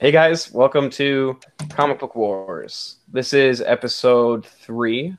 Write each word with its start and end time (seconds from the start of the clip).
Hey 0.00 0.12
guys, 0.12 0.50
welcome 0.50 0.88
to 0.92 1.38
Comic 1.68 1.98
Book 1.98 2.16
Wars. 2.16 3.00
This 3.12 3.34
is 3.34 3.60
episode 3.60 4.46
three. 4.46 5.14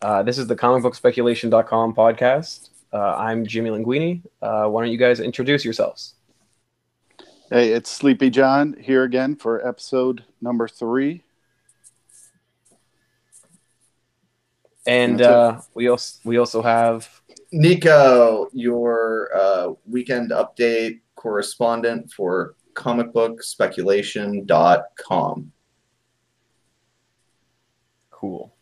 Uh, 0.00 0.22
this 0.22 0.38
is 0.38 0.46
the 0.46 0.56
comicbookspeculation.com 0.56 1.94
podcast. 1.94 2.70
Uh, 2.90 3.16
I'm 3.16 3.44
Jimmy 3.44 3.68
Linguini. 3.68 4.22
Uh, 4.40 4.66
why 4.68 4.82
don't 4.82 4.90
you 4.90 4.96
guys 4.96 5.20
introduce 5.20 5.62
yourselves? 5.62 6.14
Hey, 7.50 7.72
it's 7.72 7.90
Sleepy 7.90 8.30
Jawn 8.30 8.78
here 8.80 9.02
again 9.02 9.36
for 9.36 9.68
episode 9.68 10.24
number 10.40 10.68
three. 10.68 11.22
And 14.86 15.20
uh, 15.20 15.60
we 15.74 15.88
also 15.88 16.18
we 16.24 16.38
also 16.38 16.62
have 16.62 17.20
Nico, 17.52 18.48
your 18.54 19.28
uh, 19.36 19.72
weekend 19.84 20.30
update 20.30 21.00
correspondent 21.14 22.10
for 22.10 22.54
comicbookspeculation.com. 22.78 25.52
Cool. 28.10 28.54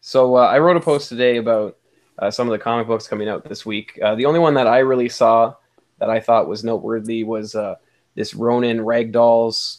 So 0.00 0.36
uh, 0.36 0.46
I 0.46 0.58
wrote 0.58 0.76
a 0.76 0.80
post 0.80 1.08
today 1.08 1.36
about 1.36 1.78
uh, 2.18 2.30
some 2.30 2.48
of 2.48 2.52
the 2.52 2.58
comic 2.58 2.88
books 2.88 3.08
coming 3.08 3.28
out 3.28 3.48
this 3.48 3.64
week. 3.64 3.98
Uh, 4.02 4.16
the 4.16 4.26
only 4.26 4.40
one 4.40 4.52
that 4.54 4.66
I 4.66 4.80
really 4.80 5.08
saw 5.08 5.54
that 5.98 6.10
I 6.10 6.20
thought 6.20 6.48
was 6.48 6.64
noteworthy 6.64 7.24
was 7.24 7.54
uh, 7.54 7.76
this 8.14 8.34
Ronin 8.34 8.78
Ragdolls 8.78 9.78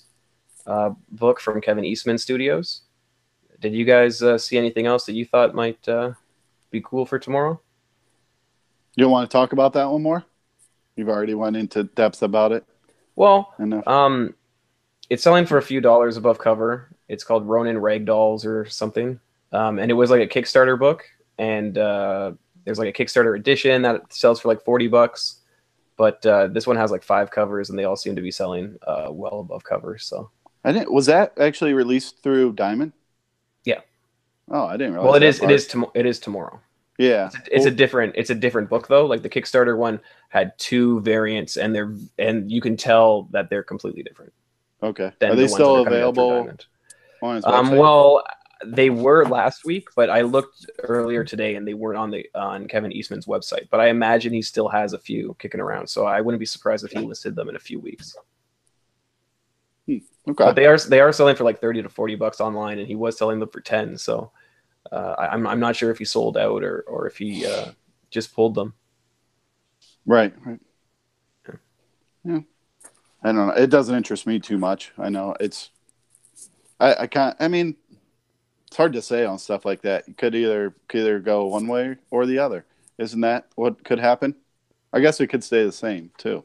uh, 0.65 0.89
book 1.11 1.39
from 1.39 1.61
Kevin 1.61 1.85
Eastman 1.85 2.17
Studios. 2.17 2.81
Did 3.59 3.73
you 3.73 3.85
guys 3.85 4.21
uh, 4.21 4.37
see 4.37 4.57
anything 4.57 4.85
else 4.85 5.05
that 5.05 5.13
you 5.13 5.25
thought 5.25 5.55
might 5.55 5.89
uh, 5.89 6.11
be 6.71 6.81
cool 6.81 7.05
for 7.05 7.19
tomorrow? 7.19 7.59
You 8.95 9.03
don't 9.03 9.11
want 9.11 9.29
to 9.29 9.33
talk 9.33 9.51
about 9.51 9.73
that 9.73 9.89
one 9.89 10.03
more? 10.03 10.23
You've 10.95 11.09
already 11.09 11.33
went 11.33 11.57
into 11.57 11.83
depth 11.83 12.23
about 12.23 12.53
it 12.53 12.65
Well, 13.17 13.53
enough. 13.59 13.85
um, 13.87 14.35
it's 15.09 15.23
selling 15.23 15.45
for 15.47 15.57
a 15.57 15.61
few 15.61 15.81
dollars 15.81 16.17
above 16.17 16.37
cover. 16.37 16.95
It's 17.09 17.23
called 17.23 17.45
Ronin 17.47 17.77
Ragdolls 17.77 18.45
or 18.45 18.65
something, 18.67 19.19
um, 19.51 19.79
and 19.79 19.89
it 19.89 19.95
was 19.95 20.11
like 20.11 20.21
a 20.21 20.27
Kickstarter 20.27 20.79
book. 20.79 21.03
And 21.39 21.77
uh, 21.77 22.33
there's 22.63 22.79
like 22.79 22.87
a 22.87 23.03
Kickstarter 23.03 23.35
edition 23.35 23.81
that 23.81 24.13
sells 24.13 24.39
for 24.39 24.47
like 24.47 24.63
forty 24.63 24.87
bucks. 24.87 25.41
But 25.97 26.23
uh, 26.27 26.47
this 26.47 26.67
one 26.67 26.75
has 26.77 26.91
like 26.91 27.03
five 27.03 27.31
covers, 27.31 27.71
and 27.71 27.79
they 27.79 27.85
all 27.85 27.95
seem 27.95 28.15
to 28.15 28.21
be 28.21 28.29
selling 28.29 28.77
uh, 28.85 29.07
well 29.09 29.39
above 29.39 29.63
cover. 29.63 29.97
So, 29.97 30.29
I 30.63 30.71
didn't. 30.71 30.93
Was 30.93 31.07
that 31.07 31.33
actually 31.39 31.73
released 31.73 32.21
through 32.21 32.53
Diamond? 32.53 32.93
Yeah. 33.65 33.81
Oh, 34.51 34.65
I 34.67 34.77
didn't 34.77 34.93
realize. 34.93 35.05
well, 35.07 35.15
it 35.15 35.21
that 35.21 35.25
is. 35.25 35.37
It 35.37 35.41
part. 35.41 35.51
is. 35.53 35.67
Tom- 35.67 35.91
it 35.95 36.05
is 36.05 36.19
tomorrow. 36.19 36.59
Yeah. 36.97 37.27
It's, 37.27 37.35
a, 37.35 37.55
it's 37.55 37.65
a 37.65 37.71
different. 37.71 38.15
It's 38.15 38.29
a 38.29 38.35
different 38.35 38.69
book 38.69 38.87
though. 38.87 39.05
Like 39.05 39.21
the 39.21 39.29
Kickstarter 39.29 39.77
one 39.77 39.99
had 40.29 40.57
two 40.57 41.01
variants, 41.01 41.57
and 41.57 41.73
they're 41.73 41.95
and 42.17 42.51
you 42.51 42.61
can 42.61 42.75
tell 42.75 43.23
that 43.31 43.49
they're 43.49 43.63
completely 43.63 44.03
different. 44.03 44.33
Okay. 44.81 45.11
Are 45.21 45.35
they 45.35 45.43
ones 45.43 45.53
still 45.53 45.75
that 45.75 45.81
are 45.81 45.85
coming 45.85 46.01
out 46.01 46.15
through 46.15 46.23
available 46.23 46.51
Um, 47.45 47.77
well, 47.77 48.23
they 48.65 48.89
were 48.89 49.25
last 49.25 49.65
week, 49.65 49.89
but 49.95 50.09
I 50.09 50.21
looked 50.21 50.69
earlier 50.83 51.23
today 51.23 51.55
and 51.55 51.67
they 51.67 51.73
weren't 51.73 51.97
on 51.97 52.11
the 52.11 52.27
on 52.35 52.67
Kevin 52.67 52.91
Eastman's 52.91 53.25
website. 53.25 53.69
But 53.69 53.79
I 53.79 53.89
imagine 53.89 54.33
he 54.33 54.41
still 54.41 54.67
has 54.67 54.93
a 54.93 54.99
few 54.99 55.35
kicking 55.39 55.61
around, 55.61 55.87
so 55.87 56.05
I 56.05 56.21
wouldn't 56.21 56.39
be 56.39 56.45
surprised 56.45 56.85
if 56.85 56.91
he 56.91 56.99
listed 56.99 57.35
them 57.35 57.49
in 57.49 57.55
a 57.55 57.59
few 57.59 57.79
weeks. 57.79 58.15
okay. 59.89 60.01
But 60.35 60.55
they 60.55 60.65
are 60.65 60.77
they 60.77 60.99
are 60.99 61.11
selling 61.11 61.35
for 61.35 61.43
like 61.43 61.61
thirty 61.61 61.81
to 61.81 61.89
forty 61.89 62.15
bucks 62.15 62.41
online, 62.41 62.79
and 62.79 62.87
he 62.87 62.95
was 62.95 63.17
selling 63.17 63.39
them 63.39 63.49
for 63.49 63.61
ten. 63.61 63.97
So 63.97 64.31
uh, 64.91 65.15
I, 65.17 65.27
I'm 65.29 65.45
I'm 65.47 65.59
not 65.59 65.75
sure 65.75 65.91
if 65.91 65.97
he 65.97 66.05
sold 66.05 66.37
out 66.37 66.63
or 66.63 66.81
or 66.87 67.07
if 67.07 67.17
he 67.17 67.45
uh, 67.45 67.71
just 68.09 68.33
pulled 68.33 68.55
them. 68.55 68.73
Right. 70.05 70.33
Right. 70.45 70.59
Yeah. 72.23 72.39
I 73.23 73.31
don't 73.31 73.47
know. 73.47 73.53
It 73.53 73.69
doesn't 73.69 73.95
interest 73.95 74.27
me 74.27 74.39
too 74.39 74.57
much. 74.57 74.91
I 74.97 75.09
know 75.09 75.35
it's. 75.39 75.71
I 76.79 76.95
I 77.03 77.07
can't. 77.07 77.35
I 77.39 77.47
mean, 77.47 77.75
it's 78.67 78.77
hard 78.77 78.93
to 78.93 79.01
say 79.01 79.25
on 79.25 79.39
stuff 79.39 79.65
like 79.65 79.81
that. 79.83 80.07
You 80.07 80.13
could 80.13 80.35
either 80.35 80.75
could 80.87 81.01
either 81.01 81.19
go 81.19 81.45
one 81.47 81.67
way 81.67 81.97
or 82.11 82.25
the 82.25 82.39
other. 82.39 82.65
Isn't 82.97 83.21
that 83.21 83.47
what 83.55 83.83
could 83.83 83.99
happen? 83.99 84.35
I 84.93 84.99
guess 84.99 85.19
it 85.19 85.27
could 85.27 85.43
stay 85.43 85.63
the 85.65 85.71
same 85.71 86.11
too. 86.17 86.43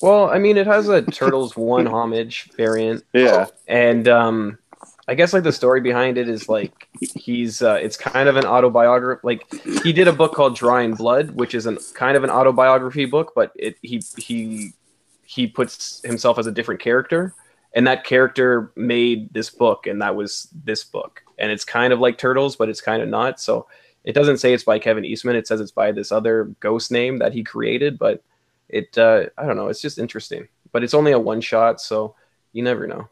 Well, 0.00 0.28
I 0.30 0.38
mean, 0.38 0.56
it 0.56 0.66
has 0.66 0.88
a 0.88 1.02
Turtles 1.10 1.56
One 1.56 1.86
homage 1.86 2.50
variant, 2.56 3.04
Yeah. 3.12 3.46
and 3.68 4.08
um 4.08 4.58
i 5.08 5.14
guess 5.14 5.32
like 5.32 5.42
the 5.42 5.52
story 5.52 5.80
behind 5.80 6.16
it 6.18 6.28
is 6.28 6.48
like 6.48 6.88
he's 7.00 7.62
uh 7.62 7.74
it's 7.74 7.96
kind 7.96 8.28
of 8.28 8.36
an 8.36 8.44
autobiography 8.44 9.20
like 9.24 9.50
he 9.82 9.92
did 9.92 10.08
a 10.08 10.12
book 10.12 10.34
called 10.34 10.56
drawing 10.56 10.94
blood 10.94 11.30
which 11.32 11.54
is 11.54 11.66
an 11.66 11.78
kind 11.94 12.16
of 12.16 12.24
an 12.24 12.30
autobiography 12.30 13.04
book 13.04 13.32
but 13.34 13.52
it 13.56 13.76
he 13.82 14.02
he 14.16 14.72
he 15.24 15.46
puts 15.46 16.02
himself 16.04 16.38
as 16.38 16.46
a 16.46 16.52
different 16.52 16.80
character 16.80 17.34
and 17.74 17.86
that 17.86 18.04
character 18.04 18.72
made 18.76 19.32
this 19.32 19.50
book 19.50 19.86
and 19.86 20.02
that 20.02 20.14
was 20.14 20.48
this 20.64 20.84
book. 20.84 21.22
And 21.38 21.50
it's 21.50 21.64
kind 21.64 21.92
of 21.92 22.00
like 22.00 22.18
turtles 22.18 22.56
but 22.56 22.68
it's 22.68 22.80
kind 22.80 23.02
of 23.02 23.08
not 23.08 23.40
so 23.40 23.66
it 24.04 24.12
doesn't 24.12 24.38
say 24.38 24.52
it's 24.52 24.64
by 24.64 24.78
kevin 24.78 25.04
eastman 25.04 25.36
it 25.36 25.46
says 25.46 25.60
it's 25.60 25.70
by 25.70 25.92
this 25.92 26.12
other 26.12 26.44
ghost 26.60 26.90
name 26.90 27.18
that 27.18 27.32
he 27.32 27.42
created 27.42 27.98
but 27.98 28.22
it 28.68 28.96
uh 28.98 29.24
i 29.38 29.46
don't 29.46 29.56
know 29.56 29.68
it's 29.68 29.80
just 29.80 29.98
interesting. 29.98 30.48
But 30.70 30.82
it's 30.82 30.94
only 30.94 31.12
a 31.12 31.18
one 31.18 31.40
shot 31.40 31.80
so 31.80 32.14
you 32.52 32.62
never 32.62 32.86
know 32.86 33.08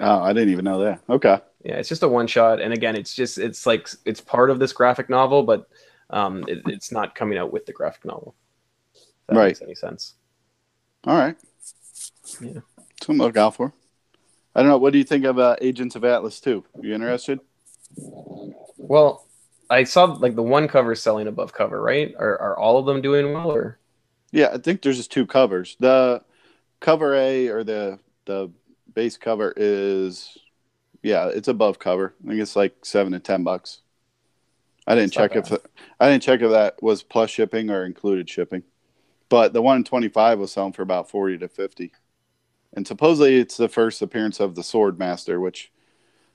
Oh, 0.00 0.20
I 0.22 0.32
didn't 0.32 0.50
even 0.50 0.64
know 0.64 0.80
that. 0.80 1.00
Okay. 1.08 1.38
yeah 1.64 1.76
it's 1.76 1.88
just 1.88 2.02
a 2.02 2.08
one 2.08 2.26
shot 2.26 2.60
and 2.60 2.72
again 2.72 2.94
it's 2.96 3.14
just 3.14 3.38
it's 3.38 3.66
like 3.66 3.88
it's 4.04 4.20
part 4.20 4.50
of 4.50 4.58
this 4.58 4.72
graphic 4.72 5.08
novel 5.08 5.42
but 5.42 5.68
um 6.10 6.44
it, 6.48 6.58
it's 6.66 6.92
not 6.92 7.14
coming 7.14 7.38
out 7.38 7.52
with 7.52 7.64
the 7.66 7.72
graphic 7.72 8.04
novel 8.04 8.34
that 9.26 9.36
Right. 9.36 9.46
makes 9.48 9.62
any 9.62 9.74
sense 9.74 10.14
All 11.04 11.16
right. 11.16 11.36
Yeah. 12.40 12.60
Something 13.02 13.18
to 13.18 13.24
look 13.24 13.36
out 13.36 13.54
for. 13.54 13.72
I 14.54 14.60
don't 14.62 14.70
know. 14.70 14.78
What 14.78 14.92
do 14.92 14.98
you 14.98 15.04
think 15.04 15.24
of 15.24 15.38
uh, 15.38 15.54
Agents 15.60 15.96
of 15.96 16.04
Atlas 16.04 16.40
2? 16.40 16.64
You 16.82 16.94
interested? 16.94 17.40
well 18.78 19.26
i 19.70 19.82
saw 19.84 20.04
like 20.04 20.34
the 20.34 20.42
one 20.42 20.68
cover 20.68 20.94
selling 20.94 21.26
above 21.28 21.52
cover 21.52 21.80
right 21.80 22.14
are, 22.18 22.38
are 22.40 22.58
all 22.58 22.78
of 22.78 22.86
them 22.86 23.00
doing 23.02 23.32
well 23.32 23.50
or 23.50 23.78
Yeah, 24.32 24.50
I 24.52 24.58
think 24.58 24.82
there's 24.82 24.96
just 24.98 25.12
two 25.12 25.26
covers. 25.26 25.76
The 25.80 26.22
cover 26.80 27.14
A 27.14 27.48
or 27.48 27.64
the 27.64 27.98
the 28.26 28.50
base 28.96 29.16
cover 29.16 29.52
is 29.56 30.36
yeah, 31.02 31.28
it's 31.28 31.46
above 31.46 31.78
cover. 31.78 32.14
I 32.24 32.30
think 32.30 32.40
it's 32.40 32.56
like 32.56 32.84
seven 32.84 33.12
to 33.12 33.20
ten 33.20 33.44
bucks. 33.44 33.82
I 34.88 34.96
didn't 34.96 35.12
check 35.12 35.36
if 35.36 35.52
I 36.00 36.10
didn't 36.10 36.24
check 36.24 36.40
if 36.40 36.50
that 36.50 36.82
was 36.82 37.04
plus 37.04 37.30
shipping 37.30 37.70
or 37.70 37.84
included 37.84 38.28
shipping. 38.28 38.64
But 39.28 39.52
the 39.52 39.62
one 39.62 39.76
in 39.76 39.84
twenty 39.84 40.08
five 40.08 40.40
was 40.40 40.50
selling 40.50 40.72
for 40.72 40.82
about 40.82 41.08
forty 41.08 41.38
to 41.38 41.48
fifty. 41.48 41.92
And 42.72 42.86
supposedly 42.86 43.36
it's 43.36 43.56
the 43.56 43.68
first 43.68 44.02
appearance 44.02 44.40
of 44.40 44.54
the 44.54 44.62
Sword 44.62 44.98
Master, 44.98 45.38
which 45.38 45.70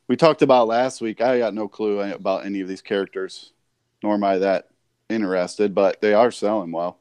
we 0.08 0.16
talked 0.16 0.42
about 0.42 0.68
last 0.68 1.02
week. 1.02 1.20
I 1.22 1.40
got 1.40 1.54
no 1.54 1.68
clue 1.68 2.00
about 2.00 2.46
any 2.46 2.62
of 2.62 2.68
these 2.68 2.82
characters, 2.82 3.52
nor 4.02 4.14
am 4.14 4.24
I 4.24 4.38
that 4.38 4.70
interested, 5.10 5.76
but 5.76 6.02
they 6.02 6.14
are 6.14 6.32
selling 6.32 6.72
well. 6.72 7.00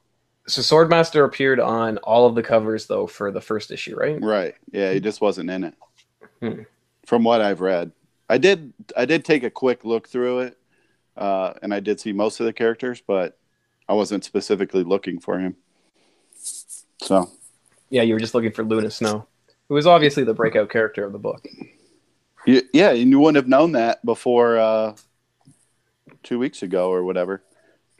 So 0.50 0.60
swordmaster 0.62 1.24
appeared 1.24 1.60
on 1.60 1.98
all 1.98 2.26
of 2.26 2.34
the 2.34 2.42
covers 2.42 2.86
though 2.86 3.06
for 3.06 3.30
the 3.30 3.40
first 3.40 3.70
issue 3.70 3.96
right 3.96 4.20
Right. 4.22 4.54
Yeah, 4.72 4.92
he 4.92 5.00
just 5.00 5.20
wasn't 5.20 5.50
in 5.50 5.64
it. 5.64 5.74
Hmm. 6.40 6.62
From 7.06 7.24
what 7.24 7.40
I've 7.40 7.60
read. 7.60 7.92
I 8.28 8.38
did 8.38 8.72
I 8.96 9.04
did 9.04 9.24
take 9.24 9.42
a 9.42 9.50
quick 9.50 9.84
look 9.84 10.08
through 10.08 10.40
it. 10.40 10.58
Uh, 11.16 11.54
and 11.62 11.74
I 11.74 11.80
did 11.80 12.00
see 12.00 12.12
most 12.12 12.40
of 12.40 12.46
the 12.46 12.52
characters, 12.52 13.02
but 13.06 13.38
I 13.88 13.92
wasn't 13.92 14.24
specifically 14.24 14.84
looking 14.84 15.20
for 15.20 15.38
him. 15.38 15.56
So 17.02 17.30
yeah 17.88 18.02
you 18.02 18.14
were 18.14 18.20
just 18.20 18.34
looking 18.34 18.52
for 18.52 18.64
luna 18.64 18.90
snow 18.90 19.26
who 19.68 19.74
was 19.74 19.86
obviously 19.86 20.24
the 20.24 20.34
breakout 20.34 20.70
character 20.70 21.04
of 21.04 21.12
the 21.12 21.18
book 21.18 21.44
yeah, 22.46 22.90
and 22.90 23.10
you 23.10 23.18
wouldn't 23.18 23.36
have 23.36 23.48
known 23.48 23.72
that 23.72 24.04
before 24.04 24.58
uh, 24.58 24.96
two 26.22 26.38
weeks 26.38 26.62
ago 26.62 26.90
or 26.90 27.04
whatever. 27.04 27.42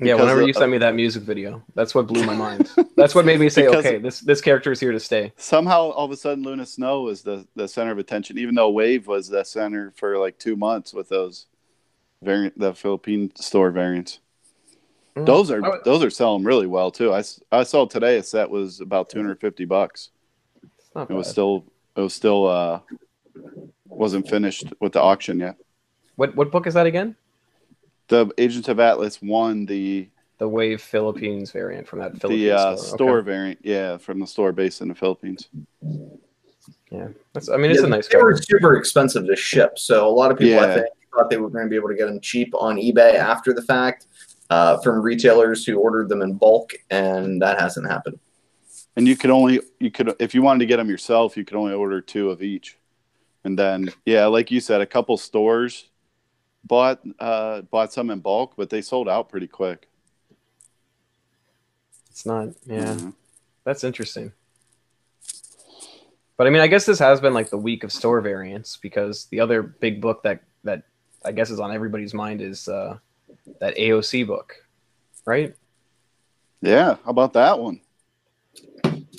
Yeah 0.03 0.15
Because 0.15 0.21
whenever 0.21 0.41
of- 0.43 0.47
you 0.49 0.53
sent 0.55 0.71
me 0.71 0.79
that 0.79 0.95
music 0.95 1.23
video 1.23 1.63
that's 1.75 1.95
what 1.95 2.07
blew 2.07 2.25
my 2.25 2.35
mind 2.47 2.71
that's 2.97 3.15
what 3.15 3.25
made 3.25 3.39
me 3.41 3.49
say 3.49 3.67
Because- 3.67 3.85
okay 3.87 3.99
this 3.99 4.21
this 4.21 4.41
character 4.41 4.73
is 4.73 4.81
here 4.81 4.93
to 4.93 5.01
stay 5.01 5.33
Somehow 5.37 5.91
all 5.91 6.05
of 6.07 6.11
a 6.11 6.17
sudden 6.17 6.43
Luna 6.45 6.67
Snow 6.67 7.03
was 7.03 7.23
the, 7.23 7.47
the 7.57 7.67
center 7.69 7.93
of 7.93 7.99
attention, 7.99 8.39
even 8.39 8.55
though 8.55 8.71
Wave 8.71 9.07
was 9.07 9.29
the 9.29 9.45
center 9.45 9.93
for 9.97 10.19
like 10.19 10.39
two 10.39 10.57
months 10.57 10.93
with 10.95 11.09
those 11.09 11.47
variant 12.23 12.59
the 12.59 12.75
Philippine 12.75 13.33
store 13.37 13.71
variants. 13.71 14.21
Mm. 15.17 15.27
Those 15.27 15.51
are 15.51 15.61
would- 15.61 15.85
those 15.85 16.03
are 16.05 16.11
selling 16.11 16.45
really 16.45 16.67
well 16.67 16.91
too. 16.91 17.13
I, 17.13 17.23
I 17.53 17.63
saw 17.65 17.87
today 17.87 18.19
a 18.19 18.23
set 18.23 18.49
was 18.51 18.81
about 18.81 19.09
250 19.11 19.65
bucks. 19.65 20.11
It's 20.79 20.91
not 20.95 21.11
It 21.11 21.15
was 21.15 21.29
still 21.29 21.65
it 21.97 22.01
was 22.01 22.15
still 22.15 22.47
uh 22.47 22.81
wasn't 23.87 24.29
finished 24.29 24.73
with 24.81 24.93
the 24.93 25.01
auction 25.01 25.41
yet. 25.41 25.57
what 26.17 26.35
what 26.37 26.51
book 26.51 26.67
is 26.67 26.75
that 26.75 26.87
again 26.87 27.17
The 28.11 28.31
Agents 28.39 28.69
of 28.69 28.79
Atlas 28.81 29.23
one 29.23 29.65
the 29.67 30.09
the 30.39 30.49
Wave 30.49 30.81
Philippines 30.83 31.53
variant 31.53 31.87
from 31.87 31.99
that 32.01 32.21
Philippines 32.21 32.43
the 32.43 32.53
uh, 32.57 32.77
store. 32.77 32.97
store 32.97 33.19
Okay. 33.19 33.25
variant, 33.27 33.59
yeah, 33.63 33.97
from 33.99 34.19
the 34.21 34.27
store 34.27 34.53
based 34.53 34.81
in 34.81 34.89
the 34.89 34.95
Philippines. 34.95 35.49
Yeah, 36.91 37.09
that's. 37.33 37.49
I 37.49 37.57
mean, 37.57 37.71
it's 37.71 37.81
Yeah, 37.81 37.87
a 37.87 37.91
nice 37.91 38.09
They 38.09 38.19
were 38.19 38.37
super 38.37 38.77
expensive 38.77 39.27
to 39.27 39.37
ship, 39.37 39.79
so 39.79 40.09
a 40.09 40.11
lot 40.11 40.31
of 40.33 40.39
people 40.39 40.59
I 40.59 40.75
think 40.75 40.87
thought 41.15 41.31
they 41.31 41.37
were 41.37 41.51
going 41.51 41.67
to 41.67 41.71
be 41.71 41.77
able 41.77 41.89
to 41.89 41.95
get 41.95 42.07
them 42.07 42.21
cheap 42.21 42.53
on 42.55 42.77
eBay 42.77 43.15
after 43.15 43.53
the 43.53 43.63
fact 43.63 44.07
uh, 44.49 44.79
from 44.79 45.01
retailers 45.03 45.65
who 45.65 45.79
ordered 45.79 46.09
them 46.09 46.23
in 46.23 46.35
bulk, 46.35 46.73
and 46.91 47.41
that 47.43 47.61
hasn't 47.61 47.89
happened. 47.89 48.19
and 48.97 49.07
you 49.07 49.17
could 49.17 49.31
only 49.31 49.61
you 49.79 49.91
could 49.91 50.15
if 50.19 50.35
you 50.35 50.43
wanted 50.43 50.61
to 50.61 50.67
get 50.67 50.79
them 50.79 50.91
yourself, 50.91 51.37
you 51.37 51.45
could 51.45 51.57
only 51.57 51.75
order 51.75 52.01
two 52.01 52.31
of 52.31 52.43
each. 52.43 52.77
And 53.45 53.57
then 53.59 53.91
yeah, 54.05 54.27
like 54.27 54.51
you 54.51 54.59
said, 54.61 54.81
a 54.81 54.87
couple 54.87 55.17
stores 55.17 55.90
bought 56.65 57.01
uh, 57.19 57.63
bought 57.63 57.93
some 57.93 58.11
in 58.11 58.21
bulk, 58.21 58.55
but 58.57 58.71
they 58.71 58.81
sold 58.83 59.09
out 59.09 59.29
pretty 59.29 59.47
quick. 59.47 59.89
It's 62.11 62.27
not. 62.27 62.49
Yeah, 62.67 62.95
Mhm. 62.95 63.15
that's 63.65 63.85
interesting. 63.85 64.33
But 66.37 66.47
I 66.47 66.51
mean, 66.51 66.63
I 66.63 66.67
guess 66.69 66.87
this 66.87 66.99
has 66.99 67.21
been 67.21 67.35
like 67.35 67.51
the 67.51 67.59
week 67.59 67.85
of 67.85 67.93
store 67.93 68.21
variants 68.21 68.77
because 68.77 69.27
the 69.27 69.41
other 69.41 69.63
big 69.63 70.01
book 70.01 70.23
that 70.23 70.43
that 70.65 70.85
I 71.25 71.33
guess 71.33 71.51
is 71.51 71.61
on 71.61 71.73
everybody's 71.73 72.15
mind 72.15 72.41
is 72.41 72.67
uh, 72.69 72.99
that 73.61 73.77
AOC 73.77 74.27
book, 74.27 74.55
right? 75.27 75.55
Yeah, 76.63 76.97
how 77.05 77.11
about 77.11 77.33
that 77.35 77.59
one? 77.59 77.81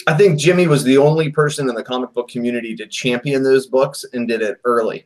I 0.07 0.15
think 0.17 0.39
Jimmy 0.39 0.65
was 0.67 0.83
the 0.83 0.97
only 0.97 1.29
person 1.29 1.69
in 1.69 1.75
the 1.75 1.83
comic 1.83 2.11
book 2.13 2.27
community 2.27 2.75
to 2.75 2.87
champion 2.87 3.43
those 3.43 3.67
books 3.67 4.03
and 4.13 4.27
did 4.27 4.41
it 4.41 4.59
early. 4.63 5.05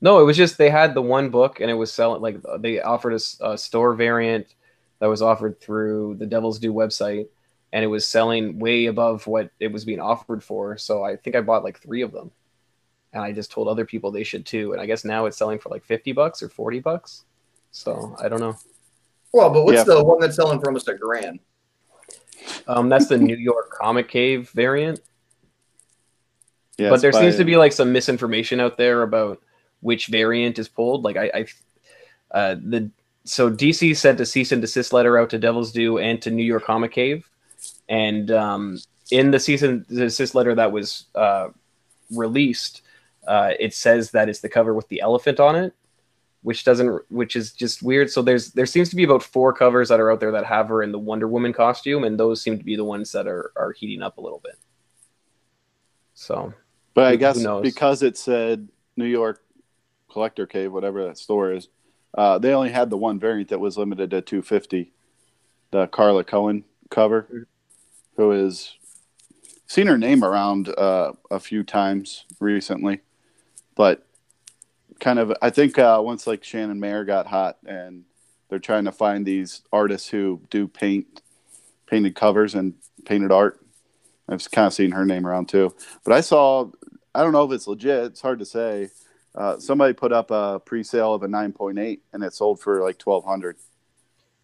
No, 0.00 0.20
it 0.20 0.24
was 0.24 0.36
just 0.36 0.56
they 0.56 0.70
had 0.70 0.94
the 0.94 1.02
one 1.02 1.28
book 1.30 1.60
and 1.60 1.70
it 1.70 1.74
was 1.74 1.92
selling 1.92 2.22
like 2.22 2.38
they 2.58 2.80
offered 2.80 3.20
a 3.40 3.58
store 3.58 3.94
variant 3.94 4.54
that 4.98 5.08
was 5.08 5.22
offered 5.22 5.60
through 5.60 6.16
the 6.18 6.26
Devil's 6.26 6.58
Due 6.58 6.72
website, 6.72 7.26
and 7.72 7.84
it 7.84 7.88
was 7.88 8.06
selling 8.06 8.58
way 8.58 8.86
above 8.86 9.26
what 9.26 9.50
it 9.60 9.72
was 9.72 9.84
being 9.84 10.00
offered 10.00 10.42
for. 10.42 10.76
So 10.78 11.02
I 11.02 11.16
think 11.16 11.36
I 11.36 11.40
bought 11.40 11.64
like 11.64 11.78
three 11.80 12.02
of 12.02 12.12
them, 12.12 12.30
and 13.12 13.22
I 13.22 13.32
just 13.32 13.50
told 13.50 13.68
other 13.68 13.84
people 13.84 14.10
they 14.10 14.24
should 14.24 14.46
too. 14.46 14.72
And 14.72 14.80
I 14.80 14.86
guess 14.86 15.04
now 15.04 15.26
it's 15.26 15.36
selling 15.36 15.58
for 15.58 15.68
like 15.68 15.84
fifty 15.84 16.12
bucks 16.12 16.42
or 16.42 16.48
forty 16.48 16.80
bucks. 16.80 17.24
So 17.72 18.16
I 18.20 18.28
don't 18.28 18.40
know. 18.40 18.56
Well, 19.32 19.50
but 19.50 19.64
what's 19.64 19.78
Yeah. 19.78 19.84
the 19.84 20.04
one 20.04 20.18
that's 20.18 20.36
selling 20.36 20.58
for 20.60 20.66
almost 20.68 20.88
a 20.88 20.94
grand? 20.94 21.40
Um, 22.66 22.88
that's 22.88 23.06
the 23.06 23.18
New 23.18 23.36
York 23.36 23.70
Comic 23.70 24.08
Cave 24.08 24.50
variant. 24.50 25.00
Yeah, 26.78 26.88
but 26.90 27.00
there 27.02 27.12
by- 27.12 27.20
seems 27.20 27.36
to 27.36 27.44
be 27.44 27.56
like 27.56 27.72
some 27.72 27.92
misinformation 27.92 28.60
out 28.60 28.76
there 28.78 29.02
about 29.02 29.40
which 29.80 30.06
variant 30.06 30.58
is 30.58 30.68
pulled. 30.68 31.04
Like 31.04 31.16
I, 31.16 31.30
I 31.34 31.46
uh, 32.30 32.54
the 32.54 32.90
so 33.24 33.50
DC 33.50 33.96
sent 33.96 34.20
a 34.20 34.26
cease 34.26 34.52
and 34.52 34.62
desist 34.62 34.92
letter 34.92 35.18
out 35.18 35.30
to 35.30 35.38
Devil's 35.38 35.72
Due 35.72 35.98
and 35.98 36.20
to 36.22 36.30
New 36.30 36.42
York 36.42 36.64
Comic 36.64 36.92
Cave, 36.92 37.28
and 37.88 38.30
um, 38.30 38.78
in 39.10 39.30
the 39.30 39.40
cease 39.40 39.62
and 39.62 39.86
desist 39.86 40.34
letter 40.34 40.54
that 40.54 40.72
was 40.72 41.06
uh, 41.14 41.48
released, 42.10 42.82
uh, 43.26 43.52
it 43.58 43.74
says 43.74 44.10
that 44.12 44.28
it's 44.28 44.40
the 44.40 44.48
cover 44.48 44.74
with 44.74 44.88
the 44.88 45.00
elephant 45.00 45.40
on 45.40 45.56
it, 45.56 45.74
which 46.42 46.64
doesn't, 46.64 47.02
which 47.10 47.36
is 47.36 47.52
just 47.52 47.82
weird. 47.82 48.10
So 48.10 48.22
there's 48.22 48.52
there 48.52 48.66
seems 48.66 48.88
to 48.90 48.96
be 48.96 49.04
about 49.04 49.22
four 49.22 49.52
covers 49.52 49.88
that 49.88 50.00
are 50.00 50.10
out 50.10 50.20
there 50.20 50.32
that 50.32 50.46
have 50.46 50.68
her 50.68 50.82
in 50.82 50.92
the 50.92 50.98
Wonder 50.98 51.28
Woman 51.28 51.52
costume, 51.52 52.04
and 52.04 52.18
those 52.18 52.40
seem 52.40 52.58
to 52.58 52.64
be 52.64 52.76
the 52.76 52.84
ones 52.84 53.12
that 53.12 53.26
are 53.26 53.52
are 53.56 53.72
heating 53.72 54.02
up 54.02 54.18
a 54.18 54.20
little 54.20 54.40
bit. 54.42 54.56
So 56.14 56.54
But 56.94 57.04
I 57.04 57.16
guess 57.16 57.42
because 57.62 58.02
it 58.02 58.16
said 58.16 58.68
New 58.96 59.06
York 59.06 59.42
Collector 60.10 60.46
Cave, 60.46 60.72
whatever 60.72 61.04
that 61.04 61.18
store 61.18 61.52
is, 61.52 61.68
uh, 62.16 62.38
they 62.38 62.52
only 62.52 62.70
had 62.70 62.90
the 62.90 62.96
one 62.96 63.18
variant 63.18 63.50
that 63.50 63.60
was 63.60 63.78
limited 63.78 64.10
to 64.10 64.20
250. 64.20 64.92
The 65.70 65.86
Carla 65.86 66.24
Cohen 66.24 66.64
cover, 66.90 67.46
who 68.16 68.32
is 68.32 68.76
seen 69.66 69.86
her 69.86 69.98
name 69.98 70.24
around 70.24 70.68
uh, 70.68 71.12
a 71.30 71.38
few 71.38 71.62
times 71.62 72.24
recently, 72.40 73.00
but 73.76 74.04
kind 74.98 75.18
of 75.18 75.32
I 75.40 75.50
think 75.50 75.78
uh, 75.78 76.00
once 76.04 76.26
like 76.26 76.42
Shannon 76.42 76.80
Maer 76.80 77.04
got 77.04 77.28
hot 77.28 77.58
and 77.64 78.04
they're 78.48 78.58
trying 78.58 78.84
to 78.84 78.92
find 78.92 79.24
these 79.24 79.62
artists 79.72 80.08
who 80.08 80.40
do 80.50 80.66
paint 80.66 81.22
painted 81.86 82.14
covers 82.14 82.54
and 82.54 82.74
painted 83.04 83.32
art. 83.32 83.60
I've 84.28 84.48
kind 84.50 84.66
of 84.66 84.74
seen 84.74 84.92
her 84.92 85.04
name 85.04 85.26
around 85.26 85.48
too. 85.48 85.74
But 86.04 86.14
I 86.14 86.20
saw, 86.20 86.70
I 87.14 87.22
don't 87.22 87.32
know 87.32 87.44
if 87.44 87.52
it's 87.52 87.66
legit. 87.66 88.04
It's 88.04 88.20
hard 88.20 88.38
to 88.38 88.44
say. 88.44 88.90
Uh, 89.34 89.58
somebody 89.58 89.92
put 89.94 90.12
up 90.12 90.30
a 90.30 90.60
pre-sale 90.64 91.14
of 91.14 91.22
a 91.22 91.28
9.8 91.28 92.00
and 92.12 92.24
it 92.24 92.34
sold 92.34 92.60
for 92.60 92.82
like 92.82 93.00
1200 93.00 93.56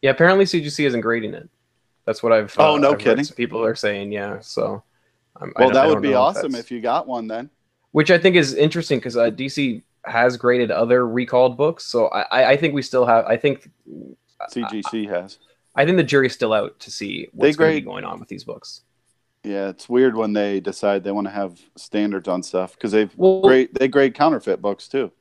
Yeah, 0.03 0.11
apparently 0.11 0.45
CGC 0.45 0.87
isn't 0.87 1.01
grading 1.01 1.35
it. 1.35 1.49
That's 2.05 2.23
what 2.23 2.33
I've. 2.33 2.53
Found. 2.53 2.69
Oh, 2.69 2.77
no 2.77 2.93
I've 2.93 2.99
kidding. 2.99 3.25
People 3.27 3.65
are 3.65 3.75
saying, 3.75 4.13
yeah. 4.13 4.39
So, 4.41 4.85
um, 5.41 5.53
I 5.57 5.63
well 5.63 5.71
that 5.73 5.85
I 5.85 5.89
would 5.89 6.03
be 6.03 6.15
awesome 6.15 6.53
that's- 6.53 6.65
if 6.65 6.71
you 6.71 6.81
got 6.81 7.09
one 7.09 7.27
then 7.27 7.51
Which 7.91 8.11
I 8.13 8.19
think 8.19 8.37
is 8.37 8.55
interesting 8.55 8.99
because 9.01 9.17
uh, 9.17 9.31
DC 9.31 9.83
has 10.05 10.37
graded 10.37 10.71
other 10.71 11.05
recalled 11.09 11.57
books, 11.57 11.85
so 11.85 12.07
I, 12.09 12.21
I- 12.31 12.51
I 12.53 12.57
think 12.57 12.73
we 12.75 12.83
still 12.83 13.05
have. 13.07 13.25
I 13.27 13.37
think, 13.37 13.69
cgc 14.51 15.09
has 15.09 15.39
I 15.75 15.85
think 15.85 15.97
the 15.97 16.05
jury's 16.05 16.33
still 16.35 16.53
out 16.53 16.79
to 16.81 16.91
see 16.91 17.29
what's 17.33 17.57
be 17.57 17.59
grade- 17.59 17.85
going 17.85 18.05
on 18.05 18.21
with 18.21 18.29
these 18.29 18.45
books. 18.45 18.83
Yeah 19.47 19.69
it's 19.69 19.89
weird 19.89 20.15
when 20.17 20.33
they 20.33 20.61
decide 20.61 21.05
they 21.05 21.13
want 21.13 21.27
to 21.27 21.33
have 21.33 21.59
standards 21.77 22.29
on 22.29 22.43
stuff 22.43 22.75
because 22.75 22.93
they've 22.93 23.13
Well, 23.17 23.41
grade 23.41 23.69
they 23.79 23.89
grade 23.89 24.15
counterfeit 24.15 24.61
books 24.61 24.89
too 24.89 25.13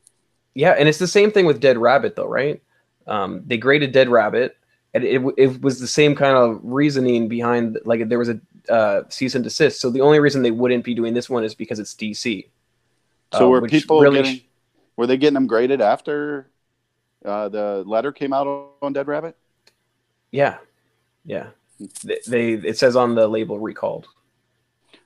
Yeah, 0.55 0.71
and 0.71 0.87
it's 0.87 0.97
the 0.97 1.07
same 1.07 1.31
thing 1.31 1.45
with 1.45 1.59
Dead 1.59 1.77
Rabbit, 1.77 2.15
though, 2.15 2.27
right? 2.27 2.61
Um, 3.07 3.43
they 3.45 3.57
graded 3.57 3.91
Dead 3.91 4.09
Rabbit, 4.09 4.57
and 4.93 5.03
it, 5.03 5.21
it 5.37 5.61
was 5.61 5.79
the 5.79 5.87
same 5.87 6.15
kind 6.15 6.35
of 6.35 6.59
reasoning 6.63 7.27
behind, 7.27 7.77
like 7.83 8.07
there 8.07 8.17
was 8.17 8.29
a 8.29 8.39
uh, 8.69 9.03
cease 9.09 9.35
and 9.35 9.43
desist. 9.43 9.81
So 9.81 9.89
the 9.89 10.01
only 10.01 10.19
reason 10.19 10.41
they 10.41 10.51
wouldn't 10.51 10.85
be 10.85 10.95
doing 10.95 11.13
this 11.13 11.29
one 11.29 11.43
is 11.43 11.53
because 11.53 11.77
it's 11.77 11.93
DC. 11.93 12.47
so 13.33 13.47
Uh, 13.47 13.49
were 13.49 13.67
people 13.67 13.99
really 13.99 14.21
getting 14.21 14.41
were 14.95 15.05
they 15.05 15.17
getting 15.17 15.33
them 15.33 15.45
graded 15.45 15.81
after 15.81 16.49
uh, 17.25 17.49
the 17.49 17.83
letter 17.85 18.13
came 18.13 18.31
out 18.31 18.47
on 18.81 18.93
dead 18.93 19.07
rabbit 19.07 19.35
Yeah, 20.31 20.57
yeah. 21.25 21.47
They, 22.03 22.19
they 22.27 22.53
it 22.53 22.77
says 22.77 22.95
on 22.95 23.15
the 23.15 23.27
label 23.27 23.59
recalled. 23.59 24.07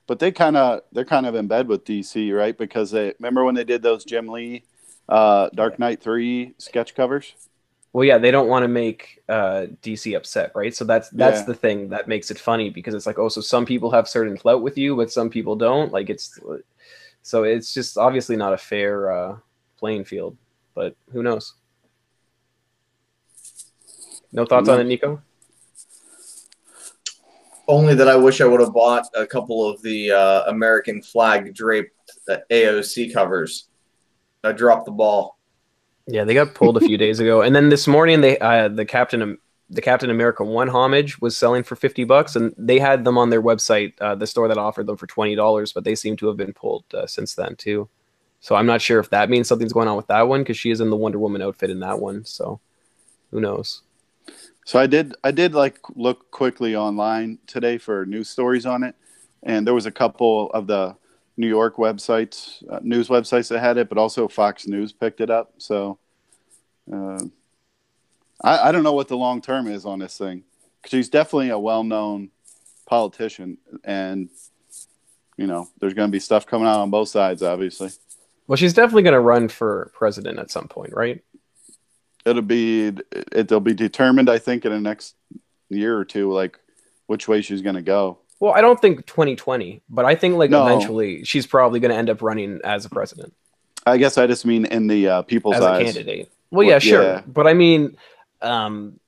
but 0.07 0.19
they 0.19 0.31
kind 0.31 0.57
of 0.57 0.81
they're 0.91 1.05
kind 1.05 1.25
of 1.25 1.35
in 1.35 1.47
bed 1.47 1.67
with 1.67 1.85
DC, 1.85 2.31
right? 2.35 2.57
Because 2.57 2.91
they 2.91 3.13
remember 3.19 3.43
when 3.43 3.55
they 3.55 3.63
did 3.63 3.81
those 3.81 4.03
Jim 4.05 4.27
Lee 4.27 4.65
uh, 5.07 5.49
Dark 5.53 5.79
Knight 5.79 6.01
three 6.01 6.53
sketch 6.57 6.95
covers. 6.95 7.35
Well, 7.93 8.05
yeah, 8.05 8.19
they 8.19 8.29
don't 8.31 8.47
want 8.47 8.63
to 8.63 8.67
make 8.67 9.23
uh, 9.27 9.65
DC 9.81 10.15
upset, 10.15 10.51
right? 10.55 10.75
So 10.75 10.85
that's 10.85 11.09
that's 11.09 11.41
Yeah. 11.41 11.45
the 11.45 11.55
thing 11.55 11.89
that 11.89 12.07
makes 12.07 12.29
it 12.31 12.39
funny 12.39 12.69
because 12.69 12.93
it's 12.93 13.07
like, 13.07 13.17
oh, 13.19 13.29
so 13.29 13.41
some 13.41 13.65
people 13.65 13.91
have 13.91 14.07
certain 14.07 14.37
clout 14.37 14.61
with 14.61 14.77
you, 14.77 14.95
but 14.95 15.11
some 15.11 15.29
people 15.29 15.55
don't. 15.55 15.91
Like 15.91 16.09
it's 16.09 16.39
so 17.23 17.43
it's 17.43 17.73
just 17.73 17.97
obviously 17.97 18.35
not 18.35 18.53
a 18.53 18.57
fair 18.57 19.11
uh, 19.11 19.37
playing 19.77 20.05
field. 20.05 20.37
But 20.75 20.95
who 21.11 21.23
knows? 21.23 21.55
No 24.31 24.45
thoughts 24.45 24.69
on 24.69 24.79
it, 24.79 24.85
Nico? 24.85 25.21
Only 27.69 27.93
that 27.93 28.07
I 28.07 28.15
wish 28.15 28.41
I 28.41 28.45
would 28.45 28.61
have 28.61 28.73
bought 28.73 29.05
a 29.15 29.27
couple 29.27 29.63
of 29.69 29.79
the 29.83 30.11
uh, 30.11 30.43
American 30.47 31.03
flag 31.03 31.53
draped 31.53 31.93
uh, 32.27 32.37
AOC 32.49 33.13
covers. 33.13 33.67
I 34.43 34.53
dropped 34.53 34.85
the 34.85 34.91
ball. 34.91 35.37
Yeah, 36.07 36.23
they 36.23 36.33
got 36.33 36.55
pulled 36.55 36.77
a 36.77 36.79
few 36.79 36.97
days 36.97 37.19
ago, 37.19 37.43
and 37.43 37.55
then 37.55 37.69
this 37.69 37.87
morning 37.87 38.21
they 38.21 38.39
uh, 38.39 38.69
the 38.69 38.85
Captain 38.85 39.37
the 39.69 39.81
Captain 39.83 40.09
America 40.09 40.43
One 40.43 40.67
homage 40.67 41.21
was 41.21 41.37
selling 41.37 41.61
for 41.61 41.75
fifty 41.75 42.05
bucks, 42.05 42.35
and 42.35 42.55
they 42.57 42.79
had 42.79 43.05
them 43.05 43.19
on 43.19 43.29
their 43.29 43.41
website, 43.41 43.93
uh, 44.01 44.15
the 44.15 44.25
store 44.25 44.47
that 44.47 44.57
offered 44.57 44.87
them 44.87 44.97
for 44.97 45.05
twenty 45.05 45.35
dollars, 45.35 45.71
but 45.71 45.83
they 45.83 45.93
seem 45.93 46.17
to 46.17 46.27
have 46.27 46.37
been 46.37 46.53
pulled 46.53 46.85
uh, 46.95 47.05
since 47.05 47.35
then 47.35 47.55
too. 47.55 47.87
So 48.39 48.55
I'm 48.55 48.65
not 48.65 48.81
sure 48.81 48.99
if 48.99 49.11
that 49.11 49.29
means 49.29 49.47
something's 49.47 49.73
going 49.73 49.87
on 49.87 49.95
with 49.97 50.07
that 50.07 50.27
one 50.27 50.41
because 50.41 50.57
she 50.57 50.71
is 50.71 50.81
in 50.81 50.89
the 50.89 50.97
Wonder 50.97 51.19
Woman 51.19 51.43
outfit 51.43 51.69
in 51.69 51.81
that 51.81 51.99
one. 51.99 52.25
So 52.25 52.59
who 53.29 53.39
knows? 53.39 53.83
So 54.69 54.77
I 54.77 54.85
did 54.85 55.15
I 55.23 55.31
did 55.31 55.55
like 55.55 55.79
look 55.95 56.29
quickly 56.29 56.75
online 56.75 57.39
today 57.47 57.79
for 57.79 58.05
news 58.05 58.29
stories 58.29 58.67
on 58.67 58.83
it, 58.83 58.93
and 59.41 59.65
there 59.65 59.73
was 59.73 59.87
a 59.87 59.91
couple 59.91 60.51
of 60.51 60.67
the 60.67 60.95
New 61.37 61.47
York 61.47 61.77
websites, 61.77 62.63
uh, 62.71 62.77
news 62.83 63.07
websites 63.07 63.49
that 63.49 63.61
had 63.61 63.77
it, 63.77 63.89
but 63.89 63.97
also 63.97 64.27
Fox 64.27 64.67
News 64.67 64.93
picked 64.93 65.21
it 65.21 65.31
up. 65.31 65.53
So 65.57 65.97
uh, 66.93 67.17
I, 68.43 68.69
I 68.69 68.71
don't 68.71 68.83
know 68.83 68.93
what 68.93 69.07
the 69.07 69.17
long 69.17 69.41
term 69.41 69.65
is 69.65 69.87
on 69.87 69.97
this 69.97 70.15
thing 70.19 70.43
because 70.83 71.09
definitely 71.09 71.49
a 71.49 71.57
well 71.57 71.83
known 71.83 72.29
politician, 72.85 73.57
and 73.83 74.29
you 75.35 75.47
know 75.47 75.67
there's 75.79 75.95
going 75.95 76.09
to 76.09 76.15
be 76.15 76.19
stuff 76.19 76.45
coming 76.45 76.67
out 76.67 76.79
on 76.79 76.91
both 76.91 77.09
sides, 77.09 77.41
obviously. 77.41 77.89
Well, 78.45 78.55
she's 78.55 78.73
definitely 78.73 79.01
going 79.01 79.13
to 79.13 79.19
run 79.19 79.47
for 79.47 79.89
president 79.95 80.37
at 80.37 80.51
some 80.51 80.67
point, 80.67 80.93
right? 80.93 81.23
It'll 82.29 82.41
be 82.41 82.87
it, 82.87 83.01
it'll 83.31 83.59
be 83.59 83.73
determined, 83.73 84.29
I 84.29 84.39
think, 84.39 84.65
in 84.65 84.71
the 84.71 84.79
next 84.79 85.15
year 85.69 85.97
or 85.97 86.05
two, 86.05 86.31
like 86.31 86.59
which 87.07 87.27
way 87.27 87.41
she's 87.41 87.61
going 87.61 87.75
to 87.75 87.81
go. 87.81 88.19
Well, 88.39 88.53
I 88.53 88.61
don't 88.61 88.79
think 88.79 89.05
2020, 89.05 89.81
but 89.89 90.05
I 90.05 90.15
think 90.15 90.35
like 90.35 90.49
No. 90.49 90.65
eventually 90.65 91.23
she's 91.25 91.45
probably 91.45 91.79
going 91.79 91.91
to 91.91 91.97
end 91.97 92.09
up 92.09 92.21
running 92.21 92.61
as 92.63 92.85
a 92.85 92.89
president. 92.89 93.33
I 93.85 93.97
guess 93.97 94.17
I 94.17 94.27
just 94.27 94.45
mean 94.45 94.65
in 94.65 94.87
the 94.87 95.07
uh, 95.07 95.21
people's 95.23 95.55
as 95.55 95.63
a 95.63 95.83
candidate. 95.83 96.31
Well, 96.51 96.65
yeah, 96.65 96.79
sure, 96.79 97.03
yeah. 97.03 97.21
but 97.27 97.47
I 97.47 97.53
mean, 97.53 97.97
um, 98.41 98.99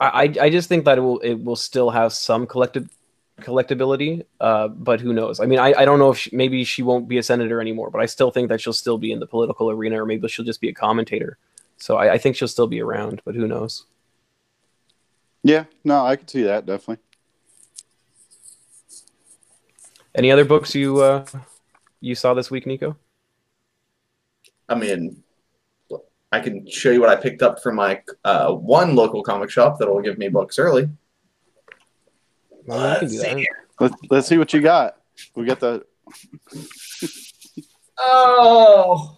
I 0.00 0.32
I 0.40 0.50
just 0.50 0.68
think 0.68 0.84
that 0.84 0.98
it 0.98 1.00
will 1.00 1.18
it 1.20 1.34
will 1.34 1.56
still 1.56 1.90
have 1.90 2.12
some 2.12 2.46
collected 2.46 2.88
collectability. 3.40 4.24
Uh, 4.40 4.68
but 4.68 5.00
who 5.00 5.12
knows? 5.12 5.40
I 5.40 5.46
mean, 5.46 5.58
I, 5.58 5.72
I 5.76 5.84
don't 5.84 5.98
know 5.98 6.10
if 6.10 6.18
she, 6.18 6.34
maybe 6.34 6.64
she 6.64 6.82
won't 6.82 7.08
be 7.08 7.18
a 7.18 7.22
senator 7.22 7.60
anymore, 7.60 7.90
but 7.90 8.00
I 8.00 8.06
still 8.06 8.30
think 8.30 8.48
that 8.48 8.60
she'll 8.60 8.72
still 8.72 8.98
be 8.98 9.12
in 9.12 9.20
the 9.20 9.26
political 9.26 9.70
arena, 9.70 10.02
or 10.02 10.06
maybe 10.06 10.28
she'll 10.28 10.44
just 10.44 10.60
be 10.60 10.68
a 10.68 10.74
commentator. 10.74 11.38
So 11.78 11.96
I, 11.96 12.14
I 12.14 12.18
think 12.18 12.36
she'll 12.36 12.48
still 12.48 12.66
be 12.66 12.80
around, 12.80 13.22
but 13.24 13.34
who 13.34 13.46
knows? 13.46 13.86
Yeah, 15.42 15.64
no, 15.84 16.04
I 16.04 16.16
can 16.16 16.28
see 16.28 16.42
that 16.42 16.66
definitely. 16.66 17.02
Any 20.14 20.32
other 20.32 20.44
books 20.44 20.74
you 20.74 21.00
uh, 21.00 21.24
you 22.00 22.14
saw 22.14 22.34
this 22.34 22.50
week, 22.50 22.66
Nico? 22.66 22.96
I 24.68 24.74
mean, 24.74 25.22
I 26.32 26.40
can 26.40 26.68
show 26.68 26.90
you 26.90 27.00
what 27.00 27.08
I 27.08 27.16
picked 27.16 27.42
up 27.42 27.62
from 27.62 27.76
my 27.76 28.02
uh, 28.24 28.52
one 28.52 28.94
local 28.94 29.22
comic 29.22 29.50
shop 29.50 29.78
that 29.78 29.88
will 29.88 30.02
give 30.02 30.18
me 30.18 30.28
books 30.28 30.58
early. 30.58 30.88
Well, 32.66 32.94
we 32.94 32.98
can 32.98 33.08
do 33.08 33.18
Let's 33.18 33.36
see 33.36 33.48
Let's 33.80 33.94
let's 34.10 34.28
see 34.28 34.38
what 34.38 34.52
you 34.52 34.60
got. 34.60 34.96
We 35.34 35.46
got 35.46 35.60
the 35.60 35.86
Oh, 37.98 39.17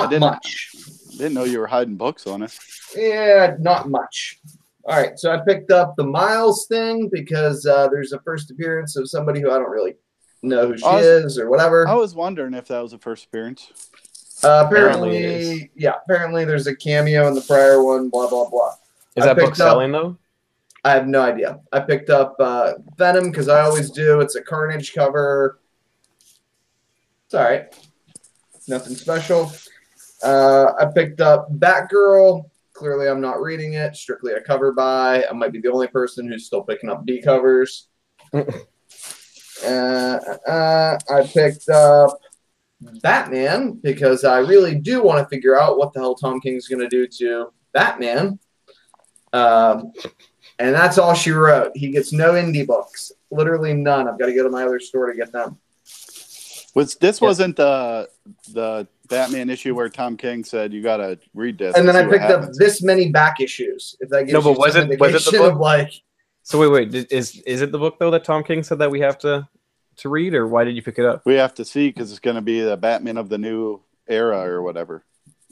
not 0.00 0.10
didn't- 0.10 0.20
much. 0.20 0.68
didn't 1.12 1.34
know 1.34 1.44
you 1.44 1.58
were 1.60 1.66
hiding 1.66 1.96
books 1.96 2.26
on 2.26 2.42
us. 2.42 2.58
Yeah, 2.96 3.56
not 3.60 3.88
much. 3.90 4.40
All 4.84 4.96
right, 5.00 5.16
so 5.18 5.30
I 5.32 5.38
picked 5.46 5.70
up 5.70 5.94
the 5.96 6.04
Miles 6.04 6.66
thing 6.66 7.08
because 7.12 7.64
uh, 7.66 7.88
there's 7.88 8.12
a 8.12 8.20
first 8.20 8.50
appearance 8.50 8.96
of 8.96 9.08
somebody 9.08 9.40
who 9.40 9.50
I 9.50 9.58
don't 9.58 9.70
really 9.70 9.94
know 10.42 10.66
who 10.68 10.76
she 10.78 10.84
was- 10.84 11.04
is 11.06 11.38
or 11.38 11.48
whatever. 11.50 11.86
I 11.86 11.94
was 11.94 12.14
wondering 12.14 12.54
if 12.54 12.66
that 12.68 12.80
was 12.80 12.92
a 12.92 12.98
first 12.98 13.26
appearance. 13.26 13.70
Uh, 14.44 14.64
Apparently 14.66 15.18
apparently, 15.18 15.70
yeah, 15.76 15.94
apparently 16.04 16.44
there's 16.44 16.66
a 16.66 16.74
cameo 16.74 17.28
in 17.28 17.34
the 17.34 17.42
prior 17.42 17.80
one. 17.84 18.08
Blah 18.08 18.28
blah 18.28 18.50
blah. 18.50 18.72
Is 19.14 19.22
I 19.22 19.26
that 19.26 19.36
book 19.36 19.44
picked 19.50 19.60
up- 19.60 19.68
selling 19.68 19.92
though? 19.92 20.16
I 20.84 20.90
have 20.90 21.06
no 21.06 21.22
idea. 21.22 21.60
I 21.72 21.78
picked 21.78 22.10
up 22.10 22.34
uh, 22.40 22.72
Venom 22.98 23.30
because 23.30 23.48
I 23.48 23.60
always 23.60 23.88
do. 23.88 24.20
It's 24.20 24.34
a 24.34 24.42
Carnage 24.42 24.92
cover. 24.92 25.60
It's 27.26 27.34
all 27.34 27.44
right. 27.44 27.72
Nothing 28.66 28.96
special. 28.96 29.52
Uh, 30.22 30.72
I 30.78 30.86
picked 30.86 31.20
up 31.20 31.52
Batgirl. 31.52 32.44
Clearly, 32.72 33.08
I'm 33.08 33.20
not 33.20 33.40
reading 33.40 33.74
it. 33.74 33.96
Strictly 33.96 34.32
a 34.32 34.40
cover 34.40 34.72
buy. 34.72 35.24
I 35.28 35.32
might 35.32 35.52
be 35.52 35.60
the 35.60 35.70
only 35.70 35.88
person 35.88 36.28
who's 36.28 36.46
still 36.46 36.62
picking 36.62 36.90
up 36.90 37.04
B 37.04 37.20
covers. 37.20 37.88
uh, 38.32 38.38
uh, 39.66 40.98
I 41.10 41.22
picked 41.26 41.68
up 41.68 42.18
Batman 43.02 43.80
because 43.82 44.24
I 44.24 44.38
really 44.38 44.74
do 44.74 45.02
want 45.02 45.18
to 45.18 45.28
figure 45.28 45.58
out 45.58 45.78
what 45.78 45.92
the 45.92 46.00
hell 46.00 46.14
Tom 46.14 46.40
King's 46.40 46.68
going 46.68 46.80
to 46.80 46.88
do 46.88 47.06
to 47.18 47.52
Batman. 47.72 48.38
Um, 49.32 49.92
and 50.58 50.74
that's 50.74 50.98
all 50.98 51.14
she 51.14 51.30
wrote. 51.30 51.72
He 51.74 51.90
gets 51.90 52.12
no 52.12 52.32
indie 52.32 52.66
books, 52.66 53.12
literally 53.30 53.74
none. 53.74 54.08
I've 54.08 54.18
got 54.18 54.26
to 54.26 54.34
go 54.34 54.42
to 54.42 54.50
my 54.50 54.64
other 54.64 54.80
store 54.80 55.10
to 55.10 55.16
get 55.16 55.32
them. 55.32 55.58
Was 56.74 56.94
this 56.96 57.20
Yeah. 57.20 57.28
wasn't 57.28 57.56
the 57.56 58.08
the 58.52 58.86
Batman 59.08 59.50
issue 59.50 59.74
where 59.74 59.88
Tom 59.90 60.16
King 60.16 60.42
said 60.44 60.72
you 60.72 60.82
got 60.82 60.96
to 60.98 61.18
read 61.34 61.58
this? 61.58 61.76
And 61.76 61.86
then 61.86 61.96
I 61.96 62.02
what 62.02 62.12
picked 62.12 62.30
up 62.30 62.50
this 62.54 62.82
many 62.82 63.10
back 63.10 63.40
issues. 63.40 63.94
If 64.00 64.08
that 64.10 64.22
gives 64.22 64.32
No, 64.32 64.40
but 64.40 64.52
you 64.52 64.58
was 64.58 64.76
it- 64.76 64.78
was 64.78 64.84
it 64.86 64.98
the 64.98 65.04
indication 65.04 65.38
book? 65.40 65.52
of 65.54 65.58
like 65.60 65.92
So 66.44 66.58
wait, 66.58 66.92
wait, 66.92 67.12
is 67.12 67.40
is 67.46 67.60
it 67.62 67.72
the 67.72 67.78
book 67.78 67.98
though 67.98 68.10
that 68.10 68.24
Tom 68.24 68.42
King 68.42 68.62
said 68.62 68.78
that 68.78 68.90
we 68.90 69.00
have 69.00 69.18
to 69.18 69.46
to 69.98 70.08
read, 70.08 70.32
or 70.34 70.46
why 70.48 70.64
did 70.64 70.74
you 70.74 70.82
pick 70.82 70.98
it 70.98 71.04
up? 71.04 71.20
We 71.26 71.34
have 71.34 71.54
to 71.56 71.64
see 71.66 71.88
because 71.88 72.10
it's 72.10 72.20
going 72.20 72.36
to 72.36 72.40
be 72.42 72.62
the 72.62 72.78
Batman 72.78 73.18
of 73.18 73.28
the 73.28 73.36
new 73.36 73.82
era 74.08 74.38
or 74.40 74.62
whatever. 74.62 75.04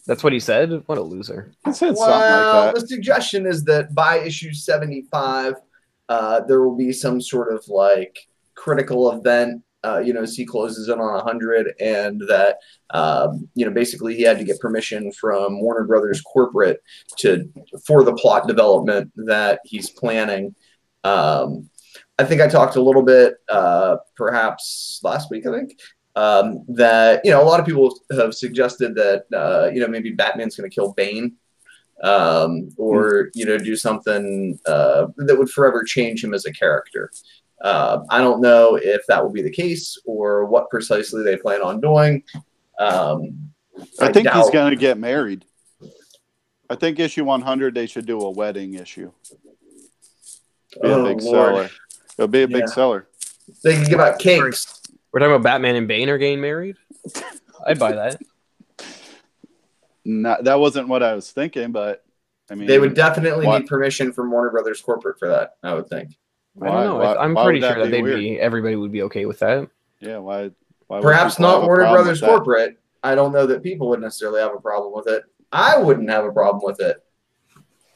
That's 0.07 0.25
what 0.25 0.33
he 0.33 0.41
said. 0.41 0.83
What 0.87 0.97
a 0.97 1.03
loser! 1.03 1.53
He 1.67 1.75
said 1.75 1.95
well, 1.95 2.09
something 2.09 2.31
like 2.31 2.75
that. 2.75 2.81
the 2.81 2.87
suggestion 2.89 3.47
is 3.47 3.63
that 3.65 3.95
by 3.95 4.21
issue 4.21 4.55
75, 4.55 5.55
uh, 6.09 6.41
there 6.49 6.63
will 6.63 6.75
be 6.75 6.91
some 6.91 7.21
sort 7.21 7.53
of 7.53 7.69
like 7.69 8.19
critical 8.55 9.13
event. 9.13 9.63
Uh, 9.83 9.99
you 9.99 10.13
know, 10.13 10.23
as 10.23 10.37
he 10.37 10.45
closes 10.45 10.89
in 10.89 11.01
on 11.01 11.15
100, 11.15 11.73
and 11.81 12.21
that, 12.29 12.59
um, 12.91 13.49
you 13.55 13.65
know, 13.65 13.73
basically 13.73 14.15
he 14.15 14.23
had 14.23 14.39
to 14.39 14.45
get 14.45 14.61
permission 14.61 15.11
from 15.13 15.63
Warner 15.63 15.87
Brothers 15.87 16.21
corporate 16.21 16.83
to 17.19 17.51
for 17.87 18.05
the 18.05 18.13
plot 18.13 18.47
development 18.47 19.11
that 19.17 19.61
he's 19.65 19.89
planning. 19.89 20.55
Um, 21.03 21.71
I 22.19 22.25
think 22.25 22.43
I 22.43 22.49
talked 22.49 22.77
a 22.77 22.83
little 22.83 23.03
bit, 23.03 23.37
uh, 23.49 23.97
perhaps 24.17 25.01
last 25.03 25.31
week, 25.31 25.47
I 25.47 25.53
think, 25.53 25.81
um, 26.17 26.65
that 26.69 27.23
you 27.25 27.31
know 27.31 27.43
a 27.43 27.45
lot 27.45 27.61
of 27.61 27.67
people 27.67 27.99
have 28.11 28.35
suggested 28.35 28.95
that 28.97 29.25
uh, 29.35 29.71
you 29.73 29.81
know 29.81 29.89
maybe 29.89 30.11
Batman's 30.11 30.57
going 30.57 30.69
to 30.69 30.75
kill 30.75 30.93
Bane, 30.93 31.37
um, 32.03 32.71
or 32.77 33.31
you 33.35 33.47
know 33.47 33.59
do 33.59 33.77
something 33.77 34.59
uh, 34.67 35.07
that 35.17 35.39
would 35.39 35.51
forever 35.51 35.83
change 35.85 36.23
him 36.23 36.35
as 36.35 36.45
a 36.45 36.53
character. 36.53 37.11
Uh, 37.61 38.01
I 38.09 38.19
don't 38.19 38.41
know 38.41 38.77
if 38.77 39.03
that 39.09 39.23
will 39.23 39.33
be 39.33 39.43
the 39.43 39.51
case 39.51 39.99
or 40.07 40.47
what 40.47 40.71
precisely 40.71 41.23
they 41.23 41.37
plan 41.37 41.61
on 41.63 41.81
doing. 41.81 42.23
Um, 42.79 43.51
I 44.01 44.11
think 44.13 44.29
he's 44.31 44.51
going 44.51 44.71
to 44.71 44.77
get 44.77 44.99
married. 44.99 45.45
I 46.71 46.77
think 46.77 46.99
issue 46.99 47.25
100 47.25 47.75
they 47.75 47.87
should 47.87 48.07
do 48.07 48.21
a 48.21 48.31
wedding 48.31 48.75
issue. 48.75 49.11
Be 50.75 50.81
Oh, 50.85 51.05
a 51.05 51.09
big 51.15 51.23
Lord. 51.23 51.55
seller. 51.57 51.71
It'll 52.17 52.29
be 52.29 52.43
a 52.43 52.49
big 52.49 52.61
Yeah. 52.61 52.67
seller. 52.67 53.09
They 53.65 53.75
can 53.75 53.85
give 53.85 53.99
out 54.01 54.19
cakes. 54.21 54.81
We're 55.13 55.21
talking 55.21 55.35
about 55.35 55.43
Batman 55.43 55.75
and 55.75 55.89
Bane 55.89 56.09
are 56.09 56.19
getting 56.19 56.41
married. 56.41 56.77
I'd 57.67 57.79
buy 57.79 57.93
that. 57.93 58.21
Not, 60.05 60.45
that 60.45 60.59
wasn't 60.61 60.89
what 60.89 61.03
I 61.03 61.15
was 61.15 61.31
thinking, 61.31 61.73
but 61.73 62.05
I 62.51 62.55
mean, 62.55 62.67
They 62.69 62.79
would 62.79 62.95
definitely 62.95 63.47
why- 63.47 63.59
need 63.59 63.67
permission 63.67 64.13
from 64.13 64.31
Warner 64.31 64.51
Brothers 64.51 64.81
corporate 64.81 65.19
for 65.19 65.29
that. 65.29 65.57
I 65.63 65.75
would 65.75 65.89
think. 65.89 66.17
I 66.61 66.67
don't 66.67 66.85
know. 66.85 66.97
why- 66.97 67.17
I'm 67.17 67.35
why 67.35 67.45
pretty 67.45 67.61
sure 67.61 67.75
that 67.79 67.85
be 67.85 67.91
they'd 67.91 68.03
weird? 68.03 68.19
be 68.19 68.41
everybody 68.41 68.77
would 68.77 68.93
be 68.93 69.03
okay 69.03 69.27
with 69.27 69.39
that. 69.41 69.69
Yeah, 70.01 70.19
why? 70.19 70.51
why 70.87 71.01
Perhaps 71.01 71.39
not 71.39 71.63
Warner 71.63 71.85
Brothers 71.91 72.21
with 72.21 72.29
that? 72.31 72.37
corporate. 72.37 72.79
I 73.03 73.15
don't 73.15 73.33
know 73.33 73.47
that 73.47 73.63
people 73.63 73.89
would 73.91 74.01
necessarily 74.01 74.41
have 74.41 74.55
a 74.55 74.61
problem 74.61 74.93
with 74.95 75.07
it. 75.07 75.23
I 75.53 75.79
wouldn't 75.79 76.11
have 76.11 76.25
a 76.25 76.33
problem 76.33 76.63
with 76.65 76.81
it. 76.81 76.97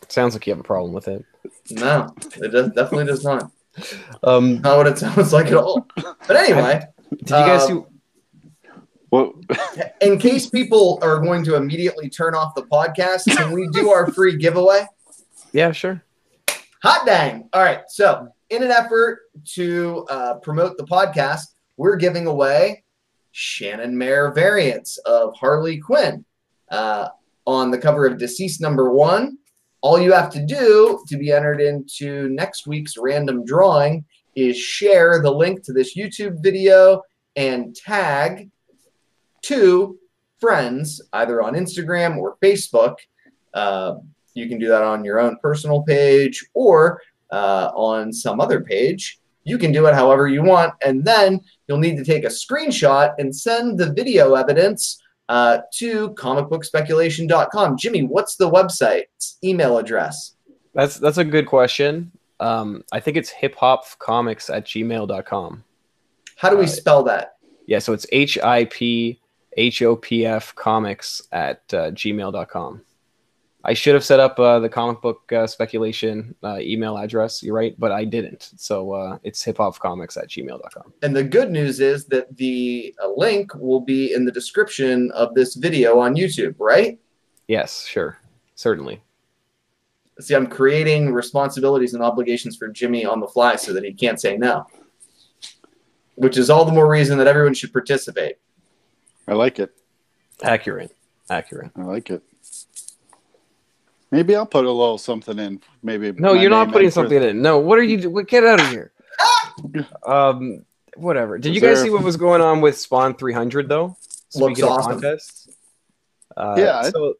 Sounds 0.08 0.34
like 0.34 0.46
you 0.46 0.52
have 0.52 0.61
a 0.61 0.64
problem 0.64 0.92
with 0.92 1.08
it. 1.08 1.25
No, 1.70 2.14
it 2.37 2.49
does, 2.52 2.68
definitely 2.73 3.06
does 3.06 3.25
not. 3.25 3.50
Um, 4.23 4.61
Not 4.61 4.76
what 4.76 4.87
it 4.87 4.99
sounds 4.99 5.32
like 5.32 5.46
at 5.49 5.54
all. 5.54 5.87
But 5.96 6.37
anyway, 6.37 6.80
did 7.11 7.20
you 7.23 7.26
guys 7.34 7.62
Um, 7.68 7.87
see? 7.88 8.70
Well, 9.11 9.32
in 10.00 10.18
case 10.18 10.49
people 10.49 10.99
are 11.02 11.18
going 11.18 11.42
to 11.44 11.56
immediately 11.56 12.08
turn 12.08 12.34
off 12.37 12.54
the 12.54 12.62
podcast, 12.62 13.25
can 13.37 13.50
we 13.52 13.68
do 13.73 13.90
our 13.90 14.11
free 14.12 14.37
giveaway? 14.37 14.87
Yeah, 15.52 15.70
sure. 15.73 16.02
Hot 16.82 17.06
dang. 17.06 17.49
All 17.52 17.62
right. 17.62 17.82
So, 17.88 18.28
in 18.54 18.62
an 18.62 18.70
effort 18.70 19.20
to 19.44 20.06
uh, 20.08 20.34
promote 20.34 20.76
the 20.76 20.84
podcast, 20.84 21.54
we're 21.76 21.96
giving 21.96 22.26
away 22.26 22.84
Shannon 23.32 23.99
Maer 23.99 24.32
variants 24.32 24.96
of 24.99 25.34
Harley 25.34 25.78
Quinn 25.78 26.25
uh, 26.70 27.08
on 27.46 27.70
the 27.70 27.78
cover 27.78 28.06
of 28.06 28.16
Deceased 28.16 28.61
number 28.61 28.92
one. 28.92 29.38
All 29.80 30.00
you 30.00 30.12
have 30.12 30.30
to 30.30 30.46
do 30.46 31.02
to 31.08 31.18
be 31.18 31.32
entered 31.32 31.61
into 31.61 32.28
next 32.30 32.66
week's 32.66 32.96
random 32.96 33.44
drawing 33.44 34.04
is 34.37 34.56
share 34.56 35.20
the 35.20 35.30
link 35.30 35.62
to 35.64 35.73
this 35.73 35.96
YouTube 35.96 36.42
video 36.42 37.02
and 37.37 37.75
tag 37.75 38.50
two 39.42 39.99
friends, 40.38 41.02
either 41.12 41.42
on 41.42 41.54
Instagram 41.54 42.18
or 42.18 42.37
Facebook. 42.42 42.94
Uh, 43.52 43.96
you 44.34 44.49
can 44.49 44.58
do 44.58 44.68
that 44.68 44.82
on 44.82 45.04
your 45.04 45.20
own 45.20 45.37
personal 45.42 45.82
page 45.82 46.44
or 46.54 47.00
uh, 47.34 47.66
on 47.74 48.12
some 48.12 48.40
other 48.44 48.60
page. 48.60 49.18
You 49.50 49.58
can 49.58 49.72
do 49.72 49.86
it 49.88 49.94
however 49.94 50.24
you 50.28 50.42
want. 50.42 50.72
And 50.86 51.04
then 51.04 51.40
you'll 51.66 51.78
need 51.86 51.96
to 51.98 52.04
take 52.12 52.24
a 52.24 52.28
screenshot 52.42 53.06
and 53.18 53.28
send 53.46 53.78
the 53.78 53.92
video 53.92 54.34
evidence 54.34 54.82
uh, 55.28 55.58
to 55.78 56.10
comicbookspeculation.com. 56.22 57.76
Jimmy, 57.76 58.02
what's 58.04 58.36
the 58.36 58.50
website's 58.50 59.38
email 59.42 59.78
address? 59.78 60.34
That's 60.74 60.98
that's 60.98 61.18
a 61.18 61.24
good 61.24 61.46
question. 61.46 62.10
Um, 62.40 62.82
I 62.92 63.00
think 63.00 63.16
it's 63.16 63.30
hip 63.30 63.54
hop 63.56 63.84
comics 63.98 64.50
at 64.50 64.64
gmail.com. 64.66 65.64
How 66.36 66.50
do 66.50 66.56
we 66.56 66.64
Uh, 66.64 66.68
spell 66.68 67.02
that? 67.04 67.36
Yeah, 67.66 67.78
so 67.78 67.92
it's 67.92 68.06
H 68.12 68.38
I 68.38 68.64
P 68.66 69.20
H 69.56 69.82
O 69.82 69.96
P 69.96 70.26
F 70.26 70.54
comics 70.54 71.22
at 71.32 71.62
uh, 71.72 71.90
gmail.com. 71.92 72.82
I 73.66 73.73
should 73.73 73.94
have 73.94 74.04
set 74.04 74.21
up 74.21 74.38
uh, 74.38 74.59
the 74.59 74.68
comic 74.68 75.00
book 75.00 75.33
uh, 75.33 75.47
speculation 75.47 76.35
uh, 76.44 76.59
email 76.61 76.99
address. 76.99 77.42
You're 77.42 77.54
right, 77.54 77.75
but 77.78 77.92
I 77.92 78.04
didn't. 78.04 78.50
So 78.56 78.92
uh, 78.92 79.18
it's 79.23 79.42
hip 79.42 79.56
hop 79.56 79.78
comics 79.78 80.18
at 80.18 80.28
gmail.com. 80.28 80.92
And 81.02 81.16
the 81.16 81.25
good 81.25 81.50
news 81.50 81.80
is 81.80 82.04
that 82.06 82.37
the 82.37 82.94
uh, 83.02 83.09
link 83.16 83.54
will 83.54 83.80
be 83.80 84.12
in 84.12 84.26
the 84.26 84.33
description 84.33 85.11
of 85.12 85.35
this 85.35 85.54
video 85.54 85.99
on 85.99 86.14
YouTube, 86.14 86.56
right? 86.59 86.99
Yes, 87.49 87.87
sure. 87.87 88.18
Certainly. 88.54 89.02
See, 90.21 90.35
I'm 90.35 90.47
creating 90.47 91.12
responsibilities 91.12 91.94
and 91.94 92.02
obligations 92.02 92.56
for 92.56 92.68
Jimmy 92.68 93.06
on 93.06 93.18
the 93.18 93.26
fly 93.26 93.56
so 93.56 93.73
that 93.73 93.83
he 93.83 93.94
can't 93.94 94.21
say 94.21 94.37
no, 94.37 94.66
which 96.16 96.37
is 96.37 96.50
all 96.50 96.66
the 96.66 96.73
more 96.73 96.88
reason 96.88 97.16
that 97.18 97.26
everyone 97.26 97.54
should 97.54 97.73
participate. 97.73 98.37
I 99.26 99.33
like 99.33 99.59
it. 99.59 99.75
Accurate. 100.42 100.94
Accurate. 101.30 101.73
I 101.75 101.83
like 101.83 102.11
it. 102.11 102.23
Maybe 104.14 104.37
I'll 104.37 104.47
put 104.47 104.64
a 104.64 104.71
little 104.71 104.99
something 104.99 105.38
in. 105.38 105.61
Maybe. 105.83 106.12
No, 106.12 106.33
you're 106.35 106.50
not 106.50 106.68
putting 106.68 106.87
in 106.87 106.90
for- 106.90 106.94
something 106.94 107.23
in. 107.23 107.42
No, 107.42 107.59
what 107.59 107.78
are 107.78 107.83
you 107.83 108.00
doing? 108.00 108.25
Get 108.26 108.44
out 108.44 108.61
of 108.61 108.68
here. 108.68 108.92
um, 110.06 110.64
whatever. 110.97 111.38
Did 111.38 111.50
Is 111.50 111.54
you 111.56 111.61
guys 111.61 111.76
there- 111.78 111.85
see 111.87 111.90
what 111.90 112.02
was 112.02 112.16
going 112.16 112.40
on 112.40 112.61
with 112.61 112.78
Spawn 112.78 113.14
300 113.14 113.68
though? 113.68 113.97
Looks 114.37 114.59
Speaking 114.59 114.64
of 114.64 114.71
awesome. 114.71 114.92
contests. 114.92 115.49
Uh, 116.37 116.54
Yeah, 116.59 116.78
I- 116.78 116.90
So 116.90 117.14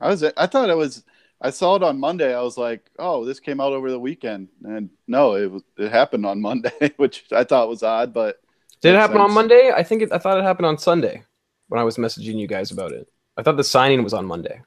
I 0.00 0.08
was. 0.08 0.22
I 0.24 0.46
thought 0.46 0.70
it 0.70 0.76
was 0.76 1.04
I 1.40 1.50
saw 1.50 1.76
it 1.76 1.82
on 1.84 2.00
Monday. 2.00 2.34
I 2.34 2.42
was 2.42 2.58
like, 2.58 2.90
"Oh, 2.98 3.24
this 3.24 3.38
came 3.38 3.60
out 3.60 3.72
over 3.72 3.90
the 3.92 3.98
weekend," 3.98 4.48
and 4.64 4.90
no, 5.06 5.34
it 5.36 5.50
was 5.50 5.62
it 5.76 5.90
happened 5.92 6.26
on 6.26 6.40
Monday, 6.50 6.92
which 6.96 7.24
I 7.32 7.44
thought 7.44 7.68
was 7.68 7.82
odd. 7.84 8.12
But 8.12 8.40
Did 8.80 8.90
it 8.90 8.92
makes 8.94 9.02
happen 9.06 9.20
on. 9.20 9.32
Monday? 9.32 9.70
I 9.74 9.82
think 9.84 10.02
it, 10.02 10.12
I 10.12 10.18
thought 10.18 10.38
it 10.38 10.42
happened 10.44 10.66
on 10.66 10.78
Sunday 10.78 11.22
when 11.68 11.80
I 11.80 11.84
was 11.84 11.96
messaging 11.96 12.38
you 12.38 12.46
guys 12.48 12.70
about 12.72 12.90
it. 12.92 13.08
I 13.36 13.42
thought 13.44 13.56
the 13.56 13.62
signing 13.64 14.02
was 14.02 14.14
on 14.14 14.26
Monday 14.26 14.62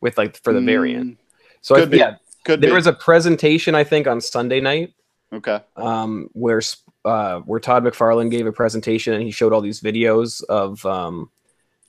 with 0.00 0.18
like 0.18 0.36
for 0.42 0.52
the 0.52 0.60
variant. 0.60 1.12
Mm, 1.12 1.16
So 1.60 1.76
I, 1.76 1.84
be. 1.84 1.98
yeah, 1.98 2.16
could 2.44 2.60
there 2.60 2.70
be 2.70 2.76
was 2.76 2.86
a 2.86 2.92
presentation 2.92 3.74
I 3.74 3.84
think 3.84 4.06
on 4.06 4.20
Sunday 4.20 4.60
night 4.60 4.94
okay. 5.32 5.60
um, 5.76 6.30
where 6.32 6.60
uh, 7.04 7.40
where 7.40 7.60
Todd 7.60 7.84
McFarlane 7.84 8.30
gave 8.30 8.46
a 8.46 8.52
presentation 8.52 9.14
and 9.14 9.22
he 9.22 9.30
showed 9.30 9.52
all 9.52 9.60
these 9.60 9.80
videos 9.80 10.42
of 10.44 10.84
um, 10.84 11.30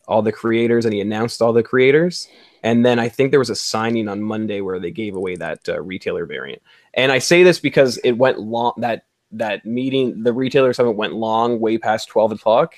all 0.08 0.22
the 0.22 0.32
creators 0.32 0.86
and 0.86 0.94
he 0.94 1.02
announced 1.02 1.42
all 1.42 1.54
the 1.54 1.64
creators. 1.64 2.28
And 2.64 2.86
then 2.86 3.00
I 3.00 3.10
think 3.10 3.32
there 3.32 3.40
was 3.40 3.50
a 3.50 3.56
signing 3.56 4.08
on 4.08 4.22
Monday 4.22 4.62
where 4.62 4.80
they 4.80 4.92
gave 4.92 5.16
away 5.16 5.36
that 5.38 5.68
uh, 5.68 5.82
retailer 5.82 6.26
variant. 6.26 6.62
And 6.94 7.12
I 7.12 7.20
say 7.20 7.44
this 7.44 7.60
because 7.60 7.98
it 8.04 8.14
went 8.14 8.40
long. 8.40 8.74
That 8.78 9.06
that 9.32 9.66
meeting, 9.66 10.24
the 10.24 10.34
retailer 10.34 10.74
summit 10.74 10.92
went 10.92 11.14
long, 11.14 11.60
way 11.60 11.78
past 11.78 12.10
twelve 12.10 12.32
o'clock, 12.32 12.76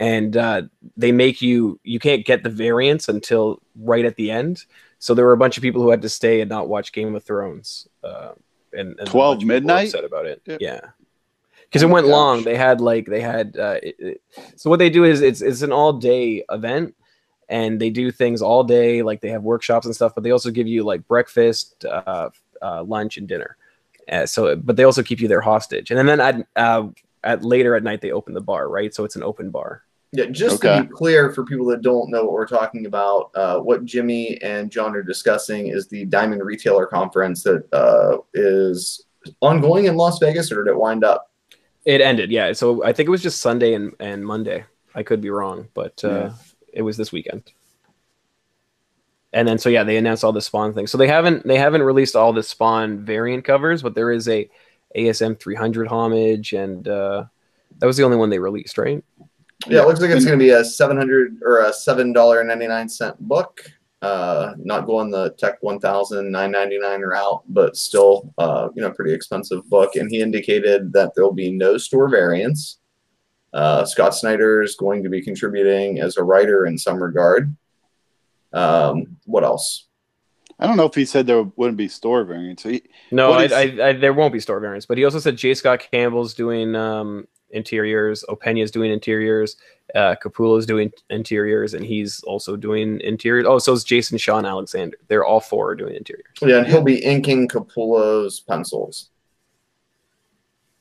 and 0.00 0.36
uh, 0.36 0.62
they 0.96 1.12
make 1.12 1.40
you 1.42 1.78
you 1.84 1.98
can't 1.98 2.24
get 2.26 2.42
the 2.42 2.50
variants 2.50 3.08
until 3.08 3.60
right 3.76 4.04
at 4.04 4.16
the 4.16 4.30
end. 4.30 4.64
So 4.98 5.14
there 5.14 5.24
were 5.26 5.32
a 5.32 5.36
bunch 5.36 5.56
of 5.58 5.62
people 5.62 5.82
who 5.82 5.90
had 5.90 6.02
to 6.02 6.08
stay 6.08 6.40
and 6.40 6.48
not 6.48 6.68
watch 6.68 6.92
Game 6.92 7.14
of 7.14 7.22
Thrones. 7.24 7.86
Uh, 8.02 8.32
and, 8.72 8.98
and 8.98 9.06
12 9.08 9.10
bunch 9.10 9.14
of 9.14 9.40
people 9.40 9.46
were 9.48 9.54
midnight? 9.54 9.86
upset 9.88 10.04
about 10.04 10.26
it. 10.26 10.40
Yeah. 10.46 10.56
Yeah, 10.60 10.80
because 11.64 11.82
Oh 11.82 11.86
it 11.86 11.88
my 11.88 11.94
went 11.94 12.06
long. 12.08 12.42
They 12.44 12.56
had 12.56 12.80
like 12.80 13.06
they 13.06 13.20
had. 13.20 13.56
Uh, 13.58 13.78
it, 13.82 13.96
it- 13.98 14.22
so 14.56 14.70
what 14.70 14.78
they 14.78 14.90
do 14.90 15.04
is 15.04 15.20
it's 15.20 15.42
it's 15.42 15.62
an 15.62 15.72
all 15.72 15.92
day 15.92 16.44
event, 16.50 16.94
and 17.48 17.80
they 17.80 17.90
do 17.90 18.10
things 18.10 18.42
all 18.42 18.64
day. 18.64 19.02
Like 19.02 19.20
they 19.20 19.28
have 19.30 19.42
workshops 19.42 19.86
and 19.86 19.94
stuff, 19.94 20.14
but 20.14 20.24
they 20.24 20.30
also 20.32 20.50
give 20.50 20.66
you 20.66 20.82
like 20.84 21.06
breakfast, 21.06 21.84
uh, 21.84 22.30
uh, 22.62 22.82
lunch, 22.82 23.16
and 23.16 23.28
dinner. 23.28 23.56
Uh, 24.10 24.26
so, 24.26 24.56
but 24.56 24.76
they 24.76 24.84
also 24.84 25.02
keep 25.02 25.20
you 25.20 25.28
there 25.28 25.40
hostage, 25.40 25.90
and 25.90 26.08
then 26.08 26.20
I. 26.20 26.44
uh, 26.60 26.88
at 27.24 27.44
later 27.44 27.74
at 27.74 27.82
night 27.82 28.00
they 28.00 28.12
open 28.12 28.34
the 28.34 28.40
bar, 28.40 28.68
right? 28.68 28.94
So 28.94 29.04
it's 29.04 29.16
an 29.16 29.22
open 29.22 29.50
bar. 29.50 29.82
Yeah, 30.12 30.26
just 30.26 30.62
to 30.62 30.82
be 30.82 30.88
clear 30.88 31.32
for 31.32 31.44
people 31.44 31.66
that 31.66 31.82
don't 31.82 32.08
know 32.08 32.22
what 32.22 32.34
we're 32.34 32.46
talking 32.46 32.86
about, 32.86 33.32
uh, 33.34 33.58
what 33.58 33.84
Jimmy 33.84 34.40
and 34.42 34.70
John 34.70 34.94
are 34.94 35.02
discussing 35.02 35.68
is 35.68 35.88
the 35.88 36.04
Diamond 36.04 36.40
Retailer 36.44 36.86
Conference 36.86 37.42
that 37.42 37.64
uh, 37.72 38.18
is 38.32 39.06
ongoing 39.40 39.86
in 39.86 39.96
Las 39.96 40.20
Vegas, 40.20 40.52
or 40.52 40.62
did 40.62 40.70
it 40.70 40.78
wind 40.78 41.02
up? 41.02 41.32
It 41.84 42.00
ended, 42.00 42.30
yeah. 42.30 42.52
So 42.52 42.84
I 42.84 42.92
think 42.92 43.08
it 43.08 43.10
was 43.10 43.22
just 43.22 43.40
Sunday 43.40 43.74
and, 43.74 43.92
and 43.98 44.24
Monday. 44.24 44.64
I 44.94 45.02
could 45.02 45.20
be 45.20 45.30
wrong, 45.30 45.66
but 45.74 46.00
uh, 46.04 46.08
Yeah. 46.08 46.32
it 46.72 46.82
was 46.82 46.96
this 46.96 47.10
weekend. 47.10 47.50
And 49.32 49.48
then 49.48 49.58
so 49.58 49.68
yeah, 49.68 49.82
they 49.82 49.96
announced 49.96 50.22
all 50.22 50.32
the 50.32 50.40
Spawn 50.40 50.74
things. 50.74 50.92
So 50.92 50.98
they 50.98 51.08
haven't 51.08 51.44
they 51.44 51.58
haven't 51.58 51.82
released 51.82 52.14
all 52.14 52.32
the 52.32 52.42
Spawn 52.44 53.04
variant 53.04 53.44
covers, 53.44 53.82
but 53.82 53.96
there 53.96 54.12
is 54.12 54.28
a 54.28 54.48
ASM 54.96 55.38
300 55.38 55.88
homage, 55.88 56.52
and 56.52 56.86
uh, 56.88 57.24
that 57.78 57.86
was 57.86 57.96
the 57.96 58.04
only 58.04 58.16
one 58.16 58.30
they 58.30 58.38
released, 58.38 58.78
right? 58.78 59.02
Yeah, 59.66 59.82
it 59.82 59.86
looks 59.86 60.00
like 60.00 60.10
it's 60.10 60.24
going 60.24 60.38
to 60.38 60.44
be 60.44 60.50
a 60.50 60.64
seven 60.64 60.96
hundred 60.96 61.38
or 61.42 61.60
a 61.60 61.72
seven 61.72 62.12
dollar 62.12 62.40
and 62.40 62.48
ninety 62.48 62.66
nine 62.66 62.88
cent 62.88 63.18
book. 63.20 63.62
Uh, 64.02 64.52
not 64.58 64.84
going 64.84 65.10
the 65.10 65.30
Tech 65.38 65.62
one 65.62 65.80
thousand 65.80 66.30
nine 66.30 66.50
ninety 66.50 66.78
nine 66.78 67.00
route, 67.00 67.42
but 67.48 67.76
still, 67.76 68.34
uh, 68.36 68.68
you 68.74 68.82
know, 68.82 68.90
pretty 68.90 69.14
expensive 69.14 69.68
book. 69.70 69.96
And 69.96 70.10
he 70.10 70.20
indicated 70.20 70.92
that 70.92 71.14
there 71.14 71.24
will 71.24 71.32
be 71.32 71.50
no 71.50 71.78
store 71.78 72.08
variants. 72.08 72.80
Uh, 73.54 73.84
Scott 73.84 74.14
Snyder 74.14 74.62
is 74.62 74.74
going 74.74 75.02
to 75.04 75.08
be 75.08 75.22
contributing 75.22 76.00
as 76.00 76.16
a 76.16 76.24
writer 76.24 76.66
in 76.66 76.76
some 76.76 77.02
regard. 77.02 77.56
Um, 78.52 79.16
what 79.24 79.44
else? 79.44 79.86
I 80.58 80.66
don't 80.66 80.76
know 80.76 80.86
if 80.86 80.94
he 80.94 81.04
said 81.04 81.26
there 81.26 81.42
wouldn't 81.42 81.76
be 81.76 81.88
store 81.88 82.24
variants. 82.24 82.62
He, 82.62 82.82
No, 83.10 83.32
I, 83.32 83.44
is- 83.44 83.52
I, 83.52 83.88
I, 83.88 83.92
there 83.92 84.12
won't 84.12 84.32
be 84.32 84.40
store 84.40 84.60
variants. 84.60 84.86
But 84.86 84.98
he 84.98 85.04
also 85.04 85.18
said 85.18 85.36
J. 85.36 85.54
Scott 85.54 85.86
Campbell's 85.90 86.32
doing 86.34 86.74
um, 86.76 87.26
interiors, 87.50 88.24
Opena's 88.28 88.70
doing 88.70 88.92
interiors, 88.92 89.56
uh, 89.94 90.14
Capullo's 90.22 90.64
doing 90.66 90.92
interiors, 91.10 91.74
and 91.74 91.84
he's 91.84 92.22
also 92.22 92.56
doing 92.56 93.00
interiors. 93.00 93.46
Oh, 93.48 93.58
so 93.58 93.72
is 93.72 93.84
Jason 93.84 94.16
Shawn 94.18 94.46
Alexander. 94.46 94.96
They're 95.08 95.24
all 95.24 95.40
four 95.40 95.70
are 95.70 95.74
doing 95.74 95.94
interiors. 95.96 96.26
Yeah, 96.40 96.58
and 96.58 96.66
he'll 96.68 96.82
be 96.82 97.02
inking 97.04 97.48
Capullo's 97.48 98.40
pencils. 98.40 99.10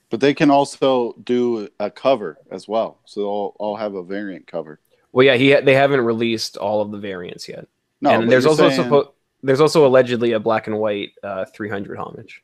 but 0.10 0.20
they 0.20 0.34
can 0.36 0.52
also 0.52 1.14
do 1.24 1.68
a 1.80 1.90
cover 1.90 2.38
as 2.52 2.68
well. 2.68 3.00
So 3.06 3.20
they'll 3.22 3.56
all 3.60 3.76
have 3.76 3.96
a 3.96 4.04
variant 4.04 4.46
cover. 4.46 4.80
Well, 5.12 5.26
yeah, 5.26 5.36
he 5.36 5.54
they 5.62 5.74
haven't 5.76 6.02
released 6.02 6.58
all 6.58 6.82
of 6.82 6.92
the 6.92 7.00
variants 7.00 7.48
yet. 7.50 7.68
No, 8.02 8.12
and 8.12 8.32
there's 8.32 8.46
also 8.46 8.70
saying- 8.70 8.90
suppo- 8.90 9.12
there's 9.44 9.62
also 9.62 9.86
allegedly 9.86 10.32
a 10.32 10.40
black 10.40 10.68
and 10.68 10.80
white 10.80 11.12
uh, 11.22 11.46
300 11.46 11.98
homage. 11.98 12.42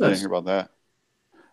I 0.00 0.08
didn't 0.08 0.18
hear 0.18 0.28
about 0.28 0.46
that. 0.46 0.70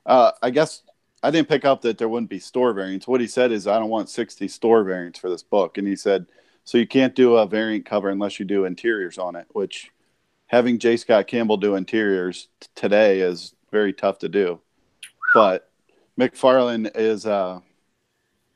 Uh, 0.05 0.31
I 0.41 0.49
guess 0.49 0.83
I 1.21 1.29
didn't 1.29 1.49
pick 1.49 1.65
up 1.65 1.81
that 1.81 1.97
there 1.97 2.09
wouldn't 2.09 2.29
be 2.29 2.39
store 2.39 2.73
variants. 2.73 3.07
What 3.07 3.21
he 3.21 3.27
said 3.27 3.51
is, 3.51 3.67
I 3.67 3.77
don't 3.77 3.89
want 3.89 4.09
60 4.09 4.47
store 4.47 4.83
variants 4.83 5.19
for 5.19 5.29
this 5.29 5.43
book. 5.43 5.77
And 5.77 5.87
he 5.87 5.95
said, 5.95 6.25
so 6.63 6.77
you 6.77 6.87
can't 6.87 7.13
do 7.13 7.35
a 7.35 7.45
variant 7.45 7.85
cover 7.85 8.09
unless 8.09 8.39
you 8.39 8.45
do 8.45 8.65
interiors 8.65 9.17
on 9.17 9.35
it, 9.35 9.47
which 9.49 9.91
having 10.47 10.79
J. 10.79 10.97
Scott 10.97 11.27
Campbell 11.27 11.57
do 11.57 11.75
interiors 11.75 12.47
t- 12.59 12.67
today 12.75 13.19
is 13.19 13.53
very 13.71 13.93
tough 13.93 14.19
to 14.19 14.29
do. 14.29 14.59
But 15.33 15.69
McFarlane 16.19 16.89
is 16.95 17.25
uh, 17.25 17.59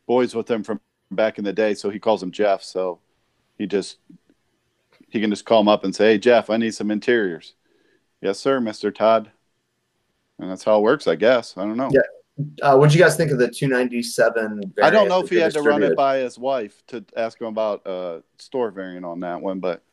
boys 0.08 0.34
with 0.34 0.50
him 0.50 0.64
from 0.64 0.80
back 1.12 1.38
in 1.38 1.44
the 1.44 1.54
day, 1.54 1.74
so 1.74 1.90
he 1.90 2.00
calls 2.00 2.24
him 2.24 2.32
Jeff. 2.32 2.64
So 2.64 3.00
he 3.58 3.68
just 3.68 3.98
he 5.14 5.22
can 5.22 5.30
just 5.30 5.46
call 5.46 5.62
him 5.62 5.68
up 5.68 5.84
and 5.84 5.96
say, 5.96 6.14
"Hey 6.14 6.18
Jeff, 6.18 6.50
I 6.50 6.58
need 6.58 6.74
some 6.74 6.92
interiors." 6.92 7.54
Yes, 8.20 8.40
sir, 8.40 8.60
Mister 8.60 8.92
Todd. 8.92 9.32
And 10.40 10.50
that's 10.50 10.64
how 10.64 10.80
it 10.80 10.82
works, 10.82 11.08
I 11.08 11.16
guess. 11.16 11.56
I 11.56 11.62
don't 11.62 11.78
know. 11.78 11.92
Yeah. 11.94 12.02
Uh, 12.64 12.76
what 12.76 12.90
do 12.90 12.98
you 12.98 13.04
guys 13.04 13.16
think 13.16 13.32
of 13.32 13.38
the 13.38 13.48
297? 13.48 14.74
I 14.82 14.90
don't 14.90 15.08
know 15.08 15.22
if 15.22 15.30
he 15.30 15.36
had 15.36 15.54
to 15.54 15.62
run 15.62 15.84
it 15.84 15.96
by 15.96 16.18
his 16.18 16.40
wife 16.40 16.82
to 16.88 17.06
ask 17.16 17.40
him 17.40 17.46
about 17.46 17.86
uh, 17.86 18.22
store 18.40 18.72
variant 18.72 19.06
on 19.06 19.20
that 19.20 19.40
one, 19.40 19.60
but 19.60 19.84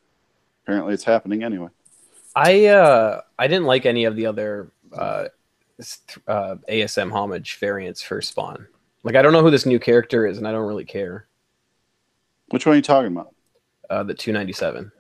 apparently 0.64 0.94
it's 0.94 1.04
happening 1.04 1.44
anyway. 1.44 1.68
I 2.34 2.66
uh 2.66 3.20
I 3.38 3.48
didn't 3.48 3.66
like 3.66 3.84
any 3.84 4.04
of 4.04 4.16
the 4.16 4.26
other 4.26 4.70
uh, 4.96 5.26
uh 6.26 6.54
ASM 6.68 7.12
homage 7.12 7.58
variants 7.58 8.00
for 8.00 8.22
Spawn. 8.22 8.66
Like 9.02 9.16
I 9.16 9.22
don't 9.22 9.32
know 9.32 9.42
who 9.42 9.50
this 9.50 9.66
new 9.66 9.80
character 9.80 10.26
is, 10.26 10.38
and 10.38 10.46
I 10.46 10.52
don't 10.52 10.66
really 10.66 10.84
care. 10.84 11.26
Which 12.50 12.66
one 12.66 12.74
are 12.74 12.76
you 12.76 12.82
talking 12.82 13.12
about? 13.12 13.34
Uh, 13.90 14.04
the 14.04 14.14
297. 14.14 14.92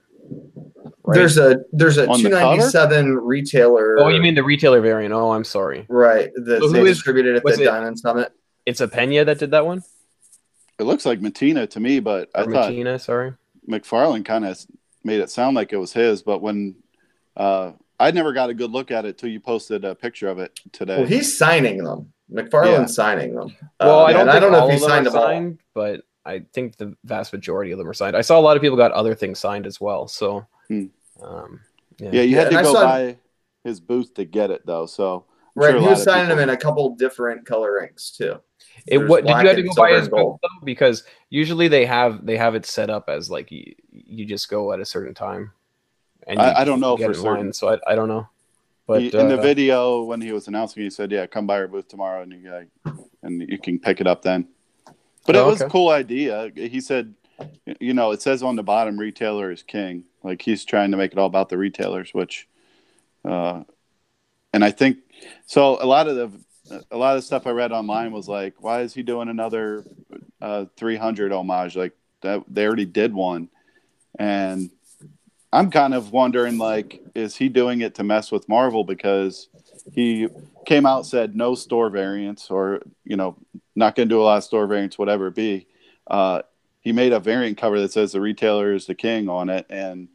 Right? 1.10 1.16
There's 1.16 1.38
a 1.38 1.56
there's 1.72 1.98
a 1.98 2.08
On 2.08 2.22
the 2.22 2.28
297 2.30 3.16
retailer. 3.18 3.98
oh, 4.00 4.08
you 4.08 4.20
mean 4.20 4.34
the 4.34 4.42
retailer 4.44 4.80
variant? 4.80 5.12
Oh, 5.12 5.32
I'm 5.32 5.44
sorry. 5.44 5.86
right 5.88 6.30
that 6.34 6.60
So 6.62 6.68
who 6.68 6.72
they 6.72 6.80
is- 6.82 6.96
distributed 6.98 7.36
at 7.36 7.44
the 7.44 7.52
it- 7.62 7.64
Diamond 7.64 7.98
Summit? 7.98 8.32
It's 8.66 8.80
Opena 8.80 9.24
that 9.26 9.38
did 9.38 9.50
that 9.52 9.66
one. 9.66 9.82
It 10.78 10.84
looks 10.84 11.04
like 11.04 11.20
Mattina 11.20 11.68
to 11.70 11.80
me, 11.80 12.00
but 12.00 12.30
I 12.34 12.40
Or 12.42 12.44
thought 12.44 12.52
Martina, 12.52 12.98
sorry. 12.98 13.34
McFarlane 13.68 14.24
kind 14.24 14.44
of 14.46 14.58
made 15.04 15.20
it 15.20 15.30
sound 15.30 15.56
like 15.56 15.72
it 15.72 15.76
was 15.76 15.92
his. 15.92 16.22
But 16.22 16.40
when 16.40 16.76
uh, 17.36 17.72
I 17.98 18.10
never 18.12 18.32
got 18.32 18.50
a 18.50 18.54
good 18.54 18.70
look 18.70 18.90
at 18.90 19.04
it 19.04 19.18
till 19.18 19.28
you 19.30 19.40
posted 19.40 19.84
a 19.84 19.94
picture 19.94 20.28
of 20.28 20.38
it 20.38 20.58
today. 20.72 20.98
Well, 20.98 21.06
he's 21.06 21.36
signing 21.36 21.82
them. 21.84 22.12
McFarlane's 22.32 22.78
Yeah. 22.78 22.86
signing 22.86 23.34
them. 23.34 23.54
Well, 23.80 24.00
Uh, 24.00 24.04
I 24.04 24.12
don't. 24.12 24.26
Think 24.26 24.36
I 24.36 24.40
don't 24.40 24.52
know 24.52 24.60
all 24.60 24.68
if 24.68 24.74
he 24.74 24.78
signed 24.78 25.06
are 25.06 25.10
them 25.10 25.18
all. 25.20 25.26
signed, 25.26 25.58
but 25.74 26.02
I 26.24 26.42
think 26.52 26.76
the 26.76 26.94
vast 27.04 27.32
majority 27.32 27.72
of 27.72 27.78
them 27.78 27.88
are 27.88 27.94
signed. 27.94 28.16
I 28.16 28.20
saw 28.20 28.38
a 28.38 28.42
lot 28.42 28.56
of 28.56 28.62
people 28.62 28.76
got 28.76 28.92
other 28.92 29.14
things 29.14 29.38
signed 29.38 29.66
as 29.66 29.80
well. 29.80 30.06
So, 30.06 30.46
Hmm. 30.68 30.86
Um, 31.22 31.60
yeah, 31.98 32.10
yeah. 32.12 32.22
you 32.22 32.36
had 32.36 32.48
and 32.48 32.56
to 32.58 32.62
go 32.62 32.72
saw- 32.74 32.84
by 32.84 33.16
his 33.64 33.80
booth 33.80 34.14
to 34.14 34.24
get 34.24 34.50
it 34.50 34.64
though. 34.66 34.86
So 34.86 35.24
I'm 35.56 35.62
Right, 35.62 35.70
sure 35.72 35.80
he 35.80 35.86
was 35.88 35.98
of 36.00 36.04
signing 36.04 36.24
people- 36.26 36.36
them 36.36 36.48
in 36.48 36.54
a 36.54 36.56
couple 36.56 36.94
different 36.96 37.44
color 37.46 37.82
inks 37.82 38.10
too. 38.10 38.40
It 38.86 38.98
There's 38.98 39.08
what 39.10 39.24
did 39.26 39.30
you 39.30 39.46
have 39.48 39.56
to 39.56 39.62
go 39.62 39.74
buy 39.74 39.92
his 39.92 40.08
gold. 40.08 40.40
booth 40.40 40.40
though? 40.60 40.64
Because 40.64 41.04
usually 41.28 41.68
they 41.68 41.84
have 41.86 42.24
they 42.24 42.36
have 42.36 42.54
it 42.54 42.64
set 42.66 42.88
up 42.90 43.08
as 43.08 43.30
like 43.30 43.50
you, 43.50 43.74
you 43.90 44.24
just 44.24 44.48
go 44.48 44.72
at 44.72 44.80
a 44.80 44.84
certain 44.84 45.14
time. 45.14 45.52
And 46.26 46.40
I- 46.40 46.48
you 46.50 46.54
I 46.58 46.64
don't 46.64 46.80
know 46.80 46.96
for 46.96 47.04
in 47.04 47.08
line, 47.12 47.22
certain. 47.22 47.52
so 47.52 47.68
I, 47.70 47.92
I 47.92 47.94
don't 47.94 48.08
know. 48.08 48.28
But 48.86 49.02
He- 49.02 49.16
in 49.16 49.28
the 49.28 49.38
uh, 49.38 49.42
video 49.42 50.02
when 50.04 50.20
he 50.20 50.32
was 50.32 50.48
announcing, 50.48 50.82
he 50.82 50.90
said, 50.90 51.10
"Yeah, 51.12 51.26
come 51.26 51.46
by 51.46 51.58
our 51.58 51.68
booth 51.68 51.88
tomorrow, 51.88 52.22
and 52.22 52.32
you 52.32 52.66
and 53.22 53.42
you 53.48 53.58
can 53.58 53.78
pick 53.78 54.00
it 54.00 54.06
up 54.06 54.22
then." 54.22 54.48
But 55.26 55.36
it 55.36 55.40
Oh, 55.40 55.48
was 55.48 55.60
a 55.60 55.68
cool 55.68 55.90
idea. 55.90 56.50
He 56.56 56.80
said, 56.80 57.14
"You 57.80 57.94
know, 57.94 58.10
it 58.12 58.22
says 58.22 58.42
on 58.42 58.56
the 58.56 58.62
bottom, 58.62 58.98
retailer 58.98 59.50
is 59.52 59.62
king." 59.62 60.04
Like 60.22 60.42
he's 60.42 60.64
trying 60.64 60.90
to 60.90 60.96
make 60.96 61.12
it 61.12 61.18
all 61.18 61.26
about 61.26 61.48
the 61.48 61.58
retailers, 61.58 62.12
which, 62.12 62.48
uh, 63.24 63.62
and 64.52 64.64
I 64.64 64.70
think 64.70 64.98
so. 65.46 65.82
A 65.82 65.86
lot 65.86 66.08
of 66.08 66.16
the 66.16 66.84
a 66.90 66.96
lot 66.96 67.16
of 67.16 67.22
the 67.22 67.26
stuff 67.26 67.46
I 67.46 67.50
read 67.50 67.72
online 67.72 68.12
was 68.12 68.28
like, 68.28 68.62
"Why 68.62 68.82
is 68.82 68.94
he 68.94 69.02
doing 69.02 69.28
another 69.28 69.84
uh, 70.40 70.66
300 70.76 71.32
homage? 71.32 71.76
Like 71.76 71.92
that 72.22 72.42
they 72.48 72.66
already 72.66 72.84
did 72.84 73.14
one," 73.14 73.48
and 74.18 74.70
I'm 75.52 75.70
kind 75.70 75.94
of 75.94 76.12
wondering 76.12 76.58
like, 76.58 77.02
is 77.14 77.36
he 77.36 77.48
doing 77.48 77.80
it 77.80 77.96
to 77.96 78.04
mess 78.04 78.30
with 78.30 78.48
Marvel 78.48 78.84
because 78.84 79.48
he 79.92 80.28
came 80.66 80.86
out 80.86 81.06
said 81.06 81.34
no 81.34 81.54
store 81.54 81.90
variants 81.90 82.50
or 82.50 82.82
you 83.04 83.16
know 83.16 83.36
not 83.74 83.96
going 83.96 84.08
to 84.08 84.14
do 84.14 84.20
a 84.20 84.24
lot 84.24 84.38
of 84.38 84.44
store 84.44 84.66
variants, 84.66 84.98
whatever 84.98 85.28
it 85.28 85.34
be. 85.34 85.66
Uh, 86.06 86.42
he 86.80 86.92
made 86.92 87.12
a 87.12 87.20
variant 87.20 87.58
cover 87.58 87.80
that 87.80 87.92
says 87.92 88.12
the 88.12 88.20
retailer 88.20 88.72
is 88.74 88.86
the 88.86 88.94
king 88.94 89.28
on 89.28 89.48
it, 89.48 89.66
and 89.68 90.08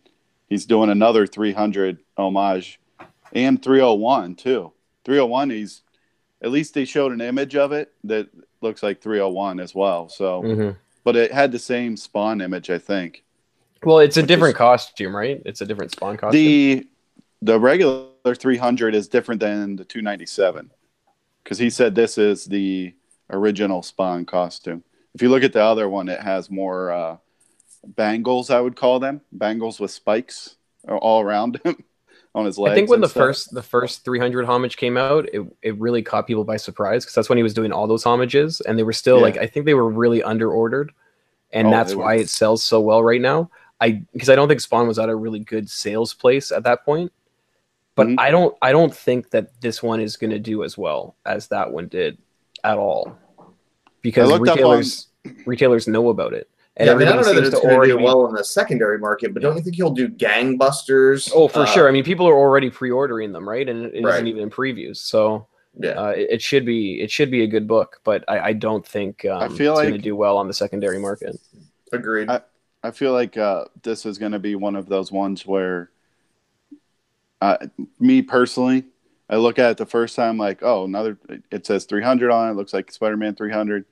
he's 0.47 0.65
doing 0.65 0.89
another 0.89 1.27
300 1.27 1.99
homage 2.17 2.79
and 3.33 3.61
301 3.61 4.35
too. 4.35 4.71
301, 5.03 5.49
he's 5.51 5.81
at 6.41 6.51
least 6.51 6.73
they 6.73 6.85
showed 6.85 7.11
an 7.11 7.21
image 7.21 7.55
of 7.55 7.71
it 7.71 7.93
that 8.03 8.27
looks 8.61 8.83
like 8.83 9.01
301 9.01 9.59
as 9.59 9.73
well. 9.73 10.09
So, 10.09 10.41
hmm 10.41 10.69
but 11.03 11.15
it 11.15 11.31
had 11.31 11.51
the 11.51 11.59
same 11.59 11.95
spawn 11.95 12.41
image, 12.41 12.71
I 12.71 12.79
think. 12.79 13.23
Well, 13.83 13.99
it's 13.99 14.17
a 14.17 14.23
different 14.23 14.55
is- 14.55 14.57
costume, 14.57 15.15
right? 15.15 15.39
It's 15.45 15.61
a 15.61 15.65
different 15.65 15.91
spawn 15.91 16.17
costume. 16.17 16.31
The 16.31 16.87
the 17.43 17.59
regular 17.59 18.07
300 18.25 18.95
is 18.95 19.07
different 19.07 19.39
than 19.39 19.75
the 19.75 19.85
297 19.85 20.71
because 21.43 21.59
he 21.59 21.69
said 21.69 21.93
this 21.93 22.17
is 22.17 22.45
the 22.45 22.95
original 23.29 23.83
Spawn 23.83 24.25
costume. 24.25 24.83
If 25.15 25.21
you 25.21 25.29
look 25.29 25.43
at 25.43 25.53
the 25.53 25.63
other 25.63 25.87
one, 25.89 26.09
it 26.09 26.19
has 26.19 26.51
more 26.51 26.91
uh, 26.91 27.17
bangles, 27.85 28.49
I 28.49 28.59
would 28.59 28.75
call 28.75 28.99
them 28.99 29.21
bangles 29.31 29.79
with 29.79 29.91
spikes 29.91 30.57
all 30.87 31.21
around 31.21 31.59
him 31.65 31.83
on 32.33 32.45
his 32.45 32.57
legs. 32.57 32.71
I 32.71 32.75
think 32.75 32.89
when 32.89 33.01
the 33.01 33.07
stuff. 33.07 33.17
first 33.27 33.53
the 33.53 33.63
first 33.63 34.03
300 34.03 34.45
homage 34.45 34.77
came 34.77 34.97
out, 34.97 35.29
it, 35.33 35.41
it 35.61 35.79
really 35.79 36.01
caught 36.01 36.27
people 36.27 36.43
by 36.43 36.57
surprise 36.57 37.05
because 37.05 37.15
that's 37.15 37.29
when 37.29 37.37
he 37.37 37.43
was 37.43 37.53
doing 37.53 37.71
all 37.71 37.87
those 37.87 38.03
homages, 38.03 38.61
and 38.61 38.77
they 38.77 38.83
were 38.83 38.93
still 38.93 39.17
Yeah. 39.17 39.23
like 39.23 39.37
I 39.37 39.47
think 39.47 39.65
they 39.65 39.73
were 39.73 39.89
really 39.89 40.21
under 40.23 40.51
ordered, 40.51 40.91
and 41.51 41.67
Oh, 41.67 41.71
that's 41.71 41.95
why 41.95 42.15
it 42.15 42.29
sells 42.29 42.63
so 42.63 42.81
well 42.81 43.03
right 43.03 43.21
now. 43.21 43.49
I 43.81 44.03
because 44.13 44.29
I 44.29 44.35
don't 44.35 44.47
think 44.47 44.61
Spawn 44.61 44.87
was 44.87 44.99
at 44.99 45.09
a 45.09 45.15
really 45.15 45.39
good 45.39 45.69
sales 45.69 46.13
place 46.13 46.51
at 46.51 46.63
that 46.63 46.85
point, 46.85 47.11
but 47.95 48.07
Mhm. 48.07 48.19
I 48.19 48.31
don't 48.31 48.55
I 48.61 48.71
don't 48.71 48.95
think 48.95 49.31
that 49.31 49.61
this 49.61 49.83
one 49.83 50.01
is 50.01 50.17
going 50.17 50.31
to 50.31 50.39
do 50.39 50.63
as 50.63 50.77
well 50.77 51.15
as 51.25 51.47
that 51.49 51.71
one 51.71 51.87
did 51.87 52.17
at 52.63 52.77
all 52.77 53.17
because 54.05 54.29
looked 54.29 54.47
up 54.47 54.55
retailers 54.57 55.07
retailers 55.45 55.87
know 55.87 56.09
about 56.09 56.33
it. 56.33 56.47
And 56.77 56.87
yeah, 56.87 56.93
I 56.93 56.97
mean, 56.97 57.07
I 57.07 57.13
don't 57.13 57.21
know 57.21 57.29
everybody 57.29 57.49
that 57.49 57.51
seems 57.51 57.53
it's 57.55 57.61
going 57.63 57.69
to 57.71 57.75
already 57.77 57.91
do 57.93 58.03
well 58.03 58.27
in 58.27 58.35
the 58.35 58.43
secondary 58.43 58.99
market, 58.99 59.33
but 59.33 59.41
don't 59.41 59.55
you 59.55 59.63
think 59.63 59.75
he'll 59.77 59.89
do 59.91 60.07
gangbusters? 60.09 61.31
Oh, 61.33 61.47
for 61.47 61.61
Uh, 61.61 61.65
sure. 61.65 61.87
I 61.87 61.91
mean, 61.91 62.03
people 62.03 62.27
are 62.27 62.35
already 62.35 62.69
pre-ordering 62.69 63.31
them, 63.31 63.47
right? 63.47 63.67
And 63.67 63.85
it 63.93 64.03
Right. 64.03 64.19
not 64.19 64.27
even 64.27 64.43
in 64.43 64.49
previews, 64.49 64.97
so 64.97 65.47
Yeah. 65.79 65.91
uh, 65.91 66.09
it, 66.09 66.27
it 66.31 66.41
should 66.41 66.65
be 66.65 67.01
it 67.01 67.09
should 67.09 67.31
be 67.31 67.43
a 67.43 67.47
good 67.47 67.67
book. 67.67 68.01
But 68.03 68.23
I, 68.27 68.39
I 68.49 68.53
don't 68.53 68.85
think 68.85 69.25
um, 69.25 69.41
I 69.41 69.47
feel 69.47 69.73
it's 69.73 69.81
going 69.81 69.87
to 69.87 69.93
like- 69.95 70.01
do 70.03 70.15
well 70.15 70.37
on 70.37 70.47
the 70.47 70.53
secondary 70.53 70.99
market. 70.99 71.37
Agreed. 71.91 72.29
I- 72.29 72.41
I 72.83 72.91
feel 72.91 73.13
like 73.13 73.35
uh, 73.35 73.65
this 73.81 74.05
is 74.05 74.19
going 74.19 74.33
to 74.33 74.37
be 74.39 74.53
one 74.53 74.75
of 74.75 74.85
those 74.87 75.11
ones 75.11 75.43
where, 75.43 75.89
uh, 77.41 77.57
me 77.99 78.21
personally, 78.21 78.83
I 79.27 79.37
look 79.37 79.57
at 79.57 79.71
it 79.71 79.77
the 79.77 79.87
first 79.87 80.15
time 80.15 80.37
like, 80.37 80.59
oh, 80.61 80.83
another. 80.85 81.17
It 81.49 81.65
says 81.65 81.85
300 81.85 82.29
on 82.29 82.51
it. 82.51 82.53
Looks 82.53 82.73
like 82.75 82.91
Spider-Man 82.91 83.33
300. 83.33 83.85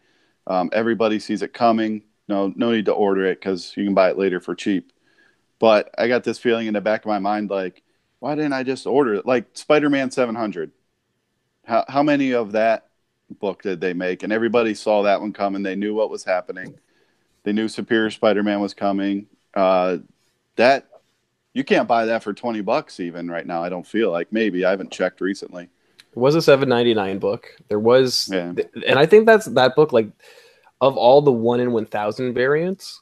Um, 0.47 0.69
everybody 0.73 1.19
sees 1.19 1.41
it 1.41 1.53
coming. 1.53 2.03
No, 2.27 2.53
no 2.55 2.71
need 2.71 2.85
to 2.85 2.93
order 2.93 3.25
it 3.25 3.39
because 3.39 3.73
you 3.75 3.83
can 3.83 3.93
buy 3.93 4.09
it 4.09 4.17
later 4.17 4.39
for 4.39 4.55
cheap. 4.55 4.91
But 5.59 5.93
I 5.97 6.07
got 6.07 6.23
this 6.23 6.39
feeling 6.39 6.67
in 6.67 6.73
the 6.73 6.81
back 6.81 7.01
of 7.01 7.07
my 7.07 7.19
mind 7.19 7.49
like, 7.49 7.83
why 8.19 8.35
didn't 8.35 8.53
I 8.53 8.63
just 8.63 8.85
order 8.87 9.15
it? 9.15 9.25
Like 9.25 9.45
Spider-Man 9.53 10.11
700. 10.11 10.71
How 11.65 11.85
how 11.87 12.03
many 12.03 12.33
of 12.33 12.53
that 12.53 12.87
book 13.39 13.61
did 13.61 13.81
they 13.81 13.93
make? 13.93 14.23
And 14.23 14.33
everybody 14.33 14.73
saw 14.73 15.03
that 15.03 15.21
one 15.21 15.33
coming. 15.33 15.63
They 15.63 15.75
knew 15.75 15.93
what 15.93 16.09
was 16.09 16.23
happening. 16.23 16.77
They 17.43 17.53
knew 17.53 17.67
Superior 17.67 18.09
Spider-Man 18.09 18.59
was 18.59 18.73
coming. 18.73 19.27
Uh, 19.53 19.97
that 20.55 20.87
you 21.53 21.63
can't 21.63 21.87
buy 21.87 22.05
that 22.05 22.23
for 22.23 22.33
twenty 22.33 22.61
bucks 22.61 22.99
even 22.99 23.29
right 23.29 23.45
now. 23.45 23.63
I 23.63 23.69
don't 23.69 23.85
feel 23.87 24.11
like 24.11 24.31
maybe 24.31 24.65
I 24.65 24.71
haven't 24.71 24.91
checked 24.91 25.21
recently. 25.21 25.69
It 26.15 26.17
was 26.19 26.35
a 26.35 26.39
7.99 26.39 27.19
book. 27.19 27.47
There 27.69 27.79
was, 27.79 28.29
Yeah. 28.31 28.53
and 28.87 28.99
I 28.99 29.05
think 29.05 29.25
that's 29.25 29.45
that 29.47 29.75
book. 29.75 29.91
Like 29.91 30.09
of 30.79 30.95
all 30.97 31.21
the 31.21 31.31
one 31.31 31.59
in 31.59 31.71
1,000 31.71 32.33
variants, 32.33 33.01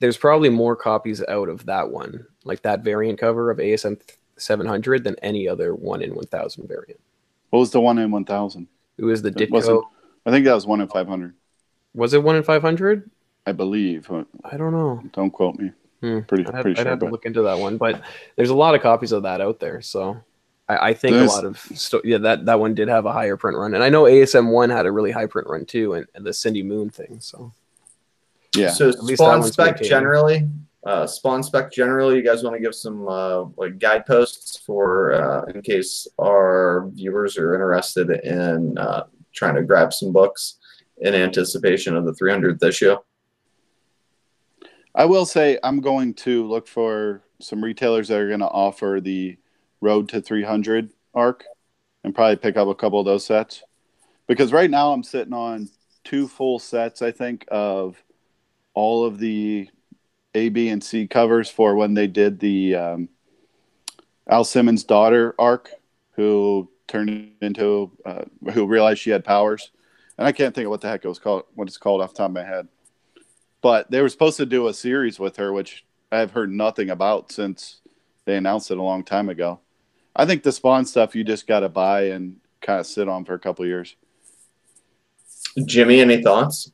there's 0.00 0.16
probably 0.16 0.48
more 0.50 0.76
copies 0.76 1.22
out 1.28 1.48
of 1.48 1.66
that 1.66 1.90
one, 1.90 2.26
like 2.44 2.62
that 2.62 2.82
variant 2.82 3.18
cover 3.18 3.50
of 3.50 3.58
ASM 3.58 4.00
700, 4.36 5.04
than 5.04 5.16
any 5.22 5.48
other 5.48 5.74
one 5.74 6.02
in 6.02 6.14
1,000 6.14 6.66
variant. 6.68 7.00
What 7.50 7.60
was 7.60 7.70
the 7.70 7.80
one 7.80 7.98
in 7.98 8.10
one 8.10 8.24
thousand? 8.24 8.66
It 8.98 9.04
was 9.04 9.22
the 9.22 9.30
Ditko. 9.30 9.84
I 10.26 10.30
think 10.30 10.44
that 10.44 10.54
was 10.54 10.66
one 10.66 10.80
in 10.80 10.88
five 10.88 11.06
hundred. 11.06 11.34
Was 11.94 12.12
it 12.12 12.22
one 12.22 12.34
in 12.36 12.42
500? 12.42 13.08
I 13.46 13.52
believe. 13.52 14.10
I 14.44 14.56
don't 14.56 14.72
know. 14.72 15.00
Don't 15.12 15.30
quote 15.30 15.56
me. 15.56 15.70
Hmm. 16.02 16.20
Pretty 16.22 16.44
I'd 16.46 16.60
pretty 16.60 16.70
I'd 16.72 16.82
sure. 16.82 16.90
have 16.90 16.98
to 16.98 17.06
but- 17.06 17.12
look 17.12 17.24
into 17.24 17.42
that 17.42 17.58
one, 17.58 17.76
but 17.78 18.02
there's 18.34 18.50
a 18.50 18.54
lot 18.54 18.74
of 18.74 18.82
copies 18.82 19.12
of 19.12 19.22
that 19.22 19.40
out 19.40 19.60
there. 19.60 19.80
So 19.80 20.16
I, 20.68 20.88
I 20.90 20.94
think 20.94 21.14
There's- 21.14 21.32
a 21.32 21.34
lot 21.34 21.44
of 21.44 21.58
sto- 21.74 22.00
yeah 22.04 22.18
that 22.18 22.46
that 22.46 22.58
one 22.60 22.74
did 22.74 22.88
have 22.88 23.06
a 23.06 23.12
higher 23.12 23.36
print 23.36 23.56
run, 23.56 23.74
and 23.74 23.82
I 23.84 23.88
know 23.88 24.04
ASM 24.04 24.50
one 24.50 24.70
had 24.70 24.86
a 24.86 24.92
really 24.92 25.10
high 25.12 25.26
print 25.26 25.48
run 25.48 25.64
too, 25.64 25.94
and, 25.94 26.06
and 26.14 26.24
the 26.24 26.32
Cindy 26.32 26.62
Moon 26.62 26.90
thing. 26.90 27.18
So 27.20 27.52
yeah. 28.54 28.70
So 28.70 28.88
At 28.88 29.04
least 29.04 29.18
that 29.20 29.42
spawn 29.42 29.42
spec 29.44 29.82
generally, 29.82 30.48
uh, 30.84 31.06
spawn 31.06 31.42
spec 31.42 31.70
generally. 31.72 32.16
You 32.16 32.22
guys 32.22 32.42
want 32.42 32.56
to 32.56 32.60
give 32.60 32.74
some 32.74 33.06
uh, 33.06 33.44
like 33.56 33.78
guideposts 33.78 34.56
for 34.58 35.12
uh, 35.12 35.42
in 35.52 35.62
case 35.62 36.08
our 36.20 36.88
viewers 36.94 37.36
are 37.38 37.54
interested 37.54 38.10
in 38.10 38.76
uh, 38.78 39.04
trying 39.32 39.54
to 39.56 39.62
grab 39.62 39.92
some 39.92 40.12
books 40.12 40.56
in 40.98 41.14
anticipation 41.14 41.94
of 41.94 42.06
the 42.06 42.12
300th 42.12 42.62
issue. 42.64 42.96
I 44.94 45.04
will 45.04 45.26
say 45.26 45.58
I'm 45.62 45.80
going 45.80 46.14
to 46.14 46.46
look 46.46 46.66
for 46.66 47.22
some 47.40 47.62
retailers 47.62 48.08
that 48.08 48.18
are 48.18 48.28
going 48.28 48.40
to 48.40 48.46
offer 48.46 48.98
the 49.02 49.36
Road 49.86 50.08
to 50.10 50.20
300 50.20 50.90
arc 51.14 51.44
and 52.04 52.14
probably 52.14 52.36
pick 52.36 52.56
up 52.56 52.68
a 52.68 52.74
couple 52.74 53.00
of 53.00 53.06
those 53.06 53.24
sets. 53.24 53.62
Because 54.26 54.52
right 54.52 54.70
now 54.70 54.92
I'm 54.92 55.02
sitting 55.02 55.32
on 55.32 55.68
two 56.04 56.28
full 56.28 56.58
sets, 56.58 57.02
I 57.02 57.12
think, 57.12 57.46
of 57.48 57.96
all 58.74 59.04
of 59.04 59.18
the 59.18 59.70
A, 60.34 60.48
B, 60.48 60.68
and 60.68 60.82
C 60.82 61.06
covers 61.06 61.48
for 61.48 61.76
when 61.76 61.94
they 61.94 62.06
did 62.06 62.40
the 62.40 62.74
um, 62.74 63.08
Al 64.28 64.44
Simmons' 64.44 64.84
daughter 64.84 65.34
arc, 65.38 65.70
who 66.12 66.68
turned 66.88 67.32
into, 67.40 67.92
uh, 68.04 68.24
who 68.52 68.66
realized 68.66 69.00
she 69.00 69.10
had 69.10 69.24
powers. 69.24 69.70
And 70.18 70.26
I 70.26 70.32
can't 70.32 70.54
think 70.54 70.66
of 70.66 70.70
what 70.70 70.80
the 70.80 70.88
heck 70.88 71.04
it 71.04 71.08
was 71.08 71.18
called, 71.18 71.44
what 71.54 71.68
it's 71.68 71.78
called 71.78 72.02
off 72.02 72.12
the 72.12 72.18
top 72.18 72.30
of 72.30 72.34
my 72.34 72.44
head 72.44 72.68
but 73.66 73.90
they 73.90 74.00
were 74.00 74.08
supposed 74.08 74.36
to 74.36 74.46
do 74.46 74.68
a 74.68 74.72
series 74.72 75.18
with 75.18 75.36
her, 75.38 75.52
which 75.52 75.84
I 76.12 76.18
have 76.18 76.30
heard 76.30 76.52
nothing 76.52 76.90
about 76.90 77.32
since 77.32 77.80
they 78.24 78.36
announced 78.36 78.70
it 78.70 78.78
a 78.78 78.82
long 78.82 79.02
time 79.02 79.28
ago. 79.28 79.58
I 80.16 80.24
think 80.26 80.42
the 80.42 80.52
Spawn 80.52 80.86
stuff 80.86 81.14
you 81.14 81.22
just 81.24 81.46
got 81.46 81.60
to 81.60 81.68
buy 81.68 82.04
and 82.08 82.36
kind 82.62 82.80
of 82.80 82.86
sit 82.86 83.08
on 83.08 83.24
for 83.24 83.34
a 83.34 83.38
couple 83.38 83.64
of 83.64 83.68
years. 83.68 83.94
Jimmy, 85.64 86.00
any 86.00 86.22
thoughts? 86.22 86.70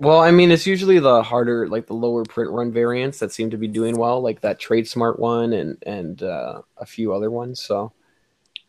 well, 0.00 0.20
I 0.20 0.30
mean, 0.30 0.50
it's 0.50 0.66
usually 0.66 0.98
the 0.98 1.22
harder, 1.22 1.68
like 1.68 1.86
the 1.86 1.94
lower 1.94 2.24
print 2.24 2.50
run 2.50 2.72
variants 2.72 3.18
that 3.18 3.32
seem 3.32 3.50
to 3.50 3.56
be 3.56 3.66
doing 3.68 3.96
well, 3.96 4.20
like 4.20 4.40
that 4.42 4.58
Trade 4.60 4.86
Smart 4.88 5.18
one 5.18 5.52
and 5.52 5.82
and 5.86 6.22
uh, 6.22 6.62
a 6.76 6.86
few 6.86 7.12
other 7.12 7.30
ones. 7.30 7.60
So 7.60 7.92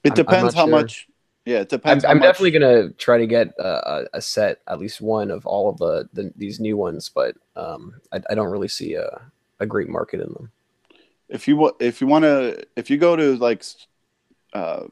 It 0.03 0.11
I'm- 0.11 0.11
I'm 0.11 0.15
depends 0.15 0.53
how 0.55 0.65
sure. 0.65 0.71
much. 0.71 1.07
Yeah, 1.45 1.57
it 1.57 1.61
I'm, 1.61 1.67
depends. 1.67 2.05
I'm 2.05 2.19
definitely 2.19 2.51
gonna 2.51 2.89
try 2.91 3.17
to 3.17 3.25
get 3.27 3.47
uh, 3.59 4.03
a, 4.13 4.17
a 4.17 4.21
set, 4.21 4.59
at 4.67 4.79
least 4.79 5.01
one 5.01 5.31
of 5.31 5.45
all 5.47 5.69
of 5.69 5.77
the, 5.77 6.07
the 6.13 6.31
these 6.35 6.59
new 6.59 6.77
ones, 6.77 7.09
but 7.09 7.35
um, 7.55 7.95
I, 8.11 8.21
I 8.29 8.35
don't 8.35 8.49
really 8.51 8.67
see 8.67 8.93
a, 8.95 9.21
a 9.59 9.65
great 9.65 9.89
market 9.89 10.21
in 10.21 10.31
them. 10.33 10.51
If 11.29 11.47
you 11.47 11.71
if 11.79 12.01
you 12.01 12.07
want 12.07 12.23
to 12.23 12.65
if 12.75 12.89
you 12.89 12.97
go 12.97 13.15
to 13.15 13.35
like 13.37 13.63
uh 14.53 14.83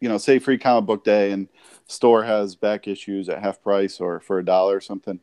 you 0.00 0.08
know 0.08 0.18
say 0.18 0.38
free 0.38 0.58
comic 0.58 0.86
book 0.86 1.04
day 1.04 1.32
and 1.32 1.48
store 1.86 2.24
has 2.24 2.54
back 2.54 2.86
issues 2.86 3.28
at 3.28 3.42
half 3.42 3.62
price 3.62 4.00
or 4.00 4.20
for 4.20 4.38
a 4.38 4.44
dollar 4.44 4.76
or 4.76 4.80
something 4.80 5.20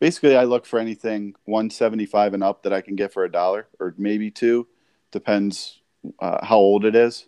basically 0.00 0.36
i 0.36 0.44
look 0.44 0.66
for 0.66 0.78
anything 0.78 1.34
175 1.44 2.34
and 2.34 2.44
up 2.44 2.62
that 2.62 2.72
i 2.72 2.80
can 2.80 2.96
get 2.96 3.12
for 3.12 3.24
a 3.24 3.32
dollar 3.32 3.66
or 3.80 3.94
maybe 3.96 4.30
two 4.30 4.66
depends 5.10 5.80
uh, 6.18 6.44
how 6.44 6.56
old 6.56 6.84
it 6.84 6.94
is. 6.94 7.26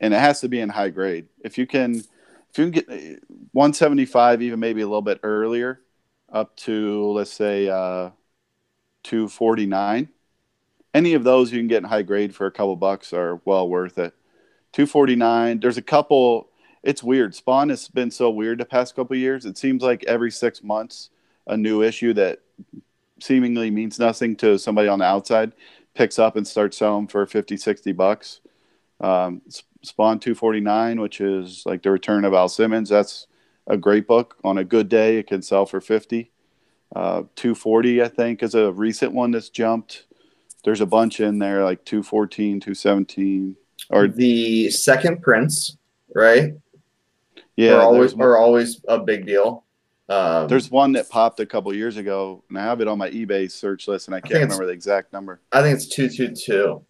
And 0.00 0.14
it 0.14 0.20
has 0.20 0.40
to 0.40 0.48
be 0.48 0.60
in 0.60 0.68
high 0.68 0.90
grade. 0.90 1.28
If 1.44 1.58
you 1.58 1.66
can 1.66 1.96
if 1.96 2.58
you 2.58 2.64
can 2.64 2.70
get 2.70 2.88
uh, 2.88 3.18
175 3.52 4.42
even 4.42 4.60
maybe 4.60 4.80
a 4.80 4.86
little 4.86 5.02
bit 5.02 5.20
earlier 5.22 5.80
up 6.32 6.56
to 6.56 7.10
let's 7.12 7.32
say 7.32 7.68
uh 7.68 8.10
249 9.04 10.08
any 10.94 11.14
of 11.14 11.24
those 11.24 11.52
you 11.52 11.58
can 11.58 11.68
get 11.68 11.78
in 11.78 11.88
high 11.88 12.02
grade 12.02 12.34
for 12.34 12.46
a 12.46 12.50
couple 12.50 12.76
bucks 12.76 13.12
are 13.12 13.40
well 13.44 13.68
worth 13.68 13.98
it. 13.98 14.14
249. 14.72 15.60
There's 15.60 15.78
a 15.78 15.82
couple. 15.82 16.48
It's 16.82 17.02
weird. 17.02 17.34
Spawn 17.34 17.68
has 17.70 17.88
been 17.88 18.10
so 18.10 18.30
weird 18.30 18.58
the 18.58 18.64
past 18.64 18.94
couple 18.94 19.16
years. 19.16 19.44
It 19.44 19.58
seems 19.58 19.82
like 19.82 20.04
every 20.04 20.30
six 20.30 20.62
months 20.62 21.10
a 21.46 21.56
new 21.56 21.82
issue 21.82 22.12
that 22.14 22.40
seemingly 23.20 23.70
means 23.70 23.98
nothing 23.98 24.36
to 24.36 24.58
somebody 24.58 24.88
on 24.88 25.00
the 25.00 25.04
outside 25.04 25.52
picks 25.94 26.18
up 26.18 26.36
and 26.36 26.46
starts 26.46 26.76
selling 26.76 27.08
for 27.08 27.26
50, 27.26 27.56
60 27.56 27.92
bucks. 27.92 28.40
Um, 29.00 29.42
Spawn 29.82 30.20
249, 30.20 31.00
which 31.00 31.20
is 31.20 31.64
like 31.66 31.82
the 31.82 31.90
return 31.90 32.24
of 32.24 32.34
Al 32.34 32.48
Simmons. 32.48 32.88
That's 32.88 33.26
a 33.66 33.76
great 33.76 34.06
book. 34.06 34.36
On 34.44 34.58
a 34.58 34.64
good 34.64 34.88
day, 34.88 35.18
it 35.18 35.26
can 35.26 35.42
sell 35.42 35.66
for 35.66 35.80
50. 35.80 36.30
Uh, 36.94 37.22
240, 37.36 38.02
I 38.02 38.08
think, 38.08 38.42
is 38.42 38.54
a 38.54 38.72
recent 38.72 39.12
one 39.12 39.30
that's 39.32 39.48
jumped 39.48 40.04
there's 40.64 40.80
a 40.80 40.86
bunch 40.86 41.20
in 41.20 41.38
there 41.38 41.64
like 41.64 41.84
214 41.84 42.60
217 42.60 43.56
or 43.90 44.08
the 44.08 44.70
second 44.70 45.22
prints, 45.22 45.76
right? 46.14 46.52
yeah 47.56 47.74
are 47.74 47.80
always 47.82 48.12
there's- 48.14 48.20
are 48.20 48.36
always 48.36 48.80
a 48.88 48.98
big 48.98 49.26
deal. 49.26 49.64
Um, 50.10 50.48
There's 50.48 50.70
one 50.70 50.92
that 50.92 51.10
popped 51.10 51.38
a 51.38 51.44
couple 51.44 51.74
years 51.74 51.98
ago, 51.98 52.42
and 52.48 52.58
I 52.58 52.62
have 52.62 52.80
it 52.80 52.88
on 52.88 52.96
my 52.96 53.10
eBay 53.10 53.50
search 53.50 53.86
list, 53.86 54.08
and 54.08 54.14
I 54.14 54.20
can't 54.20 54.36
it's- 54.36 54.44
remember 54.44 54.64
the 54.64 54.72
exact 54.72 55.12
number. 55.12 55.40
I 55.52 55.60
think 55.60 55.76
it's 55.76 55.86
two 55.86 56.08
two 56.08 56.34
two. 56.34 56.82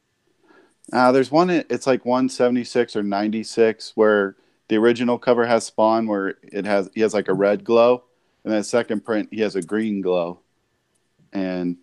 Uh, 0.92 1.10
there's 1.10 1.30
one, 1.32 1.50
it's 1.50 1.86
like 1.86 2.04
176 2.06 2.94
or 2.94 3.02
96, 3.02 3.92
where 3.96 4.36
the 4.68 4.76
original 4.76 5.18
cover 5.18 5.44
has 5.46 5.66
Spawn, 5.66 6.06
where 6.06 6.36
it 6.44 6.64
has 6.64 6.88
he 6.94 7.00
has 7.00 7.12
like 7.12 7.26
a 7.26 7.34
red 7.34 7.64
glow, 7.64 8.04
and 8.44 8.52
then 8.54 8.62
second 8.62 9.04
print 9.04 9.28
he 9.32 9.40
has 9.40 9.56
a 9.56 9.62
green 9.62 10.00
glow, 10.00 10.38
and 11.32 11.76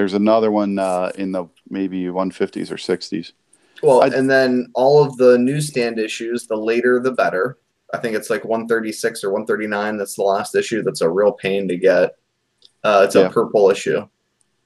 there's 0.00 0.14
another 0.14 0.50
one 0.50 0.78
uh, 0.78 1.12
in 1.16 1.30
the 1.30 1.44
maybe 1.68 2.04
150s 2.04 2.70
or 2.70 2.76
60s. 2.76 3.32
Well, 3.82 4.00
I- 4.02 4.06
and 4.08 4.30
then 4.30 4.68
all 4.74 5.04
of 5.04 5.14
the 5.18 5.36
newsstand 5.36 5.98
issues, 5.98 6.46
the 6.46 6.56
later 6.56 6.98
the 7.00 7.12
better. 7.12 7.58
I 7.92 7.98
think 7.98 8.16
it's 8.16 8.30
like 8.30 8.42
136 8.46 9.22
or 9.22 9.30
139. 9.30 9.98
That's 9.98 10.14
the 10.16 10.22
last 10.22 10.54
issue. 10.54 10.82
That's 10.82 11.02
a 11.02 11.10
real 11.10 11.32
pain 11.32 11.68
to 11.68 11.76
get. 11.76 12.16
Uh, 12.82 13.02
it's 13.04 13.14
Yeah. 13.14 13.26
a 13.26 13.30
purple 13.30 13.70
issue. 13.70 14.06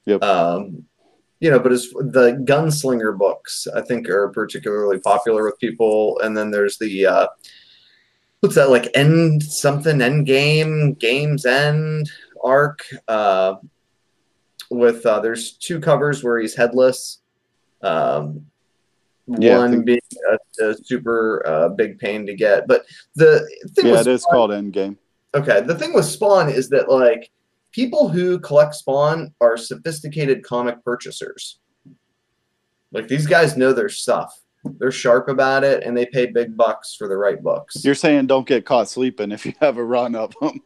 Yep. 0.05 0.23
Um, 0.23 0.85
you 1.41 1.51
know, 1.51 1.59
but 1.59 1.73
as 1.73 1.89
the 1.89 2.41
gunslinger 2.47 3.17
books, 3.17 3.67
I 3.75 3.81
think 3.81 4.07
are 4.07 4.29
particularly 4.29 4.99
popular 4.99 5.43
with 5.43 5.59
people. 5.59 6.17
And 6.23 6.37
then 6.37 6.49
there's 6.49 6.77
the 6.77 7.07
uh, 7.07 7.27
what's 8.39 8.55
that 8.55 8.69
like 8.69 8.87
end 8.95 9.43
something 9.43 10.01
end 10.01 10.27
game 10.27 10.93
games 10.93 11.45
end 11.45 12.09
arc 12.41 12.79
uh, 13.09 13.55
with 14.69 15.05
uh, 15.05 15.19
there's 15.19 15.53
two 15.53 15.79
covers 15.79 16.23
where 16.23 16.39
he's 16.39 16.55
headless. 16.55 17.19
Um, 17.81 18.45
Yeah, 19.27 19.57
one 19.57 19.83
being 19.83 19.99
a, 20.31 20.65
a 20.69 20.75
super 20.75 21.41
uh, 21.47 21.69
big 21.69 21.97
pain 21.99 22.25
to 22.27 22.35
get, 22.35 22.67
but 22.67 22.85
the 23.15 23.47
thing 23.75 23.87
Yeah, 23.87 24.01
it 24.01 24.07
is 24.07 24.21
Spawn- 24.23 24.33
called 24.33 24.51
Endgame. 24.51 24.97
okay. 25.33 25.61
The 25.61 25.75
thing 25.75 25.93
with 25.93 26.05
Spawn 26.05 26.49
is 26.49 26.69
that 26.69 26.89
like 26.91 27.31
people 27.71 28.07
who 28.09 28.39
collect 28.39 28.75
Spawn 28.75 29.33
are 29.41 29.57
sophisticated 29.57 30.43
comic 30.43 30.83
purchasers. 30.85 31.59
Like 32.91 33.07
these 33.07 33.27
guys 33.27 33.57
know 33.57 33.73
their 33.73 33.89
stuff. 33.89 34.39
They're 34.63 34.91
sharp 34.91 35.27
about 35.27 35.63
it, 35.63 35.83
and 35.83 35.95
they 35.95 36.05
pay 36.07 36.25
big 36.27 36.55
bucks 36.57 36.95
for 36.95 37.07
the 37.07 37.17
right 37.17 37.41
books. 37.41 37.83
You're 37.85 37.93
saying 37.95 38.27
don't 38.27 38.47
get 38.47 38.65
caught 38.65 38.87
sleeping 38.89 39.31
if 39.31 39.45
you 39.45 39.53
have 39.59 39.77
a 39.77 39.83
run 39.83 40.15
of 40.15 40.33
them, 40.41 40.61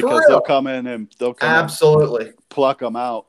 because 0.00 0.24
they'll 0.26 0.40
come 0.40 0.66
in 0.66 0.86
and 0.86 1.14
they'll 1.18 1.34
come 1.34 1.50
Absolutely, 1.50 2.32
pluck 2.48 2.78
them 2.80 2.96
out 2.96 3.26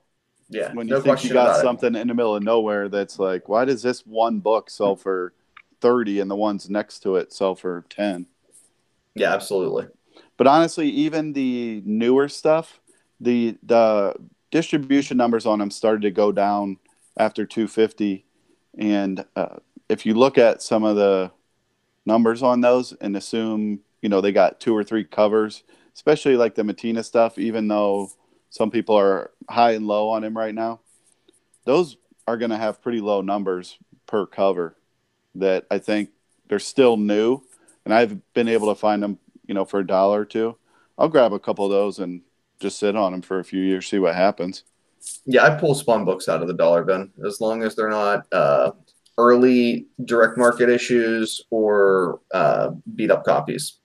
yeah. 0.49 0.73
when 0.73 0.87
no 0.87 0.97
you 0.97 1.01
think 1.01 1.23
you 1.23 1.29
got 1.31 1.49
about 1.49 1.59
it. 1.59 1.61
something 1.61 1.95
in 1.95 2.07
the 2.07 2.13
middle 2.13 2.35
of 2.35 2.43
nowhere 2.43 2.89
that's 2.89 3.19
like, 3.19 3.47
why 3.49 3.65
does 3.65 3.81
this 3.81 4.05
one 4.05 4.39
book 4.39 4.69
sell 4.69 4.95
for 4.95 5.33
thirty 5.81 6.19
and 6.19 6.29
the 6.29 6.35
ones 6.35 6.69
next 6.69 6.99
to 6.99 7.15
it 7.15 7.33
sell 7.33 7.55
for 7.55 7.85
ten? 7.89 8.27
Yeah, 9.15 9.33
absolutely. 9.33 9.87
But 10.37 10.47
honestly, 10.47 10.89
even 10.89 11.33
the 11.33 11.81
newer 11.85 12.27
stuff, 12.29 12.79
the 13.19 13.57
the 13.63 14.15
distribution 14.51 15.17
numbers 15.17 15.45
on 15.45 15.59
them 15.59 15.71
started 15.71 16.01
to 16.03 16.11
go 16.11 16.31
down 16.31 16.77
after 17.17 17.45
250, 17.45 18.25
and 18.77 19.25
uh, 19.35 19.57
if 19.89 20.05
you 20.05 20.13
look 20.13 20.37
at 20.37 20.61
some 20.61 20.83
of 20.83 20.95
the 20.95 21.31
numbers 22.05 22.43
on 22.43 22.61
those 22.61 22.93
and 22.93 23.17
assume 23.17 23.81
you 24.01 24.09
know 24.09 24.21
they 24.21 24.31
got 24.31 24.59
two 24.59 24.75
or 24.75 24.83
three 24.83 25.03
covers, 25.03 25.63
especially 25.97 26.37
like 26.37 26.53
the 26.53 26.61
Mattina 26.61 27.03
stuff, 27.03 27.39
even 27.39 27.67
though 27.67 28.11
some 28.51 28.69
people 28.69 28.95
are 28.95 29.31
high 29.49 29.71
and 29.71 29.87
low 29.87 30.09
on 30.09 30.23
him 30.23 30.37
right 30.37 30.53
now, 30.53 30.79
those 31.65 31.97
are 32.27 32.37
going 32.37 32.51
to 32.51 32.57
have 32.57 32.83
pretty 32.83 33.01
low 33.01 33.21
numbers 33.21 33.77
per 34.05 34.27
cover. 34.27 34.77
That 35.35 35.65
I 35.69 35.79
think 35.79 36.09
they're 36.47 36.59
still 36.59 36.97
new, 36.97 37.41
and 37.83 37.93
I've 37.93 38.33
been 38.33 38.47
able 38.47 38.73
to 38.73 38.79
find 38.79 39.03
them, 39.03 39.17
you 39.47 39.53
know, 39.53 39.65
for 39.65 39.79
a 39.79 39.87
dollar 39.87 40.21
or 40.21 40.25
two. 40.25 40.55
I'll 40.97 41.09
grab 41.09 41.33
a 41.33 41.39
couple 41.39 41.65
of 41.65 41.71
those 41.71 41.99
and 41.99 42.21
just 42.59 42.79
sit 42.79 42.95
on 42.95 43.11
them 43.11 43.21
for 43.21 43.39
a 43.39 43.43
few 43.43 43.61
years, 43.61 43.87
see 43.87 43.99
what 43.99 44.15
happens. 44.15 44.63
Yeah, 45.25 45.45
I 45.45 45.59
pull 45.59 45.75
Spawn 45.75 46.05
books 46.05 46.29
out 46.29 46.41
of 46.41 46.47
the 46.47 46.53
dollar 46.53 46.83
bin 46.83 47.11
as 47.25 47.39
long 47.41 47.63
as 47.63 47.75
they're 47.75 47.89
not 47.89 48.25
uh, 48.31 48.71
early 49.17 49.87
direct 50.05 50.37
market 50.37 50.69
issues 50.69 51.41
or 51.49 52.21
uh, 52.33 52.71
beat 52.95 53.11
up 53.11 53.23
copies. 53.23 53.79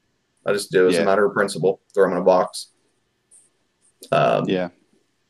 I 0.46 0.52
just 0.52 0.70
do 0.72 0.86
it 0.86 0.88
as 0.90 0.94
Yeah. 0.96 1.02
a 1.02 1.04
matter 1.04 1.24
of 1.24 1.32
principle. 1.32 1.80
Throw 1.94 2.04
them 2.04 2.12
in 2.16 2.22
a 2.22 2.24
box. 2.24 2.68
Um, 4.10 4.48
Yeah. 4.48 4.68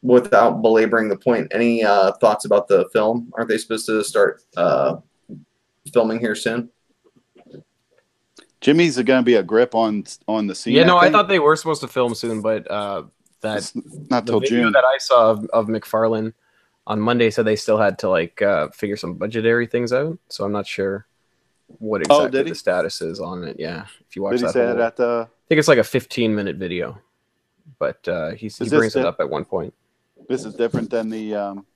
Without 0.03 0.63
belaboring 0.63 1.09
the 1.09 1.17
point, 1.17 1.47
any 1.53 1.85
uh, 1.85 2.11
thoughts 2.21 2.45
about 2.45 2.67
the 2.67 2.89
film? 2.93 3.31
Aren't 3.35 3.49
they 3.49 3.59
supposed 3.59 3.87
to 3.87 4.03
start 4.03 4.43
uh, 4.57 4.97
filming 5.93 6.19
here 6.19 6.35
soon? 6.35 6.71
Jimmy's 8.61 8.97
going 8.97 9.21
to 9.21 9.25
be 9.25 9.35
a 9.35 9.43
grip 9.43 9.75
on 9.75 10.05
on 10.29 10.47
the 10.47 10.55
scene. 10.55 10.75
yeah, 10.75 10.85
no, 10.85 10.97
I 10.97 11.03
think. 11.03 11.13
thought 11.15 11.29
they 11.29 11.39
were 11.39 11.57
supposed 11.57 11.81
to 11.83 11.89
film 11.89 12.15
soon, 12.15 12.41
but 12.43 12.69
uh, 12.71 13.05
that 13.41 13.59
It's 13.59 13.73
not 14.11 14.25
the 14.27 14.33
till 14.33 14.41
video 14.41 14.63
June. 14.65 14.73
that 14.73 14.85
I 14.85 14.99
saw 14.99 15.31
of, 15.33 15.45
of 15.53 15.67
McFarlane 15.67 16.33
on 16.87 17.01
Monday 17.01 17.31
said 17.31 17.45
they 17.45 17.57
still 17.57 17.79
had 17.79 17.99
to 18.01 18.09
like 18.09 18.41
uh, 18.43 18.69
figure 18.71 18.97
some 18.97 19.15
budgetary 19.15 19.67
things 19.67 19.93
out. 19.93 20.19
So 20.29 20.45
I'm 20.45 20.53
not 20.53 20.67
sure 20.67 21.07
what 21.67 22.03
Oh, 22.11 22.19
exactly 22.25 22.43
did 22.45 22.51
the 22.53 22.55
status 22.55 23.01
is 23.03 23.21
on 23.21 23.45
it. 23.45 23.57
Yeah, 23.59 23.87
if 24.09 24.17
you 24.17 24.23
watch 24.23 24.33
Did 24.33 24.41
he 24.41 24.47
that, 24.47 24.53
say 24.53 24.67
whole- 24.67 24.83
at 24.83 24.97
the? 24.97 25.29
I 25.29 25.45
think 25.49 25.59
it's 25.59 25.69
like 25.69 25.79
a 25.79 25.85
15 25.85 26.35
minute 26.35 26.57
video, 26.57 26.99
but 27.79 28.07
uh, 28.09 28.31
he, 28.31 28.49
he 28.49 28.65
Is 28.65 28.71
brings 28.71 28.97
it 28.97 29.05
up 29.05 29.21
at 29.21 29.29
one 29.29 29.45
point. 29.45 29.75
This 30.29 30.45
is 30.45 30.55
different 30.55 30.89
than 30.91 31.11
the 31.11 31.35
um, 31.35 31.67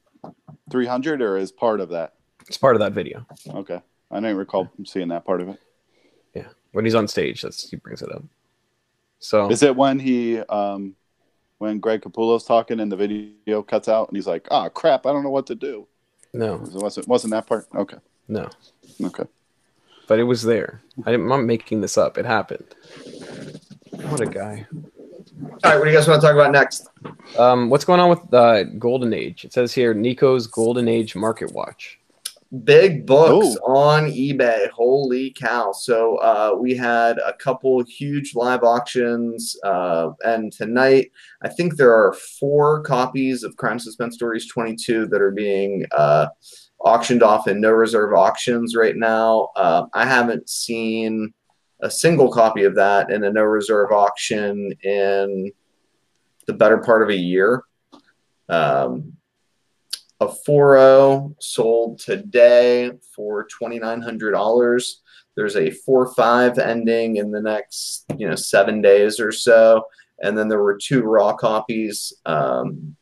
300, 0.71 1.21
or 1.21 1.37
is 1.37 1.53
part 1.53 1.81
of 1.81 1.91
that? 1.91 2.15
It's 2.49 2.57
part 2.57 2.77
of 2.77 2.81
that 2.81 2.93
video. 2.93 3.27
Okay, 3.49 3.81
I 4.11 4.21
don't 4.21 4.37
recall 4.37 4.71
seeing 4.85 5.09
that 5.09 5.25
part 5.25 5.41
of 5.41 5.49
it. 5.51 5.59
Yeah, 6.35 6.49
when 6.73 6.85
he's 6.85 6.95
on 6.95 7.09
stage, 7.09 7.43
that's 7.43 7.69
he 7.69 7.77
brings 7.77 8.03
it 8.03 8.11
up. 8.13 8.23
So 9.19 9.51
Is 9.51 9.63
it 9.63 9.75
when 9.75 9.99
he 9.99 10.39
um, 10.41 10.95
when 11.59 11.81
Greg 11.81 12.03
Capullo's 12.03 12.45
talking 12.45 12.81
and 12.81 12.91
the 12.93 12.97
video 12.97 13.63
cuts 13.63 13.89
out 13.89 14.09
and 14.09 14.17
he's 14.17 14.27
like, 14.27 14.47
"Ah, 14.51 14.69
crap, 14.69 15.07
I 15.07 15.13
don't 15.13 15.25
know 15.25 15.31
what 15.31 15.47
to 15.49 15.55
do." 15.55 15.87
no, 16.33 16.57
It 16.63 16.73
wasn't 16.75 17.09
wasn't 17.09 17.33
that 17.33 17.47
part? 17.47 17.67
Okay, 17.75 17.97
no, 18.29 18.49
okay. 19.03 19.25
But 20.09 20.19
it 20.21 20.25
was 20.25 20.43
there. 20.43 20.83
I 21.05 21.11
didn't, 21.11 21.23
I'm 21.25 21.29
not 21.29 21.45
making 21.45 21.81
this 21.81 21.99
up. 21.99 22.17
It 22.19 22.25
happened. 22.27 22.65
What 24.09 24.21
a 24.21 24.27
guy. 24.27 24.67
All 24.73 25.71
right, 25.71 25.79
what 25.79 25.85
do 25.85 25.91
you 25.91 25.97
guys 25.97 26.07
want 26.09 26.21
to 26.21 26.27
talk 26.27 26.35
about 26.35 26.53
next? 26.53 26.89
Um, 27.39 27.69
what's 27.71 27.85
going 27.85 28.01
on 28.01 28.09
with 28.11 28.33
uh, 28.33 28.65
Golden 28.79 29.13
Age? 29.13 29.45
It 29.45 29.53
says 29.53 29.73
here 29.75 29.95
Nico's 29.95 30.47
Golden 30.47 30.87
Age 30.89 31.17
Market 31.17 31.53
Watch. 31.53 31.99
Big 32.63 33.05
books 33.05 33.57
Oh. 33.67 33.75
on 33.75 34.05
eBay. 34.05 34.71
Holy 34.71 35.33
cow. 35.33 35.73
So 35.73 36.17
uh, 36.19 36.55
we 36.59 36.77
had 36.77 37.19
a 37.19 37.33
couple 37.33 37.83
huge 37.83 38.37
live 38.37 38.63
auctions. 38.63 39.57
Uh, 39.65 40.11
and 40.25 40.53
tonight, 40.53 41.11
I 41.43 41.49
think 41.49 41.77
there 41.77 41.93
are 41.93 42.13
four 42.39 42.83
copies 42.83 43.43
of 43.43 43.57
Crime 43.57 43.79
SuspenStories 43.79 44.49
22 44.49 45.07
that 45.09 45.21
are 45.21 45.33
being 45.33 45.85
uh, 45.91 46.29
auctioned 46.81 47.23
off 47.23 47.49
in 47.49 47.61
no 47.61 47.71
reserve 47.71 48.15
auctions 48.15 48.77
right 48.77 48.97
now. 48.97 49.51
Uh, 49.57 49.87
I 49.93 50.07
haven't 50.07 50.49
seen 50.49 51.33
a 51.81 51.91
single 51.91 52.31
copy 52.31 52.65
of 52.65 52.75
that 52.77 53.11
in 53.11 53.25
a 53.25 53.31
no 53.31 53.43
reserve 53.43 53.93
auction 53.93 54.73
in 54.83 55.53
the 56.47 56.53
better 56.53 56.79
part 56.79 57.03
of 57.03 57.11
a 57.11 57.17
year. 57.17 57.65
Um, 58.49 59.15
a 60.21 60.27
4.0 60.27 61.35
sold 61.41 61.99
today 61.99 62.91
for 63.15 63.47
$2,900. 63.61 64.95
There's 65.35 65.57
a 65.57 65.71
4.5 65.71 66.59
ending 66.59 67.17
in 67.17 67.31
the 67.31 67.43
next, 67.43 68.07
you 68.17 68.27
know, 68.27 68.37
seven 68.37 68.81
days 68.81 69.21
or 69.21 69.31
so. 69.31 69.85
And 70.23 70.39
then 70.39 70.49
there 70.49 70.63
were 70.63 70.79
two 70.81 71.03
raw 71.03 71.35
copies, 71.35 72.15
um, 72.25 72.97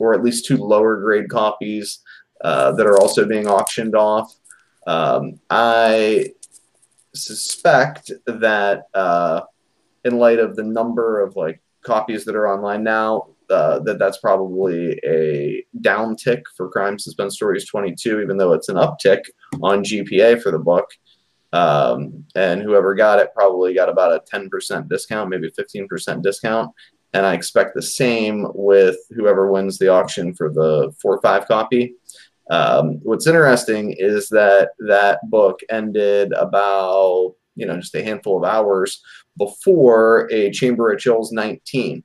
or 0.00 0.14
at 0.14 0.24
least 0.24 0.44
two 0.44 0.56
lower 0.56 0.96
grade 0.96 1.28
copies 1.28 2.00
uh, 2.42 2.72
that 2.72 2.86
are 2.86 2.98
also 2.98 3.26
being 3.26 3.46
auctioned 3.46 3.94
off. 3.94 4.34
Um, 4.86 5.40
I 5.48 6.32
suspect 7.14 8.10
that 8.26 8.84
uh, 8.94 9.42
in 10.04 10.18
light 10.18 10.38
of 10.38 10.56
the 10.56 10.64
number 10.64 11.20
of 11.20 11.36
like 11.36 11.62
copies 11.82 12.24
that 12.24 12.36
are 12.36 12.48
online 12.48 12.82
now, 12.82 13.28
uh, 13.50 13.78
that 13.80 13.98
that's 13.98 14.18
probably 14.18 14.98
a 15.04 15.64
downtick 15.80 16.42
for 16.56 16.70
Crime 16.70 16.96
SuspenStories 16.96 17.68
22, 17.68 18.20
even 18.20 18.36
though 18.36 18.52
it's 18.52 18.68
an 18.68 18.76
uptick 18.76 19.20
on 19.62 19.84
GPA 19.84 20.42
for 20.42 20.50
the 20.50 20.58
book. 20.58 20.90
Um, 21.52 22.24
and 22.34 22.62
whoever 22.62 22.94
got 22.94 23.18
it 23.18 23.34
probably 23.34 23.74
got 23.74 23.90
about 23.90 24.12
a 24.12 24.36
10% 24.36 24.88
discount, 24.88 25.28
maybe 25.28 25.50
15% 25.50 26.22
discount. 26.22 26.74
And 27.12 27.26
I 27.26 27.34
expect 27.34 27.74
the 27.74 27.82
same 27.82 28.46
with 28.54 28.96
whoever 29.10 29.52
wins 29.52 29.76
the 29.76 29.88
auction 29.88 30.34
for 30.34 30.50
the 30.50 30.94
4 31.02 31.20
5 31.20 31.46
copy. 31.46 31.94
Um, 32.50 33.00
what's 33.02 33.26
interesting 33.26 33.94
is 33.96 34.28
that 34.30 34.70
that 34.80 35.20
book 35.30 35.60
ended 35.70 36.32
about, 36.32 37.34
you 37.54 37.66
know, 37.66 37.76
just 37.76 37.94
a 37.94 38.02
handful 38.02 38.38
of 38.38 38.44
hours 38.44 39.02
before 39.38 40.28
a 40.32 40.50
Chamber 40.50 40.92
of 40.92 40.98
Chills 40.98 41.32
19. 41.32 42.02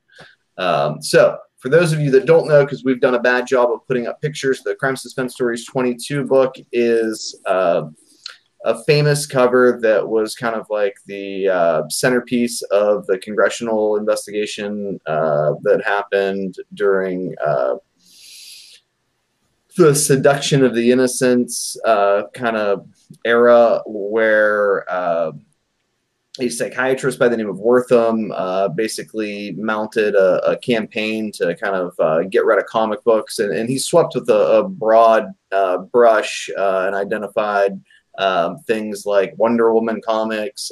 Um, 0.58 1.02
so, 1.02 1.38
for 1.58 1.70
those 1.70 1.92
of 1.92 2.00
you 2.00 2.12
that 2.12 2.28
don't 2.28 2.48
know, 2.48 2.64
because 2.64 2.84
we've 2.84 3.02
done 3.02 3.16
a 3.16 3.20
bad 3.20 3.48
job 3.48 3.72
of 3.72 3.86
putting 3.88 4.06
up 4.06 4.22
pictures, 4.22 4.62
the 4.62 4.76
Crime 4.76 4.96
SuspenStories 4.96 5.66
22 5.68 6.24
book 6.24 6.54
is 6.72 7.40
uh, 7.48 7.84
a 8.64 8.84
famous 8.84 9.26
cover 9.26 9.80
that 9.82 10.08
was 10.08 10.36
kind 10.36 10.56
of 10.56 10.68
like 10.70 10.96
the 11.06 11.48
uh, 11.48 11.84
centerpiece 11.90 12.62
of 12.64 13.06
the 13.08 13.18
congressional 13.20 13.98
investigation 13.98 15.00
uh, 15.08 15.54
that 15.64 15.84
happened 15.84 16.56
during 16.74 17.34
uh, 17.46 17.76
the 19.78 19.94
seduction 19.94 20.64
of 20.64 20.74
the 20.74 20.92
innocents 20.92 21.78
uh, 21.86 22.24
kind 22.34 22.58
of 22.58 22.88
era 23.24 23.82
where 23.86 24.90
uh, 24.92 25.32
a 26.40 26.50
psychiatrist 26.50 27.20
by 27.20 27.28
the 27.28 27.38
name 27.38 27.50
of 27.50 27.58
Wertham 27.58 28.32
uh, 28.34 28.70
basically 28.70 29.52
mounted 29.54 30.16
a, 30.16 30.52
a, 30.52 30.58
campaign 30.58 31.32
to 31.34 31.56
kind 31.56 31.76
of 31.76 31.94
uh, 32.00 32.24
get 32.24 32.46
rid 32.46 32.60
of 32.60 32.66
comic 32.66 33.04
books, 33.04 33.40
and, 33.40 33.54
and 33.54 33.70
he 33.70 33.80
swept 33.80 34.16
with 34.16 34.30
a, 34.30 34.60
a 34.60 34.70
broad 34.70 35.32
uh, 35.52 35.78
brush 35.78 36.50
uh, 36.58 36.84
and 36.86 36.96
identified 36.96 37.80
um, 38.20 38.58
things 38.68 39.06
like 39.06 39.34
Wonder 39.38 39.74
Woman 39.74 40.02
comics. 40.06 40.72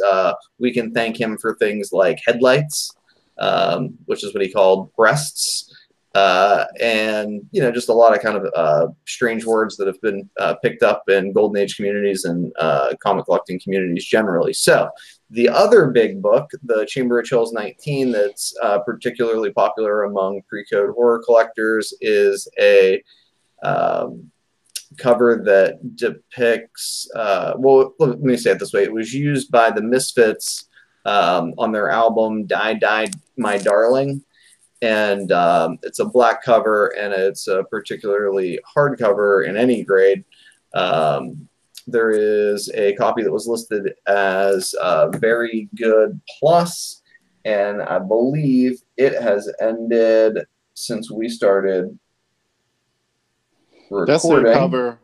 We 0.60 0.72
can 0.72 0.94
thank 0.94 1.20
him 1.20 1.38
for 1.38 1.56
things 1.56 1.92
like 1.92 2.20
headlights, 2.26 2.92
um, 3.40 3.98
which 4.06 4.24
is 4.24 4.34
what 4.34 4.44
he 4.44 4.52
called 4.52 4.94
breasts. 4.96 5.75
Uh, 6.16 6.66
and 6.80 7.42
you 7.52 7.62
know 7.62 7.70
just 7.70 7.90
a 7.90 7.94
lot 7.94 8.16
of 8.16 8.24
kind 8.24 8.38
of 8.38 8.50
uh, 8.56 8.88
strange 9.06 9.46
words 9.46 9.76
that 9.76 9.86
have 9.86 10.00
been 10.00 10.28
uh, 10.40 10.56
picked 10.64 10.82
up 10.82 11.04
in 11.10 11.34
golden 11.34 11.62
age 11.62 11.76
communities 11.76 12.24
and 12.24 12.54
uh, 12.58 12.94
comic 13.04 13.26
collecting 13.26 13.60
communities 13.60 14.06
generally. 14.06 14.54
So 14.54 14.90
the 15.30 15.50
other 15.50 15.88
big 15.88 16.22
book 16.22 16.50
the 16.64 16.86
chamber 16.86 17.20
of 17.20 17.26
chills 17.26 17.52
19 17.52 18.14
that's 18.14 18.56
uh, 18.64 18.80
particularly 18.80 19.52
popular 19.52 20.04
among 20.04 20.42
pre-code 20.48 20.92
horror 20.96 21.22
collectors 21.26 21.94
is 22.00 22.48
a 22.62 23.04
um, 23.62 24.32
cover 24.98 25.42
that 25.44 25.98
depicts 25.98 27.10
well 27.58 27.94
let 28.00 28.22
me 28.22 28.38
say 28.38 28.52
it 28.52 28.60
this 28.60 28.72
way. 28.72 28.84
It 28.84 28.94
was 28.94 29.14
used 29.14 29.52
by 29.52 29.70
the 29.70 29.82
misfits 29.82 30.70
um, 31.04 31.54
on 31.58 31.74
their 31.74 31.90
album 31.90 32.46
die 32.46 32.76
die 32.76 33.10
my 33.36 33.58
darling 33.58 34.24
and 34.86 35.32
um, 35.32 35.80
it's 35.82 35.98
a 35.98 36.06
black 36.06 36.44
cover 36.44 36.88
and 36.98 37.12
it's 37.12 37.48
a 37.48 37.64
particularly 37.64 38.60
hard 38.64 39.00
cover 39.00 39.42
in 39.44 39.58
any 39.58 39.84
grade. 39.84 40.24
Um, 40.76 41.50
there 41.88 42.12
is 42.12 42.70
a 42.76 42.94
copy 42.94 43.24
that 43.24 43.32
was 43.32 43.48
listed 43.48 43.94
as 44.06 44.76
uh, 44.76 45.10
very 45.10 45.70
good 45.76 46.20
plus, 46.40 47.02
and 47.46 47.82
I 47.82 47.98
believe 47.98 48.82
it 48.98 49.20
has 49.20 49.52
ended 49.60 50.46
since 50.76 51.10
we 51.10 51.30
started 51.30 51.98
recording. 53.90 54.14
That's 54.14 54.24
the 54.24 54.54
cover. 54.54 55.00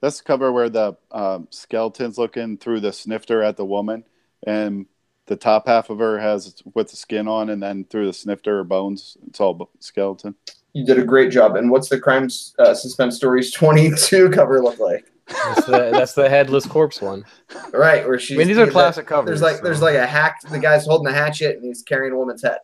That's 0.00 0.18
the 0.18 0.24
cover 0.24 0.52
where 0.52 0.70
the 0.70 0.96
um, 1.10 1.48
skeleton's 1.50 2.16
looking 2.16 2.56
through 2.56 2.80
the 2.80 2.92
snifter 2.92 3.42
at 3.42 3.56
the 3.56 3.64
woman, 3.66 4.04
and 4.46 4.86
the 5.26 5.36
top 5.36 5.66
half 5.66 5.90
of 5.90 5.98
her 5.98 6.18
has 6.18 6.62
with 6.74 6.90
the 6.90 6.96
skin 6.96 7.28
on, 7.28 7.50
and 7.50 7.62
then 7.62 7.84
through 7.84 8.06
the 8.06 8.12
snifter 8.12 8.60
or 8.60 8.64
bones, 8.64 9.16
it's 9.26 9.40
all 9.40 9.70
skeleton. 9.80 10.34
You 10.72 10.84
did 10.84 10.98
a 10.98 11.04
great 11.04 11.30
job. 11.30 11.56
And 11.56 11.70
what's 11.70 11.88
the 11.88 11.98
crime 11.98 12.24
uh, 12.58 12.70
SuspenStories 12.70 13.52
twenty 13.52 13.90
two 13.96 14.30
cover 14.30 14.62
look 14.62 14.78
like? 14.78 15.10
That's 15.28 15.66
the, 15.66 15.90
that's 15.92 16.12
the 16.12 16.28
headless 16.28 16.66
corpse 16.66 17.02
one, 17.02 17.24
right? 17.72 18.06
Where 18.06 18.18
she's. 18.18 18.36
I 18.36 18.38
mean, 18.38 18.46
these 18.46 18.58
are 18.58 18.70
classic 18.70 19.06
covers. 19.06 19.26
There's 19.26 19.42
like 19.42 19.56
so. 19.56 19.62
there's 19.64 19.82
like 19.82 19.96
a 19.96 20.06
hack. 20.06 20.40
The 20.48 20.60
guy's 20.60 20.86
holding 20.86 21.08
a 21.08 21.12
hatchet 21.12 21.56
and 21.56 21.64
he's 21.64 21.82
carrying 21.82 22.12
a 22.12 22.16
woman's 22.16 22.42
head. 22.42 22.58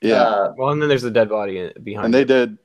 Yeah. 0.00 0.22
Uh, 0.22 0.54
well, 0.56 0.70
and 0.70 0.82
then 0.82 0.88
there's 0.88 1.02
the 1.02 1.10
dead 1.10 1.28
body 1.28 1.70
behind. 1.82 2.06
And 2.06 2.14
they 2.14 2.24
did. 2.24 2.58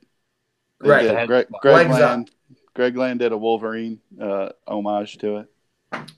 They 0.80 0.88
right. 0.88 1.02
Did. 1.02 1.26
Greg, 1.28 1.46
Greg 1.60 1.90
Land. 1.90 2.30
Greg 2.74 2.96
Land 2.96 3.20
did 3.20 3.32
a 3.32 3.38
Wolverine 3.38 4.00
uh, 4.20 4.50
homage 4.66 5.18
to 5.18 5.38
it. 5.38 5.48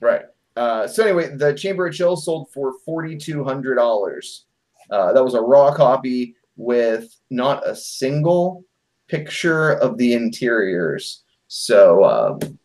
Right. 0.01 0.23
Uh, 0.59 0.85
so 0.85 1.03
anyway, 1.03 1.33
the 1.33 1.53
Chamber 1.53 1.87
of 1.87 1.93
Chill 1.93 2.17
sold 2.17 2.51
for 2.51 2.73
forty 2.85 3.15
two 3.15 3.45
hundred 3.45 3.75
dollars. 3.75 4.45
Uh, 4.91 5.13
that 5.13 5.23
was 5.23 5.33
a 5.33 5.41
raw 5.41 5.73
copy 5.73 6.35
with 6.57 7.15
not 7.29 7.65
a 7.65 7.73
single 7.73 8.65
picture 9.07 9.71
of 9.75 9.97
the 9.97 10.13
interiors. 10.13 11.23
So 11.47 12.03
um, 12.03 12.59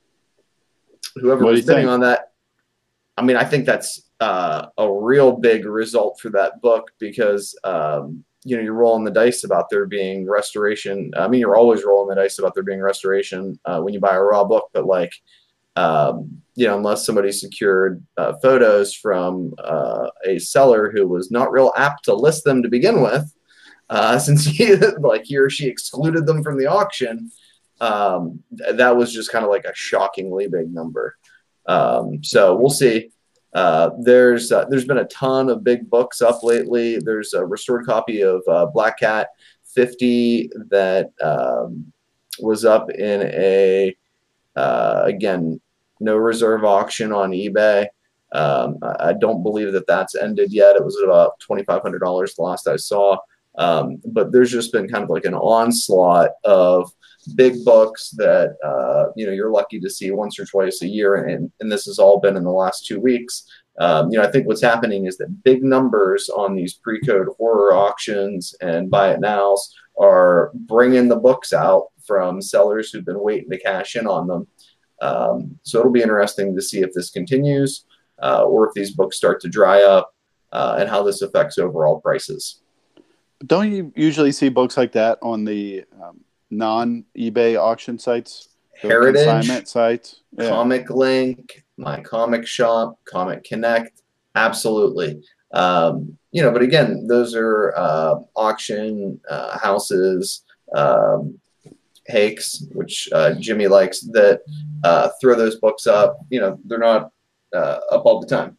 whoever 1.15 1.45
was 1.45 1.65
bidding 1.65 1.87
on 1.87 2.01
that, 2.01 2.33
I 3.17 3.23
mean, 3.23 3.37
I 3.37 3.45
think 3.45 3.65
that's 3.65 4.11
uh, 4.19 4.67
a 4.77 4.93
real 4.93 5.31
big 5.31 5.65
result 5.65 6.19
for 6.19 6.31
that 6.31 6.61
book 6.61 6.91
because 6.99 7.57
um, 7.63 8.25
you 8.43 8.57
know 8.57 8.63
you're 8.65 8.75
rolling 8.75 9.05
the 9.05 9.13
dice 9.13 9.45
about 9.45 9.71
there 9.71 9.87
being 9.87 10.29
restoration. 10.29 11.13
I 11.17 11.29
mean, 11.29 11.39
you're 11.39 11.57
always 11.57 11.85
rolling 11.85 12.09
the 12.09 12.21
dice 12.21 12.41
about 12.41 12.55
there 12.55 12.65
being 12.65 12.81
restoration 12.81 13.57
uh, 13.67 13.81
when 13.81 13.95
you 13.95 14.01
buy 14.01 14.17
a 14.17 14.21
raw 14.21 14.43
book, 14.43 14.71
but 14.73 14.85
like 14.85 15.13
um, 15.77 16.43
you 16.55 16.67
know, 16.67 16.77
unless 16.77 17.05
somebody 17.05 17.33
secured 17.33 18.05
uh, 18.17 18.35
photos 18.43 18.95
from 18.95 19.55
uh, 19.59 20.09
a 20.25 20.39
seller 20.39 20.91
who 20.91 21.07
was 21.07 21.31
not 21.31 21.51
real 21.51 21.73
apt 21.77 22.05
to 22.05 22.15
list 22.15 22.45
them 22.45 22.63
to 22.63 22.69
begin 22.69 23.01
with, 23.01 23.35
uh, 23.91 24.19
since 24.19 24.45
he 24.45 24.75
like 24.77 25.25
he 25.25 25.37
or 25.37 25.51
she 25.51 25.67
excluded 25.67 26.27
them 26.27 26.43
from 26.43 26.59
the 26.59 26.67
auction. 26.67 27.31
Um, 27.81 28.43
that 28.53 28.97
was 28.97 29.13
just 29.13 29.33
kind 29.33 29.45
of 29.45 29.51
like 29.51 29.65
a 29.65 29.75
shockingly 29.75 30.47
big 30.47 30.73
number. 30.73 31.17
Um, 31.67 32.23
so 32.23 32.55
we'll 32.55 32.71
see. 32.71 33.11
Uh, 33.53 33.91
there's 34.01 34.51
uh, 34.51 34.65
there's 34.69 34.85
been 34.85 34.99
a 34.99 35.07
ton 35.07 35.49
of 35.49 35.65
big 35.65 35.89
books 35.89 36.21
up 36.21 36.43
lately. 36.43 36.99
There's 36.99 37.35
a 37.35 37.45
restored 37.45 37.87
copy 37.87 38.23
of 38.23 38.43
uh, 38.49 38.67
Black 38.67 38.99
Cat 38.99 39.29
50 39.75 40.51
that 40.71 41.11
um, 41.23 41.93
was 42.41 42.65
up 42.65 42.91
in 42.91 43.23
a 43.23 43.97
uh, 44.57 45.03
again 45.05 45.61
no 46.05 46.17
reserve 46.17 46.65
auction 46.65 47.13
on 47.13 47.33
eBay. 47.33 47.87
Um, 48.33 48.79
I 49.01 49.13
don't 49.13 49.43
believe 49.43 49.73
that 49.73 49.87
that's 49.87 50.15
ended 50.15 50.53
yet. 50.53 50.77
It 50.77 50.85
was 50.85 51.01
about 51.05 51.33
$2,500 51.49 52.37
the 52.37 52.43
last 52.43 52.67
I 52.69 52.77
saw. 52.77 53.17
Um, 53.57 54.03
but 54.07 54.33
there's 54.33 54.51
just 54.51 54.73
been 54.73 54.89
kind 54.89 55.05
of 55.05 55.11
like 55.11 55.25
an 55.25 55.35
onslaught 55.35 56.31
of 56.45 56.91
big 57.37 57.65
books 57.65 58.11
that 58.17 58.57
uh, 58.65 59.13
you 59.17 59.27
know 59.27 59.33
you're 59.33 59.51
lucky 59.51 59.81
to 59.81 59.91
see 59.91 60.11
once 60.11 60.39
or 60.39 60.45
twice 60.45 60.83
a 60.83 60.89
year, 60.89 61.27
and 61.27 61.51
and 61.61 61.71
this 61.71 61.85
has 61.87 61.99
all 61.99 62.21
been 62.21 62.37
in 62.37 62.45
the 62.45 62.51
last 62.51 62.87
two 62.87 63.01
weeks. 63.01 63.45
Um, 63.79 64.11
you 64.11 64.19
know, 64.19 64.25
I 64.25 64.31
think 64.31 64.47
what's 64.47 64.63
happening 64.63 65.07
is 65.07 65.17
that 65.19 65.43
big 65.43 65.63
numbers 65.65 66.29
on 66.29 66.55
these 66.55 66.75
pre-code 66.75 67.29
horror 67.37 67.75
auctions 67.75 68.55
and 68.61 68.91
buy 68.91 69.13
it 69.13 69.21
nows 69.21 69.75
are 70.01 70.53
bringing 70.55 71.09
the 71.09 71.17
books 71.17 71.53
out 71.53 71.89
from 72.07 72.41
sellers 72.41 72.91
who've 72.91 73.05
been 73.05 73.21
waiting 73.21 73.51
to 73.51 73.59
cash 73.59 73.97
in 73.97 74.07
on 74.07 74.29
them. 74.29 74.47
Um, 75.01 75.59
so 75.63 75.81
it'll 75.81 75.93
be 75.93 76.03
interesting 76.03 76.55
to 76.55 76.63
see 76.63 76.81
if 76.81 76.93
this 76.93 77.11
continues 77.11 77.85
uh, 78.23 78.45
or 78.45 78.69
if 78.69 78.75
these 78.75 78.93
books 78.93 79.17
start 79.17 79.41
to 79.43 79.49
dry 79.49 79.83
up 79.83 80.15
uh, 80.53 80.77
and 80.79 80.89
how 80.89 81.03
this 81.03 81.23
affects 81.23 81.59
overall 81.59 82.01
prices. 82.01 82.61
Don't 83.47 83.73
you 83.73 83.93
usually 83.97 84.33
see 84.33 84.49
books 84.49 84.77
like 84.77 84.93
that 84.93 85.19
on 85.21 85.45
the 85.45 85.85
um, 86.03 86.21
non 86.51 87.05
eBay 87.19 87.61
auction 87.61 87.99
sites? 87.99 88.49
Heritage 88.81 89.67
sites, 89.67 90.23
yeah. 90.37 90.49
Comic 90.49 90.91
Link, 90.91 91.65
My 91.77 92.01
Comic 92.01 92.47
Shop, 92.47 92.99
Comic 93.05 93.45
Connect. 93.45 94.03
Absolutely. 94.35 95.23
Um, 95.53 96.19
you 96.33 96.43
know, 96.43 96.51
but 96.51 96.63
again, 96.63 97.07
those 97.07 97.35
are 97.35 97.73
uh, 97.77 98.17
auction 98.35 99.21
uh, 99.31 99.57
houses, 99.59 100.43
um, 100.75 101.39
Hakes, 102.07 102.67
which 102.73 103.09
uh, 103.13 103.35
Jimmy 103.35 103.67
likes, 103.67 104.01
that 104.13 104.41
uh, 104.83 105.11
throw 105.21 105.35
those 105.35 105.57
books 105.57 105.87
up. 105.87 106.19
You 106.31 106.41
know, 106.41 106.59
they're 106.65 106.79
not 106.79 107.11
uh, 107.55 107.81
up 107.91 108.05
all 108.05 108.21
the 108.21 108.27
time. 108.27 108.59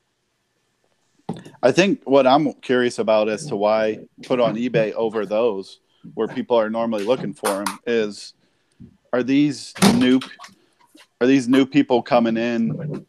I 1.61 1.71
think 1.71 2.01
what 2.05 2.27
I'm 2.27 2.53
curious 2.53 2.99
about 2.99 3.29
as 3.29 3.45
to 3.47 3.55
why 3.55 3.99
put 4.23 4.39
on 4.39 4.55
eBay 4.55 4.93
over 4.93 5.25
those 5.25 5.79
where 6.13 6.27
people 6.27 6.57
are 6.57 6.69
normally 6.69 7.03
looking 7.03 7.33
for 7.33 7.49
them 7.49 7.79
is 7.87 8.33
are 9.11 9.23
these 9.23 9.73
new 9.95 10.19
are 11.19 11.27
these 11.27 11.47
new 11.47 11.65
people 11.65 12.03
coming 12.03 12.37
in 12.37 13.05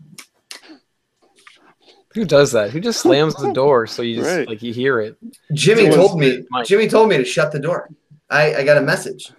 who 2.16 2.24
does 2.24 2.52
that? 2.52 2.70
Who 2.70 2.80
just 2.80 3.00
slams 3.00 3.34
the 3.34 3.52
door 3.62 3.86
so 3.86 4.00
you 4.00 4.16
just 4.16 4.26
right. 4.26 4.48
like 4.48 4.62
you 4.62 4.72
hear 4.72 5.00
it? 5.00 5.18
Jimmy 5.52 5.90
told 5.90 6.18
me. 6.18 6.44
Jimmy 6.64 6.88
told 6.88 7.10
me 7.10 7.18
to 7.18 7.24
shut 7.26 7.52
the 7.52 7.58
door. 7.58 7.90
I, 8.30 8.54
I 8.54 8.64
got 8.64 8.78
a 8.78 8.80
message. 8.80 9.30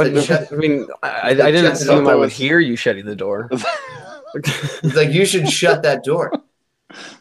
But 0.00 0.24
shut, 0.24 0.52
I 0.52 0.56
mean, 0.56 0.86
I, 1.02 1.30
I 1.30 1.34
didn't 1.34 1.72
assume 1.72 2.08
I 2.08 2.14
would 2.14 2.32
hear 2.32 2.58
you 2.58 2.76
shutting 2.76 3.04
the 3.04 3.16
door. 3.16 3.48
it's 4.34 4.96
like 4.96 5.10
you 5.10 5.26
should 5.26 5.48
shut 5.48 5.82
that 5.82 6.04
door. 6.04 6.32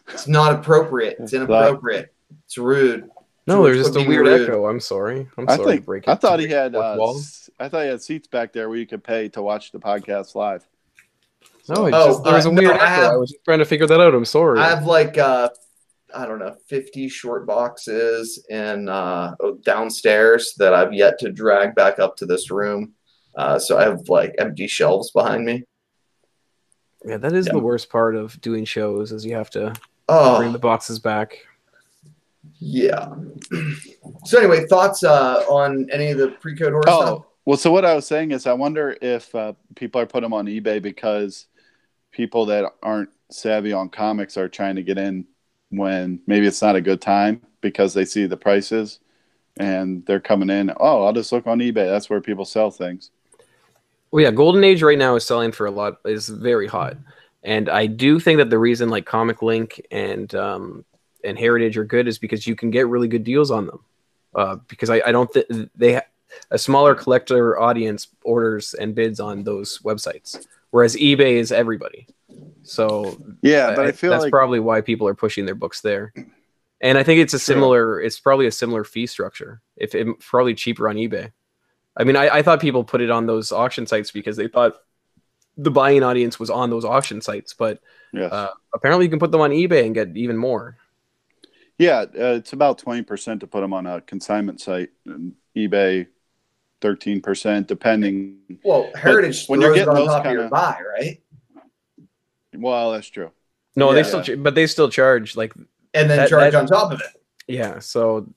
It's 0.09 0.27
not 0.27 0.53
appropriate. 0.53 1.17
It's 1.19 1.33
inappropriate. 1.33 2.13
It's 2.45 2.57
rude. 2.57 3.09
No, 3.47 3.63
there's 3.63 3.77
just 3.77 3.95
a 3.95 4.07
weird 4.07 4.27
rude. 4.27 4.43
echo. 4.43 4.67
I'm 4.67 4.79
sorry. 4.79 5.27
I'm 5.37 5.49
I 5.49 5.55
sorry. 5.55 5.73
Think, 5.73 5.85
break 5.85 6.07
I 6.07 6.15
thought 6.15 6.39
he 6.39 6.47
had. 6.47 6.75
Uh, 6.75 7.13
I 7.59 7.67
thought 7.67 7.83
he 7.83 7.89
had 7.89 8.01
seats 8.01 8.27
back 8.27 8.53
there 8.53 8.69
where 8.69 8.77
you 8.77 8.85
could 8.85 9.03
pay 9.03 9.29
to 9.29 9.41
watch 9.41 9.71
the 9.71 9.79
podcast 9.79 10.35
live. 10.35 10.67
No, 11.67 11.87
oh, 11.87 12.07
just, 12.07 12.23
there 12.23 12.33
was 12.33 12.45
a 12.45 12.49
uh, 12.49 12.53
weird 12.53 12.63
no, 12.63 12.73
echo. 12.73 12.83
I, 12.83 12.87
have, 12.87 13.11
I, 13.11 13.15
was 13.15 13.35
trying 13.45 13.59
to 13.59 13.65
figure 13.65 13.85
that 13.85 13.99
out. 13.99 14.15
I'm 14.15 14.25
sorry. 14.25 14.59
I 14.59 14.69
have 14.69 14.85
like 14.85 15.17
uh, 15.17 15.49
I 16.13 16.25
don't 16.25 16.39
know, 16.39 16.55
50 16.67 17.07
short 17.09 17.45
boxes 17.45 18.43
in 18.49 18.89
uh, 18.89 19.35
downstairs 19.63 20.53
that 20.57 20.73
I've 20.73 20.93
yet 20.93 21.19
to 21.19 21.31
drag 21.31 21.75
back 21.75 21.99
up 21.99 22.15
to 22.17 22.25
this 22.25 22.49
room. 22.51 22.93
Uh, 23.35 23.59
so 23.59 23.77
I 23.77 23.83
have 23.83 24.09
like 24.09 24.33
empty 24.39 24.67
shelves 24.67 25.11
behind 25.11 25.45
me. 25.45 25.63
Yeah, 27.05 27.17
that 27.17 27.33
is 27.33 27.45
Yeah. 27.47 27.53
the 27.53 27.59
worst 27.59 27.89
part 27.89 28.15
of 28.15 28.39
doing 28.41 28.65
shows 28.65 29.11
is 29.11 29.25
you 29.25 29.35
have 29.35 29.49
to 29.51 29.59
bring 29.61 29.79
Oh, 30.09 30.51
the 30.51 30.59
boxes 30.59 30.99
back. 30.99 31.37
yeah. 32.59 33.13
So 34.25 34.37
anyway, 34.37 34.65
thoughts 34.67 35.03
uh, 35.03 35.43
on 35.49 35.87
any 35.91 36.11
of 36.11 36.17
the 36.17 36.29
pre-code 36.29 36.71
horror 36.71 36.83
stuff? 36.83 37.09
Oh, 37.09 37.25
well, 37.45 37.57
so 37.57 37.71
what 37.71 37.85
I 37.85 37.93
was 37.95 38.05
saying 38.07 38.31
is, 38.31 38.47
I 38.47 38.53
wonder 38.53 38.97
if 39.01 39.33
uh, 39.33 39.53
people 39.75 40.01
are 40.01 40.05
putting 40.05 40.23
them 40.25 40.33
on 40.33 40.45
eBay 40.45 40.81
because 40.81 41.45
people 42.11 42.45
that 42.47 42.65
aren't 42.83 43.09
savvy 43.31 43.71
on 43.71 43.89
comics 43.89 44.35
are 44.37 44.49
trying 44.49 44.75
to 44.75 44.83
get 44.83 44.97
in 44.97 45.25
when 45.69 46.19
maybe 46.27 46.47
it's 46.47 46.61
not 46.61 46.75
a 46.75 46.81
good 46.81 47.01
time 47.01 47.41
because 47.61 47.93
they 47.93 48.05
see 48.05 48.25
the 48.25 48.37
prices 48.37 48.99
and 49.57 50.05
they're 50.05 50.19
coming 50.19 50.49
in. 50.49 50.71
Oh, 50.79 51.03
I'll 51.03 51.13
just 51.13 51.31
look 51.31 51.47
on 51.47 51.59
eBay. 51.59 51.87
That's 51.89 52.09
where 52.09 52.21
people 52.21 52.45
sell 52.45 52.71
things. 52.71 53.11
Well, 54.11 54.23
yeah, 54.23 54.31
Golden 54.31 54.63
Age 54.63 54.81
right 54.81 54.97
now 54.97 55.15
is 55.15 55.25
selling 55.25 55.51
for 55.51 55.67
a 55.67 55.71
lot 55.71 55.97
is 56.05 56.29
very 56.29 56.65
hot, 56.65 56.97
and 57.43 57.69
I 57.69 57.85
do 57.85 58.19
think 58.19 58.37
that 58.39 58.49
the 58.49 58.57
reason 58.57 58.89
like 58.89 59.05
Comic 59.05 59.43
Link 59.43 59.79
and 59.91 60.33
um, 60.33 60.83
and 61.23 61.37
Heritage 61.37 61.77
are 61.77 61.85
good 61.85 62.07
is 62.07 62.17
because 62.17 62.47
you 62.47 62.55
can 62.55 62.71
get 62.71 62.87
really 62.87 63.07
good 63.07 63.23
deals 63.23 63.51
on 63.51 63.67
them. 63.67 63.79
Uh, 64.33 64.55
because 64.67 64.89
I, 64.89 65.01
I 65.05 65.11
don't 65.11 65.31
think 65.31 65.69
they 65.75 65.93
ha- 65.95 66.01
a 66.51 66.57
smaller 66.57 66.95
collector 66.95 67.59
audience 67.59 68.07
orders 68.23 68.73
and 68.73 68.95
bids 68.95 69.19
on 69.19 69.43
those 69.43 69.79
websites, 69.79 70.45
whereas 70.71 70.95
eBay 70.95 71.33
is 71.33 71.51
everybody. 71.51 72.07
So 72.63 73.17
Yeah, 73.41 73.75
but 73.75 73.85
I, 73.87 73.91
feel 73.91 74.11
that's 74.11 74.23
like 74.23 74.31
probably 74.31 74.59
why 74.59 74.81
people 74.81 75.07
are 75.07 75.15
pushing 75.15 75.45
their 75.45 75.55
books 75.55 75.81
there. 75.81 76.13
And 76.81 76.97
I 76.97 77.03
think 77.03 77.19
it's 77.19 77.33
a 77.33 77.37
True. 77.37 77.53
similar. 77.55 78.01
It's 78.01 78.19
probably 78.19 78.47
a 78.47 78.51
similar 78.51 78.83
fee 78.83 79.07
structure. 79.07 79.61
If 79.75 79.95
it, 79.95 80.07
probably 80.19 80.53
cheaper 80.53 80.87
on 80.87 80.95
eBay. 80.95 81.31
I 81.97 82.03
mean, 82.03 82.15
I, 82.15 82.29
I 82.37 82.41
thought 82.41 82.61
people 82.61 82.83
put 82.83 83.01
it 83.01 83.09
on 83.09 83.25
those 83.25 83.51
auction 83.51 83.85
sites 83.87 84.11
because 84.11 84.37
they 84.37 84.47
thought 84.47 84.75
the 85.57 85.71
buying 85.71 86.03
audience 86.03 86.39
was 86.39 86.49
on 86.49 86.69
those 86.69 86.85
auction 86.85 87.19
sites, 87.21 87.53
but 87.53 87.81
yes. 88.13 88.31
uh, 88.31 88.51
apparently 88.73 89.05
you 89.05 89.09
can 89.09 89.19
put 89.19 89.31
them 89.31 89.41
on 89.41 89.49
eBay 89.51 89.85
and 89.85 89.93
get 89.93 90.15
even 90.15 90.37
more. 90.37 90.77
yeah, 91.77 92.01
uh, 92.01 92.35
it's 92.39 92.53
about 92.53 92.77
twenty 92.77 93.01
percent 93.01 93.41
to 93.41 93.47
put 93.47 93.59
them 93.59 93.73
on 93.73 93.85
a 93.85 93.99
consignment 93.99 94.61
site. 94.61 94.91
And 95.05 95.33
eBay, 95.57 96.07
thirteen 96.79 97.19
percent, 97.19 97.67
depending. 97.67 98.37
Well, 98.63 98.89
Heritage 98.95 99.47
when 99.47 99.59
you're 99.59 99.75
it 99.75 99.85
on 99.87 99.95
getting 99.95 100.05
top 100.07 100.23
those 100.23 100.27
of 100.27 100.31
your 100.31 100.41
kinda- 100.43 100.49
buy, 100.49 100.79
right? 100.97 101.21
Well, 102.55 102.91
that's 102.91 103.07
true. 103.07 103.31
No, 103.75 103.93
they 103.93 104.03
still, 104.03 104.21
ch- 104.23 104.31
but 104.37 104.55
they 104.55 104.67
still 104.67 104.89
charge 104.89 105.35
like 105.37 105.53
And 105.93 106.09
then 106.09 106.17
That- 106.17 106.29
charge 106.29 106.53
that- 106.53 106.59
on 106.59 106.67
top 106.67 106.91
of 106.91 106.99
it. 107.01 107.21
yeah. 107.47 107.79
So 107.79 108.27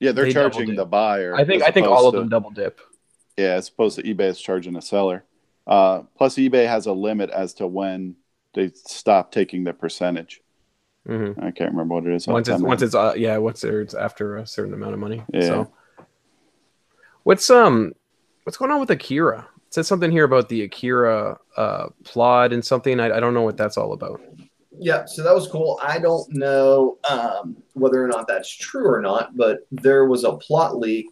Yeah, 0.00 0.12
they're 0.12 0.26
They 0.26 0.32
charging 0.32 0.76
the 0.76 0.84
buyer. 0.86 1.34
I 1.34 1.44
think 1.44 1.62
I 1.64 1.70
think 1.72 1.86
all 1.88 1.94
opposed 1.94 2.06
of 2.06 2.12
to- 2.14 2.18
them 2.20 2.28
double 2.28 2.50
dip. 2.50 2.80
Yeah, 3.36 3.54
as 3.54 3.68
opposed 3.68 3.96
to 3.98 4.02
eBay 4.04 4.28
is 4.28 4.40
charging 4.40 4.72
the 4.74 4.80
seller. 4.82 5.24
Uh, 5.66 6.02
plus, 6.16 6.36
eBay 6.36 6.66
has 6.68 6.86
a 6.86 6.92
limit 6.92 7.30
as 7.30 7.52
to 7.54 7.66
when 7.66 8.14
they 8.54 8.68
stop 8.74 9.30
taking 9.32 9.64
the 9.64 9.72
percentage. 9.72 10.40
hmm 11.06 11.32
I 11.38 11.50
can't 11.50 11.70
remember 11.72 11.94
what 11.96 12.06
it 12.06 12.14
is. 12.14 12.26
Once 12.28 12.48
it's 12.48 12.62
once 12.62 12.80
it's 12.82 12.94
uh, 12.94 13.14
yeah 13.16 13.36
once 13.38 13.64
it's 13.64 13.94
after 13.94 14.36
a 14.36 14.46
certain 14.46 14.72
amount 14.74 14.94
of 14.94 15.00
money. 15.00 15.22
Yeah. 15.32 15.40
So 15.42 15.72
what's 17.24 17.48
um 17.50 17.92
what's 18.44 18.56
going 18.56 18.70
on 18.70 18.80
with 18.80 18.90
Akira? 18.90 19.48
Says 19.70 19.86
something 19.86 20.10
here 20.10 20.24
about 20.24 20.48
the 20.48 20.62
Akira 20.62 21.38
uh, 21.56 21.88
plot 22.04 22.52
and 22.52 22.64
something. 22.64 23.00
I, 23.00 23.16
I 23.16 23.20
don't 23.20 23.34
know 23.34 23.42
what 23.42 23.56
that's 23.56 23.76
all 23.76 23.92
about. 23.92 24.20
Yeah, 24.80 25.06
so 25.06 25.22
that 25.22 25.34
was 25.34 25.48
cool. 25.48 25.78
I 25.82 25.98
don't 25.98 26.26
know 26.32 26.98
um, 27.10 27.56
whether 27.74 28.02
or 28.02 28.06
not 28.06 28.28
that's 28.28 28.54
true 28.54 28.86
or 28.86 29.00
not, 29.00 29.36
but 29.36 29.60
there 29.72 30.06
was 30.06 30.24
a 30.24 30.36
plot 30.36 30.78
leak, 30.78 31.06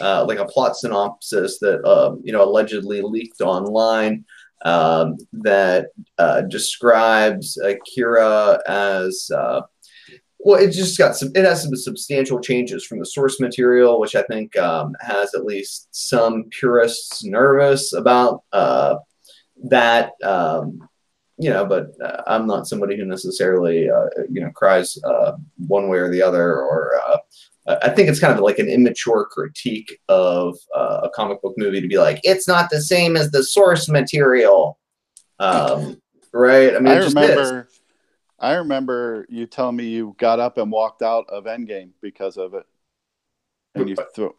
uh, 0.00 0.24
like 0.26 0.38
a 0.38 0.46
plot 0.46 0.76
synopsis 0.76 1.58
that 1.58 1.84
um, 1.84 2.20
you 2.24 2.32
know 2.32 2.42
allegedly 2.42 3.02
leaked 3.02 3.42
online 3.42 4.24
um, 4.64 5.16
that 5.32 5.88
uh, 6.18 6.42
describes 6.42 7.58
Akira 7.58 8.60
as 8.66 9.30
uh, 9.34 9.62
well. 10.44 10.60
It 10.60 10.70
just 10.70 10.98
got 10.98 11.16
some. 11.16 11.30
It 11.34 11.44
has 11.44 11.62
some 11.62 11.74
substantial 11.76 12.40
changes 12.40 12.84
from 12.84 12.98
the 12.98 13.06
source 13.06 13.40
material, 13.40 14.00
which 14.00 14.14
I 14.14 14.22
think 14.22 14.56
um, 14.56 14.94
has 15.00 15.34
at 15.34 15.44
least 15.44 15.88
some 15.90 16.44
purists 16.50 17.24
nervous 17.24 17.92
about 17.92 18.42
uh, 18.52 18.96
that. 19.64 20.12
Um, 20.22 20.88
you 21.40 21.48
know, 21.48 21.64
but 21.64 21.92
uh, 22.04 22.22
I'm 22.26 22.46
not 22.46 22.66
somebody 22.66 22.98
who 22.98 23.06
necessarily, 23.06 23.88
uh, 23.88 24.06
you 24.30 24.42
know, 24.42 24.50
cries 24.50 24.98
uh, 25.04 25.32
one 25.68 25.88
way 25.88 25.96
or 25.96 26.10
the 26.10 26.20
other. 26.20 26.60
Or 26.60 27.00
uh, 27.06 27.16
I 27.82 27.88
think 27.88 28.10
it's 28.10 28.20
kind 28.20 28.34
of 28.34 28.40
like 28.40 28.58
an 28.58 28.68
immature 28.68 29.26
critique 29.30 29.98
of 30.08 30.58
uh, 30.74 31.00
a 31.04 31.10
comic 31.10 31.40
book 31.40 31.54
movie 31.56 31.80
to 31.80 31.88
be 31.88 31.96
like, 31.96 32.20
it's 32.24 32.46
not 32.46 32.68
the 32.68 32.80
same 32.82 33.16
as 33.16 33.30
the 33.30 33.42
source 33.42 33.88
material, 33.88 34.78
um, 35.38 36.00
right? 36.34 36.76
I 36.76 36.78
mean, 36.78 36.92
I 36.92 36.98
it 36.98 37.02
just 37.04 37.16
is. 37.16 37.69
I 38.40 38.54
remember 38.54 39.26
you 39.28 39.46
telling 39.46 39.76
me 39.76 39.84
you 39.88 40.14
got 40.18 40.40
up 40.40 40.56
and 40.58 40.72
walked 40.72 41.02
out 41.02 41.26
of 41.28 41.44
Endgame 41.44 41.90
because 42.00 42.36
of 42.38 42.54
it, 42.54 42.64
and 43.74 43.88
you 43.88 43.96
threw 44.14 44.34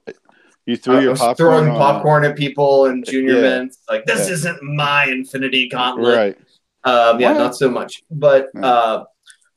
you 0.66 0.76
threw 0.78 0.97
I 0.97 1.02
your 1.02 1.16
popcorn. 1.16 1.36
throwing 1.36 1.68
popcorn 1.78 2.26
at 2.26 2.36
people 2.36 2.86
and 2.88 3.06
junior 3.06 3.36
Yeah. 3.36 3.41
mints. 3.60 3.80
Like 3.89 4.06
this 4.06 4.28
Yeah. 4.28 4.34
isn't 4.34 4.64
my 4.64 5.06
Infinity 5.06 5.70
Gauntlet. 5.70 6.16
Right. 6.18 6.38
Um, 6.84 7.20
yeah, 7.20 7.34
not 7.34 7.56
so 7.56 7.70
much. 7.70 8.04
But 8.12 8.49
Yeah. 8.56 8.66
uh, 8.66 9.04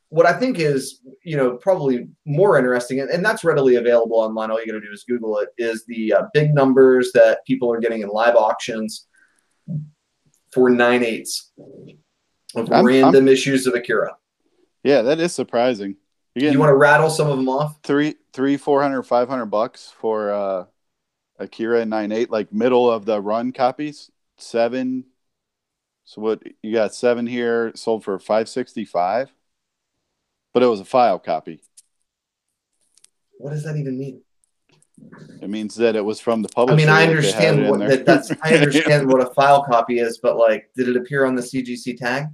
what 0.09 0.25
I 0.27 0.33
think 0.33 0.59
is, 0.59 1.01
you 1.23 1.37
know, 1.37 1.57
probably 1.57 2.07
more 2.25 2.57
interesting, 2.57 2.99
and, 3.01 3.09
and 3.09 3.25
that's 3.25 3.43
readily 3.43 3.75
available 3.75 4.17
online. 4.17 4.49
All 4.51 4.59
you 4.59 4.67
got 4.67 4.73
to 4.73 4.81
do 4.81 4.91
is 4.91 5.03
Google 5.07 5.39
it. 5.39 5.49
Is 5.57 5.85
the 5.87 6.13
uh, 6.13 6.23
big 6.33 6.53
numbers 6.53 7.11
that 7.13 7.39
people 7.45 7.71
are 7.71 7.79
getting 7.79 8.01
in 8.01 8.09
live 8.09 8.35
auctions 8.35 9.07
for 10.53 10.69
nine 10.69 11.03
eighths 11.03 11.51
of 12.55 12.71
I'm- 12.71 12.85
random 12.85 13.27
issues 13.27 13.65
of 13.67 13.73
Akira. 13.73 14.15
Yeah, 14.85 15.01
that 15.01 15.19
is 15.19 15.33
surprising. 15.33 15.95
You 16.35 16.59
want 16.59 16.69
to 16.69 16.75
rattle 16.75 17.09
some 17.09 17.27
of 17.27 17.37
them 17.37 17.49
off? 17.49 17.79
three, 17.83 18.15
three, 18.33 18.55
four 18.55 18.83
hundred, 18.83 19.01
five 19.01 19.27
hundred 19.27 19.47
bucks 19.47 19.91
for 19.99 20.31
uh, 20.31 20.65
Akira 21.39 21.83
nine 21.85 22.11
eight, 22.11 22.29
like 22.29 22.53
middle 22.53 22.91
of 22.91 23.03
the 23.03 23.19
run 23.19 23.51
copies. 23.51 24.11
Seven. 24.37 25.05
So 26.03 26.21
what 26.21 26.43
you 26.61 26.71
got? 26.71 26.93
Seven 26.93 27.25
here 27.25 27.71
sold 27.73 28.03
for 28.03 28.19
five 28.19 28.47
sixty 28.47 28.85
five, 28.85 29.33
but 30.53 30.61
it 30.61 30.67
was 30.67 30.81
a 30.81 30.85
file 30.85 31.17
copy. 31.17 31.61
What 33.39 33.53
does 33.53 33.63
that 33.63 33.77
even 33.77 33.97
mean? 33.97 34.21
It 35.41 35.49
means 35.49 35.73
that 35.75 35.95
it 35.95 36.05
was 36.05 36.19
from 36.19 36.43
the 36.43 36.49
publisher. 36.49 36.75
I 36.75 36.77
mean, 36.77 36.89
I 36.89 37.07
that 37.07 37.21
they 37.21 37.31
had 37.31 37.45
understand 37.55 37.69
what 37.69 37.79
that, 37.79 38.05
that's. 38.05 38.31
I 38.43 38.53
understand 38.53 39.07
what 39.07 39.27
a 39.27 39.33
file 39.33 39.63
copy 39.63 39.97
is, 39.97 40.19
but 40.19 40.37
like, 40.37 40.69
did 40.75 40.89
it 40.89 40.95
appear 40.95 41.25
on 41.25 41.33
the 41.33 41.41
CGC 41.41 41.97
tag? 41.97 42.25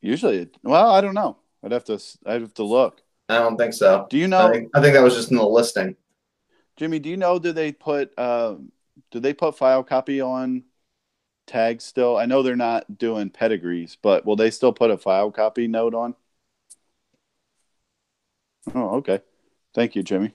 Usually, 0.00 0.48
well, 0.62 0.90
I 0.90 1.00
don't 1.00 1.14
know. 1.14 1.36
I'd 1.62 1.72
have 1.72 1.84
to. 1.84 2.00
I'd 2.24 2.40
have 2.40 2.54
to 2.54 2.64
look. 2.64 3.02
I 3.28 3.38
don't 3.38 3.56
think 3.56 3.74
so. 3.74 4.06
Do 4.08 4.16
you 4.18 4.24
I 4.24 4.28
know, 4.28 4.52
think, 4.52 4.70
I 4.74 4.80
think 4.80 4.94
that 4.94 5.02
was 5.02 5.14
just 5.14 5.30
in 5.30 5.36
the 5.36 5.44
listing. 5.44 5.96
Jimmy? 6.76 6.98
Do 6.98 7.10
you 7.10 7.16
know? 7.16 7.38
Do 7.38 7.52
they 7.52 7.72
put? 7.72 8.12
Uh, 8.18 8.56
do 9.10 9.20
they 9.20 9.34
put 9.34 9.58
file 9.58 9.84
copy 9.84 10.20
on 10.20 10.64
tags 11.46 11.84
still? 11.84 12.16
I 12.16 12.26
know 12.26 12.42
they're 12.42 12.56
not 12.56 12.98
doing 12.98 13.30
pedigrees, 13.30 13.96
but 14.00 14.24
will 14.24 14.36
they 14.36 14.50
still 14.50 14.72
put 14.72 14.90
a 14.90 14.96
file 14.98 15.30
copy 15.30 15.68
note 15.68 15.94
on? 15.94 16.14
Oh, 18.74 18.96
okay. 18.96 19.20
Thank 19.74 19.96
you, 19.96 20.02
Jimmy. 20.02 20.32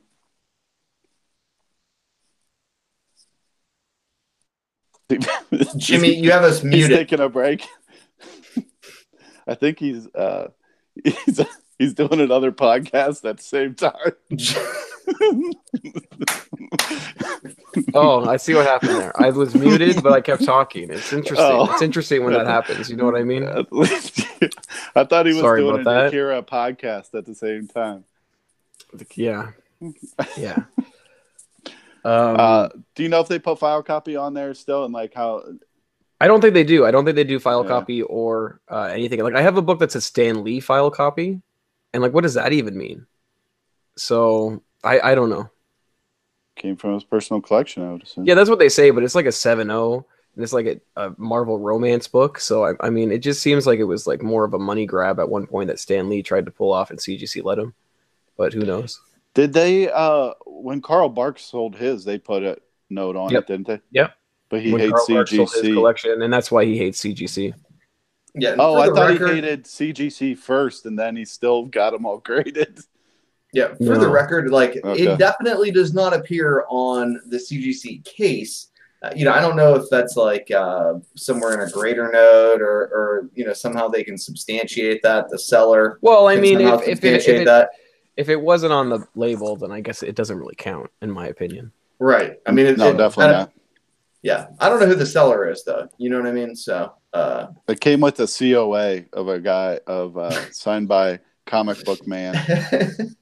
Jimmy, 5.78 6.16
you 6.16 6.32
have 6.32 6.43
us 6.43 6.61
he's 6.61 6.70
muted. 6.70 6.97
taking 6.97 7.20
a 7.20 7.30
break. 7.30 7.68
I 9.47 9.55
think 9.55 9.79
he's 9.79 10.07
uh 10.15 10.49
he's 11.03 11.41
he's 11.79 11.93
doing 11.93 12.19
another 12.21 12.51
podcast 12.51 13.27
at 13.27 13.37
the 13.37 13.43
same 13.43 13.75
time. 13.75 13.93
Oh, 17.93 18.25
I 18.25 18.37
see 18.37 18.53
what 18.53 18.65
happened 18.65 18.95
there. 18.95 19.21
I 19.21 19.29
was 19.29 19.53
muted, 19.53 20.01
but 20.01 20.13
I 20.13 20.21
kept 20.21 20.45
talking. 20.45 20.89
It's 20.89 21.11
interesting. 21.11 21.45
Oh. 21.45 21.71
It's 21.71 21.81
interesting 21.81 22.23
when 22.23 22.33
that 22.33 22.47
happens. 22.47 22.89
You 22.89 22.95
know 22.95 23.05
what 23.05 23.15
I 23.15 23.23
mean? 23.23 23.43
I 23.47 25.03
thought 25.03 25.25
he 25.25 25.33
was 25.33 25.41
Sorry 25.41 25.61
doing 25.61 25.81
about 25.81 25.83
that. 25.83 26.07
Akira 26.07 26.41
podcast 26.41 27.13
at 27.13 27.25
the 27.25 27.35
same 27.35 27.67
time. 27.67 28.05
Yeah, 29.15 29.51
yeah. 30.37 30.63
Um, 32.05 32.35
Uh, 32.39 32.69
do 32.93 33.01
you 33.01 33.09
know 33.09 33.19
if 33.21 33.27
they 33.27 33.39
put 33.39 33.57
file 33.57 33.81
copy 33.81 34.15
on 34.15 34.35
there 34.35 34.53
still 34.53 34.85
and 34.85 34.93
like 34.93 35.15
how? 35.15 35.41
I 36.26 36.28
don't 36.28 36.41
think 36.41 36.55
they 36.55 36.63
do. 36.63 36.86
I 36.88 36.91
don't 36.91 37.05
think 37.05 37.15
they 37.15 37.23
do 37.23 37.39
file 37.39 37.61
Yeah. 37.61 37.69
copy 37.69 38.01
or 38.01 38.59
uh, 38.67 38.89
anything. 38.91 39.19
Like 39.21 39.36
I 39.36 39.43
have 39.43 39.57
a 39.57 39.61
book 39.61 39.78
that 39.80 39.91
says 39.91 40.05
Stan 40.05 40.43
Lee 40.43 40.59
file 40.59 40.89
copy, 40.89 41.39
and 41.93 42.01
like, 42.01 42.13
what 42.13 42.21
does 42.23 42.34
that 42.34 42.51
even 42.51 42.76
mean? 42.76 43.05
So 43.95 44.63
I 44.84 45.11
I 45.11 45.15
don't 45.15 45.30
know. 45.30 45.49
Came 46.55 46.78
from 46.78 46.95
his 46.95 47.03
personal 47.03 47.41
collection, 47.41 47.84
I 47.84 47.91
would 47.91 48.01
assume. 48.03 48.26
Yeah, 48.26 48.34
that's 48.34 48.49
what 48.49 48.57
they 48.57 48.69
say, 48.69 48.89
but 48.89 49.03
it's 49.03 49.13
like 49.13 49.26
a 49.26 49.30
7-0 49.30 50.03
and 50.36 50.43
it's 50.43 50.53
like 50.53 50.65
a, 50.65 50.80
a 50.95 51.13
Marvel 51.17 51.59
romance 51.59 52.07
book. 52.07 52.39
So 52.39 52.63
I, 52.65 52.73
I 52.80 52.89
mean, 52.89 53.11
it 53.11 53.19
just 53.19 53.41
seems 53.41 53.67
like 53.67 53.80
it 53.80 53.84
was 53.84 54.07
like 54.07 54.23
more 54.23 54.45
of 54.45 54.53
a 54.53 54.59
money 54.59 54.86
grab 54.86 55.19
at 55.19 55.30
one 55.30 55.45
point 55.47 55.67
that 55.67 55.80
Stan 55.80 56.09
Lee 56.09 56.23
tried 56.23 56.45
to 56.45 56.51
pull 56.51 56.71
off, 56.73 56.89
and 56.89 56.99
CGC 56.99 57.43
let 57.43 57.59
him. 57.59 57.73
But 58.38 58.53
who 58.53 58.61
knows? 58.61 58.99
Did 59.36 59.53
they 59.53 59.91
uh 59.91 60.34
when 60.45 60.82
Carl 60.82 61.09
Barks 61.09 61.43
sold 61.43 61.76
his, 61.76 62.03
they 62.05 62.17
put 62.17 62.41
a 62.43 62.57
note 62.89 63.15
on 63.17 63.32
Yep. 63.32 63.43
it, 63.43 63.47
didn't 63.47 63.67
they? 63.67 63.82
Yep. 63.91 64.15
But 64.49 64.61
he 64.61 64.71
hates 64.71 64.91
Carl 64.91 65.05
Barks 65.09 65.31
his 65.31 65.39
CGC. 65.51 65.73
collection, 65.73 66.21
and 66.21 66.31
that's 66.31 66.51
why 66.51 66.65
he 66.65 66.77
hates 66.77 67.01
CGC. 67.03 67.53
Yeah. 68.35 68.55
Oh, 68.59 68.75
I 68.75 68.87
thought 68.87 69.09
record- 69.11 69.29
he 69.29 69.35
hated 69.35 69.63
CGC 69.65 70.37
first, 70.37 70.85
and 70.85 70.97
then 70.99 71.15
he 71.15 71.25
still 71.25 71.65
got 71.65 71.91
them 71.91 72.05
all 72.05 72.17
graded. 72.23 72.79
Yeah, 73.53 73.69
for 73.75 73.83
No. 73.95 73.99
the 73.99 74.09
record, 74.09 74.51
like 74.51 74.77
Okay. 74.83 75.03
it 75.07 75.17
definitely 75.17 75.71
does 75.71 75.93
not 75.93 76.13
appear 76.13 76.65
on 76.69 77.21
the 77.27 77.37
CGC 77.37 78.03
case. 78.03 78.67
Uh, 79.01 79.11
you 79.15 79.23
know, 79.23 79.31
I 79.31 79.39
don't 79.39 79.55
know 79.55 79.75
if 79.75 79.89
that's 79.89 80.17
like 80.17 80.51
uh, 80.51 80.95
somewhere 81.15 81.53
in 81.53 81.65
a 81.67 81.71
grader 81.71 82.09
note 82.11 82.61
or, 82.61 82.81
or 82.93 83.29
you 83.33 83.45
know 83.45 83.53
somehow 83.53 83.87
they 83.87 84.03
can 84.03 84.17
substantiate 84.17 85.01
that 85.03 85.29
the 85.29 85.39
seller. 85.39 85.99
Well, 86.01 86.27
I 86.27 86.35
mean, 86.37 86.59
if, 86.59 86.81
if, 86.87 87.03
it, 87.05 87.13
if, 87.21 87.27
it, 87.27 87.45
that, 87.45 87.69
if 88.17 88.27
it 88.29 88.39
wasn't 88.39 88.73
on 88.73 88.89
the 88.89 89.07
label, 89.15 89.55
then 89.55 89.71
I 89.71 89.79
guess 89.79 90.03
it 90.03 90.15
doesn't 90.15 90.37
really 90.37 90.55
count, 90.55 90.89
in 91.01 91.09
my 91.11 91.27
opinion. 91.27 91.71
right? 91.99 92.37
I 92.45 92.51
mean, 92.51 92.65
it, 92.65 92.77
no, 92.77 92.89
it- 92.89 92.97
definitely 92.97 93.33
not. 93.33 93.51
Yeah, 94.26 94.47
I 94.59 94.69
don't 94.69 94.80
know 94.80 94.88
who 94.88 94.95
the 94.95 95.05
seller 95.05 95.47
is 95.51 95.63
though. 95.63 95.88
You 95.99 96.09
know 96.09 96.17
what 96.19 96.28
I 96.28 96.32
mean? 96.32 96.55
So, 96.55 96.91
uh, 97.13 97.49
It 97.67 97.80
came 97.80 98.01
with 98.01 98.19
a 98.19 98.26
COA 98.26 99.03
of 99.13 99.28
a 99.28 99.39
guy 99.39 99.80
of 99.86 100.17
uh, 100.17 100.32
signed 100.51 100.88
by 100.88 101.19
comic 101.45 101.86
book 101.86 102.07
man. 102.07 102.34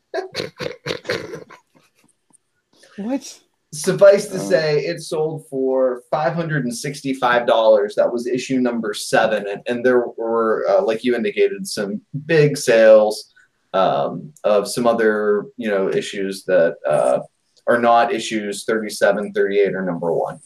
What? 2.97 3.39
Suffice 3.73 4.27
to 4.27 4.35
Oh. 4.35 4.49
say, 4.49 4.85
it 4.85 5.01
sold 5.01 5.47
for 5.49 6.03
five 6.11 6.33
hundred 6.35 6.63
and 6.63 6.73
sixty-five 6.75 7.47
dollars. 7.47 7.95
That 7.95 8.13
was 8.13 8.27
issue 8.27 8.59
number 8.59 8.93
seven, 8.93 9.47
and, 9.47 9.61
and 9.67 9.83
there 9.83 10.05
were, 10.15 10.63
uh, 10.69 10.83
like 10.83 11.03
you 11.03 11.15
indicated, 11.15 11.67
some 11.67 11.99
big 12.27 12.55
sales 12.55 13.33
um, 13.73 14.31
of 14.43 14.67
some 14.69 14.85
other, 14.85 15.47
you 15.57 15.67
know, 15.69 15.89
issues 15.89 16.43
that 16.45 16.75
uh, 16.87 17.19
are 17.65 17.79
not 17.79 18.13
issues 18.13 18.63
37, 18.65 19.33
38, 19.33 19.73
or 19.73 19.81
number 19.83 20.13
one. 20.13 20.39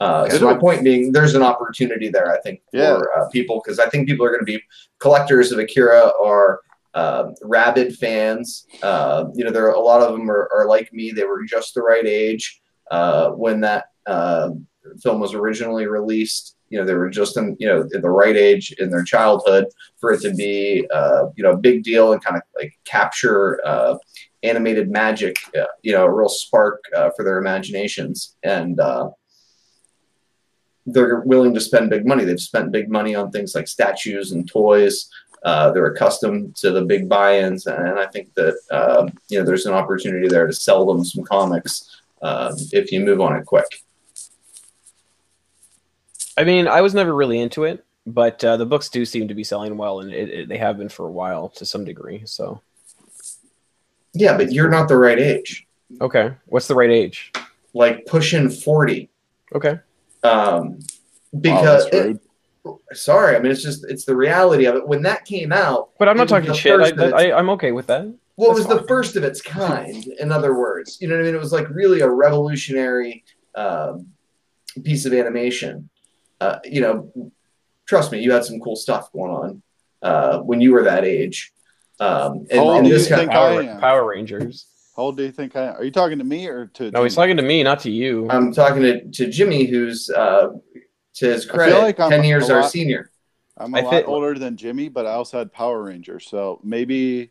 Uh, 0.00 0.28
so 0.28 0.44
my 0.44 0.56
point 0.58 0.84
being, 0.84 1.10
there's 1.12 1.34
an 1.34 1.42
opportunity 1.42 2.08
there, 2.08 2.30
I 2.32 2.40
think, 2.40 2.60
for 2.70 2.76
Yeah. 2.76 3.00
uh, 3.16 3.28
people 3.30 3.62
because 3.64 3.78
I 3.78 3.88
think 3.88 4.06
people 4.08 4.26
are 4.26 4.30
going 4.30 4.44
to 4.44 4.44
be 4.44 4.62
collectors 4.98 5.52
of 5.52 5.58
Akira 5.58 6.12
are 6.22 6.60
um, 6.94 7.34
rabid 7.42 7.96
fans. 7.96 8.66
Uh, 8.82 9.26
you 9.34 9.44
know, 9.44 9.50
there 9.50 9.66
are 9.66 9.74
a 9.74 9.80
lot 9.80 10.02
of 10.02 10.12
them 10.12 10.30
are, 10.30 10.48
are 10.54 10.66
like 10.66 10.92
me. 10.92 11.12
They 11.12 11.24
were 11.24 11.44
just 11.44 11.74
the 11.74 11.82
right 11.82 12.06
age 12.06 12.60
uh, 12.90 13.30
when 13.30 13.60
that 13.60 13.86
uh, 14.06 14.50
film 15.02 15.20
was 15.20 15.34
originally 15.34 15.86
released. 15.86 16.56
You 16.68 16.78
know, 16.78 16.84
they 16.84 16.94
were 16.94 17.10
just 17.10 17.36
in 17.36 17.56
you 17.60 17.68
know 17.68 17.86
in 17.92 18.00
the 18.00 18.10
right 18.10 18.36
age 18.36 18.72
in 18.78 18.90
their 18.90 19.04
childhood 19.04 19.66
for 20.00 20.12
it 20.12 20.20
to 20.22 20.34
be 20.34 20.86
uh, 20.92 21.26
you 21.36 21.42
know 21.44 21.52
a 21.52 21.56
big 21.56 21.84
deal 21.84 22.12
and 22.12 22.22
kind 22.24 22.36
of 22.36 22.42
like 22.60 22.72
capture 22.84 23.60
uh, 23.66 23.96
animated 24.42 24.90
magic. 24.90 25.36
Uh, 25.58 25.64
you 25.82 25.92
know, 25.92 26.04
a 26.04 26.10
real 26.12 26.28
spark 26.28 26.82
uh, 26.94 27.10
for 27.16 27.24
their 27.24 27.38
imaginations 27.38 28.36
and. 28.42 28.78
Uh, 30.86 30.92
they're 30.92 31.20
willing 31.20 31.54
to 31.54 31.60
spend 31.60 31.90
big 31.90 32.06
money. 32.06 32.24
They've 32.24 32.40
spent 32.40 32.72
big 32.72 32.90
money 32.90 33.14
on 33.14 33.30
things 33.30 33.54
like 33.54 33.68
statues 33.68 34.32
and 34.32 34.48
toys. 34.48 35.08
Uh, 35.42 35.70
they're 35.70 35.86
accustomed 35.86 36.56
to 36.56 36.70
the 36.72 36.82
big 36.84 37.08
buy-ins, 37.08 37.66
and 37.66 37.98
I 37.98 38.06
think 38.06 38.34
that 38.34 38.56
um, 38.70 39.12
you 39.28 39.38
know 39.38 39.44
there's 39.44 39.66
an 39.66 39.74
opportunity 39.74 40.28
there 40.28 40.46
to 40.46 40.52
sell 40.52 40.86
them 40.86 41.04
some 41.04 41.24
comics 41.24 42.00
um, 42.22 42.54
if 42.72 42.90
you 42.90 43.00
move 43.00 43.20
on 43.20 43.36
it 43.36 43.44
quick. 43.46 43.66
I 46.36 46.44
mean, 46.44 46.68
I 46.68 46.80
was 46.80 46.94
never 46.94 47.14
really 47.14 47.38
into 47.40 47.64
it, 47.64 47.84
but 48.06 48.42
uh, 48.44 48.56
the 48.56 48.66
books 48.66 48.88
do 48.88 49.04
seem 49.04 49.28
to 49.28 49.34
be 49.34 49.44
selling 49.44 49.76
well, 49.76 50.00
and 50.00 50.12
it, 50.12 50.28
it, 50.28 50.48
they 50.48 50.58
have 50.58 50.78
been 50.78 50.88
for 50.88 51.06
a 51.06 51.12
while 51.12 51.48
to 51.50 51.64
some 51.64 51.84
degree. 51.84 52.22
So, 52.26 52.60
Yeah, 54.14 54.36
but 54.36 54.52
you're 54.52 54.70
not 54.70 54.88
the 54.88 54.96
right 54.96 55.18
age. 55.18 55.66
okay, 56.00 56.34
what's 56.46 56.68
the 56.68 56.74
right 56.74 56.90
age? 56.90 57.32
Like 57.72 58.06
pushing 58.06 58.48
forty, 58.50 59.10
Okay, 59.54 59.78
um, 60.26 60.78
because 61.40 61.88
that's 61.90 62.06
it- 62.06 62.20
sorry, 62.92 63.36
I 63.36 63.38
mean 63.38 63.52
it's 63.52 63.62
just 63.62 63.84
it's 63.88 64.04
the 64.04 64.16
reality 64.16 64.66
of 64.66 64.74
it. 64.76 64.86
When 64.86 65.02
that 65.02 65.24
came 65.24 65.52
out, 65.52 65.90
but 65.98 66.08
I'm 66.08 66.16
not 66.16 66.28
talking 66.28 66.52
shit. 66.52 66.72
I, 66.72 66.90
first 66.90 66.92
of 66.92 67.00
its- 67.00 67.12
I, 67.14 67.32
I'm 67.32 67.50
okay 67.50 67.72
with 67.72 67.86
that. 67.88 68.12
Well, 68.38 68.50
it 68.50 68.56
That's 68.56 68.68
was 68.68 68.80
the 68.80 68.86
first 68.86 69.16
of 69.16 69.24
its 69.24 69.40
kind, 69.40 70.06
in 70.06 70.30
other 70.30 70.54
words. 70.54 70.98
You 71.00 71.08
know 71.08 71.14
what 71.14 71.22
I 71.22 71.24
mean? 71.24 71.34
It 71.34 71.40
was 71.40 71.52
like 71.52 71.70
really 71.70 72.00
a 72.00 72.08
revolutionary 72.08 73.24
um, 73.54 74.08
piece 74.84 75.06
of 75.06 75.14
animation. 75.14 75.88
Uh, 76.38 76.58
you 76.62 76.82
know, 76.82 77.30
trust 77.86 78.12
me, 78.12 78.20
you 78.20 78.32
had 78.32 78.44
some 78.44 78.60
cool 78.60 78.76
stuff 78.76 79.10
going 79.10 79.30
on 79.30 79.62
uh, 80.02 80.38
when 80.40 80.60
you 80.60 80.72
were 80.72 80.82
that 80.82 81.04
age. 81.06 81.54
Um, 81.98 82.46
and, 82.50 82.58
How 82.58 82.64
old 82.64 82.78
and 82.78 82.86
you 82.86 82.92
this 82.92 83.08
kind 83.08 83.20
think 83.20 83.30
of, 83.30 83.34
Power, 83.34 83.80
Power 83.80 84.04
Rangers. 84.06 84.66
How 84.96 85.02
old 85.02 85.18
do 85.18 85.24
you 85.24 85.30
think 85.32 85.54
I 85.56 85.64
am? 85.64 85.76
Are 85.76 85.84
you 85.84 85.90
talking 85.90 86.18
to 86.18 86.24
me 86.24 86.46
or 86.46 86.66
to? 86.74 86.90
No, 86.90 87.02
he's 87.04 87.14
talking 87.14 87.36
to 87.36 87.42
me, 87.42 87.62
not 87.62 87.80
to 87.80 87.90
you. 87.90 88.28
I'm 88.30 88.50
talking 88.52 88.80
to, 88.82 89.04
to 89.10 89.28
Jimmy, 89.30 89.66
who's 89.66 90.08
uh, 90.08 90.48
to 91.16 91.26
his 91.26 91.44
feel 91.44 91.54
credit, 91.54 91.78
like 91.78 92.00
I'm 92.00 92.08
ten 92.10 92.24
years 92.24 92.48
a 92.48 92.54
our 92.54 92.60
lot- 92.62 92.70
senior. 92.70 93.10
I'm 93.58 93.74
a 93.74 93.78
I 93.78 93.80
lot 93.82 93.90
think- 93.90 94.08
older 94.08 94.38
than 94.38 94.56
Jimmy, 94.56 94.88
but 94.88 95.06
I 95.06 95.12
also 95.12 95.38
had 95.38 95.52
Power 95.52 95.82
Rangers, 95.82 96.26
so 96.28 96.60
maybe 96.64 97.30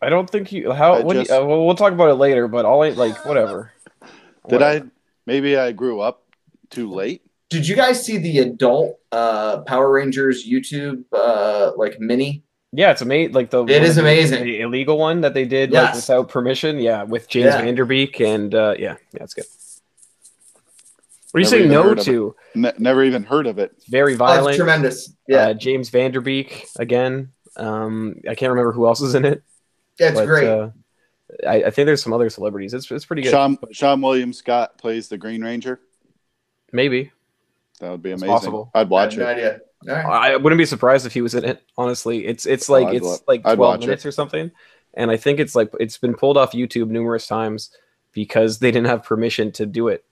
I 0.00 0.08
don't 0.08 0.28
think 0.30 0.50
you. 0.50 0.72
How? 0.72 0.94
I 0.94 1.00
what? 1.00 1.12
do 1.12 1.18
just- 1.20 1.30
you, 1.30 1.36
uh, 1.36 1.44
well, 1.44 1.66
we'll 1.66 1.74
talk 1.74 1.92
about 1.92 2.08
it 2.08 2.14
later. 2.14 2.48
But 2.48 2.64
all 2.64 2.82
I 2.82 2.90
like, 2.90 3.22
whatever. 3.26 3.72
did 4.48 4.62
I? 4.62 4.82
Maybe 5.26 5.58
I 5.58 5.72
grew 5.72 6.00
up 6.00 6.22
too 6.70 6.90
late. 6.90 7.20
Did 7.50 7.68
you 7.68 7.76
guys 7.76 8.02
see 8.04 8.16
the 8.16 8.38
adult 8.38 8.98
uh, 9.12 9.58
Power 9.60 9.92
Rangers 9.92 10.46
YouTube 10.48 11.04
uh, 11.12 11.72
like 11.76 12.00
mini? 12.00 12.44
Yeah, 12.72 12.90
it's 12.90 13.00
amazing. 13.00 13.32
Like 13.34 13.50
the 13.50 13.64
It 13.64 13.82
is 13.82 13.96
the- 13.96 14.02
amazing. 14.02 14.44
The 14.44 14.60
illegal 14.60 14.98
one 14.98 15.22
that 15.22 15.32
they 15.34 15.44
did 15.46 15.70
like 15.72 15.94
without 15.94 16.28
permission. 16.28 16.78
Yeah, 16.78 17.02
with 17.04 17.28
James 17.28 17.46
Yeah. 17.46 17.62
Van 17.62 17.74
Der 17.74 17.84
Beek 17.86 18.20
and 18.20 18.54
uh, 18.54 18.74
yeah, 18.78 18.96
yeah, 19.12 19.22
it's 19.22 19.34
good. 19.34 19.46
What 21.32 21.38
are 21.38 21.40
you 21.40 21.44
Never 21.68 21.68
saying 21.68 21.70
no 21.70 21.94
to? 21.94 22.36
Ne- 22.54 22.72
never 22.78 23.04
even 23.04 23.22
heard 23.22 23.46
of 23.46 23.58
it. 23.58 23.72
Very 23.88 24.12
Oh, 24.12 24.14
it's 24.14 24.18
violent. 24.18 24.56
tremendous. 24.56 25.12
Yeah, 25.26 25.48
Uh, 25.48 25.54
James 25.54 25.88
Van 25.90 26.10
Der 26.10 26.20
Beek 26.20 26.66
again. 26.78 27.32
Um, 27.56 28.16
I 28.28 28.34
can't 28.34 28.50
remember 28.50 28.72
who 28.72 28.86
else 28.86 29.00
is 29.00 29.14
in 29.14 29.24
it. 29.24 29.42
yeah 29.98 30.08
it's 30.08 30.18
but, 30.18 30.26
great. 30.26 30.48
Uh, 30.48 30.70
I, 31.46 31.64
I 31.64 31.70
think 31.70 31.86
there's 31.86 32.02
some 32.02 32.12
other 32.14 32.30
celebrities. 32.30 32.72
It's 32.72 32.90
it's 32.90 33.04
pretty 33.04 33.22
good. 33.22 33.30
Sean 33.30 33.56
Seann 33.74 34.02
William 34.02 34.32
Scott 34.32 34.78
plays 34.78 35.08
the 35.08 35.18
Green 35.18 35.42
Ranger. 35.42 35.80
Maybe 36.72 37.12
That 37.80 37.90
would 37.90 38.02
be 38.02 38.10
It's 38.12 38.22
amazing. 38.22 38.34
possible. 38.34 38.70
I'd 38.74 38.80
I 38.86 38.90
watch 38.90 39.14
have 39.14 39.20
no 39.20 39.28
it. 39.28 39.32
idea. 39.34 39.60
Right. 39.84 40.04
I 40.32 40.36
wouldn't 40.36 40.58
be 40.58 40.66
surprised 40.66 41.06
if 41.06 41.12
he 41.14 41.20
was 41.20 41.34
in 41.34 41.44
it. 41.44 41.62
Honestly, 41.76 42.26
it's 42.26 42.46
it's 42.46 42.68
Oh, 42.68 42.72
like 42.74 42.88
I'd 42.88 42.96
it's 42.96 43.22
like 43.28 43.42
12 43.42 43.58
watch 43.58 43.78
it. 43.82 43.86
minutes 43.86 44.04
or 44.06 44.10
something, 44.12 44.50
and 44.94 45.10
I 45.10 45.16
think 45.16 45.38
it's 45.38 45.54
like 45.54 45.70
it's 45.78 45.98
been 45.98 46.14
pulled 46.14 46.36
off 46.36 46.52
YouTube 46.52 46.88
numerous 46.88 47.26
times 47.26 47.70
because 48.12 48.58
they 48.58 48.70
didn't 48.72 48.88
have 48.88 49.04
permission 49.04 49.52
to 49.52 49.66
do 49.66 49.88
it. 49.88 50.04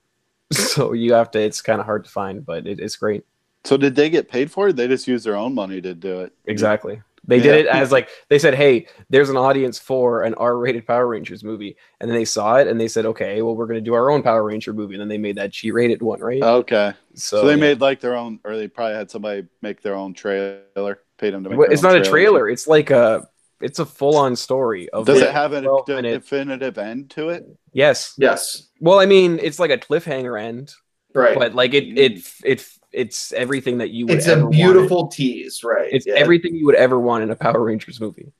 So 0.53 0.93
you 0.93 1.13
have 1.13 1.31
to. 1.31 1.39
It's 1.39 1.61
kind 1.61 1.79
of 1.81 1.85
hard 1.85 2.05
to 2.05 2.09
find, 2.09 2.45
but 2.45 2.65
it, 2.65 2.79
it's 2.79 2.95
great. 2.95 3.25
So 3.65 3.75
did 3.75 3.95
they 3.95 4.09
get 4.09 4.29
paid 4.29 4.49
for 4.49 4.69
it? 4.69 4.77
They 4.77 4.87
just 4.87 5.05
used 5.07 5.25
their 5.25 5.35
own 5.35 5.53
money 5.53 5.81
to 5.81 5.93
do 5.93 6.21
it. 6.21 6.31
Exactly. 6.45 7.01
They 7.27 7.39
did 7.41 7.55
it 7.55 7.67
as 7.67 7.91
like 7.91 8.09
they 8.29 8.39
said, 8.39 8.55
"Hey, 8.55 8.87
there's 9.09 9.29
an 9.29 9.35
audience 9.37 9.77
for 9.77 10.23
an 10.23 10.33
R-rated 10.35 10.87
Power 10.87 11.07
Rangers 11.07 11.43
movie," 11.43 11.75
and 11.99 12.09
then 12.09 12.17
they 12.17 12.23
saw 12.25 12.55
it 12.55 12.67
and 12.67 12.79
they 12.79 12.87
said, 12.87 13.05
"Okay, 13.05 13.41
well, 13.41 13.53
we're 13.55 13.65
going 13.67 13.79
to 13.79 13.83
do 13.85 13.93
our 13.93 14.09
own 14.09 14.23
Power 14.23 14.43
Ranger 14.43 14.71
movie," 14.73 14.93
and 14.95 15.01
then 15.01 15.09
they 15.09 15.17
made 15.17 15.35
that 15.35 15.51
G-rated 15.51 16.01
one, 16.01 16.21
right? 16.21 16.41
Okay. 16.41 16.93
so, 17.15 17.41
So, 17.41 17.45
they 17.45 17.51
yeah. 17.53 17.59
made 17.59 17.81
like 17.81 17.99
their 17.99 18.15
own, 18.15 18.39
or 18.45 18.55
they 18.55 18.67
probably 18.69 18.95
had 18.95 19.11
somebody 19.11 19.45
make 19.61 19.81
their 19.81 19.95
own 19.95 20.13
trailer, 20.13 20.99
paid 21.17 21.33
them 21.33 21.43
to 21.43 21.49
make. 21.49 21.57
Well, 21.59 21.67
their 21.67 21.73
it's 21.73 21.83
own 21.83 21.93
not 21.93 22.01
a 22.01 22.09
trailer. 22.09 22.47
It's 22.49 22.65
like 22.67 22.89
a 22.91 23.27
it's 23.59 23.79
a 23.79 23.85
full-on 23.85 24.35
story 24.35 24.87
of 24.89 25.05
Does 25.07 25.19
like 25.19 25.29
it 25.29 25.33
have 25.33 25.51
a 25.51 25.61
12 25.61 25.85
de- 25.87 26.01
definitive 26.03 26.77
end 26.77 27.09
to 27.09 27.29
it? 27.29 27.43
Yes. 27.73 28.13
Yes. 28.17 28.69
Well, 28.79 28.99
I 28.99 29.05
mean, 29.07 29.39
it's 29.41 29.59
like 29.59 29.71
a 29.71 29.77
cliffhanger 29.77 30.39
end, 30.41 30.71
Right. 31.13 31.37
but 31.37 31.55
like 31.55 31.73
it 31.73 31.97
it 31.97 32.21
it 32.45 32.65
it's 32.91 33.31
everything 33.33 33.77
that 33.79 33.89
you 33.91 34.05
would 34.07 34.17
it's 34.17 34.27
ever 34.27 34.41
a 34.41 34.43
want. 34.45 34.55
beautiful 34.55 35.07
tease, 35.07 35.63
right? 35.63 35.89
It's 35.91 36.05
yeah. 36.07 36.13
everything 36.15 36.55
you 36.55 36.65
would 36.65 36.75
ever 36.75 36.99
want 36.99 37.23
in 37.23 37.29
a 37.31 37.35
Power 37.35 37.63
Rangers 37.63 37.99
movie. 37.99 38.31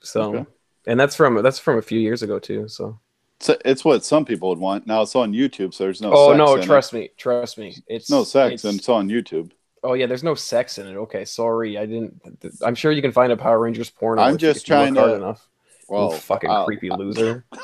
So, 0.00 0.34
Okay. 0.36 0.50
and 0.86 0.98
that's 0.98 1.14
from 1.16 1.40
that's 1.42 1.58
from 1.58 1.78
a 1.78 1.82
few 1.82 1.98
years 2.00 2.22
ago 2.22 2.38
too. 2.38 2.68
So, 2.68 2.98
It's, 3.40 3.50
it's 3.64 3.84
what 3.84 4.04
some 4.04 4.24
people 4.24 4.48
would 4.48 4.58
want. 4.58 4.86
Now 4.86 5.02
it's 5.02 5.14
on 5.16 5.32
YouTube, 5.32 5.74
so 5.74 5.84
there's 5.84 6.00
no. 6.00 6.12
oh 6.12 6.28
sex 6.30 6.38
no, 6.38 6.54
in 6.54 6.60
it. 6.60 6.64
trust 6.66 6.92
me, 6.92 7.10
trust 7.16 7.58
me, 7.58 7.76
it's 7.86 8.10
No 8.10 8.24
sex, 8.24 8.52
it's- 8.54 8.64
and 8.64 8.78
it's 8.78 8.88
on 8.88 9.08
YouTube. 9.08 9.52
oh 9.84 9.94
yeah, 9.94 10.06
there's 10.06 10.24
no 10.24 10.34
sex 10.34 10.78
in 10.78 10.86
it. 10.86 10.96
Okay, 10.96 11.24
sorry, 11.24 11.78
I 11.78 11.86
didn't. 11.86 12.20
I'm 12.64 12.74
sure 12.74 12.90
you 12.92 13.02
can 13.02 13.12
find 13.12 13.32
a 13.32 13.36
Power 13.36 13.58
Rangers 13.60 13.90
porn 13.90 14.18
I'm 14.18 14.38
just 14.38 14.62
if 14.62 14.68
you 14.68 14.74
look 14.74 14.82
trying 14.84 14.94
hard 14.96 15.10
to- 15.10 15.16
enough. 15.16 15.48
Well, 15.88 16.12
you 16.12 16.18
fucking 16.18 16.50
I'll- 16.50 16.64
creepy 16.66 16.90
loser. 16.90 17.44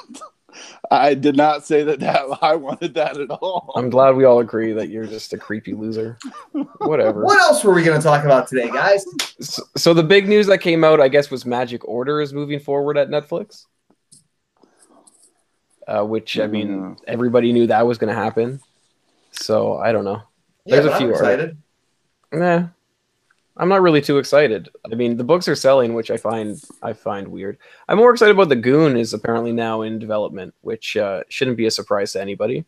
I 0.91 1.15
did 1.15 1.37
not 1.37 1.65
say 1.65 1.83
that, 1.85 2.01
that 2.01 2.25
I 2.43 2.55
wanted 2.57 2.95
that 2.95 3.17
at 3.19 3.31
all. 3.31 3.73
I'm 3.77 3.91
glad 3.91 4.17
we 4.17 4.25
all 4.25 4.41
agree 4.41 4.73
that 4.73 4.89
you're 4.89 5.07
just 5.07 5.33
a 5.33 5.39
creepy 5.39 5.75
loser. 5.75 6.19
Whatever. 6.79 7.25
What 7.25 7.39
else 7.41 7.63
were 7.65 7.75
we 7.75 7.83
going 7.83 7.99
to 7.99 8.03
talk 8.03 8.25
about 8.25 8.49
today, 8.49 8.69
guys? 8.69 9.05
So, 9.41 9.63
so 9.77 9.95
the 9.95 10.03
big 10.03 10.29
news 10.29 10.47
that 10.47 10.59
came 10.59 10.85
out, 10.85 11.01
I 11.01 11.09
guess, 11.09 11.31
was 11.31 11.45
Magic 11.47 11.87
Order 11.87 12.21
is 12.21 12.33
moving 12.33 12.61
forward 12.61 12.97
at 12.99 13.09
Netflix. 13.09 13.67
Uh, 15.87 16.05
which 16.05 16.39
I 16.39 16.47
mean, 16.47 16.81
Yeah. 16.83 16.95
everybody 17.13 17.53
knew 17.53 17.67
that 17.69 17.87
was 17.87 17.97
going 17.99 18.15
to 18.15 18.21
happen. 18.21 18.61
So 19.33 19.77
I 19.79 19.93
don't 19.93 20.05
know. 20.05 20.23
Yeah, 20.67 20.77
There's 20.77 20.85
a 20.85 20.89
but 20.89 20.95
I'm 20.95 21.01
few 21.01 21.11
excited. 21.11 21.57
Nah, 22.33 22.69
I'm 23.59 23.69
not 23.69 23.83
really 23.83 24.01
too 24.01 24.19
excited. 24.19 24.69
I 24.91 24.95
mean, 24.95 25.17
the 25.17 25.25
books 25.25 25.49
are 25.49 25.57
selling, 25.57 25.95
which 25.95 26.11
I 26.11 26.17
find 26.17 26.63
I 26.83 26.93
find 26.93 27.27
weird. 27.29 27.59
I'm 27.89 27.99
more 27.99 28.13
excited 28.13 28.35
about 28.35 28.49
the 28.49 28.57
Goon 28.57 28.97
is 28.97 29.13
apparently 29.13 29.53
now 29.53 29.83
in 29.83 29.99
development, 29.99 30.55
which 30.61 30.97
uh, 30.97 31.23
shouldn't 31.29 31.57
be 31.57 31.67
a 31.67 31.71
surprise 31.71 32.13
to 32.13 32.21
anybody. 32.21 32.65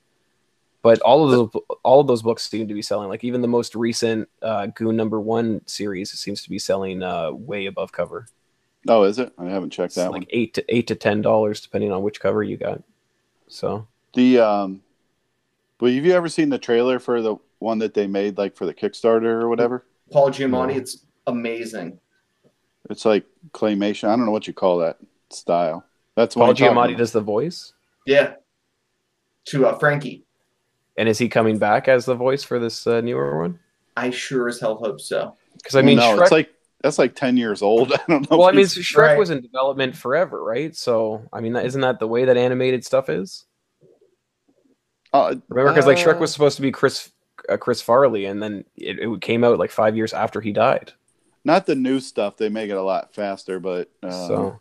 But 0.82 1.00
all 1.00 1.24
of 1.24 1.30
those 1.30 1.62
all 1.84 2.00
of 2.00 2.06
those 2.06 2.22
books 2.22 2.48
seem 2.48 2.66
to 2.66 2.74
be 2.74 2.82
selling. 2.82 3.08
Like 3.08 3.22
even 3.22 3.40
the 3.40 3.48
most 3.48 3.74
recent 3.74 4.28
uh, 4.42 4.66
Goon 4.66 4.96
number 4.96 5.20
one 5.20 5.60
series 5.66 6.10
seems 6.10 6.42
to 6.42 6.50
be 6.50 6.58
selling 6.58 7.02
uh, 7.02 7.30
way 7.32 7.66
above 7.66 7.92
cover. 7.92 8.26
Oh, 8.88 9.02
is 9.04 9.18
it? 9.18 9.32
I 9.38 9.44
haven't 9.44 9.70
checked 9.70 9.88
It's 9.88 9.94
that 9.96 10.10
like 10.10 10.22
one. 10.22 10.26
eight 10.30 10.54
to 10.54 10.64
eight 10.74 10.86
to 10.88 10.94
ten 10.94 11.20
dollars 11.22 11.60
depending 11.60 11.92
on 11.92 12.02
which 12.02 12.18
cover 12.18 12.42
you 12.42 12.56
got. 12.56 12.82
So 13.46 13.86
The 14.14 14.38
um, 14.40 14.80
well, 15.80 15.92
have 15.92 16.04
you 16.04 16.12
ever 16.14 16.28
seen 16.28 16.48
the 16.48 16.58
trailer 16.58 16.98
for 16.98 17.20
the 17.22 17.36
one 17.58 17.78
that 17.80 17.92
they 17.94 18.06
made, 18.06 18.38
like 18.38 18.56
for 18.56 18.64
the 18.66 18.74
Kickstarter 18.74 19.24
or 19.42 19.48
whatever? 19.48 19.84
Paul 20.12 20.30
Giamatti, 20.30 20.68
No. 20.72 20.76
it's 20.76 21.04
amazing. 21.26 21.98
It's 22.88 23.04
like 23.04 23.24
claymation. 23.52 24.08
I 24.08 24.16
don't 24.16 24.26
know 24.26 24.32
what 24.32 24.46
you 24.46 24.52
call 24.52 24.78
that 24.78 24.98
style. 25.30 25.84
That's 26.16 26.34
what 26.36 26.46
Paul 26.46 26.54
Giamatti 26.54 26.96
does 26.96 27.12
the 27.12 27.20
voice, 27.20 27.72
Yeah. 28.06 28.34
To 29.46 29.66
uh, 29.66 29.78
Franky. 29.78 30.24
and 30.98 31.08
is 31.08 31.18
he 31.18 31.28
coming 31.28 31.58
back 31.58 31.88
as 31.88 32.04
the 32.04 32.14
voice 32.14 32.42
for 32.44 32.58
this 32.58 32.86
uh, 32.86 33.00
newer 33.00 33.40
one? 33.40 33.58
I 33.96 34.10
sure 34.10 34.48
as 34.48 34.60
hell 34.60 34.76
hope 34.76 35.00
so. 35.00 35.36
Because 35.54 35.76
I 35.76 35.82
mean, 35.82 35.96
no, 35.98 36.16
Shrek, 36.16 36.22
it's 36.22 36.30
like 36.32 36.50
that's 36.82 36.98
like 36.98 37.14
ten 37.14 37.36
years 37.36 37.62
old. 37.62 37.92
I 37.94 37.98
don't 38.08 38.30
know. 38.30 38.38
well, 38.38 38.48
I 38.48 38.52
mean, 38.52 38.58
he's- 38.58 38.74
Shrek 38.76 38.96
Right. 39.08 39.18
was 39.18 39.30
in 39.30 39.40
development 39.40 39.96
forever, 39.96 40.42
right? 40.44 40.74
So 40.76 41.22
I 41.32 41.40
mean, 41.40 41.54
isn't 41.56 41.80
that 41.80 42.00
the 42.00 42.06
way 42.08 42.24
that 42.26 42.36
animated 42.36 42.84
stuff 42.84 43.08
is? 43.08 43.44
uh, 45.12 45.34
Remember, 45.48 45.72
because 45.72 45.86
like 45.86 45.96
Shrek 45.98 46.16
uh, 46.16 46.20
was 46.20 46.32
supposed 46.32 46.56
to 46.56 46.62
be 46.62 46.70
Chris 46.70 47.10
uh, 47.48 47.56
Chris 47.56 47.80
Farley, 47.82 48.24
and 48.26 48.42
then 48.42 48.64
it, 48.76 48.98
it 48.98 49.20
came 49.20 49.44
out 49.44 49.58
like 49.58 49.70
five 49.70 49.96
years 49.96 50.12
after 50.12 50.40
he 50.40 50.52
died. 50.52 50.92
not 51.44 51.66
the 51.66 51.74
new 51.74 52.00
stuff. 52.00 52.36
They 52.36 52.48
make 52.48 52.70
it 52.70 52.74
a 52.76 52.82
lot 52.82 53.14
faster, 53.14 53.58
but 53.60 53.90
uh, 54.02 54.10
so, 54.10 54.60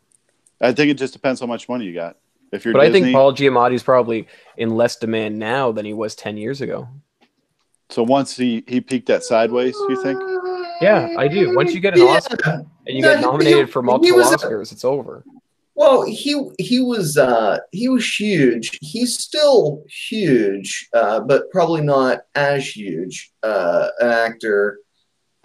I 0.62 0.72
think 0.74 0.90
it 0.92 0.96
just 0.98 1.14
depends 1.14 1.42
how 1.42 1.48
much 1.48 1.68
money 1.70 1.86
you 1.86 1.94
got. 1.94 2.18
If 2.52 2.66
you're 2.66 2.74
but 2.74 2.82
I 2.82 2.92
think 2.92 3.12
Paul 3.14 3.34
Giamatti's 3.34 3.84
probably 3.84 4.28
in 4.58 4.70
less 4.72 4.96
demand 4.96 5.38
now 5.38 5.72
than 5.72 5.86
he 5.86 5.94
was 5.94 6.16
ten 6.16 6.36
years 6.38 6.62
ago. 6.62 6.88
so 7.90 8.02
once 8.04 8.36
he 8.36 8.64
he 8.68 8.82
peaked 8.82 9.10
at 9.10 9.24
Sideways, 9.24 9.76
you 9.90 10.02
think? 10.04 10.20
Yeah, 10.82 11.14
I 11.18 11.28
do. 11.28 11.56
Once 11.56 11.74
you 11.74 11.80
get 11.80 11.94
an 11.96 12.02
Yeah. 12.06 12.08
Oscar 12.16 12.66
and 12.88 12.96
you 12.98 13.02
No, 13.02 13.10
get 13.10 13.20
he- 13.20 13.26
nominated 13.26 13.70
for 13.70 13.82
he 13.82 13.86
multiple 13.86 14.18
was 14.18 14.32
a- 14.32 14.38
Oscars, 14.38 14.72
it's 14.72 14.84
over. 14.86 15.24
Well, 15.80 16.04
he 16.04 16.38
he 16.60 16.82
was 16.82 17.16
uh, 17.16 17.60
he 17.72 17.88
was 17.88 18.06
huge. 18.06 18.78
He's 18.82 19.18
still 19.18 19.86
huge, 19.88 20.90
uh, 20.94 21.22
but 21.22 21.50
probably 21.52 21.80
not 21.80 22.24
as 22.36 22.68
huge 22.68 23.32
uh, 23.44 23.88
an 24.02 24.10
actor. 24.10 24.80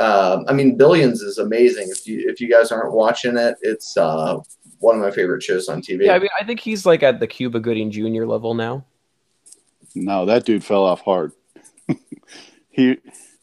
Um, 0.00 0.44
I 0.48 0.52
mean, 0.52 0.76
Billions 0.76 1.22
is 1.22 1.38
amazing. 1.38 1.86
If 1.88 2.08
you 2.08 2.28
if 2.28 2.40
you 2.40 2.50
guys 2.50 2.72
aren't 2.72 2.92
watching 2.92 3.36
it, 3.36 3.54
it's 3.62 3.96
uh, 3.96 4.38
one 4.80 4.96
of 4.96 5.00
my 5.00 5.12
favorite 5.12 5.40
shows 5.40 5.68
on 5.68 5.80
TV. 5.80 6.06
Yeah, 6.06 6.14
I 6.14 6.18
mean, 6.18 6.30
I 6.40 6.42
think 6.42 6.58
he's 6.58 6.84
like 6.84 7.04
at 7.04 7.20
the 7.20 7.28
Cuba 7.28 7.60
Gooding 7.60 7.92
Jr. 7.92 8.26
level 8.26 8.54
now. 8.54 8.84
No, 9.94 10.26
that 10.26 10.44
dude 10.44 10.64
fell 10.64 10.82
off 10.82 11.00
hard. 11.02 11.30
he 12.70 12.96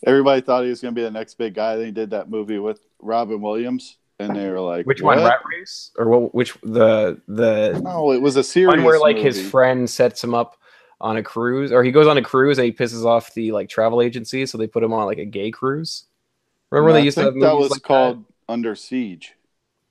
everybody 0.05 0.41
thought 0.41 0.65
he 0.65 0.69
was 0.69 0.81
going 0.81 0.93
to 0.93 0.99
be 0.99 1.05
the 1.05 1.11
next 1.11 1.35
big 1.35 1.53
guy. 1.53 1.77
Then 1.77 1.85
he 1.85 1.91
did 1.93 2.09
that 2.09 2.29
movie 2.29 2.59
with 2.59 2.81
Robin 2.99 3.39
Williams, 3.39 3.95
and 4.21 4.35
they 4.35 4.49
were 4.49 4.59
like, 4.59 4.85
Which 4.85 5.01
what? 5.01 5.17
one, 5.17 5.25
Rat 5.25 5.41
Race, 5.45 5.91
or 5.97 6.07
what? 6.07 6.35
Which 6.35 6.53
the 6.61 7.19
the 7.27 7.79
No, 7.83 8.11
it 8.11 8.21
was 8.21 8.35
a 8.35 8.43
series 8.43 8.67
one 8.67 8.83
where 8.83 8.99
like 8.99 9.17
his 9.17 9.49
friend 9.49 9.89
sets 9.89 10.23
him 10.23 10.33
up 10.33 10.57
on 10.99 11.17
a 11.17 11.23
cruise, 11.23 11.71
or 11.71 11.83
he 11.83 11.91
goes 11.91 12.07
on 12.07 12.17
a 12.17 12.21
cruise 12.21 12.57
and 12.57 12.65
he 12.65 12.71
pisses 12.71 13.05
off 13.05 13.33
the 13.33 13.51
like 13.51 13.69
travel 13.69 14.01
agency, 14.01 14.45
so 14.45 14.57
they 14.57 14.67
put 14.67 14.83
him 14.83 14.93
on 14.93 15.05
like 15.05 15.17
a 15.17 15.25
gay 15.25 15.51
cruise. 15.51 16.05
Remember 16.69 16.87
when 16.87 16.95
I 16.95 16.99
they 16.99 17.05
used 17.05 17.17
to 17.17 17.23
have 17.25 17.33
that 17.35 17.55
was 17.55 17.71
like 17.71 17.81
called 17.81 18.23
Under 18.47 18.75
Siege. 18.75 19.33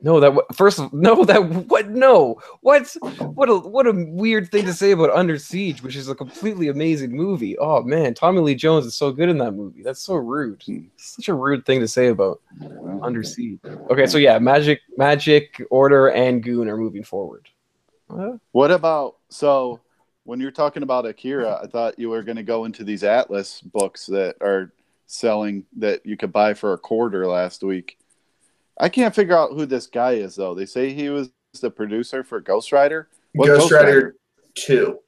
No, 0.02 0.18
that 0.20 0.32
first 0.54 0.78
of- 0.78 0.92
no, 0.92 1.24
that 1.26 1.44
what 1.68 1.90
no, 1.90 2.40
what 2.60 2.88
what 3.20 3.48
a 3.48 3.56
what 3.58 3.86
a 3.86 3.92
weird 3.92 4.50
thing 4.50 4.64
to 4.64 4.72
say 4.72 4.92
about 4.92 5.10
Under 5.10 5.38
Siege, 5.38 5.82
which 5.82 5.96
is 5.96 6.08
a 6.08 6.14
completely 6.14 6.68
amazing 6.68 7.12
movie. 7.12 7.58
Oh 7.58 7.82
man, 7.82 8.14
Tommy 8.14 8.40
Lee 8.40 8.54
Jones 8.54 8.86
is 8.86 8.94
so 8.94 9.12
good 9.12 9.28
in 9.28 9.38
that 9.38 9.52
movie. 9.52 9.82
That's 9.82 10.00
so 10.00 10.14
rude. 10.14 10.62
Hmm. 10.64 10.84
Such 10.96 11.28
a 11.28 11.34
rude 11.34 11.66
thing 11.66 11.80
to 11.80 11.88
say 11.88 12.08
about 12.08 12.40
Under 13.02 13.22
Siege. 13.22 13.60
Okay, 13.90 14.06
so 14.06 14.18
yeah, 14.18 14.38
Magic, 14.38 14.80
Magic, 14.96 15.62
Order, 15.70 16.08
and 16.08 16.42
Goon 16.42 16.68
are 16.68 16.76
moving 16.76 17.04
forward. 17.04 17.48
What 18.52 18.70
about 18.70 19.16
so 19.28 19.80
when 20.24 20.40
you're 20.40 20.50
talking 20.50 20.82
about 20.82 21.06
Akira, 21.06 21.60
I 21.62 21.66
thought 21.66 21.98
you 21.98 22.10
were 22.10 22.22
going 22.22 22.36
to 22.36 22.42
go 22.42 22.64
into 22.64 22.84
these 22.84 23.04
Atlas 23.04 23.60
books 23.60 24.06
that 24.06 24.36
are 24.40 24.72
selling 25.06 25.64
that 25.76 26.04
you 26.04 26.16
could 26.16 26.32
buy 26.32 26.54
for 26.54 26.72
a 26.72 26.78
quarter 26.78 27.26
last 27.26 27.62
week. 27.62 27.98
I 28.80 28.88
can't 28.88 29.14
figure 29.14 29.36
out 29.36 29.52
who 29.52 29.66
this 29.66 29.86
guy 29.86 30.12
is 30.12 30.34
though. 30.36 30.54
They 30.54 30.66
say 30.66 30.92
he 30.92 31.10
was 31.10 31.30
the 31.60 31.70
producer 31.70 32.24
for 32.24 32.40
Ghost 32.40 32.72
Rider. 32.72 33.08
What 33.34 33.46
Ghost 33.46 33.70
Rider 33.70 34.16
Two. 34.54 35.00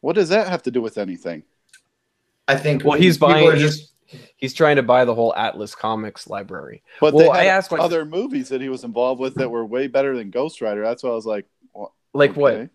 What 0.00 0.14
does 0.14 0.30
that 0.30 0.48
have 0.48 0.62
to 0.64 0.70
do 0.70 0.80
with 0.80 0.96
anything? 0.98 1.42
I 2.48 2.56
think. 2.56 2.84
well, 2.84 2.98
he's 2.98 3.18
buying. 3.18 3.46
are 3.46 3.54
He's, 3.54 3.92
he's 4.36 4.54
trying 4.54 4.76
to 4.76 4.82
buy 4.82 5.04
the 5.04 5.14
whole 5.14 5.34
Atlas 5.34 5.74
Comics 5.74 6.26
library. 6.28 6.82
But 7.00 7.12
Well, 7.12 7.26
they 7.32 7.38
I 7.38 7.44
had 7.44 7.58
asked 7.58 7.70
my- 7.70 7.78
other 7.78 8.04
movies 8.06 8.48
that 8.48 8.60
he 8.62 8.70
was 8.70 8.84
involved 8.84 9.20
with 9.20 9.34
that 9.34 9.50
were 9.50 9.66
way 9.66 9.86
better 9.86 10.16
than 10.16 10.30
Ghost 10.30 10.60
Rider. 10.62 10.82
That's 10.82 11.02
why 11.02 11.10
I 11.10 11.14
was 11.14 11.26
like, 11.26 11.46
what? 11.72 11.92
Like 12.14 12.34
what? 12.34 12.70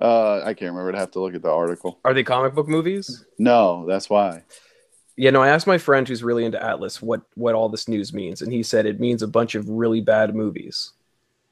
Uh, 0.00 0.38
I 0.40 0.54
can't 0.54 0.72
remember. 0.72 0.88
I'd 0.88 0.98
have 0.98 1.12
to 1.12 1.20
look 1.20 1.34
at 1.34 1.42
the 1.42 1.50
article. 1.50 2.00
Are 2.04 2.14
they 2.14 2.24
comic 2.24 2.54
book 2.54 2.66
movies? 2.66 3.24
No, 3.38 3.84
that's 3.86 4.08
why. 4.08 4.42
Yeah, 5.16 5.30
no, 5.30 5.42
I 5.42 5.48
asked 5.48 5.66
my 5.66 5.78
friend 5.78 6.06
who's 6.08 6.24
really 6.24 6.44
into 6.44 6.62
Atlas 6.62 7.00
what 7.00 7.22
what 7.34 7.54
all 7.54 7.68
this 7.68 7.88
news 7.88 8.12
means, 8.12 8.42
and 8.42 8.52
he 8.52 8.62
said 8.62 8.86
it 8.86 9.00
means 9.00 9.22
a 9.22 9.28
bunch 9.28 9.54
of 9.54 9.68
really 9.68 10.00
bad 10.00 10.34
movies. 10.34 10.92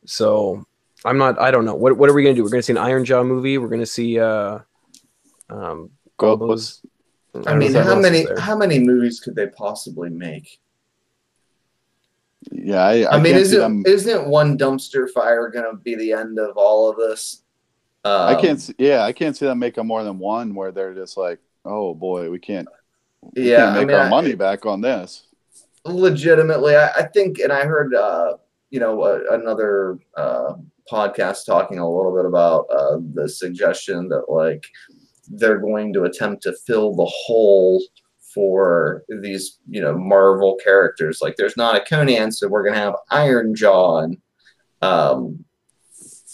So 0.04 0.66
I'm 1.04 1.18
not. 1.18 1.40
I 1.40 1.50
don't 1.50 1.64
know. 1.64 1.74
What 1.74 1.96
what 1.96 2.10
are 2.10 2.14
we 2.14 2.22
gonna 2.22 2.34
do? 2.34 2.42
We're 2.42 2.50
gonna 2.50 2.62
see 2.62 2.72
an 2.72 2.78
Iron 2.78 3.04
Jaw 3.04 3.22
movie. 3.22 3.58
We're 3.58 3.68
gonna 3.68 3.86
see 3.86 4.18
uh, 4.18 4.58
um, 5.48 5.90
Well, 6.18 6.38
Gobos. 6.38 6.84
I 7.46 7.54
mean, 7.54 7.72
how 7.74 7.98
many 7.98 8.26
how 8.38 8.56
many 8.56 8.78
movies 8.78 9.20
could 9.20 9.36
they 9.36 9.46
possibly 9.46 10.10
make? 10.10 10.60
Yeah, 12.50 12.84
I, 12.84 13.02
I, 13.02 13.16
I, 13.16 13.20
mean, 13.20 13.36
isn't 13.36 13.58
them. 13.58 13.82
isn't 13.86 14.26
one 14.26 14.58
dumpster 14.58 15.08
fire 15.08 15.48
going 15.48 15.64
to 15.64 15.76
be 15.76 15.94
the 15.94 16.12
end 16.12 16.38
of 16.38 16.56
all 16.56 16.90
of 16.90 16.96
this? 16.96 17.42
Um, 18.04 18.36
I 18.36 18.40
can't. 18.40 18.60
See, 18.60 18.74
yeah, 18.78 19.04
I 19.04 19.12
can't 19.12 19.36
see 19.36 19.46
them 19.46 19.60
making 19.60 19.86
more 19.86 20.02
than 20.02 20.18
one 20.18 20.54
where 20.54 20.72
they're 20.72 20.94
just 20.94 21.16
like, 21.16 21.38
oh 21.64 21.94
boy, 21.94 22.30
we 22.30 22.40
can't. 22.40 22.68
Yeah, 23.34 23.56
can't 23.56 23.70
I 23.70 23.78
make 23.80 23.88
mean, 23.88 23.96
our 23.96 24.06
I- 24.06 24.08
money 24.10 24.34
back 24.34 24.66
on 24.66 24.80
this. 24.80 25.24
legitimately 25.84 26.76
I, 26.76 26.88
I 26.90 27.02
think 27.14 27.38
and 27.40 27.52
i 27.52 27.64
heard 27.64 27.92
uh 27.94 28.34
you 28.70 28.78
know 28.78 29.02
a, 29.04 29.34
another 29.34 29.98
uh 30.16 30.54
podcast 30.90 31.44
talking 31.44 31.78
a 31.80 31.88
little 31.96 32.14
bit 32.14 32.24
about 32.24 32.66
uh 32.70 32.98
the 33.14 33.28
suggestion 33.28 34.08
that 34.08 34.24
like 34.28 34.64
they're 35.28 35.58
going 35.58 35.92
to 35.94 36.04
attempt 36.04 36.42
to 36.44 36.52
fill 36.66 36.94
the 36.94 37.04
hole 37.06 37.82
for 38.34 39.02
these 39.22 39.58
you 39.68 39.80
know 39.80 39.96
marvel 39.96 40.56
characters. 40.62 41.18
Like 41.20 41.36
there's 41.36 41.56
not 41.56 41.76
a 41.76 41.80
conan 41.80 42.32
so 42.32 42.48
we're 42.48 42.64
gonna 42.64 42.78
have 42.78 42.96
iron 43.10 43.54
jaw 43.54 44.00
and 44.00 44.16
um 44.82 45.44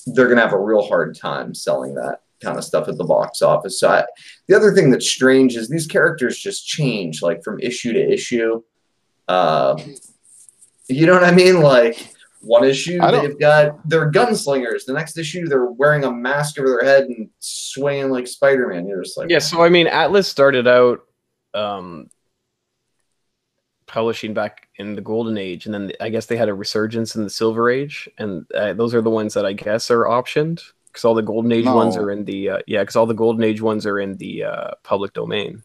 they're 0.07 0.29
gonna 0.29 0.41
have 0.41 0.53
a 0.55 0.61
real 0.61 0.87
hard 0.87 1.17
time 1.17 1.55
selling 1.55 1.95
that 1.95 2.21
kind 2.41 2.57
of 2.57 2.65
stuff 2.65 2.89
at 2.89 2.97
the 2.97 3.05
box 3.05 3.43
office 3.43 3.81
so 3.81 3.89
I, 3.89 4.05
the 4.47 4.57
other 4.57 4.73
thing 4.73 4.91
that's 4.91 5.09
strange 5.09 5.57
is 5.57 5.69
these 5.69 5.87
characters 5.87 6.39
just 6.39 6.67
change 6.67 7.23
like 7.23 7.43
from 7.43 7.59
issue 7.61 7.93
to 7.93 8.13
issue 8.13 8.63
uh, 9.29 9.77
you 10.89 11.07
know 11.07 11.13
what 11.13 11.25
I 11.25 11.33
mean? 11.33 11.61
Like 11.61 12.15
one 12.41 12.65
issue 12.65 12.99
they've 12.99 13.39
got 13.39 13.87
they're 13.89 14.11
gunslingers. 14.11 14.87
The 14.87 14.95
next 14.95 15.19
issue 15.19 15.47
they're 15.47 15.67
wearing 15.67 16.05
a 16.05 16.11
mask 16.11 16.59
over 16.59 16.69
their 16.69 16.85
head 16.85 17.05
and 17.05 17.29
swinging 17.39 18.11
like 18.11 18.27
Spider 18.27 18.69
Man. 18.69 18.87
You're 18.87 19.03
just 19.03 19.19
like, 19.19 19.31
Yeah, 19.31 19.39
so 19.39 19.63
I 19.63 19.69
mean, 19.69 19.87
Atlas 19.87 20.29
started 20.29 20.67
out 20.67 21.01
um, 21.53 22.09
publishing 23.87 24.33
back 24.33 24.69
in 24.77 24.95
the 24.95 25.03
Golden 25.03 25.37
Age, 25.37 25.67
and 25.67 25.75
then 25.75 25.93
I 26.01 26.09
guess 26.09 26.27
they 26.27 26.37
had 26.37 26.49
a 26.49 26.55
resurgence 26.55 27.17
in 27.17 27.23
the 27.23 27.31
Silver 27.31 27.69
Age, 27.69 28.09
and 28.17 28.47
uh, 28.55 28.73
those 28.73 28.95
are 28.95 29.03
the 29.03 29.11
ones 29.11 29.35
that 29.35 29.45
I 29.45 29.53
guess 29.53 29.91
are 29.91 30.05
optioned 30.05 30.63
because 30.89 31.05
all 31.05 31.15
the 31.15 31.23
Golden 31.23 31.53
Age 31.53 31.67
ones 31.67 31.97
are 31.97 32.11
in 32.11 32.25
the 32.25 32.51
uh, 32.51 32.59
yeah, 32.67 32.83
because 32.83 32.97
all 32.97 33.07
the 33.07 33.15
Golden 33.15 33.45
Age 33.45 33.61
ones 33.61 33.87
are 33.87 33.99
in 33.99 34.17
the 34.17 34.45
uh, 34.45 34.71
public 34.83 35.13
domain. 35.13 35.63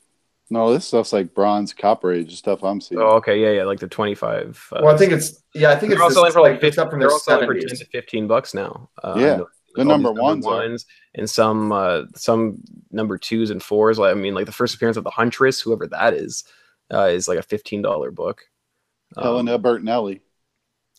No, 0.49 0.71
this 0.71 0.85
stuff's 0.85 1.13
like 1.13 1.33
bronze, 1.33 1.73
copper 1.73 2.13
age 2.13 2.37
stuff 2.37 2.63
I'm 2.63 2.79
seeing. 2.79 3.01
Oh, 3.01 3.15
okay, 3.15 3.41
yeah, 3.41 3.51
yeah, 3.51 3.63
like 3.63 3.79
the 3.79 3.87
twenty-five. 3.87 4.67
Uh, 4.71 4.81
well, 4.83 4.93
I 4.93 4.97
think 4.97 5.11
it's 5.11 5.41
yeah, 5.55 5.71
I 5.71 5.75
think 5.75 5.89
they're 5.89 5.93
it's 5.93 6.01
all 6.01 6.09
this, 6.09 6.15
selling 6.15 6.31
for 6.31 6.41
like 6.41 6.53
it's 6.55 6.75
50, 6.75 6.81
up 6.81 6.89
from 6.91 6.99
they're 6.99 7.09
all 7.09 7.19
selling 7.19 7.47
for 7.47 7.53
ten 7.53 7.61
seventies. 7.61 7.79
to 7.79 7.85
fifteen 7.87 8.27
bucks 8.27 8.53
now. 8.53 8.89
Uh, 9.03 9.15
Yeah, 9.17 9.33
and 9.33 9.41
the 9.75 9.81
all 9.81 9.85
number 9.85 10.11
ones 10.11 10.45
are. 10.45 10.53
ones 10.57 10.85
and 11.15 11.27
some 11.29 11.71
uh, 11.71 12.03
some 12.15 12.59
number 12.91 13.17
twos 13.17 13.49
and 13.49 13.63
fours. 13.63 13.97
Like 13.97 14.11
I 14.11 14.19
mean, 14.19 14.35
like 14.35 14.45
the 14.45 14.51
first 14.51 14.75
appearance 14.75 14.97
of 14.97 15.03
the 15.03 15.09
Huntress, 15.09 15.59
whoever 15.59 15.87
that 15.87 16.13
is, 16.13 16.43
uh, 16.93 17.05
is 17.05 17.27
like 17.27 17.39
a 17.39 17.43
fifteen 17.43 17.81
dollar 17.81 18.11
book. 18.11 18.43
Um, 19.15 19.23
Helena 19.23 19.57
Bertinelli. 19.57 20.19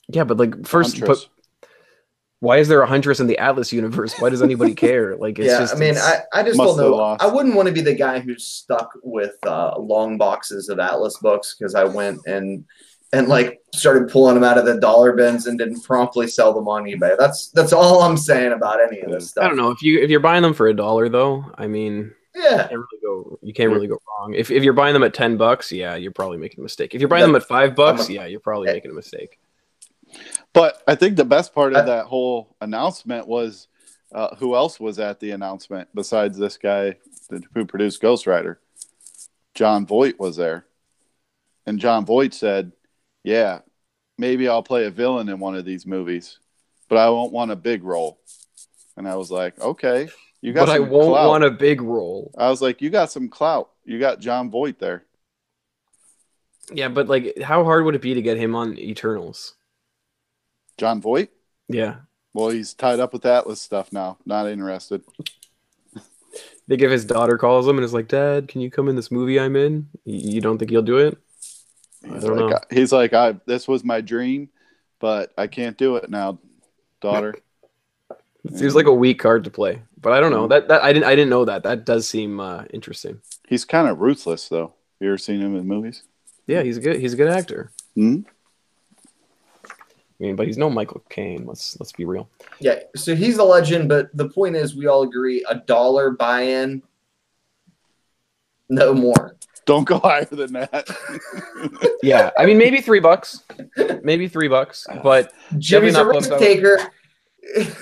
yeah, 0.09 0.25
but 0.25 0.39
like 0.39 0.67
first, 0.67 0.99
but 1.01 1.29
why 2.41 2.59
is 2.59 2.69
there 2.69 2.83
a 2.83 2.87
Huntress 2.87 3.21
in 3.21 3.27
the 3.27 3.39
Atlas 3.39 3.73
universe? 3.73 4.15
Why 4.21 4.29
does 4.29 4.43
anybody 4.43 4.75
care? 4.87 5.17
Like, 5.17 5.39
it's 5.39 5.49
yeah, 5.49 5.59
just. 5.61 5.75
I 5.77 5.79
mean, 5.79 5.97
I, 5.97 6.21
I 6.33 6.43
just 6.43 6.57
Must 6.57 6.77
don't 6.77 6.91
know. 6.91 6.97
lost. 6.97 7.23
I 7.23 7.27
wouldn't 7.27 7.55
want 7.55 7.69
to 7.69 7.75
be 7.75 7.81
the 7.81 7.95
guy 7.95 8.19
who's 8.21 8.45
stuck 8.45 8.91
with 9.03 9.37
uh, 9.47 9.79
long 9.79 10.19
boxes 10.19 10.69
of 10.69 10.79
Atlas 10.79 11.17
books 11.19 11.57
because 11.59 11.75
I 11.75 11.85
went 11.85 12.21
and 12.27 12.65
and 13.13 13.29
like 13.29 13.61
started 13.73 14.09
pulling 14.11 14.35
them 14.35 14.43
out 14.45 14.59
of 14.59 14.65
the 14.67 14.79
dollar 14.81 15.13
bins 15.13 15.47
and 15.47 15.57
didn't 15.59 15.81
promptly 15.83 16.27
sell 16.27 16.53
them 16.53 16.67
on 16.69 16.85
eBay. 16.85 17.17
That's 17.17 17.49
that's 17.51 17.73
all 17.73 18.03
I'm 18.03 18.17
saying 18.17 18.53
about 18.53 18.81
any 18.81 19.01
of 19.03 19.11
this 19.11 19.31
stuff. 19.31 19.45
I 19.45 19.49
don't 19.49 19.57
know 19.57 19.71
if 19.71 19.81
you 19.83 20.01
if 20.01 20.11
you're 20.11 20.21
buying 20.21 20.43
them 20.43 20.53
for 20.55 20.67
a 20.67 20.75
dollar 20.75 21.09
though. 21.09 21.45
I 21.57 21.69
mean, 21.69 22.13
Yeah. 22.35 22.67
can't 22.67 22.73
really 22.73 23.01
go 23.03 23.39
you 23.41 23.55
can't 23.55 23.71
really 23.71 23.87
go 23.87 23.99
wrong. 24.19 24.35
If, 24.35 24.51
if 24.51 24.65
you're 24.65 24.73
buying 24.73 24.95
them 24.95 25.05
at 25.05 25.15
ten 25.15 25.37
bucks, 25.37 25.71
yeah, 25.71 25.95
you're 25.95 26.11
probably 26.13 26.39
making 26.39 26.59
a 26.61 26.63
mistake. 26.65 26.95
If 26.95 27.01
you're 27.01 27.09
buying 27.09 27.23
them 27.25 27.37
at 27.37 27.45
five 27.45 27.77
bucks, 27.77 28.11
yeah, 28.11 28.27
you're 28.27 28.41
probably 28.41 28.73
making 28.73 28.91
a 28.91 28.95
mistake. 28.95 29.39
But 30.55 30.83
I 30.87 30.95
think 30.95 31.17
the 31.17 31.25
best 31.25 31.53
part 31.53 31.75
of 31.75 31.85
that 31.87 32.07
whole 32.07 32.57
announcement 32.61 33.27
was 33.27 33.67
uh, 34.15 34.37
who 34.37 34.55
else 34.55 34.79
was 34.79 34.99
at 35.01 35.19
the 35.21 35.33
announcement 35.33 35.89
besides 35.95 36.39
this 36.39 36.57
guy 36.57 36.97
who 37.55 37.67
produced 37.67 38.01
Ghost 38.01 38.27
Rider? 38.27 38.61
Jon 39.55 39.85
Voight 39.85 40.19
was 40.19 40.37
there. 40.37 40.65
And 41.67 41.79
Jon 41.81 42.07
Voight 42.07 42.33
said, 42.35 42.73
Yeah, 43.25 43.61
maybe 44.17 44.49
I'll 44.49 44.63
play 44.63 44.85
a 44.87 44.91
villain 44.91 45.29
in 45.29 45.41
one 45.41 45.57
of 45.57 45.65
these 45.65 45.87
movies, 45.87 46.39
but 46.89 46.99
I 46.99 47.11
won't 47.11 47.33
want 47.33 47.51
a 47.51 47.57
big 47.57 47.83
role. 47.83 48.21
And 48.97 49.09
I 49.09 49.17
was 49.17 49.31
like, 49.31 49.59
Okay, 49.61 50.09
you 50.41 50.53
got 50.53 50.67
But 50.67 50.77
I 50.77 50.79
won't 50.79 51.15
clout. 51.15 51.29
want 51.29 51.45
a 51.45 51.51
big 51.51 51.81
role. 51.81 52.33
I 52.39 52.49
was 52.49 52.63
like, 52.63 52.81
You 52.81 52.91
got 52.91 53.11
some 53.11 53.29
clout. 53.29 53.71
You 53.85 53.99
got 53.99 54.21
Jon 54.21 54.51
Voight 54.51 54.79
there. 54.79 55.05
Yeah, 56.73 56.89
but 56.89 57.09
like 57.09 57.41
how 57.43 57.65
hard 57.65 57.85
would 57.85 57.95
it 57.95 58.03
be 58.03 58.15
to 58.15 58.23
get 58.23 58.37
him 58.37 58.55
on 58.55 58.79
Eternals? 58.79 59.55
Jon 60.79 61.01
Voight? 61.01 61.31
Yeah. 61.69 62.01
Well, 62.35 62.51
he's 62.51 62.75
tied 62.75 63.01
up 63.01 63.13
with 63.15 63.25
Atlas 63.25 63.63
stuff 63.63 63.93
now. 63.93 64.19
Not 64.27 64.49
interested. 64.49 65.03
They 66.67 66.77
give 66.77 66.91
his 66.91 67.05
daughter 67.05 67.37
calls 67.37 67.69
him 67.69 67.77
and 67.77 67.85
is 67.85 67.93
like, 67.93 68.09
Dad, 68.09 68.49
can 68.49 68.61
you 68.61 68.71
come 68.71 68.89
in 68.89 68.97
this 68.97 69.11
movie 69.11 69.39
I'm 69.39 69.57
in? 69.57 69.89
You 70.05 70.41
don't 70.41 70.59
think 70.59 70.71
he'll 70.71 70.83
do 70.83 70.99
it? 70.99 71.19
I 72.11 72.15
He's 72.15 72.21
don't 72.21 72.37
like, 72.37 72.51
know. 72.51 72.59
he's 72.71 72.93
like, 72.93 73.13
I 73.15 73.33
this 73.47 73.67
was 73.67 73.83
my 73.85 74.01
dream, 74.01 74.51
but 75.01 75.33
I 75.39 75.47
can't 75.47 75.77
do 75.77 75.97
it 75.97 76.11
now, 76.11 76.39
daughter. 77.01 77.35
It 78.45 78.59
seems 78.59 78.75
like 78.75 78.87
a 78.87 78.93
weak 78.93 79.19
card 79.19 79.45
to 79.45 79.51
play, 79.51 79.83
but 80.01 80.13
I 80.13 80.21
don't 80.21 80.31
know. 80.31 80.47
That 80.49 80.69
that 80.69 80.83
I 80.83 80.93
didn't 80.93 81.07
I 81.07 81.15
didn't 81.17 81.31
know 81.31 81.45
that. 81.47 81.63
That 81.63 81.87
does 81.87 82.07
seem 82.07 82.41
uh, 82.41 82.65
interesting. 82.73 83.21
He's 83.49 83.65
kind 83.65 83.89
of 83.89 84.01
ruthless, 84.01 84.49
though. 84.49 84.75
You 85.01 85.09
ever 85.09 85.19
seen 85.19 85.41
him 85.41 85.57
in 85.57 85.67
movies? 85.67 86.03
Yeah, 86.47 86.63
he's 86.63 86.77
a 86.77 86.81
good 86.81 87.01
he's 87.01 87.15
a 87.15 87.17
good 87.17 87.29
actor. 87.31 87.73
Hmm? 87.95 88.21
I 90.25 90.29
mean, 90.29 90.37
but 90.37 90.47
he's 90.47 90.57
no 90.57 90.71
Michael 90.71 91.03
Caine. 91.11 91.45
Let's 91.45 91.79
let's 91.79 91.93
be 91.93 92.07
real. 92.07 92.31
Yeah. 92.59 92.81
So 92.97 93.15
he's 93.15 93.37
a 93.37 93.45
legend, 93.45 93.91
but 93.91 94.09
the 94.17 94.31
point 94.31 94.57
is, 94.57 94.75
we 94.75 94.87
all 94.87 95.03
agree 95.03 95.45
a 95.51 95.57
dollar 95.57 96.13
buy-in, 96.13 96.83
no 98.71 98.95
more. 98.95 99.37
Don't 99.67 99.85
go 99.85 99.99
higher 99.99 100.25
than 100.25 100.53
that. 100.55 100.89
Yeah, 102.03 102.31
I 102.37 102.45
mean 102.45 102.59
maybe 102.59 102.83
three 102.83 103.01
bucks, 103.01 103.45
maybe 104.03 104.29
three 104.29 104.49
bucks, 104.49 104.87
but 105.03 105.33
Jimmy's 105.57 105.95
a 105.95 105.99
not 105.99 106.07
risk 106.07 106.29
books 106.29 106.43
taker. 106.43 106.77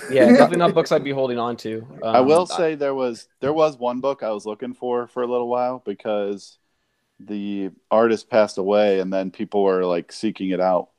yeah, 0.09 0.25
definitely 0.29 0.57
not 0.57 0.73
books 0.73 0.93
I'd 0.93 1.03
be 1.03 1.11
holding 1.11 1.37
on 1.37 1.57
to. 1.57 1.85
Um, 2.01 2.15
I 2.15 2.21
will 2.21 2.45
say 2.45 2.75
there 2.75 2.93
was 2.93 3.27
there 3.41 3.51
was 3.51 3.77
one 3.77 3.99
book 3.99 4.23
I 4.23 4.31
was 4.31 4.45
looking 4.45 4.73
for 4.73 5.07
for 5.07 5.23
a 5.23 5.27
little 5.27 5.49
while 5.49 5.81
because 5.85 6.57
the 7.19 7.71
artist 7.91 8.29
passed 8.29 8.57
away, 8.57 9.01
and 9.01 9.11
then 9.11 9.29
people 9.29 9.63
were 9.63 9.85
like 9.85 10.13
seeking 10.13 10.51
it 10.51 10.61
out. 10.61 10.89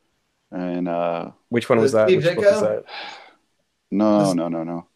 And 0.55 0.87
uh 0.89 1.33
which 1.49 1.69
one 1.69 1.81
was 1.81 1.91
that? 1.93 2.09
Steve 2.09 2.25
Which 2.25 2.37
book 2.37 2.45
is 2.45 2.61
that? 2.61 2.85
no, 3.91 4.33
no, 4.33 4.49
no, 4.49 4.63
no. 4.63 4.87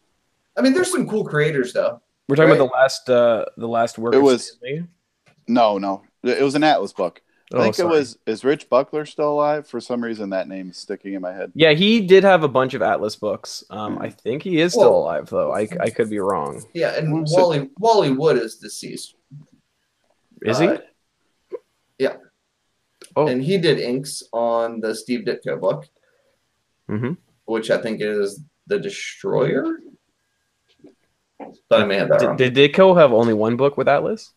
I 0.57 0.61
mean, 0.61 0.73
there's 0.73 0.91
some 0.91 1.07
cool 1.07 1.25
creators 1.25 1.73
though. 1.73 2.01
We're 2.29 2.35
talking 2.37 2.51
about 2.51 2.69
the 2.69 2.73
last 2.73 3.09
uh 3.09 3.45
the 3.57 3.67
last 3.67 3.97
work. 3.97 4.15
It 4.15 4.19
was- 4.19 4.53
Stan 4.53 4.87
No, 5.47 5.77
no. 5.77 6.03
It 6.23 6.41
was 6.41 6.55
an 6.55 6.63
Atlas 6.63 6.93
book. 6.93 7.21
I 7.53 7.57
Oh, 7.57 7.63
think 7.63 7.79
it 7.79 7.85
was. 7.87 8.17
Is 8.27 8.43
Rich 8.45 8.69
Buckler 8.69 9.05
still 9.07 9.31
alive? 9.31 9.67
For 9.67 9.79
some 9.81 10.03
reason, 10.03 10.29
that 10.29 10.47
name 10.47 10.69
is 10.69 10.77
sticking 10.77 11.15
in 11.15 11.21
my 11.21 11.33
head. 11.33 11.51
Yeah, 11.55 11.71
he 11.73 11.99
did 12.05 12.23
have 12.23 12.43
a 12.43 12.47
bunch 12.47 12.75
of 12.75 12.83
Atlas 12.83 13.15
books. 13.15 13.63
Um, 13.71 13.97
I 13.97 14.11
think 14.11 14.43
he 14.43 14.61
is 14.61 14.73
still 14.73 14.91
Well- 14.91 14.99
alive 14.99 15.29
though. 15.29 15.51
I 15.51 15.67
I 15.79 15.89
could 15.89 16.09
be 16.11 16.19
wrong. 16.19 16.63
Yeah, 16.73 16.95
and 16.95 17.25
Wally 17.31 17.69
Wally 17.79 18.11
Wood 18.11 18.37
is 18.37 18.55
deceased. 18.57 19.15
Is 20.43 20.59
he? 20.59 20.67
Uh, 20.67 20.77
yeah. 21.97 22.17
Oh. 23.19 23.27
And 23.27 23.43
he 23.43 23.57
did 23.57 23.79
inks 23.79 24.23
on 24.31 24.79
the 24.79 24.95
Steve 24.95 25.25
Ditko 25.25 25.59
book, 25.59 25.87
hmm 26.87 27.13
which 27.45 27.71
I 27.71 27.81
think 27.81 27.99
is 27.99 28.41
the 28.67 28.79
Destroyer. 28.79 29.79
But 31.67 31.81
I 31.81 31.85
may 31.85 31.97
have 31.97 32.09
that 32.09 32.21
wrong. 32.21 32.37
Did, 32.37 32.53
did 32.53 32.73
Ditko 32.73 32.95
have 32.95 33.11
only 33.11 33.33
one 33.33 33.57
book 33.57 33.75
with 33.75 33.87
Atlas? 33.87 34.33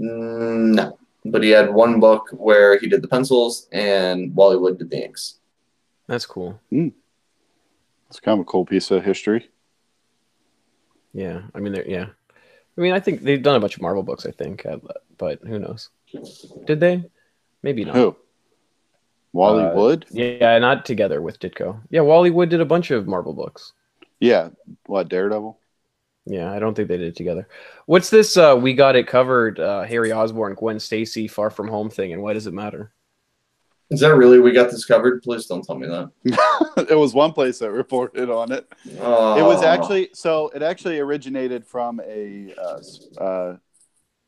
Mm, 0.00 0.74
no, 0.74 0.98
but 1.26 1.42
he 1.42 1.50
had 1.50 1.72
one 1.72 2.00
book 2.00 2.30
where 2.32 2.78
he 2.78 2.88
did 2.88 3.02
the 3.02 3.08
pencils 3.08 3.68
and 3.70 4.34
Wally 4.34 4.56
Wood 4.56 4.78
did 4.78 4.90
the 4.90 5.04
inks. 5.04 5.38
That's 6.06 6.24
cool. 6.24 6.58
It's 6.70 8.20
kind 8.20 8.40
of 8.40 8.46
a 8.46 8.50
cool 8.50 8.64
piece 8.64 8.90
of 8.90 9.04
history. 9.04 9.50
Yeah, 11.12 11.42
I 11.54 11.60
mean, 11.60 11.74
they're, 11.74 11.88
yeah. 11.88 12.06
I 12.76 12.80
mean, 12.80 12.94
I 12.94 13.00
think 13.00 13.22
they've 13.22 13.42
done 13.42 13.56
a 13.56 13.60
bunch 13.60 13.76
of 13.76 13.82
Marvel 13.82 14.02
books. 14.02 14.24
I 14.24 14.30
think, 14.30 14.64
uh, 14.64 14.78
but 15.18 15.40
who 15.42 15.58
knows? 15.58 15.90
Did 16.64 16.80
they? 16.80 17.04
Maybe 17.62 17.84
not. 17.84 17.94
Who? 17.96 18.16
Wally 19.32 19.64
Uh, 19.64 19.74
Wood? 19.74 20.06
Yeah, 20.10 20.58
not 20.58 20.84
together 20.84 21.20
with 21.20 21.38
Ditko. 21.38 21.80
Yeah, 21.90 22.00
Wally 22.00 22.30
Wood 22.30 22.48
did 22.48 22.60
a 22.60 22.64
bunch 22.64 22.90
of 22.90 23.06
Marvel 23.06 23.34
books. 23.34 23.72
Yeah. 24.20 24.50
What 24.86 25.08
Daredevil? 25.08 25.58
Yeah, 26.26 26.52
I 26.52 26.58
don't 26.58 26.74
think 26.74 26.88
they 26.88 26.96
did 26.98 27.08
it 27.08 27.16
together. 27.16 27.48
What's 27.86 28.10
this? 28.10 28.36
Uh, 28.36 28.58
we 28.60 28.74
got 28.74 28.96
it 28.96 29.06
covered. 29.06 29.58
Uh, 29.58 29.82
Harry 29.84 30.12
Osborn, 30.12 30.54
Gwen 30.54 30.78
Stacy, 30.78 31.26
Far 31.26 31.50
From 31.50 31.68
Home 31.68 31.88
thing, 31.88 32.12
and 32.12 32.22
why 32.22 32.32
does 32.34 32.46
it 32.46 32.52
matter? 32.52 32.92
Is 33.90 34.00
that 34.00 34.14
really 34.16 34.38
we 34.38 34.52
got 34.52 34.70
this 34.70 34.84
covered? 34.84 35.22
Please 35.22 35.46
don't 35.46 35.64
tell 35.64 35.78
me 35.78 35.86
that. 35.86 36.86
it 36.90 36.94
was 36.94 37.14
one 37.14 37.32
place 37.32 37.58
that 37.60 37.70
reported 37.70 38.28
on 38.28 38.52
it. 38.52 38.70
Oh. 39.00 39.38
It 39.38 39.42
was 39.42 39.62
actually 39.62 40.10
so. 40.12 40.48
It 40.54 40.62
actually 40.62 40.98
originated 40.98 41.66
from 41.66 41.98
a 42.06 42.52
uh, 42.60 43.22
uh, 43.22 43.56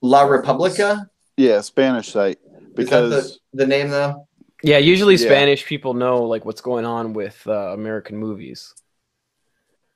La 0.01 0.23
Republica. 0.23 1.11
yeah 1.37 1.61
Spanish 1.61 2.09
site 2.09 2.39
Is 2.45 2.49
that 2.49 2.50
because 2.75 3.39
the, 3.53 3.59
the 3.65 3.67
name 3.67 3.91
though? 3.91 4.27
Yeah, 4.63 4.79
usually 4.79 5.15
Yeah. 5.15 5.27
Spanish 5.29 5.65
people 5.65 5.95
know 5.95 6.25
like 6.25 6.45
what's 6.45 6.61
going 6.61 6.85
on 6.85 7.13
with 7.15 7.43
uh, 7.47 7.73
American 7.73 8.17
movies. 8.19 8.75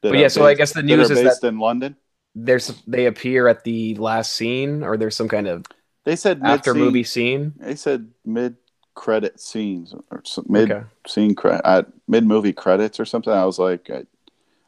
that 0.03 0.09
But 0.11 0.17
are 0.17 0.21
yeah, 0.21 0.29
so 0.29 0.45
I 0.47 0.55
guess 0.55 0.73
the 0.73 0.81
that 0.83 0.87
news 0.87 1.11
are 1.11 1.15
is 1.15 1.23
based 1.23 1.41
that 1.43 1.49
in 1.49 1.59
London. 1.59 1.97
there's 2.35 2.69
they 2.87 3.07
appear 3.07 3.47
at 3.49 3.65
the 3.65 3.95
last 3.97 4.33
scene, 4.33 4.83
or 4.83 4.97
there's 4.97 5.17
some 5.17 5.29
kind 5.29 5.47
of 5.49 5.65
They 6.05 6.17
said 6.17 6.41
after 6.43 6.73
mid-scene- 6.73 6.85
movie 6.85 7.05
scene. 7.05 7.53
They 7.59 7.75
said 7.77 8.11
mid 8.25 8.57
credit 8.95 9.41
scenes 9.41 9.95
or 10.11 10.23
some, 10.25 10.47
mid 10.49 10.71
Okay. 10.71 10.85
scene 11.07 11.35
cre- 11.35 11.61
uh, 11.65 11.83
mid 12.09 12.25
movie 12.27 12.53
credits 12.53 12.99
or 13.01 13.05
something. 13.05 13.33
I 13.33 13.45
was 13.45 13.59
like, 13.59 13.91
I, 13.91 14.05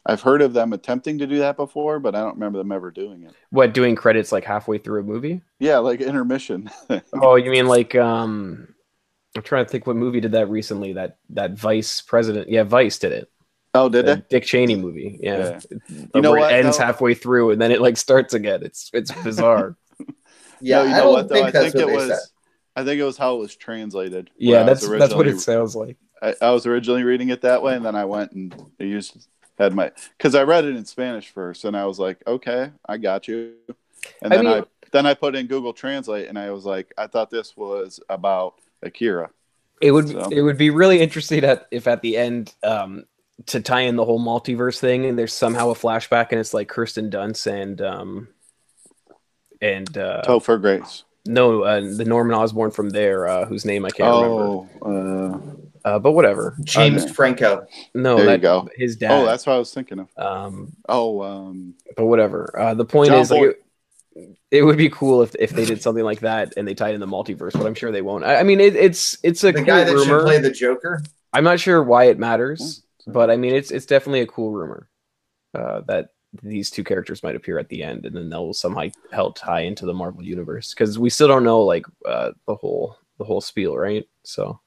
I've 0.07 0.21
heard 0.21 0.41
of 0.41 0.53
them 0.53 0.71
attempting 0.73 1.17
to 1.19 1.27
do 1.27 1.39
that 1.39 1.57
before, 1.57 1.99
but 1.99 2.15
I 2.15 2.21
don't 2.21 2.35
remember 2.35 2.57
them 2.59 2.71
ever 2.71 2.91
doing 2.91 3.23
it. 3.23 3.35
What 3.49 3.73
doing 3.73 3.95
credits 3.95 4.31
like 4.31 4.45
halfway 4.45 4.77
through 4.77 5.01
a 5.01 5.03
movie? 5.03 5.41
Yeah, 5.59 5.79
like 5.79 6.01
intermission. 6.01 6.69
Oh, 7.13 7.35
you 7.35 7.51
mean 7.51 7.67
like 7.67 7.93
um 7.95 8.73
I'm 9.35 9.43
trying 9.43 9.65
to 9.65 9.69
think 9.69 9.85
what 9.85 9.95
movie 9.97 10.21
did 10.21 10.31
that 10.31 10.49
recently 10.49 10.93
that 10.93 11.17
that 11.31 11.51
Vice 11.53 12.01
president 12.01 12.49
yeah 12.49 12.63
Vice 12.63 12.97
did 12.99 13.11
it 13.11 13.29
oh, 13.73 13.89
did 13.89 14.05
the 14.05 14.15
they? 14.15 14.23
Dick 14.29 14.45
Cheney 14.45 14.75
movie 14.75 15.19
yeah, 15.21 15.59
Yeah. 15.89 16.09
you 16.13 16.21
know 16.21 16.21
know 16.21 16.33
what, 16.33 16.51
it 16.51 16.51
ends 16.51 16.77
though? 16.77 16.85
halfway 16.85 17.13
through 17.13 17.51
and 17.51 17.61
then 17.61 17.71
it 17.71 17.81
like 17.81 17.97
starts 17.97 18.33
again 18.33 18.63
it's 18.63 18.89
it's 18.93 19.11
bizarre 19.11 19.75
Yeah, 20.59 20.83
no, 20.83 20.83
you 20.83 20.95
I 20.95 21.01
know 21.01 21.03
don't 21.03 21.13
what 21.13 21.29
though? 21.29 21.35
think 21.35 21.47
I 21.47 21.51
think 21.51 21.75
what 21.75 21.89
it 21.89 21.89
was. 21.89 22.07
said. 22.07 22.19
I 22.75 22.83
think 22.83 22.99
it 22.99 23.03
was 23.03 23.17
how 23.17 23.35
it 23.35 23.39
was 23.39 23.55
translated. 23.55 24.29
yeah 24.37 24.63
that's 24.63 24.87
that's 24.87 25.13
what 25.13 25.27
it 25.27 25.39
sounds 25.39 25.75
like 25.75 25.97
I, 26.21 26.33
I 26.41 26.51
was 26.51 26.65
originally 26.65 27.03
reading 27.03 27.29
it 27.29 27.41
that 27.41 27.61
way, 27.61 27.75
and 27.75 27.85
then 27.85 27.95
I 27.95 28.05
went 28.05 28.31
and 28.31 28.53
I 28.79 28.85
used 28.85 29.27
had 29.57 29.73
my 29.73 29.91
because 30.17 30.35
I 30.35 30.43
read 30.43 30.65
it 30.65 30.75
in 30.75 30.85
Spanish 30.85 31.29
first, 31.29 31.65
and 31.65 31.75
I 31.75 31.85
was 31.85 31.99
like, 31.99 32.17
okay, 32.27 32.71
I 32.85 32.97
got 32.97 33.27
you. 33.27 33.53
And 34.21 34.33
I 34.33 34.37
then 34.37 34.47
I, 34.47 34.55
mean- 34.55 34.65
then 34.91 35.05
I 35.05 35.13
put 35.13 35.35
in 35.35 35.47
Google 35.47 35.73
Translate, 35.73 36.27
and 36.29 36.37
I 36.39 36.51
was 36.51 36.65
like, 36.65 36.93
I 36.97 37.07
thought 37.07 37.29
this 37.29 37.57
was 37.57 37.99
about 38.09 38.55
Akira. 38.83 39.29
it 39.81 39.91
would 39.91 40.09
So- 40.09 40.29
it 40.29 40.41
would 40.41 40.57
be 40.57 40.69
really 40.69 40.99
interesting 41.01 41.43
at, 41.43 41.67
if 41.71 41.87
at 41.87 42.01
the 42.01 42.15
end 42.17 42.53
um 42.63 43.05
to 43.47 43.59
tie 43.61 43.81
in 43.81 43.95
the 43.95 44.05
whole 44.05 44.19
multiverse 44.19 44.79
thing 44.79 45.05
and 45.05 45.17
there's 45.19 45.33
somehow 45.33 45.69
a 45.69 45.75
flashback 45.75 46.31
and 46.31 46.39
it's 46.39 46.53
like 46.53 46.67
Kirsten 46.67 47.09
Dunst 47.11 47.45
and 47.45 47.79
um 47.81 48.27
and 49.61 49.97
uh 49.97 50.21
Topher 50.25 50.59
Grace. 50.59 51.03
no 51.27 51.61
uh, 51.63 51.81
the 51.81 52.05
Norman 52.05 52.35
Osborn 52.35 52.71
from 52.71 52.89
there 52.89 53.27
uh 53.27 53.45
whose 53.45 53.65
name 53.65 53.85
I 53.85 53.89
can't 53.89 54.09
remember 54.15 54.43
Oh, 54.43 54.67
uh, 54.81 55.39
uh 55.87 55.99
but 55.99 56.11
whatever 56.17 56.55
James 56.63 57.03
Okay. 57.03 57.13
Franco. 57.13 57.65
no 57.93 58.17
There 58.17 58.31
you 58.35 58.37
go. 58.51 58.67
his 58.75 58.95
dad 58.97 59.11
oh, 59.11 59.25
that's 59.25 59.45
what 59.45 59.53
I 59.55 59.59
was 59.59 59.73
thinking 59.73 59.99
of. 60.03 60.07
Um, 60.17 60.73
Oh, 60.89 61.21
um, 61.21 61.75
but 61.95 62.05
whatever. 62.11 62.39
Uh, 62.63 62.73
the 62.73 62.85
point 62.85 63.09
John 63.09 63.19
is, 63.21 63.31
like, 63.31 63.41
it, 64.15 64.37
it 64.51 64.63
would 64.63 64.77
be 64.77 64.89
cool 64.89 65.21
if 65.25 65.35
if 65.45 65.51
they 65.51 65.65
did 65.65 65.81
something 65.81 66.03
like 66.11 66.21
that 66.21 66.53
and 66.57 66.67
they 66.67 66.73
tied 66.73 66.95
in 66.95 66.99
the 66.99 67.07
multiverse, 67.17 67.53
but 67.53 67.65
I'm 67.67 67.75
sure 67.75 67.91
they 67.91 68.01
won't. 68.09 68.23
I, 68.23 68.37
I 68.41 68.43
mean, 68.43 68.59
it, 68.59 68.75
it's 68.75 69.17
it's 69.23 69.43
a 69.43 69.47
The 69.51 69.59
cool 69.59 69.65
guy 69.65 69.83
that 69.83 69.93
rumor. 69.93 70.19
should 70.19 70.25
play 70.25 70.39
the 70.39 70.51
Joker. 70.51 71.03
I'm 71.33 71.43
not 71.43 71.59
sure 71.59 71.83
why 71.83 72.05
it 72.05 72.17
matters, 72.17 72.83
Hmm. 73.05 73.11
but 73.17 73.29
I 73.29 73.35
mean, 73.37 73.53
it's 73.53 73.71
it's 73.71 73.85
definitely 73.85 74.21
a 74.21 74.27
cool 74.35 74.51
rumor 74.51 74.89
uh, 75.53 75.81
that 75.87 76.09
these 76.43 76.69
two 76.69 76.83
characters 76.83 77.21
might 77.23 77.35
appear 77.35 77.57
at 77.59 77.69
the 77.69 77.83
end, 77.83 78.05
and 78.05 78.15
then 78.15 78.29
they'll 78.29 78.53
somehow 78.53 78.85
help 79.11 79.37
tie 79.37 79.61
into 79.61 79.85
the 79.85 79.93
Marvel 79.93 80.23
universe 80.23 80.73
because 80.73 80.97
we 80.99 81.09
still 81.09 81.27
don't 81.27 81.43
know 81.43 81.61
like 81.61 81.85
uh, 82.05 82.31
the 82.47 82.55
whole 82.55 82.97
the 83.19 83.25
whole 83.25 83.41
spiel, 83.41 83.75
right? 83.77 84.05
So 84.23 84.59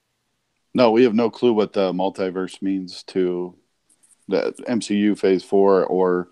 no, 0.74 0.90
we 0.90 1.04
have 1.04 1.14
no 1.14 1.30
clue 1.30 1.52
what 1.52 1.72
the 1.72 1.92
multiverse 1.92 2.60
means 2.62 3.02
to 3.04 3.56
the 4.28 4.54
MCU 4.68 5.18
Phase 5.18 5.42
Four 5.44 5.84
or 5.86 6.28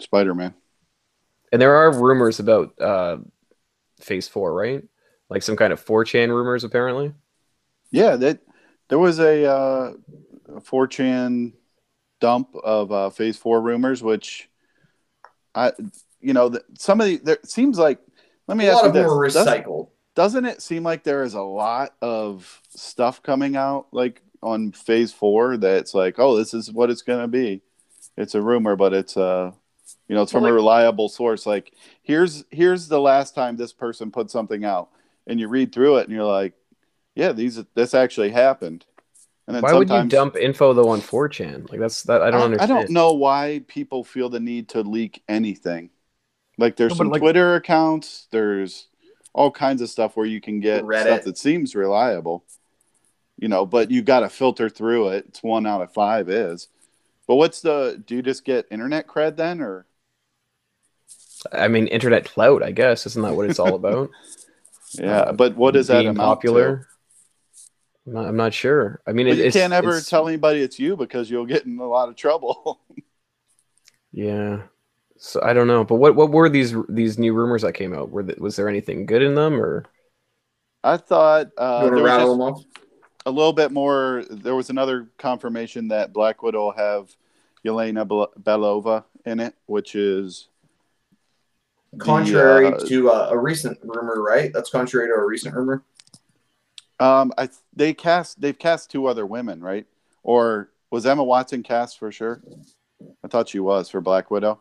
Spider 0.00 0.34
Man. 0.34 0.54
And 1.52 1.62
there 1.62 1.76
are 1.76 1.92
rumors 1.92 2.40
about 2.40 2.78
uh, 2.80 3.18
Phase 4.00 4.28
Four, 4.28 4.52
right? 4.54 4.82
Like 5.30 5.42
some 5.42 5.56
kind 5.56 5.72
of 5.72 5.84
4chan 5.84 6.28
rumors, 6.28 6.64
apparently. 6.64 7.12
Yeah, 7.90 8.16
that 8.16 8.40
there 8.88 8.98
was 8.98 9.18
a, 9.18 9.44
uh, 9.44 9.92
a 10.48 10.60
4chan 10.60 11.52
dump 12.20 12.54
of 12.56 12.92
uh, 12.92 13.10
Phase 13.10 13.36
Four 13.36 13.60
rumors, 13.62 14.02
which 14.02 14.48
I, 15.54 15.72
you 16.20 16.32
know, 16.34 16.48
the, 16.48 16.64
some 16.78 17.00
of 17.00 17.06
the 17.06 17.18
there 17.18 17.38
seems 17.44 17.78
like. 17.78 17.98
Let 18.46 18.56
me 18.56 18.66
a 18.66 18.72
ask 18.72 18.76
lot 18.76 18.82
you 18.82 18.88
of 18.88 18.94
them 18.94 19.02
this: 19.04 19.12
were 19.12 19.28
Does- 19.28 19.46
recycled. 19.46 19.88
Doesn't 20.18 20.46
it 20.46 20.60
seem 20.60 20.82
like 20.82 21.04
there 21.04 21.22
is 21.22 21.34
a 21.34 21.40
lot 21.42 21.94
of 22.02 22.60
stuff 22.70 23.22
coming 23.22 23.54
out 23.54 23.86
like 23.92 24.20
on 24.42 24.72
phase 24.72 25.12
four 25.12 25.56
that's 25.56 25.94
like 25.94 26.18
oh 26.18 26.36
this 26.36 26.52
is 26.52 26.72
what 26.72 26.90
it's 26.90 27.02
going 27.02 27.20
to 27.20 27.28
be. 27.28 27.62
It's 28.16 28.34
a 28.34 28.42
rumor 28.42 28.74
but 28.74 28.92
it's 28.92 29.16
uh 29.16 29.52
you 30.08 30.16
know 30.16 30.22
it's 30.22 30.32
from 30.32 30.42
Well, 30.42 30.50
a 30.50 30.54
reliable 30.56 31.08
source. 31.08 31.46
Like 31.46 31.72
here's 32.02 32.44
here's 32.50 32.88
the 32.88 33.00
last 33.00 33.36
time 33.36 33.56
this 33.56 33.72
person 33.72 34.10
put 34.10 34.28
something 34.28 34.64
out 34.64 34.88
and 35.28 35.38
you 35.38 35.46
read 35.46 35.72
through 35.72 35.98
it 35.98 36.08
and 36.08 36.12
you're 36.16 36.24
like 36.24 36.54
yeah 37.14 37.30
these 37.30 37.62
this 37.76 37.94
actually 37.94 38.30
happened. 38.30 38.84
And 39.46 39.54
then 39.54 39.62
Why 39.62 39.72
would 39.72 39.88
you 39.88 39.94
sometimes 39.94 40.10
dump 40.12 40.36
info 40.36 40.74
though 40.74 40.88
on 40.88 41.00
4chan? 41.00 41.70
Like 41.70 41.78
that's 41.78 42.02
that 42.02 42.22
I 42.22 42.32
don't 42.32 42.60
I, 42.60 42.64
I 42.64 42.66
don't 42.66 42.90
know 42.90 43.12
why 43.12 43.62
people 43.68 44.02
feel 44.02 44.28
the 44.28 44.40
need 44.40 44.68
to 44.70 44.80
leak 44.82 45.22
anything. 45.28 45.90
Like 46.58 46.74
there's 46.74 46.90
No, 46.90 46.96
some 46.96 47.08
like- 47.10 47.20
twitter 47.22 47.54
accounts 47.54 48.26
there's 48.32 48.88
all 49.38 49.50
kinds 49.50 49.80
of 49.82 49.88
stuff 49.88 50.16
where 50.16 50.26
you 50.26 50.40
can 50.40 50.60
get 50.60 50.82
Reddit. 50.84 51.02
stuff 51.02 51.22
that 51.24 51.38
seems 51.38 51.74
reliable 51.74 52.44
you 53.38 53.48
know 53.48 53.64
but 53.64 53.90
you 53.90 54.02
got 54.02 54.20
to 54.20 54.28
filter 54.28 54.68
through 54.68 55.08
it 55.10 55.24
it's 55.28 55.42
one 55.42 55.66
out 55.66 55.80
of 55.82 55.92
five 55.92 56.28
is 56.28 56.68
but 57.26 57.36
what's 57.36 57.60
the 57.60 58.02
do 58.06 58.16
you 58.16 58.22
just 58.22 58.44
get 58.44 58.66
internet 58.70 59.06
cred 59.06 59.36
then 59.36 59.60
or 59.60 59.86
I 61.52 61.68
mean, 61.68 61.86
internet 61.86 62.24
clout. 62.24 62.64
I 62.64 62.72
guess 62.72 63.06
isn't 63.06 63.22
that 63.22 63.36
what 63.36 63.48
it's 63.48 63.60
all 63.60 63.76
about? 63.76 64.10
yeah 64.94 65.20
Uh, 65.20 65.32
but 65.32 65.54
what 65.56 65.76
is 65.76 65.86
that 65.86 66.00
amount 66.04 66.18
popular. 66.18 66.68
to? 66.78 66.84
I'm 68.08 68.12
not, 68.14 68.26
I'm 68.26 68.36
not 68.36 68.52
sure. 68.54 69.00
I 69.06 69.12
mean, 69.12 69.28
it, 69.28 69.36
you 69.38 69.44
it's, 69.44 69.54
can't 69.56 69.72
ever 69.72 69.90
it's- 69.90 70.08
tell 70.08 70.26
anybody 70.26 70.62
it's 70.62 70.80
you 70.80 70.96
because 70.96 71.30
you'll 71.30 71.46
get 71.46 71.64
in 71.64 71.78
a 71.78 71.86
lot 71.86 72.08
of 72.08 72.16
trouble 72.16 72.80
Yeah. 74.12 74.62
So 75.20 75.40
I 75.42 75.52
don't 75.52 75.66
know, 75.66 75.82
but 75.82 75.96
what 75.96 76.14
what 76.14 76.30
were 76.30 76.48
these 76.48 76.74
these 76.88 77.18
new 77.18 77.34
rumors 77.34 77.62
that 77.62 77.72
came 77.72 77.92
out? 77.92 78.10
Were 78.10 78.22
th- 78.22 78.38
was 78.38 78.54
there 78.54 78.68
anything 78.68 79.04
good 79.04 79.22
in 79.22 79.34
them 79.34 79.60
or? 79.60 79.84
i 80.84 80.96
thought 80.96 81.48
uh, 81.58 81.80
you 81.82 81.82
want 81.82 81.82
there 81.82 81.90
to 81.90 82.02
was 82.02 82.04
rattle 82.04 82.36
them 82.36 82.40
off? 82.40 82.64
a 83.26 83.30
little 83.30 83.52
bit 83.52 83.72
more. 83.72 84.24
There 84.30 84.54
was 84.54 84.70
another 84.70 85.08
confirmation 85.18 85.88
that 85.88 86.12
Black 86.12 86.40
Widow 86.40 86.66
will 86.66 86.72
have 86.72 87.10
Yelena 87.66 88.06
Belova 88.40 89.04
in 89.26 89.40
it, 89.40 89.54
which 89.66 89.96
is 89.96 90.46
the, 91.92 92.04
Contrary 92.04 92.66
uh, 92.66 92.78
to 92.86 93.10
uh, 93.10 93.28
a 93.32 93.36
recent 93.36 93.76
rumor, 93.82 94.22
right? 94.22 94.52
That's 94.52 94.70
contrary 94.70 95.08
to 95.08 95.14
a 95.14 95.26
recent 95.26 95.52
rumor. 95.52 95.82
um, 97.00 97.32
I 97.36 97.48
they 97.74 97.92
cast 97.92 98.40
they've 98.40 98.58
cast 98.58 98.88
two 98.92 99.06
other 99.06 99.26
women, 99.26 99.60
right? 99.60 99.86
Or 100.22 100.70
was 100.92 101.06
Emma 101.06 101.24
Watson 101.24 101.64
cast 101.64 101.98
for 101.98 102.12
sure? 102.12 102.40
I 103.24 103.26
thought 103.26 103.48
she 103.48 103.58
was 103.58 103.88
for 103.88 104.00
Black 104.00 104.30
Widow 104.30 104.60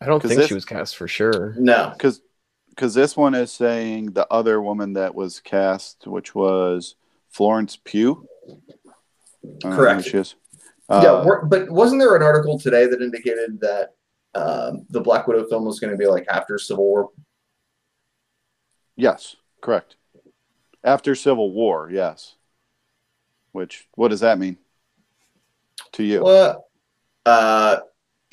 I 0.00 0.06
don't 0.06 0.20
think 0.22 0.34
this- 0.38 0.46
she 0.48 0.54
was 0.54 0.64
cast 0.64 0.96
for 0.96 1.08
sure. 1.08 1.54
No. 1.58 1.90
because 1.96 2.20
because 2.70 2.94
this 2.94 3.16
one 3.16 3.34
is 3.34 3.50
saying 3.50 4.12
the 4.12 4.26
other 4.32 4.62
woman 4.62 4.92
that 4.92 5.12
was 5.14 5.40
cast, 5.40 6.06
which 6.06 6.32
was 6.34 6.94
Florence 7.28 7.76
Pugh. 7.82 8.24
I 8.48 8.52
don't 8.52 9.64
know 9.64 9.70
who 9.70 9.76
Correct. 9.76 10.04
she 10.04 10.16
is. 10.18 10.36
yeah, 10.88 10.96
Uh, 10.96 11.24
we're- 11.26 11.42
but 11.48 11.68
wasn't 11.70 12.00
there 12.00 12.14
an 12.14 12.22
article 12.22 12.56
today 12.58 12.86
that 12.86 13.02
indicated 13.02 13.58
that 13.60 13.94
um, 14.34 14.86
the 14.90 15.00
Black 15.00 15.26
Widow 15.26 15.44
film 15.48 15.64
was 15.64 15.80
going 15.80 15.90
to 15.90 15.96
be 15.96 16.06
like 16.06 16.24
after 16.28 16.56
Civil 16.58 16.84
War? 16.84 17.10
Yes, 18.96 19.36
correct. 19.60 19.96
After 20.84 21.14
Civil 21.14 21.52
War, 21.52 21.88
yes. 21.90 22.36
Which 23.52 23.88
what 23.96 24.08
does 24.08 24.20
that 24.20 24.38
mean 24.38 24.58
to 25.92 26.04
you? 26.04 26.22
Well, 26.22 26.68
uh, 27.26 27.78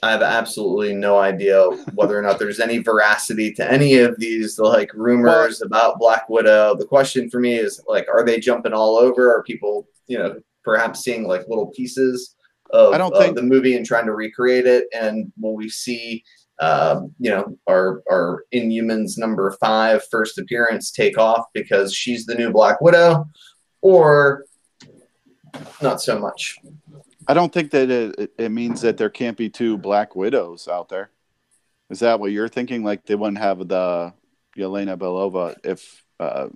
I 0.03 0.11
have 0.11 0.21
absolutely 0.21 0.93
no 0.93 1.17
idea 1.17 1.63
whether 1.93 2.17
or 2.17 2.21
not 2.21 2.37
there's 2.37 2.59
any 2.59 2.79
veracity 2.79 3.53
to 3.53 3.71
any 3.71 3.95
of 3.99 4.19
these 4.19 4.59
like 4.59 4.93
rumors 4.93 5.61
about 5.61 5.99
Black 5.99 6.29
Widow. 6.29 6.75
The 6.75 6.85
question 6.85 7.29
for 7.29 7.39
me 7.39 7.55
is 7.55 7.81
like, 7.87 8.07
are 8.09 8.23
they 8.25 8.39
jumping 8.39 8.73
all 8.73 8.97
over? 8.97 9.33
Are 9.33 9.43
people, 9.43 9.87
you 10.07 10.17
know, 10.17 10.39
perhaps 10.63 10.99
seeing 10.99 11.25
like 11.27 11.47
little 11.47 11.67
pieces 11.67 12.35
of, 12.71 12.93
I 12.93 12.97
don't 12.97 13.13
of 13.13 13.21
think- 13.21 13.35
the 13.35 13.41
movie 13.43 13.77
and 13.77 13.85
trying 13.85 14.05
to 14.05 14.13
recreate 14.13 14.67
it? 14.67 14.85
And 14.93 15.31
will 15.39 15.55
we 15.55 15.69
see, 15.69 16.23
um, 16.59 17.13
you 17.17 17.31
know, 17.31 17.57
our 17.67 18.03
our 18.11 18.43
Inhumans 18.53 19.17
number 19.17 19.49
five 19.61 20.03
first 20.11 20.37
appearance 20.37 20.91
take 20.91 21.17
off 21.17 21.45
because 21.53 21.93
she's 21.93 22.25
the 22.25 22.35
new 22.35 22.51
Black 22.51 22.81
Widow, 22.81 23.25
or 23.81 24.45
not 25.81 26.01
so 26.01 26.19
much? 26.19 26.57
I 27.27 27.33
don't 27.33 27.51
think 27.51 27.71
that 27.71 27.89
it, 27.89 28.15
it- 28.19 28.31
it 28.37 28.49
means 28.49 28.81
that 28.81 28.97
there 28.97 29.09
can't 29.09 29.37
be 29.37 29.49
two 29.49 29.77
Black 29.77 30.15
Widows 30.15 30.67
out 30.67 30.89
there. 30.89 31.09
Is 31.89 31.99
that 31.99 32.19
what 32.19 32.31
you're 32.31 32.47
thinking? 32.49 32.83
Like 32.83 33.05
they 33.05 33.15
wouldn't 33.15 33.37
have 33.37 33.59
the 33.67 34.13
Yelena 34.57 34.97
Belova 34.97 35.55
if 35.63 36.03
uh, 36.19 36.47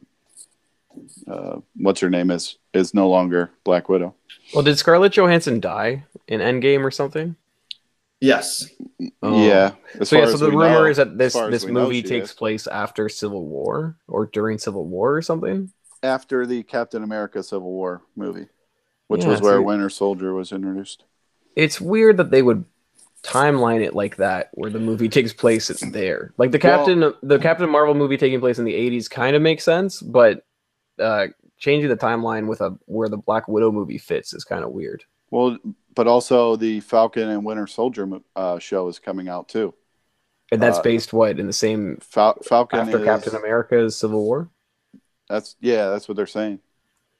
uh, 1.27 1.57
what's 1.75 1.99
her 2.01 2.09
name 2.09 2.31
is 2.31 2.57
is 2.73 2.93
no 2.93 3.09
longer 3.09 3.51
Black 3.63 3.89
Widow. 3.89 4.15
Well, 4.53 4.63
did 4.63 4.77
Scarlett 4.77 5.13
Johansson 5.13 5.59
die 5.59 6.05
in 6.27 6.39
Endgame 6.39 6.83
or 6.83 6.91
something? 6.91 7.35
Yes. 8.21 8.69
Oh. 9.21 9.45
Yeah. 9.47 9.73
As 9.99 10.09
So 10.09 10.17
yeah, 10.17 10.25
so 10.25 10.33
as 10.33 10.39
the 10.39 10.49
rumor 10.49 10.69
know- 10.69 10.85
is 10.85 10.97
that 10.97 11.17
this 11.17 11.35
as 11.35 11.39
far 11.39 11.47
as 11.49 11.51
this 11.51 11.65
movie 11.71 12.01
takes 12.03 12.31
is. 12.31 12.35
place 12.35 12.67
after 12.67 13.07
Civil 13.07 13.45
War 13.45 13.95
or 14.07 14.25
during 14.25 14.57
Civil 14.57 14.85
War 14.87 15.15
or 15.15 15.21
something. 15.21 15.71
after 16.03 16.45
the 16.45 16.63
Captain 16.63 17.03
America 17.03 17.41
Civil 17.43 17.71
War 17.71 18.01
movie, 18.15 18.47
which 19.09 19.23
Yeah, 19.23 19.31
was 19.31 19.41
where 19.41 19.61
Winter 19.61 19.89
Soldier 19.89 20.33
was 20.33 20.53
introduced. 20.53 21.03
It's 21.57 21.81
weird 21.81 22.15
that 22.17 22.31
they 22.31 22.41
would 22.41 22.63
timeline 23.23 23.81
it 23.83 23.93
like 23.93 24.15
that, 24.15 24.49
where 24.53 24.69
the 24.71 24.79
movie 24.79 25.09
takes 25.17 25.33
place 25.33 25.69
it's 25.69 25.81
there. 25.91 26.33
Like 26.37 26.51
the 26.51 26.59
Well- 26.63 26.77
Captain 26.85 27.13
the 27.21 27.39
Captain 27.39 27.69
Marvel 27.69 27.93
movie 27.95 28.17
taking 28.17 28.39
place 28.39 28.57
in 28.59 28.65
the 28.65 28.73
'80s 28.73 29.09
kind 29.09 29.35
of 29.35 29.41
makes 29.41 29.65
sense, 29.65 30.01
but 30.01 30.45
uh, 30.99 31.27
changing 31.57 31.89
the 31.89 31.97
timeline 31.97 32.47
with 32.47 32.61
a 32.61 32.77
where 32.85 33.09
the 33.09 33.17
Black 33.17 33.47
Widow 33.49 33.71
movie 33.71 33.97
fits 33.97 34.33
is 34.33 34.45
kind 34.45 34.63
of 34.63 34.71
weird. 34.71 35.03
Well, 35.31 35.57
but 35.95 36.07
also 36.07 36.55
the 36.55 36.79
Falcon 36.79 37.29
and 37.29 37.43
Winter 37.45 37.67
Soldier 37.67 38.07
uh, 38.35 38.57
show 38.59 38.87
is 38.87 38.99
coming 38.99 39.27
out 39.27 39.49
too. 39.49 39.73
And 40.51 40.61
that's 40.61 40.79
Uh, 40.79 40.83
based 40.83 41.13
what 41.13 41.39
in 41.39 41.45
the 41.45 41.53
same 41.53 41.97
Fal- 42.01 42.39
Falcon 42.43 42.79
after 42.79 42.99
is, 42.99 43.05
Captain 43.05 43.35
America's 43.35 43.95
Civil 43.95 44.23
War. 44.23 44.49
That's 45.27 45.55
yeah, 45.59 45.89
that's 45.89 46.07
what 46.07 46.15
they're 46.15 46.25
saying. 46.25 46.59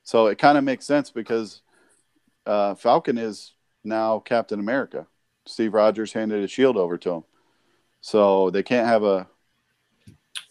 So 0.04 0.28
it 0.28 0.40
kind 0.40 0.58
of 0.58 0.64
makes 0.64 0.86
sense 0.86 1.12
because 1.12 1.62
uh, 2.46 2.76
Falcon 2.76 3.18
is 3.18 3.54
now 3.84 4.20
Captain 4.20 4.60
America. 4.60 5.08
Steve 5.46 5.74
Rogers 5.74 6.14
handed 6.14 6.42
his 6.42 6.52
shield 6.52 6.78
over 6.78 6.98
to 6.98 7.12
him, 7.12 7.24
so 8.02 8.50
they 8.50 8.64
can't 8.64 8.88
have 8.88 9.04
a. 9.04 9.28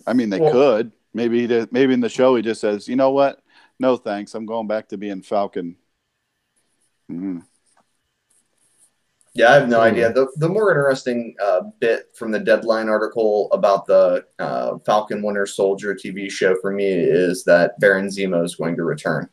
I 0.07 0.13
mean, 0.13 0.31
they 0.31 0.41
Well- 0.41 0.53
could 0.53 0.93
maybe. 1.15 1.41
He 1.41 1.47
did, 1.47 1.73
maybe 1.73 1.95
in 1.95 2.01
the 2.01 2.09
show 2.09 2.35
he 2.35 2.43
just 2.43 2.61
says, 2.61 2.89
"You 2.89 2.97
know 2.97 3.11
what? 3.11 3.41
No 3.79 3.97
thanks. 3.97 4.35
I'm 4.35 4.47
going 4.47 4.67
back 4.67 4.89
to 4.89 4.97
being 4.99 5.23
Falcon." 5.23 5.77
Mhm. 7.11 7.45
Yeah, 9.35 9.51
I 9.51 9.55
have 9.55 9.69
no 9.69 9.81
idea. 9.81 10.13
The, 10.13 10.27
the 10.39 10.49
more 10.49 10.71
interesting 10.73 11.37
uh, 11.41 11.61
bit 11.79 12.07
from 12.15 12.33
the 12.33 12.41
Deadline 12.41 12.89
article 12.89 13.49
about 13.53 13.87
the 13.87 14.25
uh, 14.41 14.79
Falcon 14.85 15.23
Winter 15.23 15.47
Soldier 15.47 15.95
TV 15.95 16.29
show 16.29 16.57
for 16.61 16.73
me 16.73 16.89
is 16.89 17.45
that 17.45 17.79
Baron 17.79 18.09
Zemo 18.09 18.45
is 18.45 18.57
going 18.57 18.75
to 18.77 18.83
return. 18.85 19.29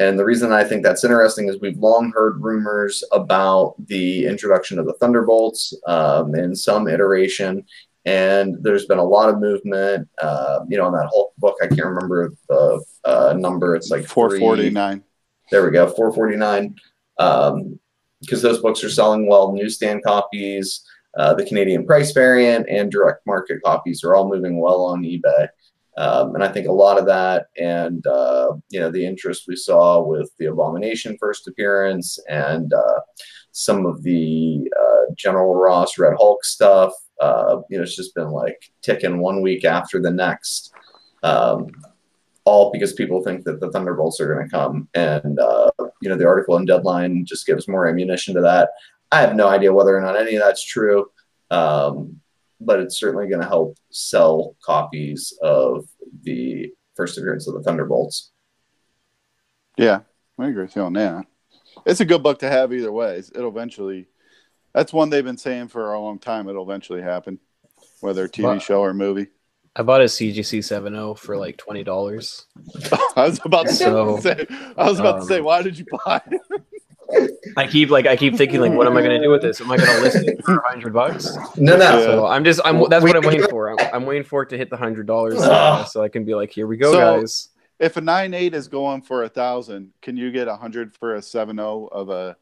And 0.00 0.18
the 0.18 0.24
reason 0.24 0.52
I 0.52 0.62
think 0.62 0.84
that's 0.84 1.02
interesting 1.02 1.48
is 1.48 1.60
we've 1.60 1.76
long 1.78 2.12
heard 2.14 2.40
rumors 2.42 3.02
about 3.12 3.74
the 3.86 4.26
introduction 4.26 4.78
of 4.78 4.86
the 4.86 4.92
Thunderbolts 4.94 5.74
um, 5.86 6.34
in 6.36 6.54
some 6.54 6.86
iteration. 6.86 7.64
And 8.04 8.56
there's 8.62 8.86
been 8.86 8.98
a 8.98 9.04
lot 9.04 9.28
of 9.28 9.40
movement. 9.40 10.08
Uh, 10.22 10.60
you 10.68 10.78
know, 10.78 10.86
on 10.86 10.92
that 10.92 11.10
Hulk 11.12 11.32
book, 11.38 11.56
I 11.62 11.66
can't 11.66 11.84
remember 11.84 12.32
the 12.48 12.82
uh, 13.04 13.34
number. 13.36 13.74
It's 13.74 13.90
like 13.90 14.06
Four 14.06 14.30
three- 14.30 14.38
forty 14.38 14.70
nine. 14.70 15.02
there 15.50 15.64
we 15.64 15.72
go, 15.72 15.88
449. 15.88 16.76
Um, 17.18 17.78
because 18.20 18.42
those 18.42 18.60
books 18.60 18.82
are 18.82 18.90
selling 18.90 19.28
well, 19.28 19.52
newsstand 19.52 20.02
copies, 20.04 20.84
uh, 21.16 21.34
the 21.34 21.44
Canadian 21.44 21.86
price 21.86 22.12
variant, 22.12 22.68
and 22.68 22.90
direct 22.90 23.24
market 23.26 23.60
copies 23.64 24.02
are 24.04 24.14
all 24.14 24.28
moving 24.28 24.58
well 24.60 24.82
on 24.86 25.02
eBay. 25.02 25.48
Um, 25.98 26.36
and 26.36 26.44
I 26.44 26.48
think 26.48 26.68
a 26.68 26.72
lot 26.72 26.96
of 26.96 27.06
that, 27.06 27.46
and 27.58 28.06
uh, 28.06 28.52
you 28.70 28.78
know, 28.78 28.90
the 28.90 29.04
interest 29.04 29.48
we 29.48 29.56
saw 29.56 30.00
with 30.00 30.30
the 30.38 30.46
Abomination 30.46 31.16
first 31.18 31.48
appearance, 31.48 32.20
and 32.28 32.72
uh, 32.72 33.00
some 33.50 33.84
of 33.84 34.04
the 34.04 34.70
uh, 34.80 35.12
General 35.16 35.56
Ross 35.56 35.98
Red 35.98 36.14
Hulk 36.16 36.44
stuff, 36.44 36.92
uh, 37.20 37.62
you 37.68 37.76
know, 37.76 37.82
it's 37.82 37.96
just 37.96 38.14
been 38.14 38.30
like 38.30 38.70
ticking 38.80 39.18
one 39.18 39.42
week 39.42 39.64
after 39.64 40.00
the 40.00 40.12
next. 40.12 40.72
Um, 41.24 41.66
all 42.44 42.70
because 42.72 42.94
people 42.94 43.22
think 43.22 43.44
that 43.44 43.60
the 43.60 43.70
Thunderbolts 43.70 44.20
are 44.20 44.32
going 44.32 44.48
to 44.48 44.50
come. 44.50 44.88
And, 44.94 45.38
uh, 45.38 45.70
you 46.00 46.08
know, 46.08 46.16
the 46.16 46.26
article 46.26 46.56
in 46.56 46.64
Deadline 46.64 47.26
just 47.26 47.44
gives 47.44 47.68
more 47.68 47.86
ammunition 47.86 48.34
to 48.36 48.40
that. 48.40 48.70
I 49.12 49.20
have 49.20 49.34
no 49.34 49.48
idea 49.48 49.74
whether 49.74 49.94
or 49.94 50.00
not 50.00 50.16
any 50.16 50.36
of 50.36 50.42
that's 50.42 50.64
true. 50.64 51.10
Um, 51.50 52.20
but 52.60 52.80
it's 52.80 52.98
certainly 52.98 53.28
going 53.28 53.40
to 53.42 53.48
help 53.48 53.76
sell 53.90 54.56
copies 54.62 55.36
of 55.42 55.86
the 56.22 56.72
first 56.96 57.16
appearance 57.18 57.46
of 57.48 57.54
the 57.54 57.62
Thunderbolts. 57.62 58.32
Yeah, 59.76 60.00
I 60.38 60.48
agree 60.48 60.62
with 60.64 60.74
you 60.76 60.82
on 60.82 60.92
that. 60.94 61.26
It's 61.86 62.00
a 62.00 62.04
good 62.04 62.22
book 62.22 62.40
to 62.40 62.50
have 62.50 62.72
either 62.72 62.90
way. 62.92 63.18
It'll 63.18 63.48
eventually. 63.48 64.08
That's 64.74 64.92
one 64.92 65.10
they've 65.10 65.24
been 65.24 65.36
saying 65.38 65.68
for 65.68 65.92
a 65.94 66.00
long 66.00 66.18
time. 66.18 66.48
It'll 66.48 66.64
eventually 66.64 67.02
happen, 67.02 67.38
whether 68.00 68.26
TV 68.28 68.44
Well- 68.44 68.58
show 68.58 68.80
or 68.80 68.92
movie. 68.94 69.28
I 69.76 69.82
bought 69.82 70.00
a 70.00 70.04
CGC 70.08 70.64
70 70.64 71.14
for 71.14 71.36
like 71.36 71.56
twenty 71.56 71.84
dollars. 71.84 72.46
I 73.16 73.28
was 73.28 73.38
about 73.44 73.66
to 73.66 73.72
So, 73.72 74.18
say. 74.18 74.44
I 74.76 74.90
was 74.90 74.98
about 74.98 75.20
to 75.20 75.26
say, 75.26 75.38
um, 75.38 75.44
why 75.44 75.62
did 75.62 75.78
you 75.78 75.86
buy 76.04 76.20
it? 76.26 76.40
I 77.56 77.66
keep 77.66 77.90
like 77.90 78.06
I 78.06 78.16
keep 78.16 78.36
thinking 78.36 78.60
like, 78.60 78.72
what 78.72 78.86
am 78.86 78.96
I 78.96 79.00
going 79.02 79.18
to 79.18 79.24
do 79.24 79.30
with 79.30 79.42
this? 79.42 79.60
Am 79.60 79.70
I 79.70 79.76
going 79.78 79.88
to 79.88 80.02
list 80.02 80.16
it 80.28 80.44
for 80.44 80.56
a 80.58 80.68
hundred 80.68 80.92
bucks? 80.92 81.34
No, 81.56 81.76
no. 81.76 81.98
Yeah. 81.98 82.04
So 82.04 82.26
I'm 82.26 82.44
just 82.44 82.60
I'm 82.64 82.88
that's 82.88 83.02
what 83.02 83.16
I'm 83.16 83.22
waiting 83.22 83.48
for. 83.48 83.70
I'm, 83.70 83.94
I'm 83.94 84.06
waiting 84.06 84.24
for 84.24 84.42
it 84.42 84.50
to 84.50 84.58
hit 84.58 84.70
the 84.70 84.76
hundred 84.76 85.06
dollars 85.06 85.36
uh, 85.40 85.84
so 85.84 86.02
I 86.02 86.08
can 86.08 86.24
be 86.24 86.34
like, 86.34 86.50
here 86.50 86.66
we 86.66 86.76
go, 86.76 86.92
So- 86.92 87.20
guys. 87.20 87.48
If 87.78 87.96
a 87.96 88.00
nine 88.00 88.34
eight 88.34 88.54
is 88.54 88.66
going 88.66 89.02
for 89.02 89.22
a 89.22 89.28
thousand, 89.28 89.92
can 90.02 90.16
you 90.16 90.32
get 90.32 90.48
a 90.48 90.56
hundred 90.56 90.96
for 90.96 91.14
a 91.14 91.22
seven 91.22 91.56
zero 91.58 91.86
of 91.92 92.10
a 92.10 92.36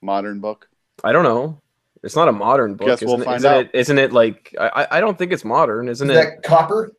modern 0.00 0.40
book? 0.40 0.66
I 1.04 1.12
don't 1.12 1.24
know. 1.24 1.60
It's 2.02 2.16
not 2.16 2.26
a 2.28 2.32
modern 2.32 2.74
book. 2.74 2.88
Guess 2.88 3.02
we'll 3.02 3.16
isn't, 3.16 3.22
it- 3.22 3.24
find 3.26 3.36
isn't 3.36 3.52
out. 3.52 3.60
It, 3.66 3.70
isn't 3.74 3.98
it 3.98 4.12
like 4.14 4.54
I, 4.58 4.68
I- 4.68 4.96
I 4.96 5.00
don't 5.00 5.18
think 5.18 5.32
it's 5.32 5.44
modern, 5.44 5.88
isn't 5.90 6.10
Is 6.10 6.16
it? 6.16 6.20
that 6.20 6.42
copper? 6.42 6.92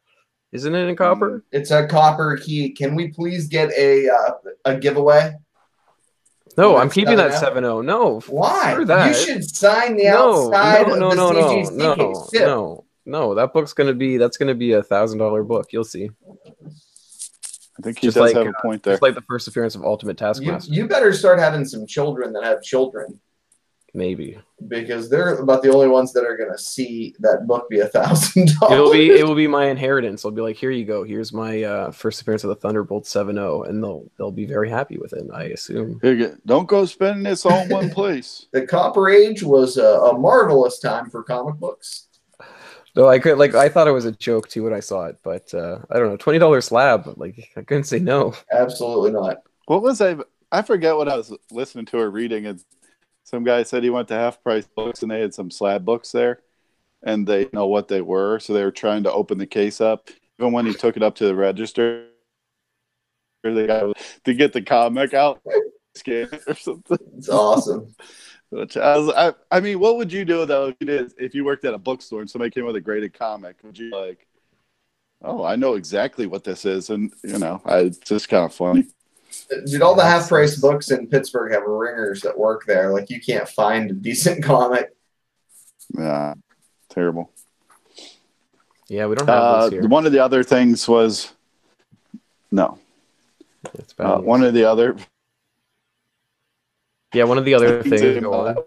Isn't 0.51 0.73
it 0.75 0.87
in 0.87 0.95
copper? 0.95 1.43
It's 1.51 1.71
a 1.71 1.87
copper 1.87 2.37
key. 2.37 2.69
Can 2.71 2.93
we 2.95 3.07
please 3.09 3.47
get 3.47 3.71
a 3.77 4.07
uh, 4.07 4.31
a 4.65 4.75
giveaway? 4.77 5.33
No, 6.57 6.75
Oh, 6.75 6.77
I'm 6.77 6.87
it's 6.87 6.95
keeping 6.95 7.15
not 7.15 7.23
that 7.23 7.27
enough? 7.29 7.39
seven 7.39 7.63
zero. 7.63 7.81
No, 7.81 8.19
Why? 8.27 8.83
that. 8.83 9.07
You 9.07 9.13
should 9.13 9.43
sign 9.43 9.95
the 9.97 10.05
no, 10.05 10.45
outside 10.53 10.87
no, 10.87 10.95
no, 10.95 11.07
of 11.07 11.09
the 11.11 11.15
no, 11.15 11.31
no, 11.31 11.47
CGC 11.47 11.71
no, 11.75 11.95
case 11.95 12.29
too. 12.31 12.39
no, 12.39 12.85
no. 13.05 13.35
That 13.35 13.53
book's 13.53 13.73
gonna 13.73 13.93
be 13.93 14.17
that's 14.17 14.37
gonna 14.37 14.55
be 14.55 14.73
a 14.73 14.83
thousand 14.83 15.19
dollar 15.19 15.43
book. 15.43 15.67
You'll 15.71 15.83
see. 15.83 16.09
I 16.65 17.81
think 17.81 17.99
he 17.99 18.07
Just 18.07 18.15
does 18.15 18.33
like, 18.33 18.35
have 18.35 18.47
a 18.47 18.61
point 18.61 18.83
there. 18.83 18.93
Just 18.93 19.01
like 19.01 19.15
the 19.15 19.21
first 19.21 19.47
appearance 19.47 19.73
of 19.75 19.83
Ultimate 19.85 20.19
You, 20.19 20.27
Taskmaster, 20.27 20.73
you 20.73 20.87
better 20.87 21.13
start 21.13 21.39
having 21.39 21.63
some 21.63 21.87
children 21.87 22.33
that 22.33 22.43
have 22.43 22.61
children 22.61 23.19
maybe. 23.93 24.37
because 24.67 25.09
they're 25.09 25.35
about 25.35 25.61
the 25.61 25.71
only 25.73 25.87
ones 25.87 26.13
that 26.13 26.23
are 26.23 26.37
going 26.37 26.51
to 26.51 26.57
see 26.57 27.15
that 27.19 27.47
book 27.47 27.69
be 27.69 27.79
a 27.79 27.87
thousand 27.87 28.51
dollars. 28.59 28.73
It'll 28.73 28.91
be 28.91 29.09
it 29.11 29.25
will 29.27 29.35
be 29.35 29.47
my 29.47 29.65
inheritance. 29.65 30.25
I'll 30.25 30.31
be 30.31 30.41
like, 30.41 30.55
here 30.55 30.71
you 30.71 30.85
go. 30.85 31.03
Here's 31.03 31.33
my 31.33 31.63
uh, 31.63 31.91
first 31.91 32.21
appearance 32.21 32.43
of 32.43 32.49
the 32.49 32.55
Thunderbolt 32.55 33.05
7-0, 33.05 33.67
and 33.69 33.83
they'll 33.83 34.09
they'll 34.17 34.31
be 34.31 34.45
very 34.45 34.69
happy 34.69 34.97
with 34.97 35.13
it. 35.13 35.23
I 35.33 35.43
assume. 35.45 35.99
Here 36.01 36.13
you 36.13 36.27
go. 36.27 36.35
Don't 36.45 36.67
go 36.67 36.85
spending 36.85 37.23
this 37.23 37.45
all 37.45 37.59
in 37.61 37.69
one 37.69 37.89
place. 37.91 38.47
The 38.51 38.65
Copper 38.65 39.09
Age 39.09 39.43
was 39.43 39.77
a, 39.77 39.85
a 39.85 40.17
marvelous 40.17 40.79
time 40.79 41.09
for 41.09 41.23
comic 41.23 41.55
books. 41.55 42.07
Though 42.95 43.07
I 43.07 43.19
could 43.19 43.37
like 43.37 43.53
I 43.53 43.69
thought 43.69 43.87
it 43.87 43.91
was 43.91 44.05
a 44.05 44.11
joke 44.11 44.49
too 44.49 44.63
when 44.63 44.73
I 44.73 44.79
saw 44.79 45.05
it, 45.05 45.17
but 45.23 45.53
uh, 45.53 45.79
I 45.89 45.99
don't 45.99 46.09
know. 46.09 46.17
Twenty 46.17 46.39
dollar 46.39 46.59
slab. 46.59 47.13
Like 47.17 47.49
I 47.55 47.61
couldn't 47.61 47.83
say 47.83 47.99
no. 47.99 48.33
Absolutely 48.51 49.11
not. 49.11 49.37
What 49.67 49.83
was 49.83 50.01
I? 50.01 50.17
I 50.51 50.63
forget 50.63 50.95
what 50.95 51.07
I 51.07 51.15
was 51.15 51.31
listening 51.51 51.85
to 51.85 51.99
or 51.99 52.09
reading. 52.09 52.47
And 52.47 52.63
some 53.29 53.43
guy 53.43 53.61
said 53.61 53.83
he 53.83 53.91
went 53.91 54.07
to 54.07 54.15
half 54.15 54.41
price 54.41 54.65
books 54.65 55.03
and 55.03 55.11
they 55.11 55.21
had 55.21 55.35
some 55.35 55.51
slab 55.51 55.85
books 55.85 56.11
there, 56.11 56.39
and 57.03 57.27
they 57.27 57.47
know 57.53 57.67
what 57.67 57.87
they 57.87 58.01
were, 58.01 58.39
so 58.39 58.53
they 58.53 58.63
were 58.63 58.71
trying 58.71 59.03
to 59.03 59.11
open 59.11 59.37
the 59.37 59.45
case 59.45 59.79
up. 59.79 60.09
Even 60.39 60.51
when 60.51 60.65
he 60.65 60.73
took 60.73 60.97
it 60.97 61.03
up 61.03 61.13
to 61.15 61.25
the 61.25 61.35
register, 61.35 62.07
they 63.43 63.67
got 63.67 63.95
to 64.23 64.33
get 64.33 64.51
the 64.51 64.63
comic 64.63 65.13
out, 65.13 65.41
scan 65.95 66.27
it 66.31 66.41
or 66.47 66.55
something. 66.55 66.97
It's 67.17 67.29
awesome. 67.29 67.93
Which 68.49 68.77
I, 68.77 68.97
was, 68.97 69.13
I, 69.15 69.33
I 69.55 69.59
mean, 69.59 69.79
what 69.79 69.97
would 69.97 70.11
you 70.11 70.25
do 70.25 70.43
though 70.47 70.69
if 70.69 70.75
you 70.79 70.87
did 70.87 71.13
if 71.19 71.35
you 71.35 71.45
worked 71.45 71.65
at 71.65 71.75
a 71.75 71.77
bookstore 71.77 72.21
and 72.21 72.29
somebody 72.29 72.49
came 72.49 72.65
with 72.65 72.75
a 72.75 72.81
graded 72.81 73.13
comic? 73.13 73.57
Would 73.63 73.77
you 73.77 73.91
like, 73.91 74.25
oh, 75.21 75.43
I 75.43 75.55
know 75.55 75.75
exactly 75.75 76.25
what 76.25 76.43
this 76.43 76.65
is, 76.65 76.89
and 76.89 77.13
you 77.23 77.37
know, 77.37 77.61
I, 77.63 77.81
it's 77.81 77.99
just 77.99 78.27
kind 78.27 78.45
of 78.45 78.55
funny. 78.55 78.87
Dude, 79.65 79.81
all 79.81 79.95
the 79.95 80.03
half 80.03 80.27
price 80.29 80.55
books 80.57 80.91
in 80.91 81.07
Pittsburgh 81.07 81.51
have 81.51 81.63
ringers 81.63 82.21
that 82.21 82.37
work 82.37 82.65
there. 82.65 82.91
Like 82.91 83.09
you 83.09 83.19
can't 83.21 83.47
find 83.47 83.91
a 83.91 83.93
decent 83.93 84.43
comic. 84.51 84.95
Yeah, 85.97 86.33
terrible. 86.89 87.31
Yeah, 88.87 89.05
we 89.07 89.15
don't 89.15 89.27
have 89.27 89.37
Uh, 89.43 89.61
those 89.61 89.71
here. 89.71 89.87
one 89.87 90.05
of 90.05 90.11
the 90.11 90.19
other 90.19 90.43
things 90.43 90.87
was 90.87 91.31
no. 92.51 92.79
It's 93.75 93.93
bad 93.93 94.05
Uh, 94.05 94.19
one 94.21 94.43
of 94.43 94.53
the 94.53 94.65
other 94.65 94.95
yeah, 97.13 97.23
one 97.23 97.37
of 97.37 97.45
the 97.45 97.53
other 97.55 97.81
things. 97.83 98.01
Go. 98.21 98.65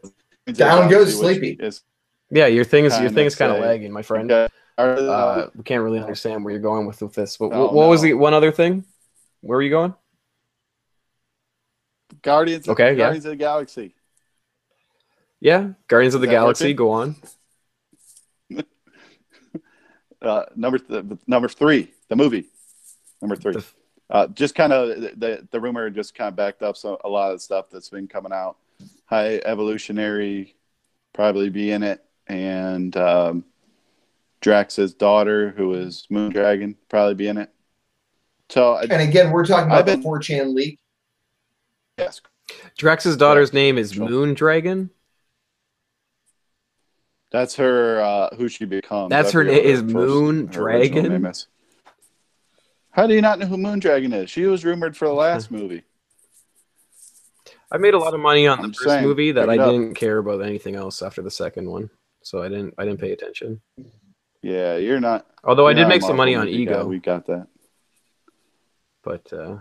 Down 0.53 0.91
goes 0.91 1.17
Sleepy. 1.17 1.57
is- 1.61 1.83
Yeah, 2.31 2.47
your 2.47 2.65
thing 2.65 2.85
is 2.85 2.93
your 2.95 3.03
Kinda 3.09 3.15
thing 3.15 3.27
is 3.27 3.35
kind 3.37 3.53
of 3.53 3.61
lagging, 3.61 3.93
my 3.93 4.03
friend. 4.03 4.31
Uh, 4.79 5.47
we 5.55 5.63
can't 5.63 5.83
really 5.85 6.01
understand 6.01 6.45
where 6.45 6.53
you're 6.53 6.61
going 6.63 6.87
with, 6.87 7.01
with 7.03 7.15
this. 7.15 7.37
But 7.37 7.51
Oh, 7.53 7.65
what, 7.67 7.75
what 7.75 7.89
was 7.89 8.03
the 8.03 8.15
one 8.15 8.35
other 8.35 8.51
thing? 8.51 8.85
Where 9.43 9.59
are 9.59 9.63
you 9.63 9.71
going? 9.71 9.95
Guardians. 12.23 12.69
Okay, 12.69 12.93
yeah. 12.93 12.97
Guardians 12.99 13.25
of 13.27 13.31
the 13.31 13.37
Galaxy. 13.37 13.95
Yeah, 15.41 15.71
Guardians 15.89 16.15
of 16.15 16.21
the 16.21 16.29
Galaxy. 16.29 16.65
working? 16.67 16.77
Go 16.77 16.91
on. 16.91 17.17
Uh, 20.21 20.45
number 20.55 20.79
th- 20.79 21.05
number 21.27 21.49
three, 21.49 21.91
the 22.09 22.15
movie. 22.15 22.45
Number 23.21 23.35
three. 23.37 23.55
The- 23.55 23.65
Uh, 24.09 24.27
just 24.29 24.55
kind 24.55 24.73
of 24.73 24.89
the 25.19 25.49
the 25.51 25.59
rumor 25.61 25.89
just 25.91 26.15
kind 26.15 26.29
of 26.29 26.37
backed 26.37 26.63
up 26.63 26.77
so 26.77 27.01
a 27.03 27.09
lot 27.09 27.33
of 27.33 27.41
stuff 27.43 27.71
that's 27.73 27.89
been 27.89 28.07
coming 28.07 28.31
out. 28.33 28.57
High 29.07 29.41
evolutionary 29.45 30.55
probably 31.13 31.49
be 31.49 31.73
in 31.73 31.83
it, 31.83 32.05
and 32.29 32.95
um, 32.97 33.45
Drax's 34.43 34.93
daughter, 34.95 35.51
who 35.57 35.75
is 35.75 36.07
Moon 36.11 36.31
Dragon, 36.31 36.77
probably 36.89 37.15
be 37.15 37.27
in 37.27 37.39
it. 37.39 37.51
So 38.51 38.77
And 38.77 38.93
again, 38.93 39.33
we're 39.33 39.47
talking 39.47 39.67
about 39.73 39.87
been- 39.87 40.03
the 40.03 40.07
4chan 40.09 40.55
leak. 40.55 40.79
Yes, 42.03 42.21
Drax's 42.77 43.17
daughter's 43.17 43.53
name 43.53 43.79
is 43.79 43.93
Sure. 43.93 44.09
Moon 44.09 44.35
Dragon. 44.35 44.91
that's 47.31 47.55
her. 47.57 48.01
Uh, 48.01 48.35
who 48.37 48.49
she 48.49 48.65
becomes. 48.65 49.11
That's 49.11 49.31
I 49.31 49.33
her 49.39 49.45
forget 49.45 49.55
name 49.55 49.65
what 49.65 49.71
is 49.73 49.81
first- 49.81 49.95
Moon 49.95 50.47
her 50.47 50.53
Dragon? 50.53 51.09
name 51.09 51.27
is. 51.27 51.47
How 52.91 53.07
do 53.07 53.15
you 53.15 53.23
not 53.23 53.39
know 53.39 53.47
who 53.47 53.57
Moon 53.57 53.79
Dragon 53.79 54.13
is? 54.13 54.29
She 54.31 54.45
was 54.45 54.65
rumored 54.67 54.97
for 54.97 55.09
the 55.09 55.15
last 55.15 55.51
movie. 55.59 55.83
I 57.71 57.79
made 57.79 57.95
a 57.95 57.99
lot 57.99 58.13
of 58.13 58.21
money 58.21 58.47
on 58.47 58.59
I'm 58.59 58.67
the 58.69 58.75
first 58.75 58.85
saying, 58.91 59.03
movie 59.07 59.33
that 59.33 59.49
I 59.49 59.57
up. 59.57 59.71
didn't 59.71 59.95
care 59.95 60.19
about 60.19 60.43
anything 60.43 60.75
else 60.77 61.01
after 61.01 61.23
the 61.23 61.31
second 61.31 61.71
one, 61.71 61.89
so 62.23 62.43
I 62.43 62.49
didn't 62.51 62.75
I 62.77 62.85
didn't 62.85 63.01
pay 63.01 63.13
attention. 63.13 63.63
Yeah, 64.43 64.77
you're 64.77 65.01
not. 65.01 65.27
Although 65.43 65.67
I 65.69 65.71
you're 65.71 65.77
did 65.85 65.89
make 65.89 66.03
some 66.03 66.17
money 66.17 66.35
on 66.35 66.45
movie 66.47 66.67
guy. 66.67 66.73
Ego, 66.73 66.85
We 66.87 66.99
got 66.99 67.27
that. 67.29 67.47
but 69.03 69.33
uh, 69.33 69.57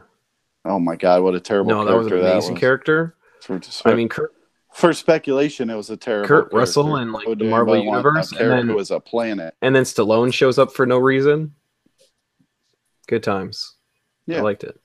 Oh 0.65 0.79
my 0.79 0.95
god, 0.95 1.23
what 1.23 1.35
a 1.35 1.39
terrible 1.39 1.71
no, 1.71 1.85
that 1.85 1.95
was 1.95 2.07
an 2.07 2.13
amazing 2.19 2.53
was. 2.53 2.59
character. 2.59 3.15
For, 3.41 3.57
just- 3.59 3.85
I 3.87 3.95
mean, 3.95 4.09
Kurt, 4.09 4.31
for 4.73 4.93
speculation, 4.93 5.69
it 5.69 5.75
was 5.75 5.89
a 5.89 5.97
terrible. 5.97 6.27
Kurt 6.27 6.43
character. 6.51 6.57
Russell 6.57 6.95
and 6.97 7.11
like, 7.11 7.27
Would 7.27 7.39
the 7.39 7.45
Marvel 7.45 7.77
Universe, 7.77 8.31
and 8.31 8.51
then- 8.51 8.75
was 8.75 8.91
a 8.91 8.99
planet. 8.99 9.55
and 9.61 9.75
then 9.75 9.83
Stallone 9.83 10.33
shows 10.33 10.59
up 10.59 10.71
for 10.73 10.85
no 10.85 10.97
reason. 10.97 11.55
Good 13.07 13.23
times. 13.23 13.75
Yeah. 14.27 14.37
I 14.37 14.41
liked 14.41 14.63
it. 14.63 14.79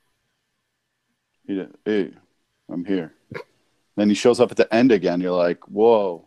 He 1.47 1.65
hey, 1.85 2.13
I'm 2.69 2.85
here. 2.85 3.13
then 3.97 4.09
he 4.09 4.15
shows 4.15 4.41
up 4.41 4.51
at 4.51 4.57
the 4.57 4.75
end 4.75 4.91
again. 4.91 5.21
You're 5.21 5.31
like, 5.31 5.63
whoa, 5.69 6.27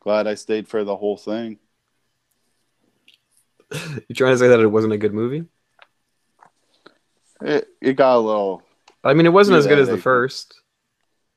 glad 0.00 0.26
I 0.26 0.34
stayed 0.34 0.66
for 0.68 0.84
the 0.84 0.96
whole 0.96 1.16
thing. 1.16 1.58
You 4.08 4.14
trying 4.14 4.34
to 4.34 4.38
say 4.38 4.48
that 4.48 4.58
it 4.60 4.66
wasn't 4.66 4.94
a 4.94 4.98
good 4.98 5.14
movie? 5.14 5.44
It, 7.42 7.68
it 7.80 7.92
got 7.94 8.16
a 8.16 8.20
little. 8.20 8.62
I 9.02 9.14
mean, 9.14 9.26
it 9.26 9.32
wasn't 9.32 9.58
as 9.58 9.66
good 9.66 9.78
as 9.78 9.88
the 9.88 9.94
they- 9.96 10.00
first, 10.00 10.60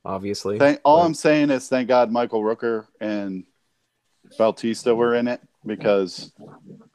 obviously. 0.04 0.58
Thank, 0.58 0.80
all 0.84 0.98
but- 0.98 1.06
I'm 1.06 1.14
saying 1.14 1.50
is, 1.50 1.68
thank 1.68 1.88
God 1.88 2.10
Michael 2.10 2.42
Rooker 2.42 2.86
and 3.00 3.44
Bautista 4.38 4.94
were 4.94 5.14
in 5.14 5.28
it 5.28 5.40
because 5.64 6.32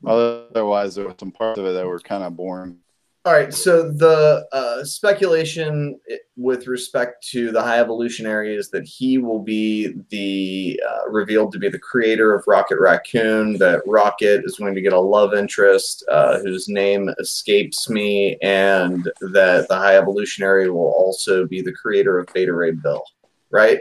otherwise 0.06 0.96
there 0.96 1.06
were 1.06 1.16
some 1.20 1.32
parts 1.32 1.60
of 1.60 1.66
it 1.66 1.74
that 1.74 1.88
were 1.88 2.00
kind 2.00 2.24
of 2.24 2.36
boring. 2.36 2.80
All 3.26 3.34
right, 3.34 3.54
so 3.54 3.92
the 3.92 4.48
uh, 4.54 4.84
speculation 4.86 6.00
with 6.38 6.68
respect 6.68 7.28
to 7.28 7.52
the 7.52 7.62
High 7.62 7.80
Evolutionary 7.80 8.56
is 8.56 8.72
that 8.72 8.86
he 8.86 9.18
will 9.18 9.40
be 9.44 9.94
the 10.10 10.82
uh, 10.90 11.10
revealed 11.10 11.52
to 11.52 11.60
be 11.60 11.68
the 11.68 11.78
creator 11.80 12.34
of 12.34 12.46
Rocket 12.48 12.80
Raccoon. 12.80 13.58
That 13.58 13.82
Rocket 13.86 14.46
is 14.46 14.56
going 14.56 14.74
to 14.74 14.82
get 14.82 14.94
a 14.94 15.00
love 15.00 15.34
interest 15.34 16.06
uh, 16.10 16.40
whose 16.40 16.70
name 16.70 17.10
escapes 17.20 17.90
me, 17.90 18.38
and 18.42 19.04
that 19.20 19.68
the 19.68 19.76
High 19.76 19.98
Evolutionary 19.98 20.70
will 20.70 20.94
also 20.94 21.46
be 21.46 21.62
the 21.62 21.74
creator 21.74 22.20
of 22.20 22.28
Beta 22.34 22.54
Ray 22.54 22.72
Bill. 22.72 23.04
Right? 23.52 23.80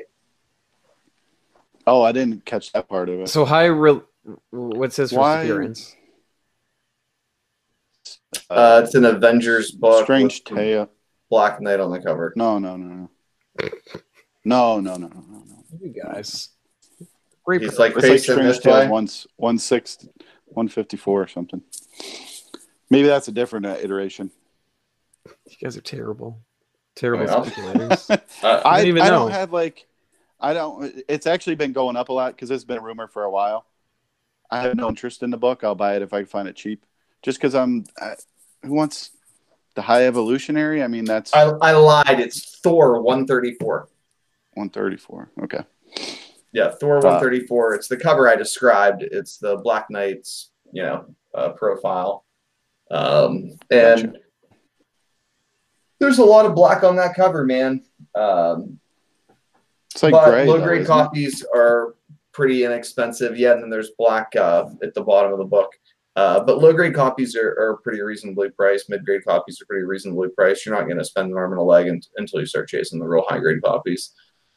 Oh, 1.87 2.03
I 2.03 2.11
didn't 2.11 2.45
catch 2.45 2.73
that 2.73 2.89
part 2.89 3.09
of 3.09 3.21
it. 3.21 3.29
So 3.29 3.45
high. 3.45 3.67
Re- 3.67 4.01
what's 4.51 4.97
his 4.97 5.11
first 5.11 5.19
Why- 5.19 5.43
appearance? 5.43 5.95
Uh, 8.51 8.83
it's 8.85 8.95
an 8.95 9.05
Avengers 9.05 9.71
book. 9.71 10.05
Strange 10.05 10.45
tale. 10.45 10.91
Black 11.31 11.61
Knight 11.61 11.81
on 11.81 11.91
the 11.91 12.01
cover. 12.01 12.33
No, 12.37 12.59
no, 12.59 12.77
no, 12.77 12.87
no. 12.95 13.11
No, 14.45 14.81
no, 14.81 14.97
no, 14.97 15.09
no, 15.09 15.23
no, 15.29 15.45
no. 15.47 15.65
You 15.81 15.95
guys. 16.03 16.51
Great. 17.45 17.63
He's 17.63 17.79
like 17.79 17.95
It's 17.97 18.07
like 18.07 18.19
Strange 18.21 18.43
this 18.43 18.65
way. 18.65 18.73
Tales 18.73 18.91
one 18.91 19.09
one 19.37 19.59
six 19.59 20.07
one 20.47 20.69
fifty 20.69 20.97
four 20.97 21.23
or 21.23 21.29
something. 21.29 21.63
Maybe 22.91 23.09
that's 23.09 23.29
a 23.29 23.33
different 23.33 23.67
uh, 23.67 23.77
iteration. 23.81 24.31
you 25.27 25.57
guys 25.63 25.77
are 25.77 25.83
terrible. 25.83 26.41
Terrible 26.95 27.27
Well. 27.27 27.45
speculators. 27.45 28.11
Uh, 28.41 28.63
I, 28.65 28.85
even 28.85 29.03
I 29.03 29.11
don't 29.11 29.33
have 29.33 29.53
like 29.53 29.89
I 30.41 30.53
don't. 30.55 31.03
It's 31.09 31.27
actually 31.27 31.57
been 31.57 31.73
going 31.73 31.97
up 31.97 32.09
a 32.09 32.13
lot 32.13 32.35
because 32.35 32.53
it's 32.53 32.63
been 32.65 32.79
a 32.79 32.83
rumor 32.83 33.09
for 33.09 33.25
a 33.25 33.31
while. 33.31 33.67
I 34.51 34.61
have 34.61 34.77
no 34.77 34.89
interest 34.89 35.25
in 35.25 35.31
the 35.31 35.37
book. 35.37 35.65
I'll 35.65 35.75
buy 35.75 35.97
it 35.97 36.03
if 36.03 36.13
I 36.13 36.19
can 36.19 36.27
find 36.27 36.47
it 36.49 36.55
cheap. 36.55 36.85
Just 37.23 37.39
because 37.39 37.55
I'm. 37.55 37.85
I, 38.01 38.15
who 38.65 38.73
wants 38.73 39.11
the 39.75 39.83
High 39.83 40.07
Evolutionary? 40.07 40.83
I 40.83 40.89
mean, 40.89 41.05
that's 41.05 41.33
I, 41.35 41.45
I 41.61 41.73
lied. 41.73 42.21
It's 42.21 42.59
Thor 42.61 43.01
134. 43.03 43.89
one 44.55 44.71
thirty 44.71 44.97
four. 44.97 45.31
Okay. 45.43 45.63
Yeah, 46.53 46.71
Thor 46.71 46.99
Uh, 46.99 47.03
134. 47.21 47.75
it's 47.75 47.89
the 47.89 47.97
cover 47.97 48.29
I 48.29 48.35
described. 48.37 49.03
It's 49.03 49.37
the 49.39 49.57
Black 49.59 49.91
Knight's, 49.91 50.51
you 50.73 50.83
know, 50.83 51.15
uh, 51.35 51.51
profile. 51.51 52.25
Um, 52.91 53.51
and 53.71 54.13
Gotcha. 54.13 54.13
there's 56.01 56.19
a 56.19 56.25
lot 56.25 56.47
of 56.47 56.55
black 56.55 56.83
on 56.85 56.97
that 56.97 57.15
cover, 57.15 57.45
man. 57.45 57.85
Um, 58.15 58.81
It's 59.93 60.03
like 60.03 60.13
but 60.13 60.31
gray. 60.31 60.47
low 60.47 60.59
grade 60.61 60.83
it? 60.83 60.87
copies 60.87 61.45
are 61.55 61.95
pretty 62.33 62.65
inexpensive. 62.65 63.37
Yeah, 63.39 63.53
and 63.53 63.63
then 63.63 63.71
there's 63.71 63.91
black 63.99 64.35
uh, 64.37 64.71
at 64.83 64.95
the 64.95 65.03
bottom 65.03 65.33
of 65.33 65.39
the 65.39 65.45
book. 65.45 65.73
Uh, 66.17 66.41
but 66.41 66.59
low 66.59 66.73
grade 66.73 66.95
copies 66.95 67.37
are, 67.37 67.51
are 67.51 67.81
pretty 67.85 68.01
reasonably 68.01 68.51
priced. 68.51 68.91
Mid 68.91 69.05
grade 69.05 69.25
copies 69.25 69.61
are 69.61 69.67
pretty 69.67 69.85
reasonably 69.85 70.29
priced. 70.31 70.67
You're 70.67 70.75
not 70.75 70.87
going 70.87 70.99
to 70.99 71.05
spend 71.05 71.31
an 71.31 71.37
arm 71.37 71.53
and 71.53 71.61
a 71.61 71.63
leg 71.65 71.89
un- 71.89 72.01
until 72.17 72.41
you 72.41 72.47
start 72.47 72.69
chasing 72.69 72.99
the 72.99 73.07
real 73.07 73.25
high 73.29 73.39
grade 73.39 73.63
copies. 73.63 74.13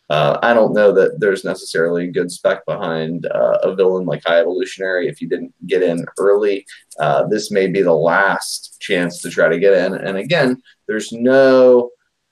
Uh, 0.10 0.38
I 0.44 0.54
don't 0.54 0.74
know 0.74 0.92
that 0.92 1.22
there's 1.22 1.46
necessarily 1.46 2.06
a 2.06 2.12
good 2.12 2.30
spec 2.30 2.66
behind 2.66 3.26
uh, 3.28 3.60
a 3.64 3.74
villain 3.76 4.06
like 4.06 4.24
High 4.26 4.40
Evolutionary. 4.40 5.08
If 5.08 5.22
you 5.22 5.30
didn't 5.30 5.54
get 5.68 5.84
in 5.84 6.06
early, 6.18 6.66
uh, 7.00 7.28
this 7.28 7.50
may 7.50 7.68
be 7.68 7.82
the 7.82 7.94
last 7.94 8.76
chance 8.82 9.22
to 9.22 9.30
try 9.30 9.48
to 9.48 9.58
get 9.58 9.74
in. 9.74 9.94
And 9.94 10.18
again, 10.18 10.62
there's 10.86 11.14
no, 11.14 11.92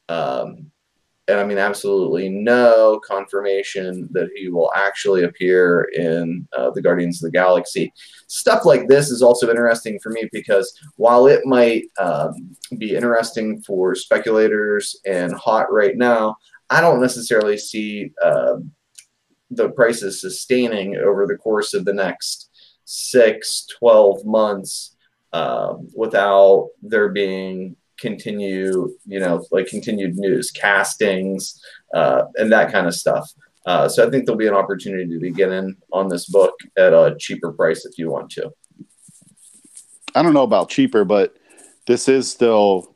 um, 0.09 0.68
I 1.37 1.43
mean 1.43 1.57
absolutely 1.57 2.29
no 2.29 2.99
confirmation 3.05 4.07
that 4.11 4.29
he 4.35 4.49
will 4.49 4.71
actually 4.75 5.23
appear 5.23 5.89
in 5.93 6.47
uh, 6.57 6.71
the 6.71 6.81
Guardians 6.81 7.21
of 7.21 7.31
the 7.31 7.37
Galaxy. 7.37 7.93
Stuff 8.27 8.65
like 8.65 8.87
this 8.87 9.09
is 9.09 9.21
also 9.21 9.49
interesting 9.49 9.99
for 10.01 10.09
me 10.09 10.29
because 10.31 10.73
while 10.95 11.27
it 11.27 11.45
might 11.45 11.83
um, 11.99 12.55
be 12.77 12.95
interesting 12.95 13.61
for 13.61 13.95
speculators 13.95 14.99
and 15.05 15.33
hot 15.33 15.71
right 15.71 15.97
now, 15.97 16.37
I 16.69 16.81
don't 16.81 17.01
necessarily 17.01 17.57
see 17.57 18.11
uh, 18.23 18.57
the 19.51 19.69
prices 19.69 20.21
sustaining 20.21 20.97
over 20.97 21.25
the 21.25 21.37
course 21.37 21.73
of 21.73 21.85
the 21.85 21.93
next 21.93 22.49
six, 22.85 23.65
12 23.79 24.25
months 24.25 24.95
um, 25.33 25.89
without 25.95 26.69
there 26.81 27.09
being 27.09 27.75
continue, 27.99 28.95
you 29.05 29.19
know, 29.19 29.45
like 29.51 29.67
continued 29.67 30.15
news, 30.17 30.51
castings, 30.51 31.61
uh, 31.93 32.23
and 32.35 32.51
that 32.51 32.71
kind 32.71 32.87
of 32.87 32.93
stuff. 32.93 33.29
Uh, 33.65 33.87
so 33.87 34.05
I 34.05 34.09
think 34.09 34.25
there'll 34.25 34.37
be 34.37 34.47
an 34.47 34.53
opportunity 34.53 35.19
to 35.19 35.29
get 35.31 35.51
in 35.51 35.75
on 35.91 36.07
this 36.07 36.27
book 36.27 36.53
at 36.77 36.93
a 36.93 37.15
cheaper 37.19 37.51
price 37.51 37.85
if 37.85 37.97
you 37.97 38.09
want 38.09 38.31
to. 38.31 38.51
I 40.15 40.23
don't 40.23 40.33
know 40.33 40.43
about 40.43 40.69
cheaper, 40.69 41.05
but 41.05 41.35
this 41.85 42.07
is 42.07 42.29
still 42.29 42.95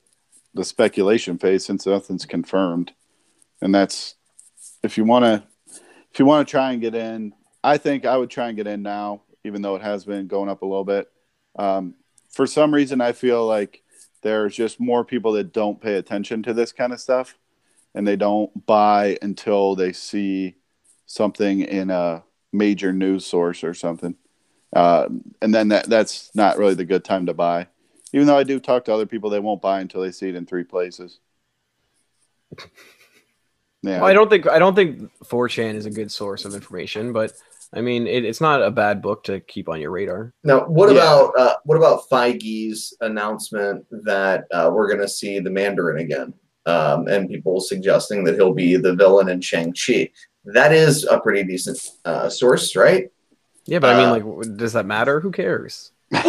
the 0.54 0.64
speculation 0.64 1.38
phase 1.38 1.66
since 1.66 1.86
nothing's 1.86 2.26
confirmed, 2.26 2.94
and 3.62 3.74
that's 3.74 4.16
if 4.84 4.98
you 4.98 5.04
want 5.04 5.26
to 5.26 5.44
if 6.12 6.20
you 6.20 6.26
want 6.26 6.48
to 6.48 6.52
try 6.52 6.72
and 6.72 6.82
get 6.82 6.96
in. 6.96 7.34
I 7.64 7.78
think 7.78 8.06
I 8.06 8.18
would 8.18 8.30
try 8.30 8.48
and 8.48 8.58
get 8.58 8.68
in 8.68 8.82
now, 8.82 9.22
even 9.46 9.62
though 9.62 9.76
it 9.76 9.82
has 9.82 10.06
been 10.06 10.28
going 10.28 10.50
up 10.50 10.64
a 10.64 10.66
little 10.66 10.84
bit. 10.84 11.10
Um, 11.56 11.96
for 12.32 12.46
some 12.48 12.74
reason, 12.74 13.00
I 13.00 13.12
feel 13.14 13.46
like 13.46 13.83
there's 14.24 14.56
just 14.56 14.80
more 14.80 15.06
people 15.06 15.34
that 15.34 15.54
don't 15.54 15.80
pay 15.80 15.96
attention 15.96 16.42
to 16.44 16.54
this 16.54 16.72
kind 16.72 16.92
of 16.92 17.00
stuff, 17.00 17.38
and 17.94 18.08
they 18.08 18.16
don't 18.16 18.66
buy 18.66 19.18
until 19.22 19.76
they 19.76 19.94
see 19.94 20.56
something 21.06 21.62
in 21.62 21.92
a 21.92 22.24
major 22.52 22.92
news 22.92 23.26
source 23.26 23.64
or 23.64 23.74
something. 23.74 24.16
Uh, 24.76 25.08
and 25.42 25.54
then 25.54 25.68
that 25.68 25.88
that's 25.88 26.32
not 26.34 26.58
really 26.58 26.74
the 26.74 26.86
good 26.86 27.04
time 27.04 27.28
to 27.28 27.34
buy. 27.34 27.68
Even 28.12 28.28
though 28.28 28.38
I 28.38 28.44
do 28.44 28.60
talk 28.60 28.86
to 28.86 28.94
other 28.94 29.06
people, 29.06 29.30
they 29.30 29.40
won't 29.40 29.62
buy 29.62 29.82
until 29.82 30.02
they 30.02 30.12
see 30.12 30.30
it 30.30 30.36
in 30.36 30.46
three 30.46 30.64
places. 30.64 31.20
Yeah, 33.86 34.00
Well, 34.00 34.10
I 34.10 34.14
don't 34.14 34.30
think 34.30 34.48
I 34.48 34.60
don't 34.60 34.76
think 34.76 35.12
4chan 35.26 35.76
is 35.76 35.86
a 35.86 35.92
good 35.92 36.10
source 36.10 36.46
of 36.46 36.54
information, 36.54 37.12
but 37.12 37.34
I 37.76 37.82
mean, 37.82 38.06
it, 38.08 38.24
it's 38.26 38.40
not 38.42 38.62
a 38.62 38.70
bad 38.72 39.02
book 39.02 39.24
to 39.26 39.40
keep 39.40 39.68
on 39.70 39.82
your 39.82 39.92
radar. 39.92 40.34
Now, 40.44 40.62
what 40.68 40.88
Yeah. 40.90 40.96
about 41.02 41.38
uh, 41.38 41.56
what 41.66 41.78
about 41.78 42.08
Feige's 42.10 42.96
announcement 43.02 43.86
that 44.06 44.46
uh, 44.54 44.70
we're 44.74 44.88
going 44.88 45.02
to 45.02 45.08
see 45.08 45.40
the 45.40 45.50
Mandarin 45.50 46.00
again, 46.00 46.34
um, 46.66 47.08
and 47.08 47.30
people 47.30 47.60
suggesting 47.60 48.24
that 48.26 48.36
he'll 48.36 48.54
be 48.54 48.76
the 48.76 48.94
villain 48.96 49.30
in 49.30 49.42
Shang 49.42 49.74
Chi? 49.74 50.10
That 50.46 50.74
is 50.74 51.06
a 51.06 51.20
pretty 51.20 51.44
decent 51.44 51.80
uh, 52.06 52.30
source, 52.30 52.76
right? 52.76 53.10
Yeah, 53.66 53.80
but 53.80 53.96
I 53.96 53.98
mean, 53.98 54.10
Uh, 54.24 54.36
like, 54.36 54.58
does 54.58 54.74
that 54.74 54.86
matter? 54.86 55.20
Who 55.22 55.32
cares? 55.32 55.92
I'm 56.14 56.22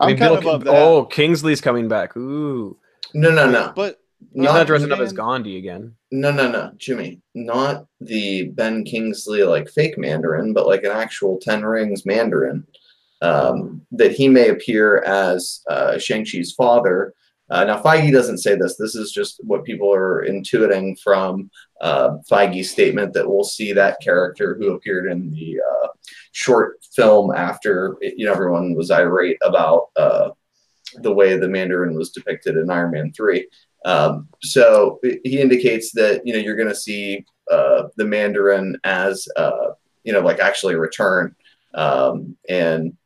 I 0.00 0.06
mean, 0.08 0.16
kind 0.18 0.38
Bill- 0.40 0.50
of 0.50 0.60
of 0.60 0.64
that. 0.64 0.74
oh, 0.74 1.04
Kingsley's 1.06 1.60
coming 1.62 1.88
back. 1.88 2.14
Ooh, 2.16 2.76
No, 3.14 3.30
no, 3.30 3.50
no, 3.50 3.72
but 3.74 3.98
he's 4.32 4.42
not, 4.42 4.66
dressing 4.66 4.92
up 4.92 5.00
as 5.00 5.12
Gandhi 5.12 5.56
again. 5.58 5.94
no, 6.10 6.30
no, 6.30 6.50
no, 6.50 6.72
Jimmy, 6.76 7.20
not 7.34 7.86
the 8.00 8.48
Ben 8.50 8.84
Kingsley 8.84 9.42
like 9.42 9.68
fake 9.70 9.98
Mandarin, 9.98 10.52
but 10.52 10.66
like 10.66 10.84
an 10.84 10.92
actual 10.92 11.38
Ten 11.38 11.64
Rings 11.64 12.06
Mandarin. 12.06 12.66
Um, 13.20 13.82
that 13.92 14.10
he 14.10 14.28
may 14.28 14.48
appear 14.48 14.98
as 15.04 15.62
uh, 15.70 15.96
Shang 15.96 16.24
Chi's 16.24 16.52
father. 16.52 17.14
Uh, 17.50 17.64
now, 17.64 17.80
Feige 17.80 18.10
doesn't 18.10 18.38
say 18.38 18.56
this. 18.56 18.76
This 18.76 18.96
is 18.96 19.12
just 19.12 19.40
what 19.44 19.62
people 19.62 19.94
are 19.94 20.26
intuiting 20.26 20.98
from 20.98 21.48
uh, 21.80 22.16
Feige's 22.28 22.70
statement 22.70 23.12
that 23.12 23.28
we'll 23.28 23.44
see 23.44 23.72
that 23.72 24.00
character 24.00 24.56
who 24.58 24.72
appeared 24.72 25.10
in 25.10 25.30
the 25.30 25.60
uh, 25.60 25.88
short 26.32 26.78
film 26.96 27.32
after 27.34 27.96
you 28.00 28.26
know 28.26 28.32
everyone 28.32 28.74
was 28.74 28.90
irate 28.90 29.38
about 29.44 29.90
uh, 29.96 30.30
the 30.94 31.12
way 31.12 31.36
the 31.36 31.48
Mandarin 31.48 31.94
was 31.94 32.10
depicted 32.10 32.56
in 32.56 32.70
Iron 32.70 32.90
Man 32.90 33.12
three. 33.12 33.46
Um, 33.84 34.28
so 34.42 35.00
he 35.02 35.40
indicates 35.40 35.92
that 35.92 36.22
you 36.24 36.32
know 36.32 36.38
you're 36.38 36.56
going 36.56 36.68
to 36.68 36.74
see 36.74 37.24
uh, 37.50 37.84
the 37.96 38.04
Mandarin 38.04 38.76
as 38.84 39.26
uh, 39.36 39.70
you 40.04 40.12
know 40.12 40.20
like 40.20 40.40
actually 40.40 40.76
return, 40.76 41.34
um, 41.74 42.36
and 42.48 42.96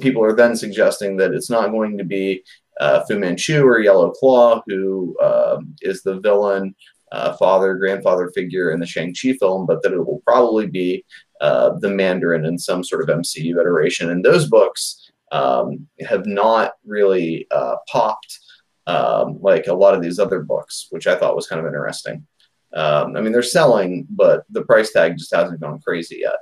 people 0.00 0.24
are 0.24 0.34
then 0.34 0.56
suggesting 0.56 1.16
that 1.16 1.32
it's 1.32 1.50
not 1.50 1.70
going 1.70 1.98
to 1.98 2.04
be 2.04 2.42
uh, 2.80 3.04
Fu 3.04 3.18
Manchu 3.18 3.62
or 3.62 3.80
Yellow 3.80 4.10
Claw 4.10 4.62
who 4.66 5.16
um 5.20 5.74
is 5.82 6.02
the 6.02 6.20
villain, 6.20 6.74
uh, 7.12 7.36
father 7.36 7.74
grandfather 7.74 8.30
figure 8.34 8.70
in 8.70 8.80
the 8.80 8.86
Shang 8.86 9.14
Chi 9.14 9.34
film, 9.34 9.66
but 9.66 9.82
that 9.82 9.92
it 9.92 9.98
will 9.98 10.22
probably 10.26 10.66
be 10.66 11.04
uh, 11.40 11.70
the 11.80 11.88
Mandarin 11.88 12.44
in 12.44 12.58
some 12.58 12.84
sort 12.84 13.02
of 13.02 13.16
MCU 13.16 13.58
iteration. 13.60 14.10
And 14.10 14.24
those 14.24 14.48
books 14.48 15.10
um, 15.32 15.86
have 16.06 16.26
not 16.26 16.72
really 16.84 17.46
uh, 17.50 17.76
popped 17.90 18.38
um, 18.86 19.38
like 19.40 19.66
a 19.66 19.74
lot 19.74 19.94
of 19.94 20.02
these 20.02 20.18
other 20.18 20.40
books, 20.40 20.86
which 20.90 21.06
I 21.06 21.16
thought 21.16 21.36
was 21.36 21.46
kind 21.46 21.60
of 21.60 21.66
interesting. 21.66 22.26
Um, 22.72 23.16
I 23.16 23.20
mean, 23.20 23.32
they're 23.32 23.42
selling, 23.42 24.06
but 24.10 24.44
the 24.50 24.62
price 24.62 24.92
tag 24.92 25.18
just 25.18 25.34
hasn't 25.34 25.60
gone 25.60 25.80
crazy 25.80 26.20
yet, 26.22 26.36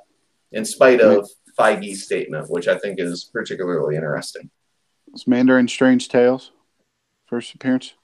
in 0.52 0.65
spite 0.65 1.01
of 1.01 1.28
Feige's 1.59 2.05
statement, 2.05 2.51
which 2.51 2.69
I 2.69 2.78
think 2.78 3.01
is 3.01 3.31
particularly 3.32 3.97
interesting. 3.97 4.51
it's 5.12 5.27
Mandarin 5.27 5.69
Strange 5.69 6.09
Tales 6.09 6.52
first 7.28 7.55
appearance. 7.55 7.94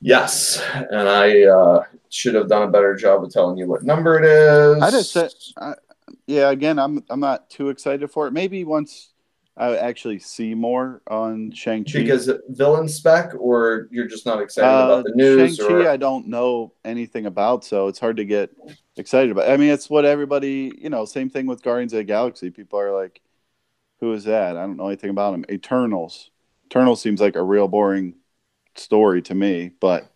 Yes, 0.00 0.62
and 0.74 1.08
I 1.08 1.42
uh, 1.44 1.84
should 2.08 2.34
have 2.34 2.48
done 2.48 2.62
a 2.62 2.70
better 2.70 2.94
job 2.94 3.24
of 3.24 3.32
telling 3.32 3.56
you 3.56 3.66
what 3.66 3.82
number 3.82 4.18
it 4.18 4.24
is. 4.24 4.82
I 4.82 4.90
just 4.90 5.12
said, 5.12 5.32
I, 5.56 5.74
yeah. 6.26 6.50
Again, 6.50 6.78
I'm 6.78 7.02
I'm 7.10 7.20
not 7.20 7.50
too 7.50 7.70
excited 7.70 8.08
for 8.08 8.28
it. 8.28 8.32
Maybe 8.32 8.62
once 8.64 9.12
I 9.58 9.76
actually 9.76 10.20
see 10.20 10.54
more 10.54 11.02
on 11.08 11.50
Shang 11.50 11.84
Chi. 11.84 11.98
because 11.98 12.30
villain 12.48 12.86
spec, 12.88 13.32
or 13.36 13.88
you're 13.90 14.06
just 14.06 14.24
not 14.24 14.40
excited 14.40 14.68
about 14.68 15.04
the 15.04 15.12
news, 15.16 15.58
Uh, 15.58 15.62
Shang-Chi, 15.64 15.74
or 15.84 15.88
I 15.90 15.96
don't 15.96 16.28
know 16.28 16.72
anything 16.84 17.26
about, 17.26 17.64
so 17.64 17.88
it's 17.88 17.98
hard 17.98 18.18
to 18.18 18.24
get 18.24 18.50
excited 18.96 19.32
about. 19.32 19.50
I 19.50 19.56
mean, 19.56 19.70
it's 19.70 19.90
what 19.90 20.04
everybody, 20.04 20.72
you 20.78 20.90
know, 20.90 21.04
same 21.04 21.28
thing 21.28 21.46
with 21.46 21.62
Guardians 21.62 21.92
of 21.92 21.96
the 21.98 22.04
Galaxy. 22.04 22.50
People 22.50 22.78
are 22.78 22.92
like, 22.94 23.20
who 24.00 24.12
is 24.12 24.24
that? 24.24 24.56
I 24.56 24.60
don't 24.60 24.76
know 24.76 24.86
anything 24.86 25.10
about 25.10 25.34
him. 25.34 25.44
Eternals. 25.50 26.30
Eternals 26.66 27.00
seems 27.00 27.20
like 27.20 27.34
a 27.34 27.42
real 27.42 27.66
boring 27.66 28.14
story 28.76 29.22
to 29.22 29.34
me, 29.34 29.72
but 29.80 30.08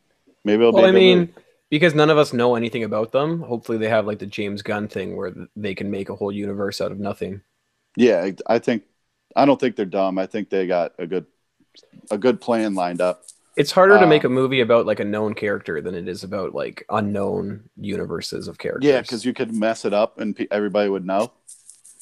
maybe 0.44 0.62
it'll 0.62 0.72
Well, 0.72 0.82
be. 0.82 0.86
a 0.86 0.88
I 0.88 0.92
good 0.92 0.98
mean, 1.00 1.18
movie. 1.18 1.32
because 1.68 1.96
none 1.96 2.10
of 2.10 2.18
us 2.18 2.32
know 2.32 2.54
anything 2.54 2.84
about 2.84 3.10
them. 3.10 3.40
Hopefully, 3.40 3.78
they 3.78 3.88
have 3.88 4.06
like 4.06 4.20
the 4.20 4.26
James 4.26 4.62
Gunn 4.62 4.86
thing 4.86 5.16
where 5.16 5.34
they 5.56 5.74
can 5.74 5.90
make 5.90 6.10
a 6.10 6.14
whole 6.14 6.30
universe 6.30 6.80
out 6.80 6.92
of 6.92 7.00
nothing. 7.00 7.40
yeah, 7.96 8.30
I 8.46 8.60
think, 8.60 8.84
I 9.36 9.44
don't 9.44 9.58
think 9.60 9.76
they're 9.76 9.86
dumb. 9.86 10.18
I 10.18 10.26
think 10.26 10.50
they 10.50 10.66
got 10.66 10.92
a 10.98 11.06
good, 11.06 11.26
a 12.10 12.18
good 12.18 12.40
plan 12.40 12.74
lined 12.74 13.00
up. 13.00 13.22
It's 13.56 13.70
harder 13.70 13.98
to 13.98 14.04
Uh, 14.04 14.08
make 14.08 14.24
a 14.24 14.28
movie 14.28 14.60
about 14.60 14.86
like 14.86 15.00
a 15.00 15.04
known 15.04 15.34
character 15.34 15.80
than 15.82 15.94
it 15.94 16.08
is 16.08 16.24
about 16.24 16.54
like 16.54 16.84
unknown 16.88 17.68
universes 17.78 18.48
of 18.48 18.58
characters. 18.58 18.88
Yeah, 18.88 19.02
because 19.02 19.24
you 19.24 19.34
could 19.34 19.54
mess 19.54 19.84
it 19.84 19.92
up 19.92 20.18
and 20.20 20.34
pe- 20.34 20.46
everybody 20.50 20.88
would 20.88 21.04
know. 21.04 21.32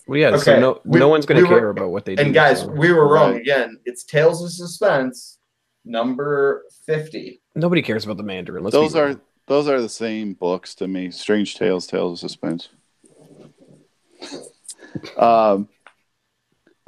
well, 0.06 0.18
yeah, 0.18 0.36
so 0.36 0.58
no, 0.60 0.80
we- 0.84 0.98
no 0.98 1.08
one's 1.08 1.26
gonna 1.26 1.40
we 1.42 1.48
were- 1.48 1.58
care 1.58 1.70
about 1.70 1.90
what 1.90 2.04
they 2.04 2.14
do. 2.16 2.22
And 2.22 2.32
guys, 2.34 2.60
so 2.60 2.68
we 2.68 2.92
were 2.92 3.08
wrong 3.12 3.32
Right. 3.32 3.40
again. 3.42 3.78
It's 3.84 4.04
Tales 4.04 4.42
of 4.44 4.50
Suspense, 4.52 5.38
number 5.84 6.64
fifty. 6.86 7.40
nobody 7.56 7.82
cares 7.82 8.04
about 8.04 8.16
the 8.16 8.22
Mandarin. 8.22 8.62
Let's 8.64 8.74
those 8.74 8.94
real. 8.94 9.04
are 9.04 9.20
those 9.46 9.66
are 9.68 9.80
the 9.80 9.88
same 9.88 10.34
books 10.34 10.74
to 10.76 10.86
me. 10.88 11.10
Strange 11.10 11.56
Tales, 11.56 11.86
Tales 11.86 12.12
of 12.22 12.30
Suspense. 12.30 12.68
um, 15.16 15.68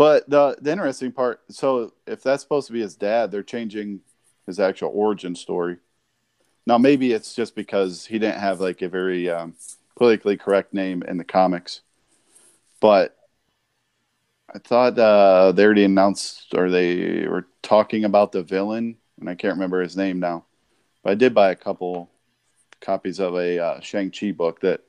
but 0.02 0.28
the 0.28 0.56
the 0.60 0.72
interesting 0.72 1.12
part. 1.12 1.42
So 1.48 1.92
if 2.08 2.24
that's 2.24 2.42
supposed 2.42 2.66
to 2.66 2.72
be 2.72 2.80
his 2.80 2.96
dad, 2.96 3.30
they're 3.30 3.44
changing 3.44 4.00
his 4.46 4.58
actual 4.58 4.90
origin 4.92 5.36
story. 5.36 5.76
Now 6.66 6.76
maybe 6.76 7.12
it's 7.12 7.36
just 7.36 7.54
because 7.54 8.04
he 8.04 8.18
didn't 8.18 8.40
have 8.40 8.60
like 8.60 8.82
a 8.82 8.88
very 8.88 9.30
um, 9.30 9.54
politically 9.96 10.36
correct 10.36 10.74
name 10.74 11.04
in 11.04 11.18
the 11.18 11.24
comics, 11.24 11.82
but 12.80 13.16
I 14.52 14.58
thought 14.58 14.98
uh, 14.98 15.52
they 15.52 15.64
already 15.64 15.84
announced 15.84 16.52
or 16.52 16.68
they 16.68 17.28
were 17.28 17.46
talking 17.62 18.04
about 18.04 18.32
the 18.32 18.42
villain, 18.42 18.96
and 19.20 19.30
I 19.30 19.36
can't 19.36 19.54
remember 19.54 19.82
his 19.82 19.96
name 19.96 20.18
now. 20.18 20.46
But 21.04 21.10
I 21.10 21.14
did 21.14 21.32
buy 21.32 21.52
a 21.52 21.56
couple 21.56 22.10
copies 22.80 23.20
of 23.20 23.36
a 23.36 23.60
uh, 23.60 23.80
Shang 23.80 24.10
Chi 24.10 24.32
book 24.32 24.62
that 24.62 24.80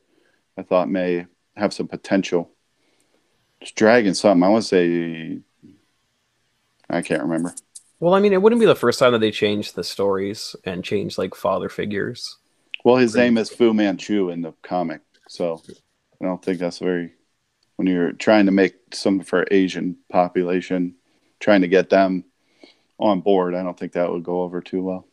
I 0.57 0.64
thought 0.64 0.90
may 0.90 1.27
have 1.56 1.72
some 1.72 1.88
potential. 1.88 2.53
Dragon 3.72 4.14
something. 4.14 4.44
I 4.44 4.49
want 4.49 4.64
to 4.64 4.68
say 4.68 5.40
I 6.90 7.02
can't 7.02 7.22
remember. 7.23 7.53
Well, 7.99 8.14
I 8.14 8.19
mean, 8.19 8.34
it 8.34 8.41
wouldn't 8.41 8.60
be 8.60 8.65
the 8.65 8.76
first 8.76 8.99
time 8.99 9.14
that 9.14 9.19
they 9.19 9.31
changed 9.31 9.76
the 9.76 9.84
stories 9.84 10.56
and 10.65 10.84
changed 10.84 11.18
like 11.18 11.35
father 11.35 11.69
figures. 11.69 12.38
Well, 12.84 12.98
his 12.98 13.15
name 13.15 13.38
is 13.38 13.49
Fu 13.49 13.73
Manchu 13.73 14.30
in 14.30 14.41
the 14.41 14.53
comic, 14.61 15.02
so 15.30 15.61
I 16.22 16.26
don't 16.26 16.44
think 16.44 16.60
that's 16.60 16.80
very. 16.80 17.14
When 17.77 17.88
you're 17.88 18.11
trying 18.11 18.45
to 18.45 18.52
make 18.52 18.76
something 18.94 19.26
for 19.26 19.48
Asian 19.49 19.98
population, 20.10 20.95
trying 21.40 21.61
to 21.61 21.68
get 21.68 21.90
them 21.90 22.26
on 22.99 23.22
board, 23.22 23.56
I 23.56 23.64
don't 23.64 23.77
think 23.77 23.94
that 23.94 24.11
would 24.11 24.23
go 24.23 24.44
over 24.44 24.61
too 24.61 24.84
well. 24.84 25.07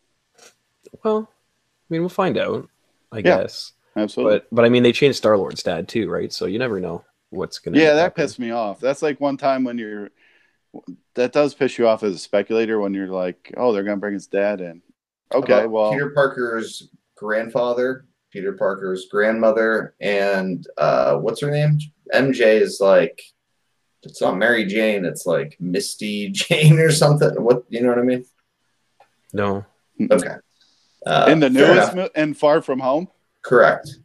Well, 1.03 1.31
I 1.31 1.85
mean, 1.89 2.03
we'll 2.03 2.11
find 2.11 2.37
out, 2.37 2.69
I 3.13 3.19
Yeah. 3.19 3.39
guess. 3.39 3.73
Absolutely. 3.97 4.41
But 4.41 4.49
but 4.53 4.65
I 4.65 4.69
mean, 4.69 4.83
they 4.83 4.93
changed 4.93 5.17
Star 5.17 5.39
Lord's 5.39 5.63
dad 5.63 5.89
too, 5.89 6.11
right? 6.11 6.33
So 6.33 6.47
you 6.47 6.59
never 6.59 6.81
know 6.81 7.05
what's 7.31 7.59
gonna. 7.59 7.79
yeah, 7.79 7.95
that 7.95 8.01
happen. 8.03 8.23
pissed 8.25 8.39
me 8.39 8.51
off. 8.51 8.81
That's 8.81 9.03
like 9.03 9.21
one 9.21 9.37
time 9.37 9.65
when 9.65 9.79
you're. 9.79 10.11
That 11.15 11.33
does 11.33 11.53
piss 11.55 11.79
you 11.79 11.89
off 11.89 12.05
as 12.05 12.15
a 12.15 12.19
speculator 12.19 12.79
when 12.79 12.95
you're 12.95 13.09
like, 13.09 13.53
oh, 13.57 13.73
they're 13.73 13.83
gonna 13.83 13.97
bring 13.97 14.15
his 14.15 14.29
dad 14.29 14.61
in. 14.61 14.83
Okay, 15.35 15.53
About 15.55 15.71
well, 15.71 15.93
Peter 15.93 16.11
Parker's 16.11 16.89
grandfather, 17.17 18.07
Peter 18.31 18.53
Parker's 18.53 19.07
grandmother, 19.11 19.95
and 20.01 20.67
uh, 20.79 21.17
what's 21.17 21.41
her 21.41 21.51
name? 21.51 21.79
MJ 22.15 22.61
is 22.61 22.79
like, 22.81 23.21
it's 24.03 24.21
not 24.21 24.37
Mary 24.37 24.65
Jane. 24.65 25.05
It's 25.05 25.27
like 25.27 25.57
Misty 25.61 26.29
Jane 26.33 26.79
or 26.79 26.91
something. 26.93 27.31
What 27.43 27.65
you 27.69 27.83
know 27.83 27.89
what 27.89 27.99
I 27.99 28.03
mean? 28.03 28.25
No, 29.33 29.65
Okay. 30.11 30.35
Uh, 31.07 31.27
in 31.31 31.41
the 31.41 31.51
newest 31.51 31.95
mo- 31.95 32.11
and 32.15 32.37
Far 32.37 32.61
From 32.63 32.79
Home, 32.81 33.09
correct. 33.43 33.97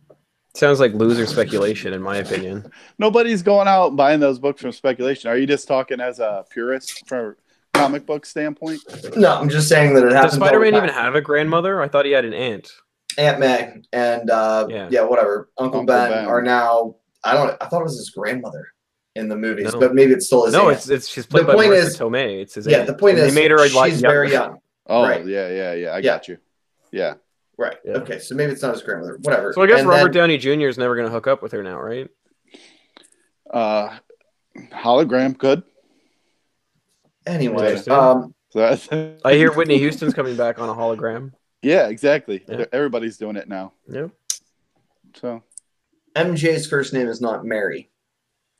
Sounds 0.58 0.80
like 0.80 0.94
loser 0.94 1.26
speculation, 1.26 1.94
in 1.94 2.02
my 2.02 2.18
opinion. 2.18 2.70
nobody's 2.98 3.42
going 3.44 3.68
out 3.68 3.88
and 3.90 3.98
buying 3.98 4.20
those 4.20 4.40
books 4.40 4.62
from 4.62 4.72
speculation. 4.72 5.30
Are 5.30 5.38
you 5.38 5.46
just 5.48 5.68
talking 5.68 6.00
as 6.00 6.20
a 6.20 6.46
purist 6.50 7.08
from 7.08 7.36
a 7.74 7.78
comic 7.78 8.06
book 8.06 8.26
standpoint? 8.26 8.82
No, 9.16 9.36
I'm 9.36 9.50
just 9.50 9.68
saying 9.70 9.94
that 9.96 10.06
it 10.06 10.12
happens. 10.14 10.34
Does 10.34 10.42
Spider-Man 10.42 10.76
even 10.76 10.90
have 10.90 11.16
a 11.16 11.22
grandmother? 11.22 11.82
I 11.82 11.88
thought 11.88 12.06
he 12.06 12.12
had 12.12 12.26
an 12.26 12.34
aunt. 12.34 12.70
Aunt 13.18 13.40
May 13.40 13.82
and 13.94 14.30
uh, 14.30 14.68
Yeah. 14.70 14.88
yeah. 14.92 15.02
whatever. 15.04 15.50
Uncle, 15.58 15.82
Uncle 15.82 15.94
ben, 15.96 16.12
Ben. 16.12 16.26
are 16.26 16.42
now. 16.42 16.96
I 17.24 17.34
don't. 17.34 17.56
I 17.62 17.68
thought 17.68 17.80
it 17.82 17.86
was 17.86 17.98
his 17.98 18.10
grandmother 18.10 18.68
in 19.16 19.30
the 19.30 19.36
movies, 19.38 19.74
No. 19.74 19.80
but 19.80 19.96
maybe 19.96 20.12
it's 20.12 20.26
still 20.28 20.46
his. 20.46 20.54
No, 20.54 20.68
aunt. 20.68 20.78
it's 20.78 20.90
it's 20.90 21.08
she's 21.08 21.26
played 21.26 21.44
The 21.44 21.48
by 21.48 21.54
point 21.56 21.72
Marissa 21.72 21.86
is- 21.88 21.98
Tomei. 21.98 22.42
It's 22.42 22.56
his 22.56 22.68
yeah. 22.68 22.80
aunt. 22.80 22.88
The 22.88 22.94
point 22.94 23.18
And 23.18 23.28
is, 23.28 23.34
they 23.34 23.42
made 23.42 23.52
her 23.52 23.58
a 23.58 23.70
lot 23.70 23.90
she's 23.90 24.02
younger. 24.02 24.10
very 24.10 24.32
young. 24.32 24.60
Oh, 24.88 25.04
Right. 25.04 25.26
yeah, 25.26 25.48
yeah, 25.50 25.74
yeah. 25.74 25.90
I 25.92 25.96
Yeah. 25.98 26.02
got 26.02 26.28
you. 26.28 26.38
Yeah. 26.92 27.14
Right. 27.58 27.78
Yeah. 27.86 27.94
Okay. 27.94 28.20
So 28.20 28.36
maybe 28.36 28.52
it's 28.52 28.62
not 28.62 28.74
his 28.74 28.84
grandmother. 28.84 29.18
Whatever. 29.22 29.54
So 29.54 29.62
I 29.62 29.68
guess 29.68 29.80
And 29.80 29.90
Robert 29.90 30.12
then- 30.14 30.22
Downey 30.24 30.38
Jr. 30.38 30.68
is 30.68 30.78
never 30.78 30.96
going 30.96 31.08
to 31.08 31.12
hook 31.14 31.28
up 31.28 31.42
with 31.42 31.52
her 31.54 31.64
now, 31.64 31.80
right? 31.80 32.10
Uh, 33.50 33.98
hologram, 34.74 35.38
good. 35.38 35.64
Anyway, 37.26 37.76
um, 37.88 38.34
that's, 38.54 38.88
I 39.26 39.34
hear 39.34 39.52
Whitney 39.54 39.78
Houston's 39.80 40.14
coming 40.14 40.36
back 40.36 40.60
on 40.60 40.70
a 40.70 40.74
hologram. 40.74 41.32
yeah, 41.62 41.88
exactly. 41.88 42.44
Yeah. 42.48 42.66
Everybody's 42.72 43.18
doing 43.18 43.36
it 43.36 43.48
now. 43.48 43.74
Yep. 43.90 44.12
So 45.16 45.44
MJ's 46.16 46.68
first 46.68 46.94
name 46.94 47.08
is 47.08 47.22
not 47.22 47.46
Mary. 47.46 47.90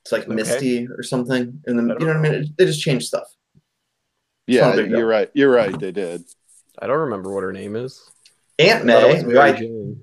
It's 0.04 0.12
like 0.12 0.24
Okay. 0.24 0.34
Misty 0.34 0.88
or 0.88 1.04
something. 1.04 1.62
And 1.66 1.78
then 1.78 1.90
you 2.00 2.06
know 2.06 2.14
what 2.20 2.26
I 2.26 2.30
mean? 2.30 2.54
They 2.58 2.66
just 2.66 2.82
change 2.82 3.06
stuff. 3.06 3.28
yeah, 4.48 4.62
not 4.62 4.74
a 4.76 4.78
big 4.78 4.90
deal. 4.90 5.00
you're 5.00 5.08
right. 5.08 5.30
You're 5.34 5.52
right. 5.52 5.78
They 5.78 5.92
did. 5.92 6.24
I 6.80 6.88
don't 6.88 7.00
remember 7.00 7.32
what 7.34 7.44
her 7.44 7.52
name 7.54 7.76
is. 7.76 8.10
Aunt 8.60 8.90
I 8.90 8.94
thought 8.94 9.10
it 9.10 9.28
May, 9.28 9.52
was 9.52 9.60
who 9.60 9.66
Jane. 9.66 10.02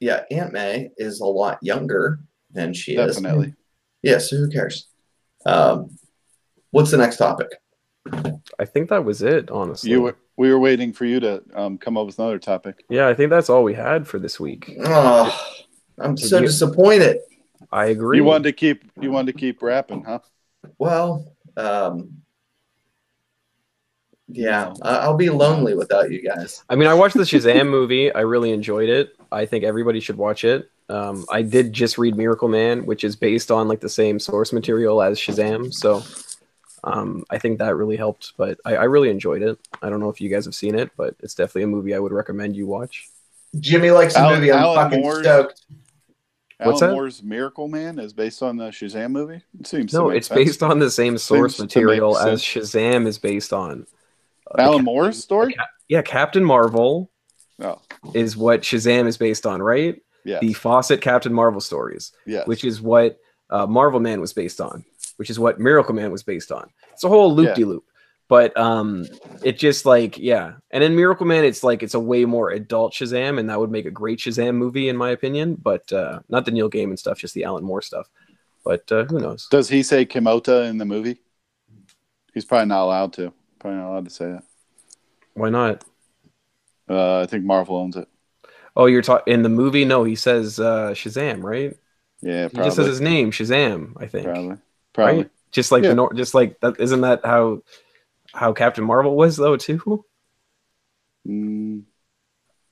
yeah, 0.00 0.22
Aunt 0.30 0.52
May 0.52 0.90
is 0.96 1.20
a 1.20 1.26
lot 1.26 1.58
younger 1.62 2.20
than 2.52 2.72
she 2.72 2.96
is. 2.96 3.16
Definitely. 3.16 3.54
Yeah, 4.02 4.18
so 4.18 4.36
who 4.36 4.48
cares? 4.48 4.86
Um, 5.46 5.96
what's 6.70 6.90
the 6.90 6.96
next 6.98 7.16
topic? 7.16 7.48
I 8.58 8.64
think 8.66 8.90
that 8.90 9.04
was 9.04 9.22
it, 9.22 9.50
honestly. 9.50 9.90
You 9.90 10.02
were, 10.02 10.16
we 10.36 10.50
were 10.52 10.58
waiting 10.58 10.92
for 10.92 11.06
you 11.06 11.20
to 11.20 11.42
um, 11.54 11.78
come 11.78 11.96
up 11.96 12.06
with 12.06 12.18
another 12.18 12.38
topic. 12.38 12.84
yeah, 12.88 13.08
I 13.08 13.14
think 13.14 13.30
that's 13.30 13.48
all 13.50 13.64
we 13.64 13.74
had 13.74 14.06
for 14.06 14.18
this 14.18 14.38
week. 14.38 14.70
Oh, 14.84 15.56
I'm 15.98 16.14
Did 16.14 16.28
so 16.28 16.38
you- 16.40 16.46
disappointed. 16.46 17.18
I 17.72 17.86
agree. 17.86 18.18
You 18.18 18.24
wanted 18.24 18.44
to 18.44 18.52
keep 18.52 18.84
you 19.00 19.10
wanted 19.10 19.32
to 19.32 19.38
keep 19.38 19.60
rapping, 19.62 20.04
huh? 20.04 20.20
Well, 20.78 21.34
um, 21.56 22.18
yeah, 24.28 24.72
I- 24.82 24.98
I'll 24.98 25.16
be 25.16 25.30
lonely 25.30 25.74
without 25.74 26.10
you 26.10 26.22
guys. 26.22 26.64
I 26.68 26.76
mean, 26.76 26.88
I 26.88 26.94
watched 26.94 27.14
the 27.16 27.22
Shazam 27.22 27.68
movie. 27.70 28.12
I 28.12 28.20
really 28.20 28.52
enjoyed 28.52 28.88
it. 28.88 29.16
I 29.30 29.46
think 29.46 29.64
everybody 29.64 30.00
should 30.00 30.16
watch 30.16 30.44
it. 30.44 30.70
Um, 30.88 31.24
I 31.30 31.42
did 31.42 31.72
just 31.72 31.96
read 31.98 32.16
Miracle 32.16 32.48
Man, 32.48 32.84
which 32.86 33.04
is 33.04 33.16
based 33.16 33.50
on 33.50 33.68
like 33.68 33.80
the 33.80 33.88
same 33.88 34.18
source 34.18 34.52
material 34.52 35.00
as 35.02 35.18
Shazam. 35.18 35.72
So 35.72 36.02
um, 36.84 37.24
I 37.30 37.38
think 37.38 37.58
that 37.58 37.74
really 37.76 37.96
helped. 37.96 38.34
But 38.36 38.58
I, 38.64 38.76
I 38.76 38.84
really 38.84 39.08
enjoyed 39.10 39.42
it. 39.42 39.58
I 39.82 39.88
don't 39.88 40.00
know 40.00 40.10
if 40.10 40.20
you 40.20 40.28
guys 40.28 40.44
have 40.44 40.54
seen 40.54 40.74
it, 40.74 40.90
but 40.96 41.14
it's 41.20 41.34
definitely 41.34 41.62
a 41.62 41.66
movie 41.68 41.94
I 41.94 41.98
would 41.98 42.12
recommend 42.12 42.54
you 42.56 42.66
watch. 42.66 43.08
Jimmy 43.58 43.90
likes 43.90 44.14
the 44.14 44.20
Alan- 44.20 44.40
movie. 44.40 44.52
I'm 44.52 44.58
Alan 44.62 44.76
fucking 44.76 45.00
Moore's- 45.00 45.22
stoked. 45.24 45.62
What's 46.62 46.80
Alan 46.82 46.90
that? 46.92 46.96
Moore's 46.96 47.22
Miracle 47.22 47.66
Man 47.68 47.98
is 47.98 48.12
based 48.12 48.42
on 48.42 48.56
the 48.56 48.66
Shazam 48.68 49.10
movie. 49.10 49.42
It 49.58 49.66
seems 49.66 49.90
to 49.92 49.98
No, 49.98 50.08
make 50.08 50.18
it's 50.18 50.28
sense. 50.28 50.38
based 50.38 50.62
on 50.62 50.78
the 50.78 50.90
same 50.90 51.18
source 51.18 51.56
Seems 51.56 51.60
material 51.68 52.16
as. 52.18 52.42
Shazam 52.42 53.06
is 53.06 53.18
based 53.18 53.52
on. 53.52 53.86
Alan 54.58 54.78
Cap- 54.78 54.84
Moore's 54.84 55.22
story. 55.22 55.56
yeah, 55.88 56.02
Captain 56.02 56.44
Marvel 56.44 57.10
Oh, 57.60 57.80
is 58.14 58.36
what 58.36 58.62
Shazam 58.62 59.06
is 59.06 59.16
based 59.16 59.46
on, 59.46 59.62
right? 59.62 60.00
yeah, 60.24 60.38
The 60.40 60.52
Fawcett 60.54 61.00
Captain 61.00 61.32
Marvel 61.32 61.60
stories. 61.60 62.12
yes. 62.26 62.46
which 62.48 62.64
is 62.64 62.80
what 62.82 63.18
uh, 63.50 63.66
Marvel 63.66 64.00
Man 64.00 64.20
was 64.20 64.32
based 64.32 64.60
on, 64.60 64.84
which 65.18 65.30
is 65.30 65.38
what 65.38 65.60
Miracle 65.60 65.94
Man 65.94 66.10
was 66.10 66.22
based 66.24 66.50
on. 66.50 66.68
It's 66.92 67.04
a 67.04 67.08
whole 67.08 67.32
loop 67.34 67.54
de 67.54 67.64
loop. 67.64 67.84
But 68.26 68.56
um, 68.56 69.06
it 69.42 69.58
just 69.58 69.84
like 69.84 70.16
yeah, 70.18 70.54
and 70.70 70.82
in 70.82 70.96
Miracle 70.96 71.26
Man, 71.26 71.44
it's 71.44 71.62
like 71.62 71.82
it's 71.82 71.92
a 71.94 72.00
way 72.00 72.24
more 72.24 72.50
adult 72.50 72.94
Shazam, 72.94 73.38
and 73.38 73.50
that 73.50 73.60
would 73.60 73.70
make 73.70 73.84
a 73.84 73.90
great 73.90 74.18
Shazam 74.18 74.54
movie 74.54 74.88
in 74.88 74.96
my 74.96 75.10
opinion. 75.10 75.56
But 75.62 75.92
uh, 75.92 76.20
not 76.30 76.46
the 76.46 76.50
Neil 76.50 76.70
Gaiman 76.70 76.98
stuff, 76.98 77.18
just 77.18 77.34
the 77.34 77.44
Alan 77.44 77.62
Moore 77.64 77.82
stuff. 77.82 78.08
But 78.64 78.90
uh, 78.90 79.04
who 79.04 79.20
knows? 79.20 79.46
Does 79.50 79.68
he 79.68 79.82
say 79.82 80.06
Kimota 80.06 80.68
in 80.70 80.78
the 80.78 80.86
movie? 80.86 81.18
He's 82.32 82.46
probably 82.46 82.66
not 82.66 82.84
allowed 82.84 83.12
to. 83.14 83.32
Probably 83.64 83.80
not 83.80 83.92
allowed 83.92 84.04
to 84.04 84.10
say 84.10 84.26
that. 84.26 84.44
Why 85.32 85.48
not? 85.48 85.84
Uh, 86.86 87.20
I 87.20 87.26
think 87.26 87.44
Marvel 87.46 87.76
owns 87.76 87.96
it. 87.96 88.06
Oh, 88.76 88.84
you're 88.84 89.00
talking 89.00 89.32
in 89.32 89.40
the 89.40 89.48
movie? 89.48 89.86
No, 89.86 90.04
he 90.04 90.16
says 90.16 90.60
uh, 90.60 90.90
Shazam, 90.90 91.42
right? 91.42 91.74
Yeah, 92.20 92.48
He 92.50 92.58
just 92.58 92.76
says 92.76 92.86
his 92.86 93.00
name, 93.00 93.30
Shazam. 93.30 93.94
I 93.96 94.06
think. 94.06 94.26
Probably. 94.26 94.58
Probably. 94.92 95.16
Right? 95.22 95.30
Just 95.50 95.72
like 95.72 95.82
Yeah. 95.82 95.88
the 95.90 95.94
nor- 95.94 96.12
just 96.12 96.34
like 96.34 96.60
that. 96.60 96.78
Isn't 96.78 97.00
that 97.00 97.24
how 97.24 97.62
how 98.34 98.52
Captain 98.52 98.84
Marvel 98.84 99.16
was 99.16 99.38
though 99.38 99.56
too? 99.56 100.04
Mm, 101.26 101.84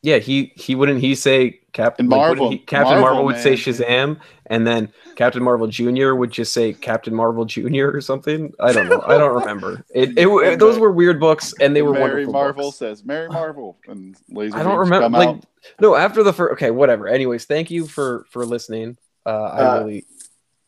Yeah, 0.02 0.18
he 0.18 0.52
he 0.56 0.74
wouldn't 0.74 1.00
he 1.00 1.14
say 1.14 1.60
Captain 1.72 2.04
In 2.06 2.10
like, 2.10 2.18
Marvel- 2.18 2.44
wouldn't 2.46 2.60
he- 2.60 2.66
Captain 2.66 3.00
Marvel, 3.00 3.00
Marvel 3.02 3.24
would 3.24 3.38
say. 3.38 3.54
Shazam, 3.54 4.18
and 4.46 4.66
then 4.66 4.92
Captain 5.16 5.42
Marvel 5.42 5.66
Junior 5.66 6.14
would 6.14 6.30
just 6.30 6.52
say 6.52 6.72
Captain 6.74 7.14
Marvel 7.14 7.44
Junior 7.46 7.90
or 7.90 8.00
something. 8.00 8.52
I 8.60 8.72
don't 8.72 8.88
know. 8.88 9.02
I 9.06 9.16
don't 9.16 9.34
remember. 9.34 9.84
It, 9.94 10.18
it, 10.18 10.26
it- 10.28 10.58
those 10.58 10.78
were 10.78 10.92
weird 10.92 11.18
books, 11.18 11.54
and 11.60 11.74
they 11.74 11.82
were 11.82 11.92
Mary 11.94 12.02
wonderful 12.26 12.32
Marvel 12.32 12.64
books. 12.64 12.76
says 12.78 13.04
Mary 13.04 13.28
Marvel, 13.28 13.78
and 13.88 14.16
laser 14.28 14.56
I 14.56 14.62
don't 14.62 14.72
beams 14.76 14.90
remember. 14.90 15.04
come 15.04 15.12
Like 15.12 15.28
out. 15.28 15.46
no, 15.80 15.94
after 15.94 16.22
the 16.22 16.32
first. 16.32 16.52
Okay, 16.54 16.70
whatever. 16.70 17.08
Anyways, 17.08 17.46
thank 17.46 17.70
you 17.70 17.86
for 17.86 18.26
for 18.30 18.44
listening. 18.44 18.96
Uh, 19.24 19.30
I 19.30 19.58
Uh, 19.60 19.78
really. 19.80 20.04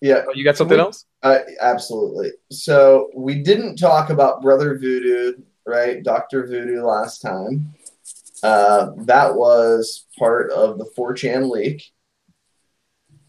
Yeah, 0.01 0.23
Oh, 0.29 0.33
you 0.35 0.45
got 0.45 0.57
something 0.57 0.77
we- 0.77 0.83
else? 0.83 1.07
uh, 1.23 1.39
absolutely. 1.61 2.31
So 2.51 3.11
we 3.15 3.43
didn't 3.43 3.77
talk 3.77 4.11
about 4.11 4.43
Brother 4.43 4.79
Voodoo 4.79 5.35
right? 5.67 6.03
Doctor 6.03 6.47
Voodoo 6.47 6.83
last 6.85 7.21
time. 7.23 7.73
Uh, 8.45 8.91
that 9.07 9.35
was 9.35 10.07
part 10.19 10.51
of 10.53 10.79
the 10.79 10.85
4chan 10.97 11.51
leak. 11.51 11.91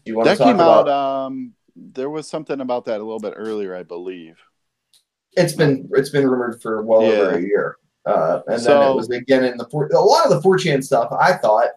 Do 0.04 0.12
you 0.12 0.16
want 0.16 0.26
That 0.26 0.34
to 0.34 0.38
talk 0.38 0.46
came 0.48 0.56
about? 0.56 0.88
out. 0.88 1.26
Um, 1.26 1.54
there 1.74 2.10
was 2.10 2.28
something 2.28 2.60
about 2.60 2.84
that 2.84 3.00
a 3.00 3.04
little 3.04 3.18
bit 3.18 3.34
earlier, 3.36 3.74
I 3.74 3.82
believe. 3.82 4.36
it's 5.36 5.52
been 5.54 5.88
it's 5.92 6.10
been 6.10 6.26
rumored 6.28 6.62
for 6.62 6.82
well 6.82 7.02
over 7.02 7.36
a 7.36 7.40
year, 7.40 7.76
uh, 8.06 8.40
and 8.46 8.62
then 8.62 8.90
it 8.90 8.94
was 8.94 9.10
again 9.10 9.44
in 9.44 9.56
the 9.58 9.66
four, 9.70 9.86
a 9.88 10.00
lot 10.00 10.24
of 10.24 10.30
the 10.30 10.40
4chan 10.48 10.82
stuff. 10.84 11.10
I 11.12 11.32
thought 11.34 11.70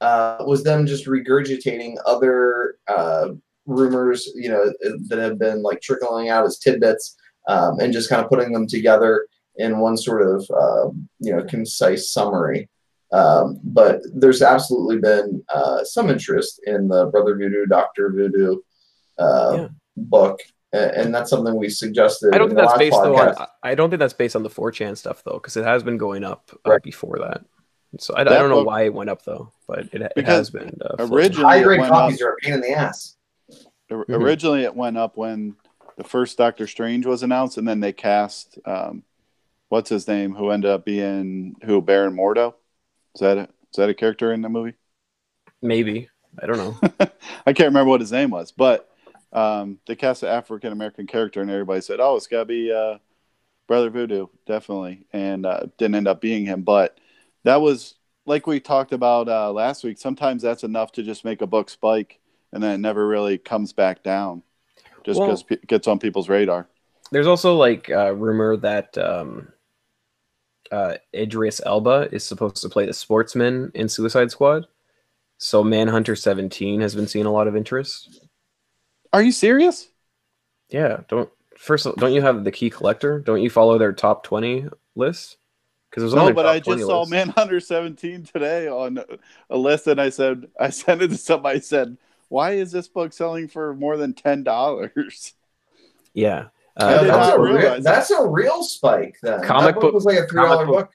uh, 0.00 0.44
was 0.46 0.62
them 0.64 0.86
just 0.86 1.06
regurgitating 1.06 1.96
other 2.06 2.76
uh, 2.88 3.28
rumors, 3.66 4.28
you 4.34 4.48
know, 4.50 4.72
that 5.08 5.18
have 5.18 5.38
been 5.38 5.62
like 5.62 5.80
trickling 5.80 6.28
out 6.28 6.44
as 6.44 6.58
tidbits, 6.58 7.16
um, 7.48 7.78
and 7.80 7.92
just 7.92 8.08
kind 8.10 8.22
of 8.22 8.28
putting 8.30 8.52
them 8.52 8.66
together 8.66 9.26
in 9.56 9.78
one 9.78 9.96
sort 9.96 10.22
of 10.22 10.50
uh, 10.50 10.90
you 11.20 11.34
know 11.34 11.42
concise 11.44 12.10
summary. 12.12 12.68
Um, 13.16 13.60
but 13.64 14.00
there's 14.14 14.42
absolutely 14.42 14.98
been 14.98 15.42
uh, 15.48 15.82
some 15.84 16.10
interest 16.10 16.60
in 16.66 16.88
the 16.88 17.06
Brother 17.06 17.36
Voodoo, 17.36 17.64
Doctor 17.66 18.10
Voodoo 18.10 18.56
uh, 19.18 19.52
Yeah. 19.56 19.68
book, 19.96 20.40
and 20.72 21.14
that's 21.14 21.30
something 21.30 21.54
we 21.56 21.68
suggested. 21.70 22.34
I 22.34 22.38
don't 22.38 22.50
in 22.50 22.56
think 22.56 22.58
the 22.58 22.62
that's 22.62 22.70
last 22.72 22.78
based 22.78 23.02
though. 23.02 23.16
On, 23.16 23.46
I 23.62 23.74
don't 23.74 23.88
think 23.90 24.00
that's 24.00 24.12
based 24.12 24.36
on 24.36 24.42
the 24.42 24.50
4chan 24.50 24.96
stuff 24.98 25.22
though, 25.24 25.34
because 25.34 25.56
it 25.56 25.64
has 25.64 25.82
been 25.82 25.96
going 25.96 26.24
up 26.24 26.50
uh, 26.66 26.70
Right. 26.72 26.82
before 26.82 27.18
that. 27.20 27.42
So 27.98 28.14
I, 28.14 28.20
I 28.20 28.24
don't 28.24 28.50
know 28.50 28.62
why 28.64 28.82
it 28.82 28.92
went 28.92 29.08
up 29.08 29.22
though, 29.22 29.52
but 29.66 29.88
it, 29.92 30.12
it 30.16 30.26
has 30.26 30.50
been. 30.50 30.76
Uh. 30.84 30.96
Originally, 31.10 31.44
High 31.44 31.60
it 31.60 31.64
grade 31.64 31.80
went 31.80 31.92
up, 31.92 31.98
copies 32.10 32.20
are 32.20 32.32
a 32.32 32.36
pain 32.42 32.54
in 32.54 32.60
the 32.60 32.72
ass. 32.72 33.16
or- 33.90 34.04
Mhm. 34.04 34.20
originally 34.22 34.64
it 34.64 34.74
went 34.76 34.98
up 34.98 35.16
when 35.16 35.56
the 35.96 36.04
first 36.04 36.36
Doctor 36.36 36.66
Strange 36.66 37.06
was 37.06 37.22
announced, 37.22 37.56
and 37.56 37.66
then 37.66 37.80
they 37.80 37.92
cast 37.94 38.58
um, 38.66 39.04
what's 39.70 39.88
his 39.88 40.06
name, 40.06 40.34
who 40.34 40.50
ended 40.50 40.70
up 40.70 40.84
being 40.84 41.54
who 41.64 41.80
Baron 41.80 42.14
Mordo. 42.14 42.52
Is 43.16 43.20
that 43.20 43.38
a, 43.38 43.42
is 43.42 43.76
that 43.76 43.88
a 43.88 43.94
character 43.94 44.30
in 44.30 44.42
the 44.42 44.50
movie? 44.50 44.74
Maybe 45.62 46.10
I 46.40 46.46
don't 46.46 46.58
know. 46.58 46.78
I 47.46 47.54
can't 47.54 47.68
remember 47.68 47.88
what 47.88 48.02
his 48.02 48.12
name 48.12 48.28
was, 48.28 48.52
but 48.52 48.90
um, 49.32 49.78
they 49.86 49.96
cast 49.96 50.22
an 50.22 50.28
African 50.28 50.70
American 50.70 51.06
character, 51.06 51.40
and 51.40 51.50
everybody 51.50 51.80
said, 51.80 51.98
"Oh, 51.98 52.16
it's 52.16 52.26
got 52.26 52.40
to 52.40 52.44
be 52.44 52.70
uh, 52.70 52.98
Brother 53.66 53.88
Voodoo, 53.88 54.26
definitely," 54.46 55.06
and 55.14 55.46
uh, 55.46 55.62
didn't 55.78 55.94
end 55.94 56.08
up 56.08 56.20
being 56.20 56.44
him. 56.44 56.60
But 56.60 57.00
that 57.44 57.62
was 57.62 57.94
like 58.26 58.46
we 58.46 58.60
talked 58.60 58.92
about 58.92 59.30
uh, 59.30 59.50
last 59.50 59.82
week. 59.82 59.96
Sometimes 59.96 60.42
that's 60.42 60.62
enough 60.62 60.92
to 60.92 61.02
just 61.02 61.24
make 61.24 61.40
a 61.40 61.46
book 61.46 61.70
spike, 61.70 62.20
and 62.52 62.62
then 62.62 62.72
it 62.74 62.78
never 62.78 63.08
really 63.08 63.38
comes 63.38 63.72
back 63.72 64.02
down, 64.02 64.42
just 65.04 65.18
Well- 65.18 65.28
because 65.28 65.44
it 65.48 65.66
gets 65.66 65.88
on 65.88 65.98
people's 65.98 66.28
radar. 66.28 66.68
There's 67.12 67.28
also 67.28 67.54
like 67.54 67.88
uh, 67.88 68.12
rumor 68.14 68.56
that 68.58 68.98
um, 68.98 69.52
uh, 70.72 70.94
Idris 71.14 71.60
Elba 71.64 72.08
is 72.12 72.24
supposed 72.24 72.62
to 72.62 72.68
play 72.68 72.86
the 72.86 72.92
sportsman 72.92 73.70
in 73.74 73.88
Suicide 73.88 74.30
Squad. 74.30 74.66
So 75.38 75.62
Manhunter 75.62 76.16
17 76.16 76.80
has 76.80 76.94
been 76.94 77.06
seeing 77.06 77.26
a 77.26 77.32
lot 77.32 77.46
of 77.46 77.56
interest. 77.56 78.20
Are 79.12 79.22
you 79.22 79.32
serious? 79.32 79.88
Yeah, 80.70 81.00
don't 81.08 81.30
first 81.56 81.86
don't 81.96 82.12
you 82.12 82.22
have 82.22 82.44
the 82.44 82.52
key 82.52 82.70
collector? 82.70 83.20
Don't 83.20 83.42
you 83.42 83.50
follow 83.50 83.78
their 83.78 83.92
top 83.92 84.24
20 84.24 84.66
list? 84.94 85.36
Because 85.90 86.02
there's 86.02 86.14
No, 86.14 86.32
but 86.32 86.46
I 86.46 86.58
just 86.58 86.82
saw 86.82 87.06
Manhunter 87.06 87.60
17 87.60 88.24
today 88.24 88.68
on 88.68 88.98
a 89.48 89.56
list, 89.56 89.86
and 89.86 90.00
I 90.00 90.10
said, 90.10 90.48
I 90.58 90.70
sent 90.70 91.02
it 91.02 91.08
to 91.08 91.16
somebody. 91.16 91.58
I 91.58 91.60
said, 91.60 91.96
"Why 92.28 92.52
is 92.52 92.72
this 92.72 92.88
book 92.88 93.12
selling 93.12 93.48
for 93.48 93.74
more 93.74 93.96
than 93.96 94.12
ten 94.12 94.42
dollars?" 94.42 95.34
Yeah. 96.12 96.48
I 96.78 96.84
Uh, 96.94 97.04
that's, 97.04 97.28
a 97.36 97.40
real, 97.40 97.54
realize 97.56 97.84
that. 97.84 97.94
that's 97.94 98.10
a 98.10 98.26
real 98.26 98.62
spike 98.62 99.16
then. 99.22 99.42
Comic 99.42 99.66
that 99.66 99.74
book 99.74 99.82
book- 99.82 99.94
was 99.94 100.04
like 100.04 100.18
a 100.18 100.26
three 100.26 100.42
dollar 100.42 100.66
book- 100.66 100.74
book. 100.76 100.90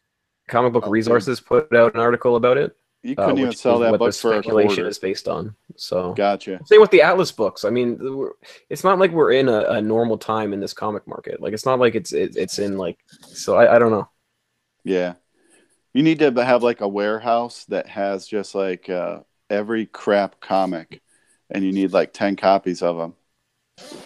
Comic 0.47 0.73
Book 0.73 0.83
Okay. 0.83 0.91
Resources 0.91 1.39
put 1.39 1.73
out 1.73 1.93
an 1.93 2.01
article 2.01 2.35
about 2.35 2.57
it. 2.57 2.75
You 3.03 3.15
uh, 3.17 3.25
couldn't 3.25 3.39
even 3.39 3.53
sell 3.53 3.79
that 3.79 3.91
what 3.91 3.99
book 3.99 4.11
the 4.13 4.17
for 4.19 4.33
a 4.33 4.35
speculation 4.43 4.75
quarter. 4.75 4.87
is 4.89 4.99
based 4.99 5.27
on. 5.29 5.55
So 5.77 6.13
Gotcha. 6.13 6.59
Same 6.65 6.81
with 6.81 6.91
the 6.91 7.01
Atlas 7.01 7.31
books. 7.31 7.63
I 7.63 7.69
mean, 7.69 8.29
it's 8.69 8.83
not 8.83 8.99
like 8.99 9.11
we're 9.11 9.31
in 9.31 9.47
a, 9.47 9.61
a 9.69 9.81
normal 9.81 10.17
time 10.17 10.51
in 10.51 10.59
this 10.59 10.73
comic 10.73 11.07
market. 11.07 11.41
Like, 11.41 11.53
it's 11.53 11.65
not 11.65 11.79
like 11.79 11.95
it's 11.95 12.11
it, 12.11 12.35
it's 12.35 12.59
in 12.59 12.77
like. 12.77 12.97
So 13.33 13.55
I, 13.55 13.75
I 13.75 13.79
don't 13.79 13.91
know. 13.91 14.09
Yeah, 14.83 15.13
you 15.93 16.03
need 16.03 16.19
to 16.19 16.31
have 16.43 16.63
like 16.63 16.81
a 16.81 16.87
warehouse 16.87 17.63
that 17.69 17.87
has 17.87 18.27
just 18.27 18.53
like 18.53 18.89
uh, 18.89 19.19
every 19.49 19.85
crap 19.85 20.41
comic, 20.41 21.01
and 21.49 21.63
you 21.63 21.71
need 21.71 21.93
like 21.93 22.11
ten 22.13 22.35
copies 22.35 22.81
of 22.81 22.97
them, 22.97 23.13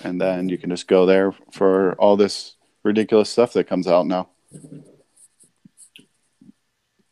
and 0.04 0.20
then 0.20 0.50
you 0.50 0.58
can 0.58 0.70
just 0.70 0.88
go 0.88 1.06
there 1.06 1.34
for 1.52 1.94
all 1.94 2.16
this 2.18 2.56
ridiculous 2.84 3.30
stuff 3.30 3.54
that 3.54 3.66
comes 3.68 3.88
out 3.88 4.06
now. 4.08 4.30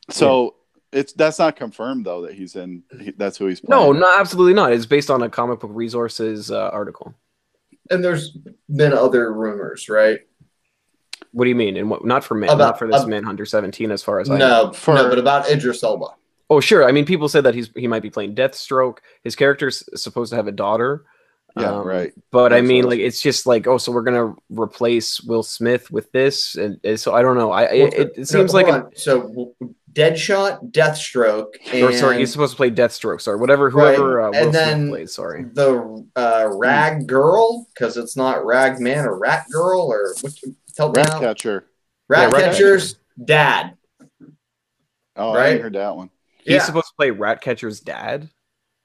So 0.09 0.55
it's 0.91 1.13
that's 1.13 1.39
not 1.39 1.55
confirmed 1.55 2.05
though 2.05 2.23
that 2.23 2.33
he's 2.33 2.55
in. 2.55 2.83
He, 2.99 3.11
that's 3.11 3.37
who 3.37 3.47
he's 3.47 3.61
playing. 3.61 3.81
No, 3.81 3.91
no, 3.91 4.13
absolutely 4.17 4.53
not. 4.53 4.73
It's 4.73 4.85
based 4.85 5.09
on 5.09 5.21
a 5.23 5.29
comic 5.29 5.59
book 5.59 5.71
resources 5.73 6.51
uh, 6.51 6.69
article. 6.69 7.13
And 7.89 8.03
there's 8.03 8.37
been 8.73 8.93
other 8.93 9.33
rumors, 9.33 9.89
right? 9.89 10.19
What 11.31 11.45
do 11.45 11.49
you 11.49 11.55
mean? 11.55 11.77
And 11.77 11.89
what? 11.89 12.05
Not 12.05 12.23
for 12.23 12.35
man, 12.35 12.49
About- 12.49 12.57
not 12.65 12.79
for 12.79 12.87
this 12.87 13.01
ab- 13.01 13.07
Manhunter 13.07 13.45
17, 13.45 13.91
as 13.91 14.03
far 14.03 14.19
as 14.19 14.29
I 14.29 14.37
know. 14.37 14.65
No, 14.67 14.71
For- 14.73 14.93
no, 14.93 15.09
but 15.09 15.17
about 15.19 15.49
Idris 15.49 15.83
Elba. 15.83 16.07
Oh, 16.49 16.59
sure. 16.59 16.87
I 16.87 16.91
mean, 16.91 17.05
people 17.05 17.27
said 17.27 17.43
that 17.45 17.55
he's 17.55 17.69
he 17.75 17.87
might 17.87 18.01
be 18.03 18.09
playing 18.11 18.35
Deathstroke. 18.35 18.99
His 19.23 19.35
character's 19.35 19.83
supposed 19.99 20.29
to 20.31 20.35
have 20.35 20.47
a 20.47 20.51
daughter. 20.51 21.05
Yeah, 21.55 21.71
Um, 21.71 21.85
right. 21.85 22.11
But 22.31 22.51
I 22.51 22.61
mean, 22.61 22.85
what- 22.85 22.91
like, 22.91 22.99
it's 22.99 23.21
just 23.21 23.45
like, 23.45 23.67
oh, 23.67 23.77
so 23.77 23.91
we're 23.91 24.01
gonna 24.01 24.33
replace 24.49 25.21
Will 25.21 25.43
Smith 25.43 25.91
with 25.91 26.11
this, 26.11 26.55
and, 26.55 26.79
and 26.83 26.99
so 26.99 27.13
I 27.13 27.21
don't 27.21 27.37
know. 27.37 27.51
I 27.51 27.63
Well, 27.65 27.71
it, 27.73 27.93
it, 27.93 28.17
no, 28.17 28.23
seems 28.23 28.51
hold 28.51 28.63
like, 28.65 28.73
on. 28.73 28.89
so 28.95 29.53
Deadshot, 29.91 30.71
Deathstroke, 30.71 31.53
a, 31.71 31.75
and 31.75 31.83
or 31.83 31.93
sorry, 31.93 32.17
he's 32.17 32.31
supposed 32.31 32.53
to 32.53 32.57
play 32.57 32.71
Deathstroke. 32.71 33.21
Sorry, 33.21 33.37
whatever, 33.37 33.65
Right, 33.69 33.95
whoever 33.95 34.21
uh, 34.23 34.29
Will 34.31 34.35
and 34.35 34.43
Smith 34.51 34.53
then- 34.97 35.07
Sorry. 35.07 35.43
the 35.53 36.07
uh, 36.15 36.49
Rag 36.53 37.05
Girl 37.05 37.67
because 37.73 37.97
it's 37.97 38.17
not 38.17 38.43
Rag 38.43 38.79
Man 38.79 39.05
or 39.05 39.19
Rat 39.19 39.45
Girl 39.51 39.81
or 39.81 40.15
what? 40.21 40.33
Tell 40.75 40.87
me 40.89 41.03
now. 41.03 41.19
Ratcatcher. 41.19 41.65
Rat 42.09 42.31
Yeah, 42.33 42.39
Catcher's 42.39 42.95
dad. 43.23 43.77
Oh, 45.15 45.33
I 45.33 45.35
Right? 45.35 45.45
hadn't 45.49 45.61
heard 45.61 45.73
that 45.73 45.95
one. 45.95 46.09
He's 46.39 46.55
Yeah, 46.55 46.63
supposed 46.63 46.87
to 46.87 46.93
play 46.97 47.11
Ratcatcher's 47.11 47.79
dad. 47.79 48.29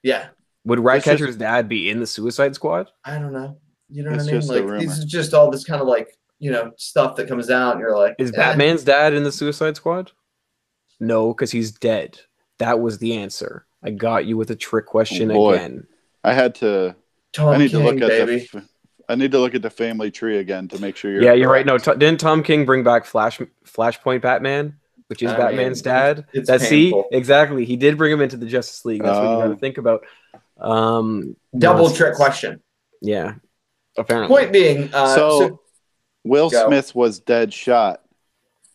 yeah. 0.03 0.27
Would 0.69 0.79
It's 0.79 0.85
Ratcatcher's 0.87 1.37
dad 1.37 1.69
be 1.69 1.91
in 1.91 1.99
the 2.01 2.07
Suicide 2.07 2.55
Squad? 2.55 2.89
I 3.05 3.19
don't 3.19 3.33
know. 3.33 3.59
You 3.91 4.05
know 4.05 4.11
It's 4.11 4.25
what 4.25 4.29
I 4.29 4.33
mean? 4.33 4.41
just 4.41 4.51
Like 4.51 4.61
rumor. 4.63 4.79
this 4.81 4.99
is 4.99 5.05
just 5.07 5.35
all 5.35 5.51
this 5.51 5.65
kind 5.65 5.81
of 5.81 5.89
like 5.89 6.17
you 6.39 6.51
know 6.53 6.71
stuff 6.77 7.17
that 7.17 7.27
comes 7.29 7.51
out, 7.51 7.73
and 7.73 7.81
you're 7.81 7.97
like, 7.97 8.15
Is 8.19 8.31
eh. 8.33 8.37
Batman's 8.37 8.85
dad 8.85 9.13
in 9.15 9.25
the 9.25 9.33
Suicide 9.33 9.77
Squad? 9.77 10.13
No, 11.01 11.33
because 11.33 11.51
he's 11.51 11.73
dead. 11.73 12.19
That 12.59 12.81
was 12.81 12.99
the 12.99 13.15
answer. 13.17 13.67
I 13.83 13.91
got 13.91 14.27
you 14.27 14.37
with 14.37 14.51
a 14.51 14.57
trick 14.57 14.87
question 14.87 15.31
Oh, 15.31 15.35
boy. 15.35 15.55
again. 15.55 15.87
I 16.25 16.33
had 16.35 16.55
to. 16.57 16.97
Tom 17.33 17.49
I 17.49 17.57
need 17.59 17.71
King, 17.71 17.81
to 17.81 17.87
look 17.87 18.01
at 18.03 18.27
baby. 18.27 18.49
the. 18.53 18.65
I 19.09 19.15
need 19.15 19.31
to 19.33 19.39
look 19.39 19.55
at 19.55 19.63
the 19.63 19.71
family 19.71 20.11
tree 20.11 20.39
again 20.39 20.69
to 20.69 20.79
make 20.81 20.97
sure 20.97 21.11
you're. 21.11 21.23
yeah, 21.23 21.33
you're 21.33 21.51
right. 21.51 21.65
correct. 21.67 21.87
No, 21.87 21.93
t- 21.95 21.99
didn't 21.99 22.21
Tom 22.21 22.43
King 22.43 22.67
bring 22.67 22.83
back 22.83 23.05
Flash 23.07 23.41
Flashpoint 23.65 24.21
Batman, 24.21 24.77
which 25.07 25.23
is 25.23 25.31
I 25.33 25.37
Batman's 25.37 25.83
mean, 25.85 25.95
dad? 25.95 26.27
That's 26.35 26.49
That 26.49 26.61
see 26.61 26.93
exactly. 27.13 27.65
He 27.65 27.77
did 27.77 27.97
bring 27.97 28.13
him 28.13 28.21
into 28.21 28.37
the 28.37 28.47
Justice 28.47 28.85
League. 28.85 29.03
That's 29.03 29.17
what 29.17 29.23
you 29.23 29.37
got 29.39 29.47
Oh. 29.47 29.55
to 29.55 29.57
think 29.57 29.79
about. 29.79 30.05
Um, 30.59 31.37
Double 31.57 31.81
nonsense. 31.85 31.99
trick 31.99 32.15
question. 32.15 32.61
Yeah, 33.01 33.35
apparently. 33.97 34.29
Point 34.37 34.53
being, 34.53 34.91
uh, 34.93 35.15
So- 35.15 35.39
so, 35.41 35.61
Will 36.25 36.51
Go. 36.51 36.67
Smith 36.67 36.95
was 36.95 37.21
Deadshot. 37.21 37.99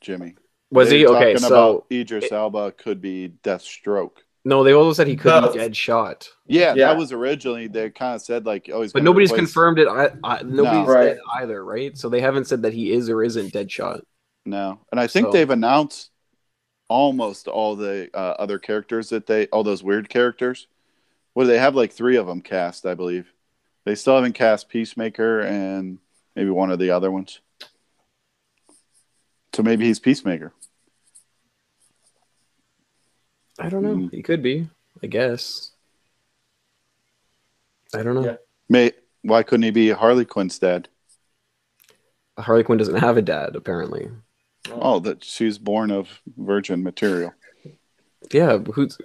Jimmy. 0.02 0.36
was 0.72 0.90
They 0.90 1.00
he 1.00 1.06
were 1.06 1.16
okay? 1.16 1.34
talking 1.34 1.38
So 1.40 1.48
about 1.48 1.86
Idris 1.92 2.32
Elba 2.32 2.72
could 2.72 3.00
be 3.00 3.34
Deathstroke. 3.44 4.18
no, 4.44 4.64
they 4.64 4.74
also 4.74 4.92
said 4.94 5.08
he 5.08 5.16
could 5.16 5.42
Both. 5.42 5.54
be 5.54 5.60
Deadshot, 5.60 6.28
Yeah, 6.48 6.74
Yeah. 6.76 6.88
that 6.88 6.98
was 6.98 7.12
originally 7.12 7.68
they 7.68 7.90
kind 7.92 8.16
of 8.16 8.22
said 8.22 8.46
like, 8.46 8.70
oh, 8.74 8.82
he's. 8.82 8.92
but 8.92 9.04
nobody's 9.04 9.30
replace- 9.32 9.40
confirmed 9.48 9.80
it. 9.80 9.88
I, 9.88 10.10
I, 10.24 10.42
nobody's 10.44 10.88
Right. 10.88 11.18
either, 11.36 11.64
right? 11.64 11.96
So 11.98 12.10
they 12.10 12.20
haven't 12.22 12.46
said 12.48 12.64
that 12.64 12.74
he 12.74 12.92
is 12.92 13.08
or 13.10 13.24
isn't 13.24 13.54
Deadshot. 13.54 14.02
No, 14.46 14.80
and 14.92 15.00
I 15.00 15.08
think 15.08 15.28
So- 15.28 15.32
they've 15.32 15.50
announced 15.50 16.10
almost 16.90 17.48
all 17.48 17.76
the 17.76 18.10
uh, 18.14 18.36
other 18.40 18.60
characters 18.60 19.10
that 19.10 19.26
they, 19.26 19.48
all 19.48 19.64
those 19.64 19.84
weird 19.84 20.10
characters. 20.10 20.68
What 21.34 21.44
do 21.44 21.48
they 21.48 21.60
have? 21.60 21.76
Like 21.76 21.92
three 21.92 22.18
of 22.18 22.28
them 22.28 22.42
cast, 22.42 22.86
I 22.86 22.94
believe. 22.94 23.32
They 23.86 23.96
still 23.96 24.16
haven't 24.16 24.34
cast 24.34 24.70
Peacemaker 24.70 25.42
and 25.42 26.00
maybe 26.36 26.50
one 26.50 26.72
of 26.72 26.80
the 26.80 26.92
other 26.92 27.12
ones. 27.12 27.40
So 29.54 29.62
maybe 29.62 29.86
he's 29.86 30.00
Peacemaker. 30.00 30.54
I 33.60 33.70
don't 33.70 33.84
know. 33.84 33.96
Mhm. 33.96 34.12
He 34.12 34.24
could 34.24 34.42
be. 34.42 34.70
I 35.02 35.08
guess. 35.08 35.72
I 37.94 38.02
don't 38.04 38.16
know. 38.16 38.26
Yeah. 38.26 38.38
May 38.70 38.94
why 39.22 39.44
couldn't 39.44 39.64
he 39.64 39.72
be 39.72 39.90
Harley 39.90 40.26
Quinn's 40.26 40.58
dad? 40.60 40.90
Harley 42.38 42.64
Quinn 42.64 42.80
doesn't 42.80 42.96
have 42.96 43.16
a 43.18 43.22
dad, 43.22 43.56
apparently. 43.56 44.10
Oh, 44.72 45.00
that 45.00 45.24
she's 45.24 45.58
born 45.58 45.92
of 45.92 46.22
virgin 46.38 46.84
material. 46.84 47.34
Yeah, 48.32 48.58
who's 48.58 48.98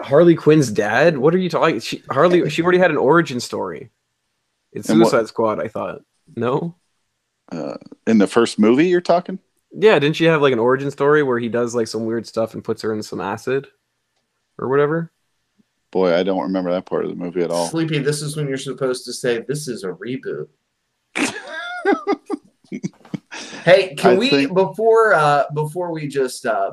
Harley 0.00 0.34
Quinn's 0.34 0.70
dad? 0.70 1.18
What 1.18 1.34
are 1.34 1.38
you 1.38 1.48
talking? 1.50 1.80
She, 1.80 2.02
Harley, 2.10 2.48
she 2.50 2.62
already 2.62 2.78
had 2.78 2.90
an 2.90 2.96
origin 2.96 3.40
story. 3.40 3.90
It's 4.72 4.88
And 4.88 5.00
what- 5.00 5.10
Suicide 5.10 5.28
Squad. 5.28 5.60
I 5.62 5.68
thought. 5.68 6.02
No. 6.36 6.76
Uh, 7.50 7.76
in 8.06 8.18
the 8.18 8.26
first 8.26 8.58
movie, 8.58 8.86
you're 8.88 9.00
talking? 9.00 9.38
Yeah, 9.72 9.98
didn't 9.98 10.16
she 10.16 10.24
have 10.26 10.42
like 10.42 10.52
an 10.52 10.58
origin 10.58 10.90
story 10.90 11.22
where 11.22 11.38
he 11.38 11.48
does 11.48 11.74
like 11.74 11.86
some 11.88 12.04
weird 12.04 12.26
stuff 12.26 12.54
and 12.54 12.62
puts 12.64 12.82
her 12.82 12.92
in 12.92 13.02
some 13.02 13.20
acid 13.20 13.66
or 14.58 14.68
whatever? 14.68 15.10
Boy, 15.90 16.14
I 16.14 16.22
don't 16.22 16.42
remember 16.42 16.70
that 16.72 16.84
part 16.86 17.04
of 17.04 17.10
the 17.10 17.16
movie 17.16 17.42
at 17.42 17.50
all. 17.50 17.66
Sleepy, 17.68 17.98
this 17.98 18.20
is 18.20 18.36
when 18.36 18.46
you're 18.48 18.58
supposed 18.58 19.06
to 19.06 19.12
say 19.12 19.42
this 19.48 19.68
is 19.68 19.84
a 19.84 19.88
reboot. 19.88 20.48
hey, 23.64 23.94
can 23.94 24.12
I 24.12 24.18
we 24.18 24.30
think- 24.30 24.54
before 24.54 25.14
uh 25.14 25.44
before 25.54 25.92
we 25.92 26.06
just 26.08 26.44
uh 26.46 26.72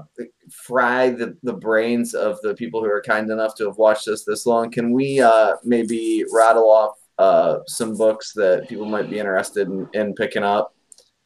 fry 0.63 1.09
the, 1.09 1.37
the 1.43 1.53
brains 1.53 2.13
of 2.13 2.39
the 2.41 2.53
people 2.53 2.81
who 2.81 2.89
are 2.89 3.01
kind 3.01 3.29
enough 3.29 3.55
to 3.55 3.65
have 3.65 3.77
watched 3.77 4.07
us 4.07 4.23
this 4.23 4.45
long, 4.45 4.71
can 4.71 4.91
we 4.91 5.19
uh 5.21 5.55
maybe 5.63 6.25
rattle 6.33 6.69
off 6.69 6.95
uh 7.17 7.59
some 7.67 7.95
books 7.97 8.33
that 8.33 8.67
people 8.67 8.85
might 8.85 9.09
be 9.09 9.19
interested 9.19 9.67
in, 9.67 9.87
in 9.93 10.13
picking 10.13 10.43
up? 10.43 10.73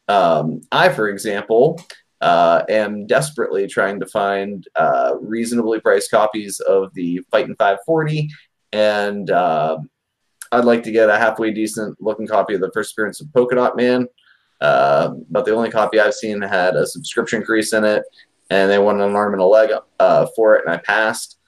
Um 0.08 0.60
I, 0.72 0.88
for 0.88 1.08
example, 1.08 1.80
uh, 2.20 2.62
am 2.68 3.06
desperately 3.06 3.66
trying 3.66 3.98
to 4.00 4.06
find 4.06 4.66
uh, 4.76 5.14
reasonably 5.20 5.80
priced 5.80 6.10
copies 6.10 6.60
of 6.60 6.92
the 6.94 7.20
Fighting 7.30 7.56
540, 7.56 8.28
and 8.72 9.30
uh, 9.30 9.78
I'd 10.52 10.64
like 10.64 10.82
to 10.84 10.92
get 10.92 11.08
a 11.08 11.18
halfway 11.18 11.52
decent 11.52 11.96
looking 12.00 12.26
copy 12.26 12.54
of 12.54 12.60
the 12.60 12.70
first 12.72 12.92
appearance 12.92 13.20
of 13.20 13.32
Polka 13.32 13.54
Dot 13.54 13.76
Man. 13.76 14.06
Uh, 14.60 15.14
but 15.30 15.46
the 15.46 15.54
only 15.54 15.70
copy 15.70 15.98
I've 15.98 16.12
seen 16.12 16.42
had 16.42 16.76
a 16.76 16.86
subscription 16.86 17.42
crease 17.42 17.72
in 17.72 17.84
it, 17.84 18.02
and 18.50 18.70
they 18.70 18.78
wanted 18.78 19.04
an 19.04 19.16
arm 19.16 19.32
and 19.32 19.42
a 19.42 19.46
leg 19.46 19.70
uh, 19.98 20.26
for 20.36 20.56
it, 20.56 20.64
and 20.66 20.74
I 20.74 20.78
passed. 20.78 21.38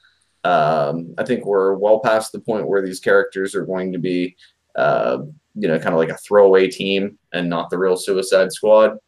Um, 0.44 1.14
I 1.18 1.24
think 1.24 1.44
we're 1.44 1.74
well 1.74 2.00
past 2.00 2.32
the 2.32 2.40
point 2.40 2.66
where 2.66 2.82
these 2.82 3.00
characters 3.00 3.54
are 3.54 3.64
going 3.64 3.92
to 3.92 3.98
be, 3.98 4.36
uh, 4.74 5.18
you 5.54 5.68
know, 5.68 5.78
kind 5.78 5.94
of 5.94 5.98
like 5.98 6.08
a 6.08 6.16
throwaway 6.16 6.68
team 6.68 7.18
and 7.32 7.48
not 7.48 7.70
the 7.70 7.78
real 7.78 7.96
Suicide 7.96 8.50
Squad 8.52 8.98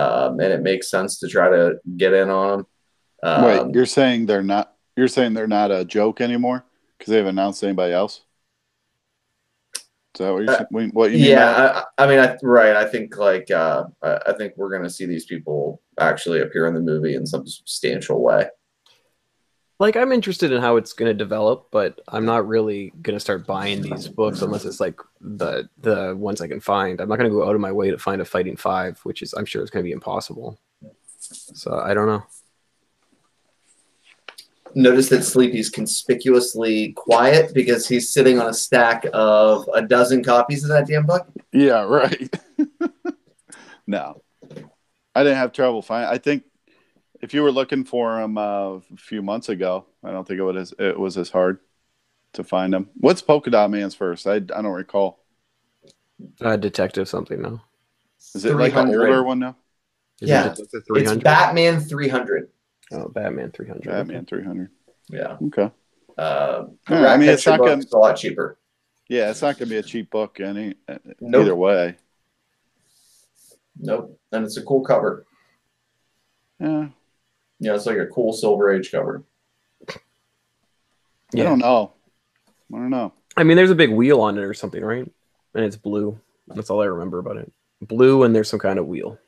um, 0.00 0.40
and 0.40 0.52
it 0.52 0.62
makes 0.62 0.90
sense 0.90 1.18
to 1.18 1.28
try 1.28 1.48
to 1.48 1.78
get 1.96 2.12
in 2.12 2.30
on 2.30 2.50
them. 2.58 2.66
Um, 3.22 3.44
Wait, 3.44 3.74
you're 3.74 3.86
saying 3.86 4.26
they're 4.26 4.42
not? 4.42 4.74
You're 4.96 5.08
saying 5.08 5.34
they're 5.34 5.46
not 5.46 5.70
a 5.70 5.84
joke 5.84 6.20
anymore 6.20 6.64
because 6.98 7.10
they 7.10 7.18
haven't 7.18 7.38
announced 7.38 7.62
anybody 7.62 7.92
else? 7.92 8.22
Is 10.14 10.18
that 10.18 10.32
what 10.32 10.42
you're 10.42 10.50
Uh, 10.50 10.56
saying? 10.56 10.66
What- 10.70 10.94
What 10.94 11.10
you 11.12 11.18
mean? 11.18 11.26
yeah. 11.28 11.84
I, 11.98 12.04
I 12.04 12.06
mean, 12.08 12.18
I, 12.18 12.36
right. 12.42 12.74
I 12.76 12.84
think 12.84 13.16
like 13.16 13.50
uh, 13.50 13.84
I 14.02 14.18
I 14.26 14.32
think 14.32 14.54
we're 14.56 14.70
going 14.70 14.82
to 14.82 14.90
see 14.90 15.06
these 15.06 15.24
people 15.26 15.80
actually 15.98 16.40
appear 16.40 16.66
in 16.66 16.74
the 16.74 16.80
movie 16.80 17.14
in 17.14 17.26
some 17.26 17.46
substantial 17.46 18.22
way. 18.22 18.48
Like 19.78 19.96
I'm 19.96 20.12
interested 20.12 20.52
in 20.52 20.60
how 20.60 20.76
it's 20.76 20.92
going 20.92 21.08
to 21.08 21.14
develop, 21.14 21.68
but 21.70 22.00
I'm 22.08 22.26
not 22.26 22.46
really 22.46 22.92
going 23.00 23.16
to 23.16 23.20
start 23.20 23.46
buying 23.46 23.80
these 23.80 24.08
books 24.08 24.42
unless 24.42 24.64
it's 24.66 24.80
like 24.80 25.00
the 25.20 25.68
the 25.80 26.14
ones 26.16 26.40
I 26.40 26.48
can 26.48 26.60
find. 26.60 27.00
I'm 27.00 27.08
not 27.08 27.16
going 27.18 27.30
to 27.30 27.34
go 27.34 27.48
out 27.48 27.54
of 27.54 27.60
my 27.62 27.72
way 27.72 27.90
to 27.90 27.96
find 27.96 28.20
a 28.20 28.24
Fighting 28.24 28.56
Five, 28.56 28.98
which 29.04 29.22
is 29.22 29.32
I'm 29.32 29.46
sure 29.46 29.62
it's 29.62 29.70
going 29.70 29.82
to 29.84 29.88
be 29.88 29.92
impossible. 29.92 30.58
So 31.18 31.78
I 31.78 31.94
don't 31.94 32.06
know. 32.08 32.22
Notice 34.74 35.08
that 35.08 35.22
Sleepy's 35.24 35.70
conspicuously 35.70 36.92
quiet 36.92 37.52
because 37.54 37.88
he's 37.88 38.10
sitting 38.10 38.38
on 38.38 38.48
a 38.48 38.54
stack 38.54 39.04
of 39.12 39.68
a 39.74 39.82
dozen 39.82 40.22
copies 40.22 40.62
of 40.64 40.70
that 40.70 40.86
damn 40.86 41.06
book. 41.06 41.26
Yeah, 41.52 41.82
right. 41.88 42.32
no, 43.86 44.22
I 45.14 45.22
didn't 45.22 45.38
have 45.38 45.52
trouble 45.52 45.82
finding. 45.82 46.10
I 46.10 46.18
think 46.18 46.44
if 47.20 47.34
you 47.34 47.42
were 47.42 47.52
looking 47.52 47.84
for 47.84 48.20
them 48.20 48.38
uh, 48.38 48.74
a 48.76 48.80
few 48.96 49.22
months 49.22 49.48
ago, 49.48 49.86
I 50.04 50.10
don't 50.10 50.26
think 50.26 50.38
it 50.40 50.44
was 50.44 50.74
it 50.78 50.98
was 50.98 51.16
as 51.18 51.30
hard 51.30 51.58
to 52.34 52.44
find 52.44 52.72
them. 52.72 52.88
What's 52.94 53.22
Polka 53.22 53.50
Dot 53.50 53.70
Man's 53.70 53.94
first? 53.94 54.26
I, 54.26 54.34
I 54.36 54.38
don't 54.38 54.66
recall. 54.66 55.20
Uh, 56.40 56.56
Detective 56.56 57.08
something 57.08 57.40
no. 57.40 57.60
Is 58.34 58.44
it 58.44 58.54
like 58.54 58.74
an 58.74 58.86
300. 58.88 59.06
older 59.08 59.22
one 59.24 59.38
now? 59.38 59.56
Is 60.20 60.28
Yeah. 60.28 60.52
it 60.52 60.60
It's 60.72 61.14
Batman 61.22 61.80
300. 61.80 62.50
Oh, 62.92 63.08
Batman 63.08 63.50
300. 63.52 63.84
Batman 63.84 64.26
three 64.26 64.44
hundred. 64.44 64.70
Yeah. 65.08 65.36
Okay. 65.46 65.70
Uh, 66.18 66.64
the 66.86 66.94
Yeah, 66.94 67.06
I 67.12 67.16
mean, 67.16 67.28
it's 67.28 67.46
Ratcatcher 67.46 67.50
not 67.50 67.58
gonna- 67.58 67.76
book's 67.78 67.92
a 67.92 67.98
lot 67.98 68.16
cheaper. 68.16 68.56
Yeah, 69.08 69.30
it's 69.30 69.42
not 69.42 69.58
going 69.58 69.68
to 69.68 69.74
be 69.74 69.78
a 69.78 69.82
cheap 69.82 70.08
book 70.10 70.38
any 70.38 70.76
Nope. 71.20 71.42
either 71.42 71.56
way. 71.56 71.96
Nope. 73.76 74.20
And 74.30 74.44
it's 74.44 74.56
a 74.56 74.62
cool 74.62 74.82
cover. 74.84 75.26
Yeah, 76.60 76.90
Yeah, 77.58 77.74
it's 77.74 77.86
like 77.86 77.96
a 77.98 78.06
cool 78.06 78.32
Silver 78.32 78.72
Age 78.72 78.92
cover. 78.92 79.24
I 79.88 79.94
don't 81.32 81.58
know. 81.58 81.92
I 82.72 82.76
don't 82.76 82.90
know. 82.90 83.12
I 83.36 83.42
mean, 83.42 83.56
there's 83.56 83.70
a 83.70 83.74
big 83.74 83.90
wheel 83.90 84.20
on 84.20 84.38
it 84.38 84.42
or 84.44 84.54
something, 84.54 84.84
right? 84.84 85.10
And 85.54 85.64
it's 85.64 85.76
blue. 85.76 86.20
That's 86.46 86.70
all 86.70 86.80
I 86.82 86.86
remember 86.86 87.18
about 87.18 87.36
it. 87.38 87.50
Blue, 87.80 88.22
and 88.24 88.32
there's 88.34 88.48
some 88.48 88.60
kind 88.60 88.78
of 88.78 88.86
wheel. 88.86 89.18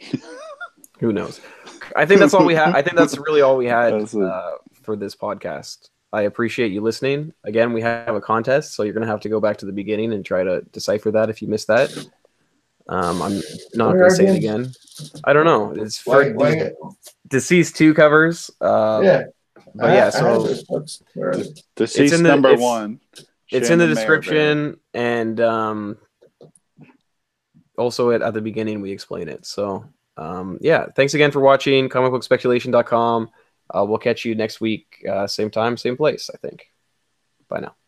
Who 1.00 1.12
knows? 1.12 1.40
I 1.96 2.06
think 2.06 2.20
that's 2.20 2.34
all 2.34 2.44
we 2.44 2.54
had. 2.54 2.74
I 2.74 2.82
think 2.82 2.96
that's 2.96 3.16
really 3.26 3.40
all 3.40 3.56
we 3.56 3.66
had 3.66 3.92
uh, 3.92 4.52
for 4.82 4.96
this 4.96 5.14
podcast. 5.16 5.88
I 6.12 6.22
appreciate 6.22 6.72
you 6.72 6.80
listening. 6.80 7.32
Again, 7.44 7.72
we 7.72 7.80
have 7.82 8.14
a 8.14 8.20
contest, 8.20 8.74
so 8.74 8.82
you're 8.82 8.92
going 8.92 9.06
to 9.06 9.10
have 9.10 9.20
to 9.20 9.28
go 9.28 9.40
back 9.40 9.58
to 9.58 9.66
the 9.66 9.72
beginning 9.72 10.12
and 10.12 10.24
try 10.24 10.42
to 10.42 10.62
decipher 10.72 11.10
that 11.12 11.30
if 11.30 11.40
you 11.40 11.48
missed 11.48 11.68
that. 11.68 11.90
Um, 12.88 13.22
I'm 13.22 13.40
not 13.74 13.92
going 13.92 14.10
to 14.10 14.14
say 14.16 14.26
it 14.26 14.36
again. 14.36 14.72
I 15.22 15.32
don't 15.32 15.44
know. 15.44 15.70
It's 15.72 15.98
for 15.98 16.24
Why- 16.34 16.56
why- 16.56 16.70
DCeased 17.28 17.76
two 17.76 17.94
covers. 17.94 18.50
Uh, 18.60 19.00
yeah. 19.04 19.22
but 19.76 19.94
yeah, 19.94 20.10
so 20.10 20.46
DCeased 21.76 22.12
in 22.14 22.22
the- 22.24 22.28
number 22.28 22.48
it's- 22.50 22.60
one. 22.60 23.00
it's 23.52 23.70
in 23.70 23.78
the 23.78 23.84
Shannon 23.84 23.94
Maer 23.94 23.94
description 23.94 24.80
and 24.94 25.40
um 25.40 25.98
also 27.78 28.10
at, 28.10 28.22
at 28.22 28.34
the 28.34 28.40
beginning 28.40 28.80
we 28.80 28.90
explain 28.92 29.28
it 29.28 29.46
so 29.46 29.84
um 30.20 30.58
yeah 30.60 30.86
thanks 30.94 31.14
again 31.14 31.30
for 31.30 31.40
watching 31.40 31.88
comicbookspeculation.com 31.88 33.30
uh, 33.72 33.84
we'll 33.84 33.98
catch 33.98 34.24
you 34.24 34.34
next 34.34 34.60
week 34.60 35.04
uh, 35.10 35.26
same 35.26 35.50
time 35.50 35.76
same 35.76 35.96
place 35.96 36.30
i 36.32 36.36
think. 36.38 36.66
Bye 37.48 37.60
now 37.60 37.79